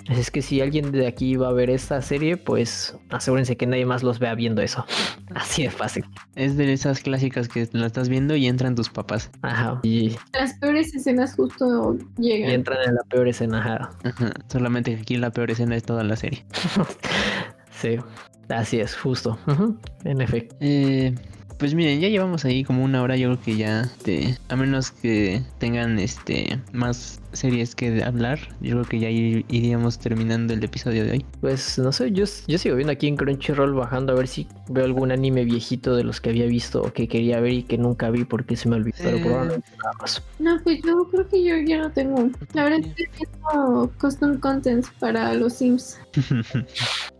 Así 0.09 0.19
es 0.19 0.29
que 0.31 0.41
si 0.41 0.59
alguien 0.59 0.91
de 0.91 1.07
aquí 1.07 1.37
va 1.37 1.47
a 1.47 1.53
ver 1.53 1.69
esta 1.69 2.01
serie, 2.01 2.35
pues 2.35 2.97
asegúrense 3.09 3.55
que 3.55 3.65
nadie 3.65 3.85
más 3.85 4.03
los 4.03 4.19
vea 4.19 4.35
viendo 4.35 4.61
eso. 4.61 4.85
Así 5.35 5.63
de 5.63 5.69
fácil. 5.69 6.03
Es 6.35 6.57
de 6.57 6.73
esas 6.73 6.99
clásicas 6.99 7.47
que 7.47 7.69
la 7.71 7.85
estás 7.85 8.09
viendo 8.09 8.35
y 8.35 8.47
entran 8.47 8.75
tus 8.75 8.89
papás. 8.89 9.31
Ajá. 9.43 9.79
Y, 9.83 10.17
Las 10.33 10.53
peores 10.55 10.93
escenas 10.93 11.35
justo 11.35 11.95
y 12.17 12.21
llegan. 12.23 12.49
entran 12.51 12.79
en 12.85 12.95
la 12.95 13.03
peor 13.09 13.29
escena. 13.29 13.59
ajá. 13.59 13.89
Ajá. 14.03 14.31
Solamente 14.51 14.93
que 14.95 15.01
aquí 15.01 15.15
la 15.15 15.31
peor 15.31 15.51
escena 15.51 15.75
es 15.77 15.83
toda 15.83 16.03
la 16.03 16.17
serie. 16.17 16.45
Sí. 17.81 17.97
Así 18.49 18.79
es, 18.79 18.95
justo. 18.95 19.37
En 20.03 20.21
efecto. 20.21 20.55
Eh, 20.59 21.13
pues 21.57 21.73
miren, 21.75 21.99
ya 21.99 22.09
llevamos 22.09 22.45
ahí 22.45 22.63
como 22.63 22.83
una 22.83 23.01
hora. 23.01 23.15
Yo 23.15 23.29
creo 23.29 23.41
que 23.43 23.55
ya, 23.57 23.81
este, 23.81 24.37
a 24.49 24.55
menos 24.55 24.91
que 24.91 25.41
tengan 25.59 25.99
este 25.99 26.59
más 26.71 27.19
series 27.33 27.75
que 27.75 28.03
hablar, 28.03 28.39
yo 28.61 28.71
creo 28.71 28.85
que 28.85 28.99
ya 28.99 29.09
ir- 29.09 29.45
iríamos 29.49 29.99
terminando 29.99 30.53
el 30.53 30.63
episodio 30.63 31.03
de 31.03 31.11
hoy. 31.11 31.25
Pues 31.41 31.77
no 31.79 31.91
sé, 31.91 32.11
yo, 32.11 32.25
yo 32.47 32.57
sigo 32.57 32.75
viendo 32.75 32.91
aquí 32.93 33.07
en 33.07 33.15
Crunchyroll 33.17 33.73
bajando 33.73 34.13
a 34.13 34.15
ver 34.15 34.27
si 34.27 34.47
veo 34.69 34.85
algún 34.85 35.11
anime 35.11 35.43
viejito 35.45 35.95
de 35.95 36.03
los 36.03 36.21
que 36.21 36.29
había 36.29 36.45
visto 36.45 36.81
o 36.81 36.93
que 36.93 37.07
quería 37.07 37.39
ver 37.39 37.53
y 37.53 37.63
que 37.63 37.77
nunca 37.77 38.09
vi 38.09 38.23
porque 38.23 38.55
se 38.55 38.69
me 38.69 38.75
olvidó. 38.77 38.95
Pero 39.01 39.17
Eh. 39.17 39.21
probablemente 39.21 39.69
nada 39.77 39.91
más. 39.99 40.23
No, 40.39 40.59
pues 40.63 40.79
yo 40.83 41.07
creo 41.09 41.27
que 41.27 41.43
yo 41.43 41.55
ya 41.57 41.79
no 41.79 41.91
tengo. 41.91 42.29
La 42.53 42.63
verdad 42.65 42.79
estoy 42.79 43.05
viendo 43.17 43.91
custom 43.99 44.37
contents 44.39 44.89
para 44.99 45.33
los 45.33 45.53
Sims. 45.53 45.99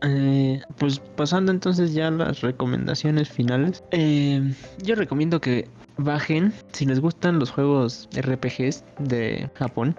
Eh, 0.05 0.61
pues 0.78 0.99
pasando 1.16 1.51
entonces 1.51 1.93
ya 1.93 2.07
a 2.07 2.11
las 2.11 2.41
recomendaciones 2.41 3.30
finales. 3.30 3.84
Eh, 3.91 4.53
yo 4.84 4.95
recomiendo 4.95 5.39
que 5.39 5.68
bajen, 5.98 6.54
si 6.72 6.86
les 6.86 7.00
gustan 7.00 7.39
los 7.39 7.52
juegos 7.52 8.10
RPGs 8.16 8.84
de 9.00 9.50
Japón. 9.56 9.96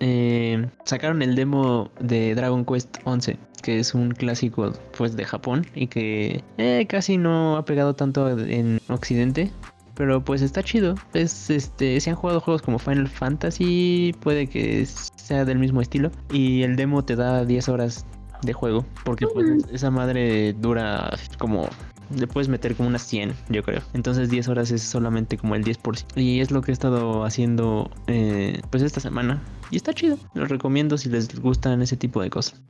Eh, 0.00 0.66
sacaron 0.84 1.22
el 1.22 1.34
demo 1.34 1.90
de 2.00 2.34
Dragon 2.34 2.64
Quest 2.64 2.98
11, 3.04 3.38
que 3.62 3.78
es 3.78 3.94
un 3.94 4.10
clásico 4.10 4.72
pues 4.96 5.16
de 5.16 5.24
Japón 5.24 5.66
y 5.74 5.86
que 5.86 6.44
eh, 6.58 6.86
casi 6.88 7.16
no 7.16 7.56
ha 7.56 7.64
pegado 7.64 7.94
tanto 7.94 8.28
en 8.38 8.80
Occidente. 8.88 9.50
Pero 9.94 10.22
pues 10.22 10.42
está 10.42 10.62
chido. 10.62 10.94
Es 11.14 11.48
este, 11.48 11.98
si 12.00 12.10
han 12.10 12.16
jugado 12.16 12.40
juegos 12.40 12.60
como 12.60 12.78
Final 12.78 13.08
Fantasy, 13.08 14.14
puede 14.20 14.46
que 14.46 14.84
sea 14.84 15.46
del 15.46 15.58
mismo 15.58 15.80
estilo. 15.80 16.10
Y 16.30 16.64
el 16.64 16.76
demo 16.76 17.02
te 17.02 17.16
da 17.16 17.46
10 17.46 17.70
horas 17.70 18.04
de 18.42 18.52
juego. 18.52 18.84
Porque 19.04 19.26
pues 19.26 19.46
Ujú. 19.46 19.74
esa 19.74 19.90
madre 19.90 20.52
dura 20.52 21.16
como 21.38 21.70
le 22.14 22.26
puedes 22.26 22.48
meter 22.48 22.74
como 22.74 22.88
unas 22.88 23.02
100, 23.02 23.32
yo 23.48 23.62
creo. 23.62 23.82
Entonces 23.94 24.30
10 24.30 24.48
horas 24.48 24.70
es 24.70 24.82
solamente 24.82 25.36
como 25.36 25.54
el 25.54 25.64
10%. 25.64 26.04
Y 26.16 26.40
es 26.40 26.50
lo 26.50 26.62
que 26.62 26.70
he 26.70 26.74
estado 26.74 27.24
haciendo 27.24 27.90
eh, 28.06 28.60
pues 28.70 28.82
esta 28.82 29.00
semana. 29.00 29.42
Y 29.70 29.76
está 29.76 29.92
chido. 29.92 30.18
Lo 30.34 30.44
recomiendo 30.46 30.96
si 30.98 31.08
les 31.08 31.40
gustan 31.40 31.82
ese 31.82 31.96
tipo 31.96 32.22
de 32.22 32.30
cosas. 32.30 32.60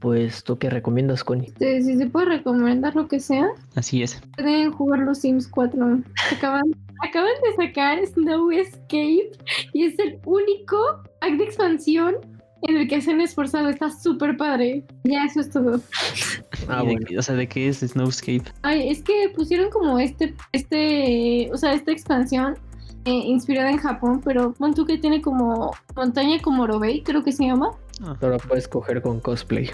Pues, 0.00 0.44
¿tú 0.44 0.58
qué 0.58 0.68
recomiendas, 0.68 1.24
Connie? 1.24 1.46
este, 1.46 1.82
si 1.82 1.96
se 1.96 2.06
puede 2.06 2.26
recomendar 2.26 2.94
lo 2.94 3.08
que 3.08 3.20
sea, 3.20 3.46
Así 3.74 4.02
es. 4.02 4.20
pueden 4.36 4.70
jugar 4.70 5.00
los 5.00 5.18
Sims 5.18 5.48
4. 5.48 6.00
Acaban, 6.36 6.62
acaban 7.08 7.30
de 7.42 7.66
sacar 7.66 8.04
Snow 8.06 8.50
Escape 8.50 9.30
y 9.72 9.84
es 9.84 9.98
el 9.98 10.18
único 10.26 10.76
pack 11.20 11.38
de 11.38 11.44
expansión 11.44 12.16
en 12.68 12.76
el 12.76 12.88
que 12.88 13.00
se 13.00 13.12
han 13.12 13.20
esforzado. 13.20 13.68
Está 13.68 13.90
súper 13.90 14.36
padre. 14.36 14.84
Ya, 15.04 15.24
eso 15.24 15.40
es 15.40 15.50
todo. 15.50 15.80
Ah, 16.68 16.82
bueno. 16.82 17.00
o 17.18 17.22
sea, 17.22 17.34
¿de 17.34 17.46
qué 17.46 17.68
es 17.68 17.80
Snowscape? 17.80 18.44
Ay, 18.62 18.88
es 18.88 19.02
que 19.02 19.30
pusieron 19.34 19.70
como 19.70 19.98
este, 19.98 20.34
este, 20.52 21.50
o 21.52 21.56
sea, 21.56 21.74
esta 21.74 21.92
expansión 21.92 22.56
eh, 23.04 23.10
inspirada 23.12 23.70
en 23.70 23.76
Japón, 23.76 24.22
pero 24.24 24.52
pon 24.54 24.74
tú 24.74 24.86
que 24.86 24.96
tiene 24.96 25.20
como 25.20 25.72
montaña 25.94 26.40
como 26.40 26.62
Orobei, 26.62 27.02
creo 27.02 27.22
que 27.22 27.32
se 27.32 27.44
llama. 27.44 27.70
Ah, 28.02 28.16
Ahora 28.20 28.38
puedes 28.38 28.66
coger 28.66 29.02
con 29.02 29.20
cosplay. 29.20 29.70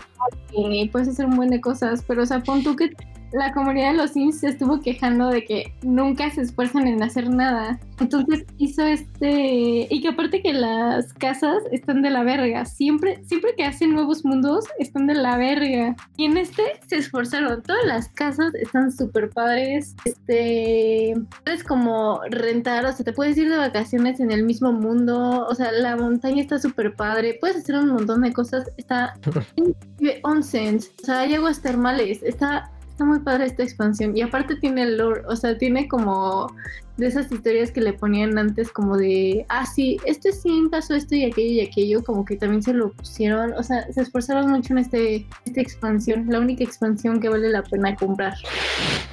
Y 0.53 0.88
puedes 0.88 1.09
hacer 1.09 1.26
un 1.26 1.36
buen 1.36 1.51
de 1.51 1.61
cosas, 1.61 2.05
pero 2.07 2.24
o 2.24 2.26
sea, 2.26 2.43
pon 2.43 2.64
tú 2.64 2.74
que 2.74 2.91
la 3.33 3.53
comunidad 3.53 3.93
de 3.93 3.99
los 3.99 4.12
Sims 4.12 4.41
se 4.41 4.49
estuvo 4.49 4.81
quejando 4.81 5.28
de 5.28 5.45
que 5.45 5.72
nunca 5.83 6.31
se 6.31 6.43
esfuerzan 6.43 6.87
en 6.87 7.03
hacer 7.03 7.31
nada. 7.31 7.78
Entonces 8.01 8.45
hizo 8.59 8.85
este. 8.85 9.87
Y 9.91 10.01
que 10.01 10.09
aparte 10.09 10.43
que 10.43 10.53
las 10.53 11.12
casas 11.14 11.62
están 11.70 12.03
de 12.03 12.11
la 12.11 12.22
verga. 12.22 12.64
Siempre, 12.64 13.22
siempre 13.24 13.55
que 13.57 13.64
hacen 13.64 13.93
nuevos 13.93 14.24
mundos, 14.24 14.66
están 14.78 15.07
de 15.07 15.14
la 15.14 15.37
verga. 15.37 15.97
Y 16.16 16.24
en 16.24 16.37
este 16.37 16.62
se 16.87 16.97
esforzaron. 16.97 17.62
Todas 17.62 17.85
las 17.87 18.09
casas 18.09 18.55
están 18.55 18.91
súper 18.91 19.31
padres. 19.31 19.95
Este. 20.05 21.14
Puedes 21.45 21.64
como 21.64 22.20
rentar, 22.31 22.87
o 22.87 22.93
sea, 22.93 23.05
te 23.05 23.12
puedes 23.12 23.37
ir 23.37 23.51
de 23.51 23.57
vacaciones 23.57 24.20
en 24.20 24.31
el 24.31 24.45
mismo 24.45 24.72
mundo. 24.72 25.47
O 25.49 25.55
sea, 25.55 25.70
la 25.72 25.97
montaña 25.97 26.43
está 26.43 26.59
súper 26.59 26.95
padre. 26.95 27.37
Puedes 27.41 27.59
hacer 27.59 27.76
un 27.76 27.89
montón 27.89 28.22
de 28.22 28.33
cosas. 28.33 28.70
Está 28.76 29.14
Vive 29.99 30.20
onsens, 30.22 30.91
o 31.03 31.07
sea, 31.07 31.20
hay 31.20 31.35
aguas 31.35 31.61
termales. 31.61 32.22
Está, 32.22 32.70
está 33.01 33.05
muy 33.07 33.20
padre 33.20 33.46
esta 33.46 33.62
expansión. 33.62 34.14
Y 34.14 34.20
aparte 34.20 34.57
tiene 34.57 34.82
el 34.82 34.98
lore, 34.98 35.22
o 35.26 35.34
sea, 35.34 35.57
tiene 35.57 35.88
como 35.88 36.53
de 36.98 37.07
esas 37.07 37.32
historias 37.32 37.70
que 37.70 37.80
le 37.80 37.94
ponían 37.94 38.36
antes, 38.36 38.70
como 38.70 38.98
de, 38.98 39.46
ah, 39.48 39.64
sí, 39.64 39.96
este 40.05 40.32
sí 40.32 40.68
pasó 40.70 40.94
esto 40.94 41.14
y 41.14 41.24
aquello 41.24 41.51
y 41.51 41.61
aquello, 41.61 42.05
como 42.05 42.26
que 42.26 42.36
también 42.36 42.62
se 42.62 42.74
lo 42.74 42.92
pusieron. 42.92 43.55
O 43.55 43.62
sea, 43.62 43.90
se 43.90 44.03
esforzaron 44.03 44.51
mucho 44.51 44.74
en 44.74 44.80
este, 44.80 45.26
esta 45.46 45.61
expansión, 45.62 46.26
la 46.28 46.40
única 46.40 46.62
expansión 46.62 47.20
que 47.20 47.30
vale 47.30 47.48
la 47.48 47.62
pena 47.62 47.96
comprar. 47.96 48.34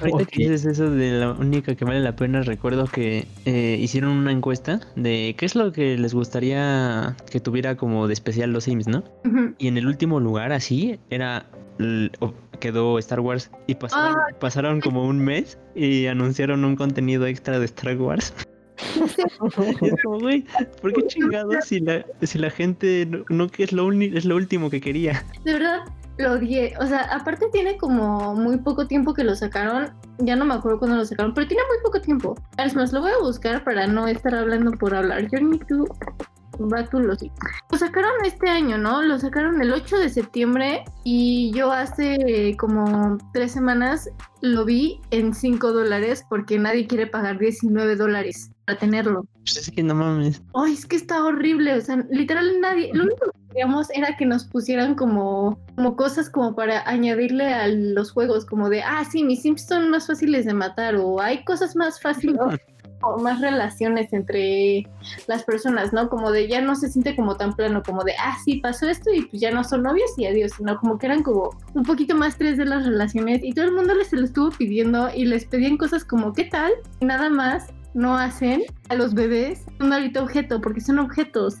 Ahorita 0.02 0.26
que 0.26 0.42
dices 0.42 0.66
eso 0.66 0.90
de 0.90 1.12
la 1.12 1.32
única 1.32 1.74
que 1.74 1.86
vale 1.86 2.00
la 2.00 2.14
pena, 2.14 2.42
recuerdo 2.42 2.84
que 2.88 3.26
eh, 3.46 3.78
hicieron 3.80 4.10
una 4.10 4.32
encuesta 4.32 4.80
de 4.96 5.34
qué 5.38 5.46
es 5.46 5.54
lo 5.54 5.72
que 5.72 5.96
les 5.96 6.12
gustaría 6.12 7.16
que 7.30 7.40
tuviera 7.40 7.78
como 7.78 8.06
de 8.06 8.12
especial 8.12 8.52
los 8.52 8.64
Sims, 8.64 8.86
¿no? 8.86 9.02
Y 9.56 9.68
en 9.68 9.78
el 9.78 9.86
último 9.86 10.20
lugar, 10.20 10.52
así, 10.52 11.00
era. 11.08 11.46
Quedó 12.58 12.98
Star 12.98 13.20
Wars. 13.20 13.50
Y 13.66 13.74
pasaron, 13.74 14.16
pasaron 14.40 14.80
como 14.80 15.04
un 15.06 15.18
mes 15.18 15.58
y 15.74 16.06
anunciaron 16.06 16.64
un 16.64 16.76
contenido 16.76 17.26
extra 17.26 17.58
de 17.58 17.64
Star 17.66 17.96
Wars. 17.96 18.32
Y 19.80 19.88
es 19.88 20.02
como, 20.04 20.20
güey, 20.20 20.44
¿por 20.80 20.92
qué 20.92 21.02
chingados 21.08 21.64
si 21.64 21.80
la, 21.80 22.04
si 22.22 22.38
la 22.38 22.48
gente 22.50 23.06
no, 23.06 23.24
no 23.28 23.48
que 23.48 23.64
es 23.64 23.72
lo, 23.72 23.86
uni- 23.86 24.16
es 24.16 24.24
lo 24.24 24.36
último 24.36 24.70
que 24.70 24.80
quería? 24.80 25.24
De 25.44 25.54
verdad, 25.54 25.80
lo 26.18 26.32
odié. 26.34 26.74
O 26.80 26.86
sea, 26.86 27.00
aparte 27.12 27.46
tiene 27.52 27.76
como 27.76 28.34
muy 28.36 28.56
poco 28.58 28.86
tiempo 28.86 29.14
que 29.14 29.24
lo 29.24 29.34
sacaron. 29.34 29.90
Ya 30.18 30.36
no 30.36 30.44
me 30.44 30.54
acuerdo 30.54 30.78
cuándo 30.78 30.96
lo 30.96 31.04
sacaron, 31.04 31.34
pero 31.34 31.48
tiene 31.48 31.62
muy 31.68 31.78
poco 31.82 32.00
tiempo. 32.00 32.34
Es 32.56 32.74
más, 32.76 32.92
lo 32.92 33.00
voy 33.00 33.10
a 33.10 33.18
buscar 33.22 33.64
para 33.64 33.86
no 33.88 34.06
estar 34.06 34.34
hablando 34.34 34.70
por 34.72 34.94
hablar. 34.94 35.28
Journey 35.28 35.58
to 35.68 35.84
Back 35.84 36.17
to 36.90 36.98
los 37.00 37.18
Lo 37.70 37.78
sacaron 37.78 38.12
este 38.24 38.48
año, 38.48 38.78
¿no? 38.78 39.02
Lo 39.02 39.18
sacaron 39.18 39.62
el 39.62 39.72
8 39.72 39.98
de 39.98 40.08
septiembre 40.08 40.84
y 41.04 41.52
yo 41.52 41.72
hace 41.72 42.56
como 42.58 43.18
tres 43.32 43.52
semanas 43.52 44.10
lo 44.40 44.64
vi 44.64 45.00
en 45.10 45.34
5 45.34 45.72
dólares 45.72 46.24
porque 46.28 46.58
nadie 46.58 46.86
quiere 46.86 47.06
pagar 47.06 47.38
19 47.38 47.96
dólares 47.96 48.50
para 48.66 48.78
tenerlo. 48.78 49.26
Pues 49.40 49.56
es 49.56 49.70
que 49.70 49.82
no 49.82 49.94
mames. 49.94 50.42
Ay, 50.54 50.74
es 50.74 50.84
que 50.84 50.96
está 50.96 51.24
horrible. 51.24 51.74
O 51.74 51.80
sea, 51.80 52.04
literal 52.10 52.60
nadie. 52.60 52.90
Lo 52.92 53.04
único 53.04 53.30
que 53.32 53.48
queríamos 53.48 53.88
era 53.94 54.16
que 54.16 54.26
nos 54.26 54.44
pusieran 54.44 54.94
como, 54.94 55.58
como 55.74 55.96
cosas 55.96 56.28
como 56.28 56.54
para 56.54 56.86
añadirle 56.88 57.52
a 57.54 57.68
los 57.68 58.12
juegos, 58.12 58.44
como 58.44 58.68
de, 58.68 58.82
ah, 58.82 59.04
sí, 59.10 59.24
mis 59.24 59.42
Sims 59.42 59.66
son 59.66 59.90
más 59.90 60.06
fáciles 60.06 60.44
de 60.44 60.54
matar, 60.54 60.96
o 60.96 61.20
hay 61.20 61.44
cosas 61.44 61.74
más 61.76 62.00
fáciles, 62.00 62.36
o 62.38 62.50
más 63.20 63.40
relaciones 63.40 64.12
entre 64.12 64.86
las 65.26 65.44
personas, 65.44 65.92
¿no? 65.92 66.08
Como 66.08 66.30
de 66.30 66.48
ya 66.48 66.60
no 66.60 66.74
se 66.74 66.88
siente 66.88 67.16
como 67.16 67.36
tan 67.36 67.54
plano, 67.54 67.82
como 67.82 68.04
de, 68.04 68.14
ah, 68.18 68.36
sí, 68.44 68.56
pasó 68.56 68.88
esto 68.88 69.10
y 69.12 69.22
pues 69.22 69.40
ya 69.40 69.50
no 69.50 69.64
son 69.64 69.82
novios 69.82 70.10
y 70.16 70.26
adiós, 70.26 70.52
sino 70.56 70.78
como 70.78 70.98
que 70.98 71.06
eran 71.06 71.22
como 71.22 71.50
un 71.74 71.82
poquito 71.84 72.14
más 72.14 72.36
tres 72.36 72.56
de 72.56 72.64
las 72.64 72.84
relaciones 72.84 73.42
y 73.42 73.52
todo 73.52 73.66
el 73.66 73.72
mundo 73.72 73.94
les 73.94 74.08
se 74.08 74.16
lo 74.16 74.24
estuvo 74.24 74.50
pidiendo 74.50 75.10
y 75.14 75.24
les 75.24 75.44
pedían 75.44 75.76
cosas 75.76 76.04
como, 76.04 76.32
¿qué 76.32 76.44
tal? 76.44 76.72
Nada 77.00 77.28
más 77.28 77.72
no 77.94 78.16
hacen 78.16 78.62
a 78.88 78.94
los 78.94 79.14
bebés 79.14 79.62
un 79.80 79.92
ahorita 79.92 80.22
objeto, 80.22 80.60
porque 80.60 80.80
son 80.80 80.98
objetos. 80.98 81.56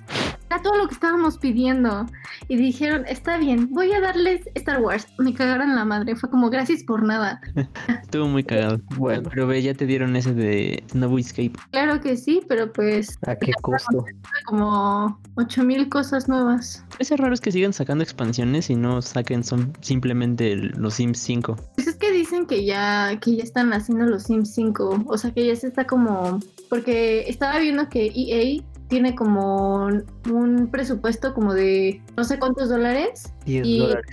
Era 0.50 0.62
todo 0.62 0.76
lo 0.76 0.88
que 0.88 0.94
estábamos 0.94 1.38
pidiendo. 1.38 2.06
Y 2.48 2.56
dijeron, 2.56 3.04
está 3.06 3.36
bien, 3.36 3.68
voy 3.70 3.92
a 3.92 4.00
darles 4.00 4.48
Star 4.54 4.80
Wars. 4.80 5.06
Me 5.18 5.34
cagaron 5.34 5.74
la 5.76 5.84
madre. 5.84 6.16
Fue 6.16 6.30
como, 6.30 6.48
gracias 6.48 6.82
por 6.84 7.02
nada. 7.02 7.40
Estuvo 8.02 8.26
muy 8.26 8.42
cagado. 8.44 8.80
Bueno. 8.96 9.28
Pero 9.28 9.46
ve, 9.46 9.62
ya 9.62 9.74
te 9.74 9.84
dieron 9.84 10.16
ese 10.16 10.32
de 10.32 10.82
Snow 10.90 11.18
Escape. 11.18 11.52
Claro 11.70 12.00
que 12.00 12.16
sí, 12.16 12.40
pero 12.48 12.72
pues 12.72 13.18
¿A 13.26 13.36
qué 13.36 13.52
costo? 13.60 14.04
como 14.46 15.20
8000 15.34 15.88
cosas 15.90 16.28
nuevas. 16.28 16.84
Ese 16.98 17.16
raro 17.16 17.34
es 17.34 17.40
que 17.40 17.52
sigan 17.52 17.72
sacando 17.72 18.02
expansiones 18.02 18.70
y 18.70 18.76
no 18.76 19.02
saquen 19.02 19.44
son 19.44 19.72
simplemente 19.80 20.56
los 20.56 20.94
Sims 20.94 21.18
5. 21.18 21.56
Pues 21.74 21.86
es 21.86 21.96
que 21.96 22.10
dicen 22.10 22.46
que 22.46 22.64
ya, 22.64 23.18
que 23.20 23.36
ya 23.36 23.42
están 23.42 23.72
haciendo 23.72 24.06
los 24.06 24.24
Sims 24.24 24.54
5. 24.54 25.04
O 25.06 25.18
sea 25.18 25.30
que 25.32 25.46
ya 25.46 25.56
se 25.56 25.68
está 25.68 25.86
como. 25.86 26.40
Porque 26.68 27.24
estaba 27.28 27.58
viendo 27.58 27.88
que 27.88 28.12
EA 28.14 28.62
tiene 28.88 29.14
como 29.14 29.86
un 30.30 30.68
presupuesto 30.70 31.34
como 31.34 31.52
de 31.52 32.00
no 32.16 32.24
sé 32.24 32.38
cuántos 32.38 32.70
dólares. 32.70 33.34
10 33.44 33.66
Y- 33.66 33.78
dólares. 33.80 34.06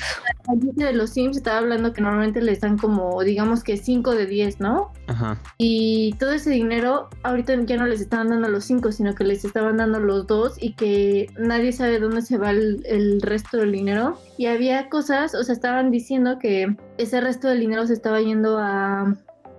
De 0.74 0.94
los 0.94 1.12
Sims 1.12 1.38
estaba 1.38 1.60
hablando 1.60 1.94
que 1.94 2.02
normalmente 2.02 2.42
les 2.42 2.60
dan 2.60 2.78
como, 2.78 3.24
digamos 3.24 3.64
que 3.64 3.78
5 3.78 4.14
de 4.14 4.26
10, 4.26 4.60
¿no? 4.60 4.92
Ajá. 5.08 5.40
Y 5.58 6.14
todo 6.20 6.34
ese 6.34 6.50
dinero 6.52 7.10
ahorita 7.24 7.56
ya 7.66 7.78
no 7.78 7.88
les 7.88 8.02
estaban 8.02 8.30
dando 8.30 8.50
los 8.50 8.66
5, 8.66 8.92
sino 8.92 9.16
que 9.16 9.24
les 9.24 9.46
estaban 9.46 9.78
dando 9.78 10.00
los 10.02 10.28
2 10.28 10.58
y 10.62 10.74
que 10.74 11.28
nadie 11.40 11.72
sabe 11.72 12.00
dónde 12.00 12.22
se 12.22 12.38
va 12.38 12.52
el, 12.52 12.86
el 12.86 13.22
resto 13.22 13.58
del 13.58 13.72
dinero. 13.72 14.20
Y 14.38 14.48
había 14.48 14.90
cosas, 14.90 15.36
o 15.36 15.44
sea, 15.44 15.54
estaban 15.56 15.90
diciendo 15.90 16.38
que 16.38 16.76
ese 16.98 17.22
resto 17.22 17.48
del 17.48 17.62
dinero 17.62 17.88
se 17.88 17.94
estaba 17.94 18.20
yendo 18.22 18.58
a 18.60 19.16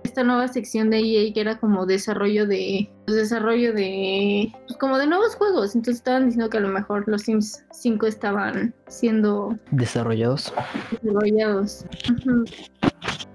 esta 0.07 0.23
nueva 0.23 0.47
sección 0.47 0.89
de 0.89 0.99
EA 0.99 1.33
que 1.33 1.41
era 1.41 1.59
como 1.59 1.85
desarrollo 1.85 2.47
de 2.47 2.89
pues, 3.05 3.17
desarrollo 3.17 3.73
de 3.73 4.51
pues, 4.65 4.77
como 4.77 4.97
de 4.97 5.07
nuevos 5.07 5.35
juegos 5.35 5.75
entonces 5.75 5.97
estaban 5.97 6.25
diciendo 6.25 6.49
que 6.49 6.57
a 6.57 6.61
lo 6.61 6.69
mejor 6.69 7.03
los 7.07 7.23
Sims 7.23 7.63
5 7.71 8.07
estaban 8.07 8.73
siendo 8.87 9.57
Desarrollados. 9.71 10.53
desarrollados. 11.01 11.85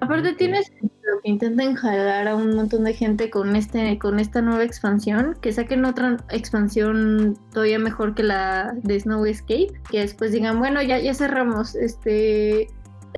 Aparte 0.01 0.33
tienes 0.33 0.71
que 0.71 0.89
intenten 1.25 1.75
jalar 1.75 2.27
a 2.27 2.35
un 2.35 2.57
montón 2.57 2.85
de 2.85 2.95
gente 2.95 3.31
con 3.31 3.55
este 3.55 3.99
con 3.99 4.19
esta 4.19 4.43
nueva 4.43 4.65
expansión, 4.65 5.37
que 5.41 5.53
saquen 5.53 5.85
otra 5.85 6.17
expansión 6.31 7.39
todavía 7.53 7.79
mejor 7.79 8.15
que 8.15 8.25
la 8.25 8.75
de 8.83 8.99
Snow 8.99 9.25
Escape, 9.27 9.73
que 9.91 10.01
después 10.01 10.33
digan, 10.33 10.59
bueno, 10.59 10.83
ya 10.83 10.99
ya 10.99 11.15
cerramos, 11.15 11.75
este 11.75 12.69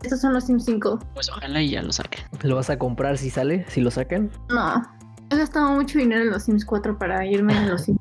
estos 0.02 0.20
son 0.20 0.32
los 0.34 0.44
Sims 0.44 0.64
5. 0.64 0.98
Pues 1.14 1.30
ojalá 1.30 1.62
y 1.62 1.70
ya 1.70 1.82
lo 1.82 1.92
saquen. 1.92 2.24
¿Lo 2.42 2.56
vas 2.56 2.70
a 2.70 2.78
comprar 2.78 3.16
si 3.18 3.30
sale? 3.30 3.64
Si 3.68 3.80
lo 3.80 3.90
sacan. 3.90 4.30
No. 4.50 4.82
He 5.30 5.36
gastado 5.36 5.70
mucho 5.72 5.98
dinero 5.98 6.22
en 6.22 6.30
los 6.30 6.42
Sims 6.44 6.64
4 6.64 6.98
para 6.98 7.24
irme 7.26 7.56
en 7.56 7.70
los 7.70 7.82
Sims. 7.82 7.98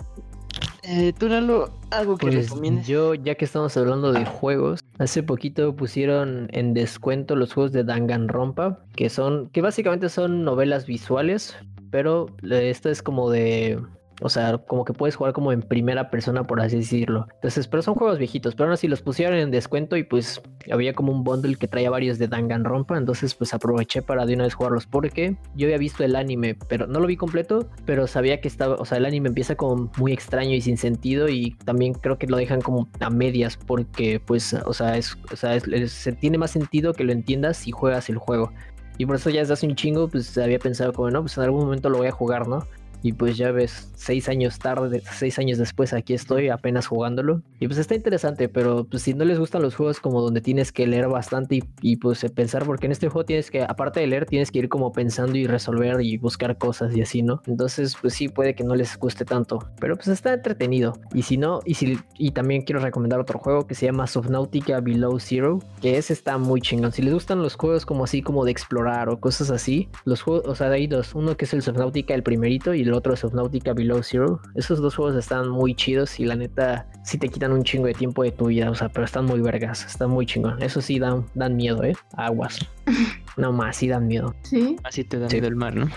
Eh, 0.84 1.14
tú, 1.18 1.30
Lalo, 1.30 1.70
algo 1.91 2.18
que 2.18 2.28
Pues 2.28 2.50
recomiendes. 2.50 2.88
yo, 2.88 3.14
ya 3.14 3.36
que 3.36 3.46
estamos 3.46 3.76
hablando 3.78 4.12
de 4.12 4.26
juegos, 4.26 4.82
hace 5.00 5.24
poquito 5.24 5.74
pusieron 5.76 6.50
en 6.52 6.74
descuento 6.74 7.38
los 7.38 7.54
juegos 7.54 7.72
de 7.72 7.86
Danganronpa, 7.86 8.84
que 8.96 9.10
son, 9.10 9.50
que 9.52 9.62
básicamente 9.62 10.10
son 10.10 10.44
novelas 10.44 10.86
visuales, 10.86 11.56
pero 11.89 12.26
eh, 12.44 12.70
esta 12.70 12.89
es 12.89 13.02
como 13.02 13.30
de, 13.30 13.82
o 14.22 14.30
sea, 14.30 14.57
como 14.57 14.86
que 14.86 14.93
puedes 14.93 15.16
jugar 15.16 15.34
como 15.34 15.51
en 15.51 15.61
primera 15.61 16.09
persona, 16.09 16.43
por 16.45 16.61
así 16.61 16.78
decirlo. 16.78 17.28
Entonces, 17.36 17.68
pero 17.68 17.82
son 17.84 17.95
juegos 17.95 18.18
viejitos, 18.20 18.55
pero 18.55 18.66
aún 18.66 18.74
así 18.74 18.88
los 18.88 19.01
pusieron 19.01 19.38
en 19.38 19.51
descuento 19.51 19.97
y 19.97 20.03
pues 20.03 20.41
había 20.72 20.93
como 20.93 21.11
un 21.11 21.24
bundle 21.24 21.55
que 21.55 21.68
traía 21.68 21.89
varios 21.89 22.20
de 22.20 22.28
Danganronpa, 22.28 22.97
entonces 22.97 23.34
pues 23.36 23.53
aproveché 23.53 24.01
para 24.01 24.26
de 24.26 24.36
una 24.36 24.43
vez 24.45 24.53
jugarlos 24.53 24.86
porque 24.86 25.36
yo 25.55 25.68
había 25.68 25.78
visto 25.78 26.03
el 26.03 26.16
anime, 26.16 26.55
pero 26.68 26.88
no 26.88 26.99
lo 26.99 27.07
vi 27.07 27.18
completo, 27.18 27.68
pero 27.86 28.07
sabía 28.07 28.39
que 28.39 28.47
estaba, 28.47 28.76
o 28.76 28.86
sea, 28.86 28.97
el 28.97 29.05
anime 29.05 29.30
empieza 29.30 29.55
como 29.55 29.91
muy 29.97 30.14
extraño 30.14 30.51
y 30.51 30.61
sin 30.61 30.78
sentido 30.78 31.28
y 31.30 31.55
también 31.66 31.93
creo 31.93 32.18
que 32.18 32.28
lo 32.28 32.38
dejan 32.38 32.61
como 32.61 32.88
a 32.99 33.09
medias 33.09 33.57
porque 33.57 34.20
pues, 34.20 34.53
o 34.53 34.74
sea, 34.74 34.97
es, 34.97 35.18
o 35.32 35.36
sea, 35.36 35.55
es- 35.55 36.09
tiene 36.20 36.38
más 36.38 36.51
sentido 36.51 36.93
que 36.93 37.03
lo 37.03 37.11
entiendas 37.11 37.57
si 37.57 37.72
juegas 37.72 38.09
el 38.09 38.18
juego. 38.18 38.51
Y 38.97 39.05
por 39.07 39.16
eso 39.16 39.30
ya 39.32 39.39
desde 39.39 39.53
hace 39.53 39.66
un 39.66 39.76
chingo, 39.76 40.07
pues 40.07 40.38
había 40.38 40.59
pensado 40.59 40.93
como, 40.93 41.09
no, 41.09 41.22
pues 41.22 41.36
en 41.38 41.43
algún 41.43 41.61
momento 41.66 41.89
lo 41.89 41.97
voy 41.97 42.07
a 42.07 42.11
jugar, 42.11 42.47
¿no? 42.47 42.66
Y 43.04 43.14
pues 43.14 43.38
ya 43.38 43.51
ves, 43.51 43.91
seis 43.95 44.30
años 44.30 44.58
tarde, 44.58 45.04
seis 45.12 45.38
años 45.38 45.58
después 45.58 45.93
aquí 45.93 46.14
estoy 46.14 46.49
apenas 46.49 46.88
jugándolo. 46.88 47.41
Y 47.60 47.68
pues 47.68 47.78
está 47.78 47.95
interesante, 47.95 48.49
pero 48.49 48.86
pues 48.86 49.04
si 49.04 49.14
no 49.14 49.26
les 49.26 49.38
gustan 49.38 49.62
los 49.62 49.76
juegos 49.76 49.99
como 49.99 50.22
donde 50.22 50.41
tienes 50.41 50.72
que 50.72 50.88
leer 50.88 51.08
bastante 51.08 51.56
y, 51.56 51.64
y, 51.82 51.97
pues 51.97 52.26
pensar, 52.34 52.66
porque 52.66 52.86
en 52.86 52.93
este 52.93 53.10
juego 53.10 53.26
tienes 53.26 53.51
que, 53.51 53.62
aparte 53.62 53.99
de 53.99 54.08
leer, 54.08 54.26
tienes 54.26 54.51
que 54.51 54.60
ir 54.60 54.70
como 54.70 54.91
pensando 54.91 55.38
y 55.38 55.45
resolver 55.45 56.01
y 56.01 56.18
buscar 56.18 56.58
cosas 56.58 56.95
y 56.95 57.01
así, 57.01 57.22
¿no? 57.22 57.41
Entonces 57.45 57.95
pues 58.01 58.14
sí 58.14 58.30
puede 58.30 58.56
que 58.56 58.64
no 58.64 58.76
les 58.76 58.97
guste 58.97 59.26
tanto, 59.26 59.60
pero 59.80 59.95
pues 59.95 60.08
está 60.08 60.34
entretenido. 60.34 60.93
Y 61.14 61.24
si 61.24 61.38
no, 61.38 61.60
y 61.66 61.74
si 61.76 61.99
y 62.18 62.32
también 62.32 62.64
quiero 62.64 62.80
recomendar 62.82 63.20
otro 63.20 63.39
juego 63.39 63.68
que 63.68 63.76
se 63.76 63.86
llama 63.86 64.08
Subnautica 64.08 64.80
Below 64.80 65.20
Zero, 65.20 65.60
que 65.82 65.97
ese 65.97 66.14
está 66.14 66.38
muy 66.38 66.62
chingón. 66.62 66.91
Si 66.91 67.01
les 67.01 67.14
gustan 67.14 67.41
los 67.41 67.56
juegos 67.56 67.86
como 67.86 68.06
así, 68.06 68.22
como 68.22 68.45
de 68.45 68.51
explorar 68.51 69.10
o 69.10 69.20
cosas 69.20 69.51
así, 69.51 69.89
los 70.06 70.22
juegos, 70.22 70.47
o 70.47 70.56
sea, 70.56 70.70
hay 70.70 70.88
dos, 70.88 71.14
uno 71.16 71.36
que 71.36 71.45
es 71.45 71.54
el 71.54 71.62
Subnautica 71.62 72.14
el 72.14 72.24
primerito 72.24 72.74
y 72.74 72.82
el 72.82 72.93
otro 72.94 73.14
es 73.14 73.20
Subnautica 73.22 73.74
Below 73.74 74.02
Zero. 74.04 74.39
Esos 74.56 74.80
dos 74.82 74.96
juegos 74.96 75.16
están 75.16 75.50
muy 75.50 75.76
chidos 75.76 76.20
y 76.20 76.26
la 76.26 76.36
neta 76.36 76.88
sí 77.04 77.18
te 77.18 77.28
quitan 77.30 77.52
un 77.52 77.64
chingo 77.64 77.88
de 77.88 77.94
tiempo 77.94 78.24
de 78.24 78.32
tu 78.32 78.48
vida, 78.48 78.70
o 78.70 78.76
sea, 78.76 78.89
pero 78.89 79.06
están 79.06 79.26
muy 79.26 79.41
vergas, 79.41 79.86
están 79.86 80.10
muy 80.10 80.26
chingón. 80.26 80.62
Eso 80.62 80.82
sí 80.82 81.00
dan, 81.00 81.26
dan 81.36 81.56
miedo, 81.56 81.84
¿eh? 81.84 81.96
Aguas. 82.18 82.60
No 83.36 83.52
más, 83.52 83.78
sí 83.78 83.88
dan 83.88 84.06
miedo. 84.06 84.36
Sí. 84.44 84.76
Así 84.84 85.04
te 85.04 85.18
da 85.18 85.28
Sí. 85.28 85.38
miedo 85.38 85.48
el 85.48 85.56
mar, 85.56 85.74
¿no? 85.74 85.88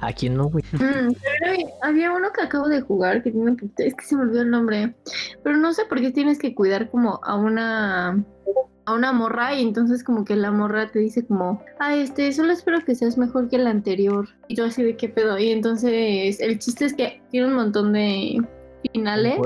¿A 0.00 0.12
quién 0.12 0.34
no, 0.36 0.46
güey? 0.46 0.64
Mm, 0.72 1.12
pero 1.12 1.68
había- 1.80 2.10
uno 2.10 2.26
que 2.34 2.42
acabo 2.42 2.68
de 2.68 2.80
jugar 2.80 3.22
que 3.22 3.30
tiene 3.30 3.50
un 3.52 3.56
poquito- 3.56 3.84
es 3.84 3.94
que 3.94 4.04
se 4.04 4.16
me 4.16 4.22
olvidó 4.22 4.42
el 4.42 4.50
nombre, 4.50 4.96
pero 5.44 5.56
no 5.58 5.72
sé 5.74 5.84
por 5.84 6.00
qué 6.00 6.10
tienes 6.10 6.40
que 6.40 6.56
cuidar 6.56 6.90
como 6.90 7.20
a 7.22 7.36
una 7.36 8.24
a 8.84 8.94
una 8.94 9.12
morra 9.12 9.54
y 9.54 9.62
entonces 9.62 10.02
como 10.02 10.24
que 10.24 10.34
la 10.36 10.50
morra 10.50 10.90
te 10.90 10.98
dice 10.98 11.24
como, 11.24 11.62
ah, 11.78 11.94
este, 11.94 12.32
solo 12.32 12.52
espero 12.52 12.80
que 12.84 12.94
seas 12.94 13.16
mejor 13.18 13.48
que 13.48 13.56
el 13.56 13.66
anterior. 13.66 14.28
Y 14.48 14.56
tú 14.56 14.64
así 14.64 14.82
de 14.82 14.96
qué 14.96 15.08
pedo. 15.08 15.38
Y 15.38 15.50
entonces 15.50 16.40
el 16.40 16.58
chiste 16.58 16.86
es 16.86 16.94
que 16.94 17.22
tiene 17.30 17.46
un 17.48 17.54
montón 17.54 17.92
de 17.92 18.42
finales. 18.92 19.38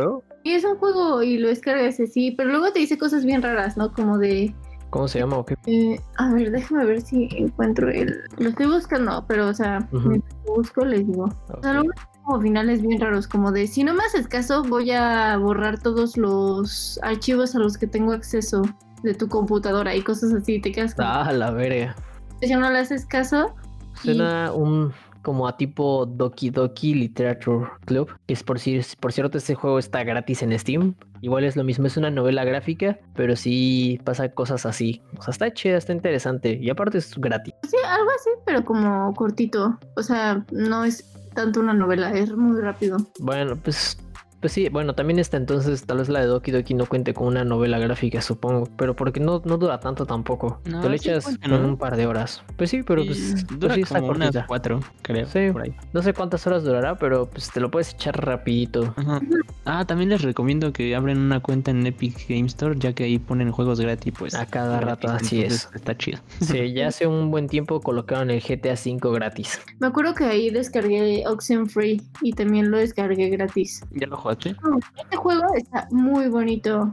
Y 0.43 0.53
es 0.53 0.65
un 0.65 0.77
juego 0.77 1.23
y 1.23 1.39
lo 1.39 1.49
descargas 1.49 1.99
así, 2.01 2.31
pero 2.31 2.51
luego 2.51 2.73
te 2.73 2.79
dice 2.79 2.97
cosas 2.97 3.25
bien 3.25 3.43
raras, 3.43 3.77
¿no? 3.77 3.93
Como 3.93 4.17
de, 4.17 4.55
¿Cómo 4.91 5.09
se 5.09 5.19
llama 5.19 5.39
o 5.39 5.45
qué? 5.45 5.57
eh, 5.67 5.99
a 6.17 6.33
ver, 6.33 6.53
déjame 6.53 6.85
ver 6.87 7.01
si 7.01 7.29
encuentro 7.37 7.91
el... 7.91 8.15
Lo 8.39 8.51
estoy 8.51 8.67
buscando, 8.67 9.25
pero 9.27 9.49
o 9.49 9.55
sea, 9.55 9.87
lo 9.93 10.55
busco 10.55 10.85
les 10.85 11.05
digo. 11.07 11.25
O 11.25 11.61
sea, 11.63 11.73
Ok. 11.73 11.75
luego 11.75 11.91
hay 11.91 12.16
como 12.27 12.41
finales 12.41 12.83
bien 12.83 13.01
raros, 13.01 13.27
como 13.29 13.53
de 13.53 13.67
si 13.69 13.85
no 13.85 13.95
me 13.95 14.03
haces 14.05 14.27
caso, 14.29 14.63
voy 14.65 14.91
a 14.91 15.37
borrar 15.39 15.79
todos 15.81 16.17
los 16.17 16.99
archivos 17.03 17.55
a 17.55 17.61
los 17.61 17.79
que 17.79 17.87
tengo 17.87 18.13
acceso 18.13 18.63
de 19.03 19.15
tu 19.15 19.29
computadora 19.29 19.95
y 19.95 20.03
cosas 20.03 20.33
así. 20.35 20.61
Te 20.61 20.73
quedas 20.73 20.95
como, 20.95 21.09
Ah, 21.09 21.33
la 21.33 21.51
verga. 21.53 21.95
si 22.43 22.53
no 22.55 22.71
le 22.71 22.79
haces 22.81 23.07
caso. 23.07 23.55
y- 24.03 24.09
Suena 24.09 24.53
un 24.53 24.93
como 25.23 25.49
a 25.49 25.57
tipo 25.57 26.07
Doki 26.07 26.51
Doki 26.51 26.95
Literature 26.95 27.67
Club. 27.85 28.11
Que 28.27 28.35
es 28.35 28.43
por, 28.45 28.61
si, 28.61 28.81
por 29.01 29.13
cierto, 29.13 29.39
este 29.39 29.55
juego 29.57 29.79
está 29.81 30.05
gratis 30.05 30.43
en 30.43 30.57
Steam. 30.57 30.95
Igual 31.21 31.43
es 31.45 31.57
lo 31.57 31.65
mismo, 31.65 31.87
es 31.89 31.97
una 31.97 32.11
novela 32.13 32.45
gráfica, 32.45 32.99
pero 33.15 33.35
sí 33.35 33.99
pasa 34.05 34.29
cosas 34.29 34.67
así. 34.67 35.03
O 35.19 35.23
sea, 35.23 35.33
está 35.33 35.53
chida, 35.53 35.79
está 35.79 35.93
interesante. 35.93 36.57
Y 36.61 36.71
aparte 36.71 36.99
es 36.99 37.13
gratis. 37.17 37.55
Sí, 37.69 37.77
algo 37.85 38.11
así, 38.11 38.31
pero 38.45 38.65
como 38.65 39.13
cortito. 39.15 39.79
O 39.97 40.03
sea, 40.03 40.45
no 40.53 40.85
es 40.85 41.13
tanto 41.37 41.61
una 41.61 41.75
novela, 41.75 42.11
es 42.13 42.33
muy 42.33 42.61
rápido. 42.61 42.97
Bueno, 43.21 43.57
pues. 43.63 43.97
Pues 44.41 44.53
sí, 44.53 44.69
bueno, 44.69 44.95
también 44.95 45.19
está 45.19 45.37
entonces, 45.37 45.85
tal 45.85 45.99
vez 45.99 46.09
la 46.09 46.21
de 46.21 46.27
Doki 46.27 46.51
Doki 46.51 46.75
no 46.75 46.87
cuente 46.87 47.15
con 47.15 47.27
una 47.29 47.45
novela 47.45 47.79
gráfica, 47.79 48.21
supongo. 48.21 48.69
Pero 48.77 48.95
porque 48.95 49.19
no, 49.21 49.43
no 49.45 49.57
dura 49.57 49.81
tanto 49.81 50.07
tampoco. 50.07 50.61
No, 50.67 50.81
Te 50.83 50.89
lo 50.89 50.99
sí 50.99 51.09
echas 51.09 51.39
¿no? 51.49 51.59
un 51.59 51.77
par 51.77 51.97
de 51.97 52.07
horas. 52.07 52.43
Pues 52.57 52.71
sí, 52.71 52.83
pero 52.83 53.03
Y 53.03 53.07
pues. 53.07 53.45
pues 53.47 53.59
dura 53.59 53.75
sí, 53.75 53.81
está 53.83 54.01
como 54.01 54.13
unas 54.13 54.37
cuatro, 54.47 54.81
creo. 55.03 55.27
Sí. 55.27 55.51
por 55.53 55.63
ahí. 55.63 55.75
No 55.93 56.03
sé 56.03 56.13
cuántas 56.13 56.47
horas 56.47 56.65
durará, 56.65 56.97
pero 56.97 57.27
pues 57.27 57.51
te 57.51 57.61
lo 57.61 57.71
puedes 57.71 57.95
echar 57.95 58.25
rapidito. 58.25 58.95
Ajá. 58.97 59.21
Ah, 59.65 59.85
también 59.85 60.11
les 60.11 60.23
recomiendo 60.23 60.73
que 60.73 60.95
abren 60.95 61.19
una 61.19 61.41
cuenta 61.41 61.71
en 61.71 61.87
Epic 61.87 62.29
Game 62.29 62.47
Store, 62.47 62.77
ya 62.79 62.93
que 62.93 63.05
ahí 63.05 63.19
ponen 63.19 63.51
juegos 63.51 63.81
gratis, 63.81 64.13
pues. 64.17 64.35
A 64.35 64.47
cada 64.47 64.81
rato, 64.81 65.09
gratis, 65.09 65.27
así 65.27 65.43
es. 65.43 65.69
Está 65.75 65.97
chido. 65.97 66.19
Sí, 66.41 66.73
ya 66.73 66.87
hace 66.89 67.07
un 67.07 67.31
buen 67.31 67.49
tiempo 67.49 67.81
colocaron 67.81 68.31
el 68.31 68.41
GTA 68.41 68.75
V 68.75 69.13
gratis. 69.15 69.61
Me 69.79 69.87
acuerdo 69.87 70.15
que 70.15 70.25
ahí 70.25 70.51
descargué 70.51 71.25
Oxenfree 71.27 72.01
y 72.23 72.33
también 72.33 72.71
lo 72.71 72.79
descargué 72.79 73.29
gratis. 73.31 73.83
¿Ya 73.91 74.07
lo 74.07 74.17
jugaste? 74.27 74.57
Este 74.97 75.17
juego 75.17 75.47
está 75.55 75.89
muy 75.91 76.29
bonito. 76.29 76.93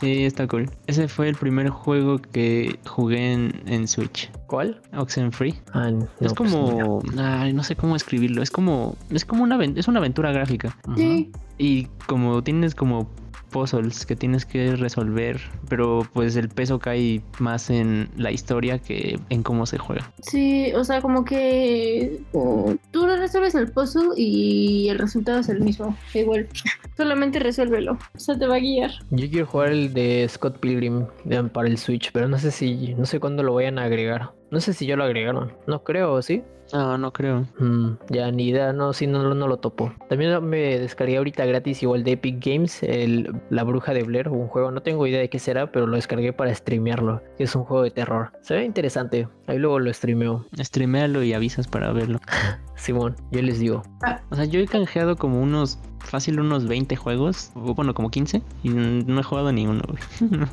Sí, 0.00 0.24
está 0.24 0.46
cool. 0.46 0.70
Ese 0.86 1.08
fue 1.08 1.28
el 1.28 1.34
primer 1.34 1.68
juego 1.68 2.18
que 2.18 2.78
jugué 2.86 3.32
en, 3.32 3.62
en 3.66 3.88
Switch. 3.88 4.30
¿Cuál? 4.46 4.80
Oxenfree. 4.96 5.54
Ah, 5.72 5.90
no, 5.90 6.04
es 6.20 6.32
pues, 6.32 6.52
como. 6.52 7.02
ay, 7.18 7.52
no 7.52 7.62
sé 7.62 7.76
cómo 7.76 7.96
escribirlo. 7.96 8.42
Es 8.42 8.50
como. 8.50 8.96
Es 9.10 9.24
como 9.24 9.42
una 9.42 9.62
es 9.62 9.88
una 9.88 9.98
aventura 9.98 10.32
gráfica. 10.32 10.76
Sí, 10.96 11.30
Y 11.58 11.86
como 12.06 12.42
tienes 12.42 12.74
como 12.74 13.08
puzzles 13.50 14.06
que 14.06 14.16
tienes 14.16 14.44
que 14.44 14.76
resolver. 14.76 15.40
Pero 15.68 16.06
pues 16.12 16.36
el 16.36 16.48
peso 16.48 16.78
cae 16.78 17.22
más 17.38 17.70
en 17.70 18.08
la 18.16 18.30
historia 18.30 18.78
que 18.78 19.18
en 19.30 19.42
cómo 19.42 19.66
se 19.66 19.78
juega. 19.78 20.12
sí, 20.20 20.72
o 20.74 20.84
sea, 20.84 21.00
como 21.00 21.24
que 21.24 22.20
uh, 22.32 22.74
tú 22.90 23.06
resuelves 23.06 23.54
el 23.54 23.70
puzzle 23.70 24.10
y 24.16 24.88
el 24.88 24.98
resultado 24.98 25.40
es 25.40 25.48
el 25.48 25.60
mismo. 25.60 25.96
Igual, 26.14 26.48
solamente 26.96 27.38
resuélvelo. 27.38 27.98
O 28.14 28.18
sea, 28.18 28.38
te 28.38 28.46
va 28.46 28.56
a 28.56 28.60
guiar. 28.60 28.90
Yo 29.10 29.28
quiero 29.30 29.46
jugar 29.46 29.70
el 29.70 29.92
de 29.94 30.26
Scott 30.28 30.58
Pilgrim 30.58 31.06
para 31.52 31.68
el 31.68 31.78
Switch, 31.78 32.10
pero 32.12 32.28
no 32.28 32.38
sé 32.38 32.50
si, 32.50 32.94
no 32.94 33.06
sé 33.06 33.20
cuándo 33.20 33.42
lo 33.42 33.54
vayan 33.54 33.78
a 33.78 33.84
agregar. 33.84 34.32
No 34.50 34.60
sé 34.60 34.72
si 34.72 34.86
ya 34.86 34.96
lo 34.96 35.04
agregaron. 35.04 35.52
No 35.66 35.84
creo, 35.84 36.20
¿sí? 36.22 36.42
No, 36.72 36.98
no 36.98 37.12
creo. 37.12 37.46
Mm, 37.58 37.92
ya 38.10 38.30
ni 38.30 38.48
idea, 38.48 38.72
no, 38.72 38.92
sí, 38.92 39.06
no, 39.06 39.34
no 39.34 39.48
lo 39.48 39.56
topo. 39.58 39.92
También 40.08 40.44
me 40.44 40.78
descargué 40.78 41.16
ahorita 41.16 41.44
gratis 41.46 41.82
igual 41.82 42.04
de 42.04 42.12
Epic 42.12 42.44
Games, 42.44 42.82
el 42.82 43.34
La 43.50 43.64
Bruja 43.64 43.92
de 43.94 44.02
Blair, 44.02 44.28
un 44.28 44.48
juego, 44.48 44.70
no 44.70 44.82
tengo 44.82 45.06
idea 45.06 45.20
de 45.20 45.30
qué 45.30 45.38
será, 45.38 45.72
pero 45.72 45.86
lo 45.86 45.96
descargué 45.96 46.32
para 46.32 46.54
streamearlo. 46.54 47.22
Es 47.38 47.54
un 47.54 47.64
juego 47.64 47.82
de 47.82 47.90
terror. 47.90 48.32
Se 48.42 48.54
ve 48.54 48.64
interesante. 48.64 49.28
Ahí 49.46 49.58
luego 49.58 49.78
lo 49.78 49.92
streameo. 49.92 50.44
Streamealo 50.56 51.22
y 51.22 51.32
avisas 51.32 51.66
para 51.66 51.92
verlo. 51.92 52.20
Simón, 52.76 53.16
yo 53.30 53.42
les 53.42 53.58
digo. 53.58 53.82
O 54.30 54.36
sea, 54.36 54.44
yo 54.44 54.60
he 54.60 54.66
canjeado 54.66 55.16
como 55.16 55.40
unos 55.42 55.78
fácil 56.08 56.40
unos 56.40 56.66
20 56.66 56.96
juegos, 56.96 57.50
bueno, 57.54 57.94
como 57.94 58.10
15, 58.10 58.42
y 58.62 58.68
no 58.70 59.20
he 59.20 59.22
jugado 59.22 59.52
ni 59.52 59.66
uno, 59.66 59.82
güey. 59.86 60.02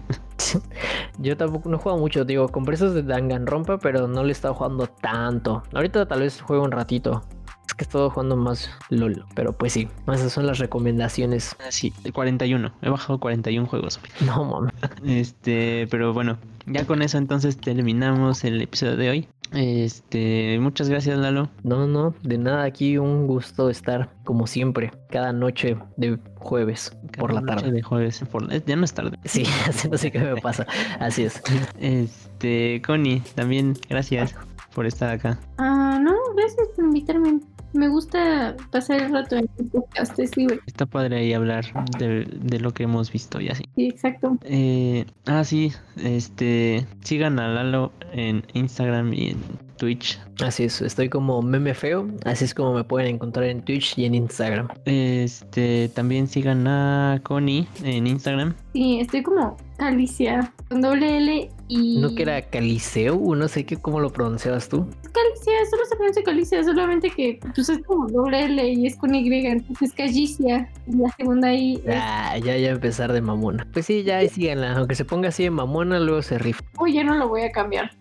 Yo 1.19 1.37
tampoco 1.37 1.69
no 1.69 1.77
he 1.77 1.79
jugado 1.79 1.99
mucho, 1.99 2.25
digo, 2.25 2.49
compré 2.49 2.75
esos 2.75 2.93
de 2.93 3.03
Danganronpa, 3.03 3.79
pero 3.79 4.07
no 4.07 4.23
le 4.23 4.29
he 4.29 4.31
estado 4.31 4.53
jugando 4.53 4.87
tanto. 4.87 5.63
Ahorita 5.73 6.04
tal 6.07 6.21
vez 6.21 6.41
juego 6.41 6.63
un 6.63 6.71
ratito. 6.71 7.23
Es 7.67 7.73
que 7.73 7.83
he 7.83 7.87
estado 7.87 8.09
jugando 8.11 8.35
más 8.37 8.69
LOL, 8.89 9.25
pero 9.33 9.51
pues 9.53 9.73
sí, 9.73 9.87
esas 10.13 10.31
son 10.31 10.45
las 10.45 10.59
recomendaciones. 10.59 11.55
Ah, 11.59 11.71
sí, 11.71 11.91
41, 12.13 12.71
he 12.83 12.89
bajado 12.89 13.19
41 13.19 13.67
juegos. 13.67 13.99
No 14.25 14.45
mames. 14.45 14.73
Este, 15.03 15.87
pero 15.89 16.13
bueno, 16.13 16.37
ya 16.67 16.85
con 16.85 17.01
eso 17.01 17.17
entonces 17.17 17.57
terminamos 17.57 18.43
el 18.43 18.61
episodio 18.61 18.95
de 18.97 19.09
hoy. 19.09 19.27
Este, 19.51 20.57
muchas 20.59 20.89
gracias, 20.89 21.17
Lalo. 21.17 21.49
No, 21.63 21.87
no, 21.87 22.13
de 22.23 22.37
nada, 22.37 22.63
aquí 22.63 22.97
un 22.97 23.25
gusto 23.27 23.69
estar 23.69 24.09
como 24.23 24.47
siempre, 24.47 24.91
cada 25.09 25.33
noche 25.33 25.77
de 25.97 26.19
jueves 26.35 26.95
por 27.17 27.33
la 27.33 27.41
noche 27.41 27.55
tarde. 27.55 27.71
De 27.71 27.81
jueves, 27.81 28.23
por- 28.31 28.47
ya 28.65 28.75
no 28.75 28.85
es 28.85 28.93
tarde. 28.93 29.17
Sí, 29.25 29.43
así 29.67 29.89
no 29.89 29.97
sé 29.97 30.11
qué 30.11 30.19
me 30.19 30.35
pasa. 30.41 30.67
Así 30.99 31.23
es. 31.23 31.41
Este, 31.79 32.81
Connie, 32.85 33.21
también 33.35 33.73
gracias 33.89 34.35
por 34.75 34.85
estar 34.85 35.09
acá. 35.09 35.39
Ah, 35.57 35.97
no, 35.99 36.13
gracias 36.35 36.67
por 36.75 36.85
invitarme. 36.85 37.39
Me 37.73 37.87
gusta 37.87 38.55
pasar 38.71 39.01
el 39.01 39.11
rato 39.11 39.37
en 39.37 39.49
el 39.57 39.65
podcast, 39.65 40.17
es 40.19 40.37
libre. 40.37 40.59
Está 40.65 40.85
padre 40.85 41.17
ahí 41.17 41.33
hablar 41.33 41.65
de, 41.97 42.25
de 42.25 42.59
lo 42.59 42.73
que 42.73 42.83
hemos 42.83 43.11
visto 43.11 43.41
y 43.41 43.49
así. 43.49 43.63
Sí, 43.75 43.87
exacto. 43.87 44.37
Eh, 44.43 45.05
ah, 45.25 45.43
sí, 45.43 45.71
este, 45.97 46.85
sigan 47.01 47.39
a 47.39 47.47
Lalo 47.47 47.91
en 48.11 48.45
Instagram 48.53 49.13
y 49.13 49.31
en 49.31 49.37
Twitch. 49.77 50.19
Así 50.43 50.65
es, 50.65 50.81
estoy 50.81 51.09
como 51.09 51.41
meme 51.41 51.73
feo, 51.73 52.07
así 52.25 52.45
es 52.45 52.53
como 52.53 52.73
me 52.73 52.83
pueden 52.83 53.15
encontrar 53.15 53.45
en 53.45 53.61
Twitch 53.61 53.97
y 53.97 54.05
en 54.05 54.15
Instagram. 54.15 54.67
Este, 54.85 55.89
también 55.89 56.27
sigan 56.27 56.67
a 56.67 57.19
Connie 57.23 57.67
en 57.83 58.07
Instagram. 58.07 58.55
Sí, 58.75 58.99
estoy 58.99 59.23
como 59.23 59.55
Calicia, 59.77 60.51
con 60.67 60.81
doble 60.81 61.15
L 61.19 61.49
y... 61.69 62.01
¿No 62.01 62.13
que 62.13 62.23
era 62.23 62.41
Caliceo? 62.41 63.17
No 63.33 63.47
sé 63.47 63.65
qué, 63.65 63.77
cómo 63.77 64.01
lo 64.01 64.11
pronunciabas 64.11 64.67
tú. 64.67 64.85
Calicia, 65.13 65.53
solo 65.71 65.85
se 65.85 65.95
pronuncia 65.95 66.23
Calicia, 66.23 66.61
solamente 66.61 67.09
que 67.09 67.39
pues 67.55 67.69
es 67.69 67.79
como 67.85 68.09
doble 68.09 68.43
L 68.43 68.67
y 68.73 68.85
es 68.85 68.97
con 68.97 69.15
Y, 69.15 69.33
entonces 69.47 69.93
Calicia. 69.93 70.69
Y 70.87 70.97
la 70.97 71.09
segunda 71.11 71.53
I 71.53 71.81
es... 71.85 71.95
Ah, 71.95 72.37
ya, 72.37 72.57
ya 72.57 72.71
empezar 72.71 73.13
de 73.13 73.21
mamona. 73.21 73.65
Pues 73.71 73.85
sí, 73.85 74.03
ya 74.03 74.17
ahí 74.17 74.27
síganla. 74.27 74.75
Aunque 74.75 74.95
se 74.95 75.05
ponga 75.05 75.29
así 75.29 75.43
de 75.43 75.51
mamona, 75.51 75.97
luego 76.01 76.21
se 76.21 76.37
rifa. 76.37 76.61
Uy, 76.77 76.95
ya 76.95 77.05
no 77.05 77.15
lo 77.15 77.29
voy 77.29 77.43
a 77.43 77.53
cambiar. 77.53 77.91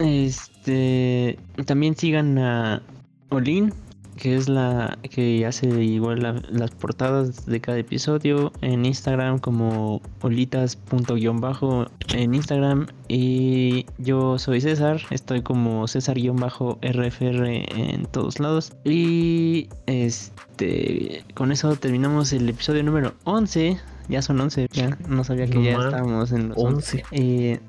Este, 0.00 1.38
también 1.64 1.96
sigan 1.96 2.36
a 2.36 2.82
Olin, 3.30 3.72
que 4.16 4.36
es 4.36 4.48
la 4.48 4.98
que 5.10 5.44
hace 5.46 5.66
igual 5.82 6.22
la- 6.22 6.40
las 6.50 6.70
portadas 6.70 7.46
de 7.46 7.60
cada 7.60 7.78
episodio 7.78 8.52
en 8.60 8.84
Instagram 8.84 9.38
como 9.38 10.00
olitas.bajo 10.22 11.86
en 12.14 12.34
Instagram 12.34 12.86
y 13.08 13.86
yo 13.98 14.38
soy 14.38 14.60
César, 14.60 15.00
estoy 15.10 15.42
como 15.42 15.86
César-RFR 15.88 17.64
en 17.92 18.06
todos 18.06 18.40
lados 18.40 18.72
y 18.84 19.68
este 19.86 21.24
con 21.34 21.52
eso 21.52 21.74
terminamos 21.76 22.32
el 22.32 22.48
episodio 22.48 22.82
número 22.82 23.14
11, 23.24 23.78
ya 24.08 24.22
son 24.22 24.40
11, 24.40 24.68
ya 24.72 24.96
no 25.08 25.24
sabía 25.24 25.46
que 25.46 25.56
No 25.58 25.62
ya 25.64 25.72
estábamos 25.84 26.32
en 26.32 26.48
los 26.50 26.58
11. 26.58 27.02
11. 27.02 27.04
Eh, 27.12 27.60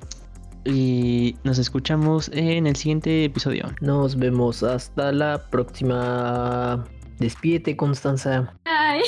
y 0.65 1.35
nos 1.43 1.59
escuchamos 1.59 2.29
en 2.33 2.67
el 2.67 2.75
siguiente 2.75 3.25
episodio. 3.25 3.65
Nos 3.81 4.17
vemos 4.17 4.63
hasta 4.63 5.11
la 5.11 5.47
próxima. 5.49 6.83
Despídete, 7.19 7.77
Constanza. 7.77 8.53
Ay, 8.65 9.01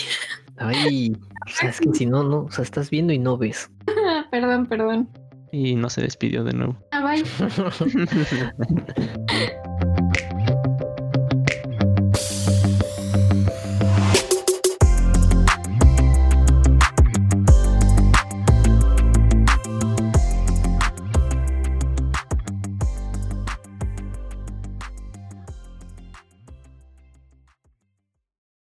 Ay, 0.57 1.15
o 1.45 1.49
sea, 1.49 1.69
es 1.69 1.79
que 1.79 1.93
si 1.93 2.05
no, 2.05 2.23
no, 2.23 2.43
o 2.43 2.51
sea, 2.51 2.63
estás 2.63 2.89
viendo 2.89 3.13
y 3.13 3.19
no 3.19 3.38
ves. 3.38 3.69
perdón, 4.31 4.65
perdón. 4.67 5.09
Y 5.51 5.75
no 5.75 5.89
se 5.89 6.01
despidió 6.01 6.43
de 6.43 6.53
nuevo. 6.53 6.77
Ah, 6.91 7.03
bye. 7.03 7.23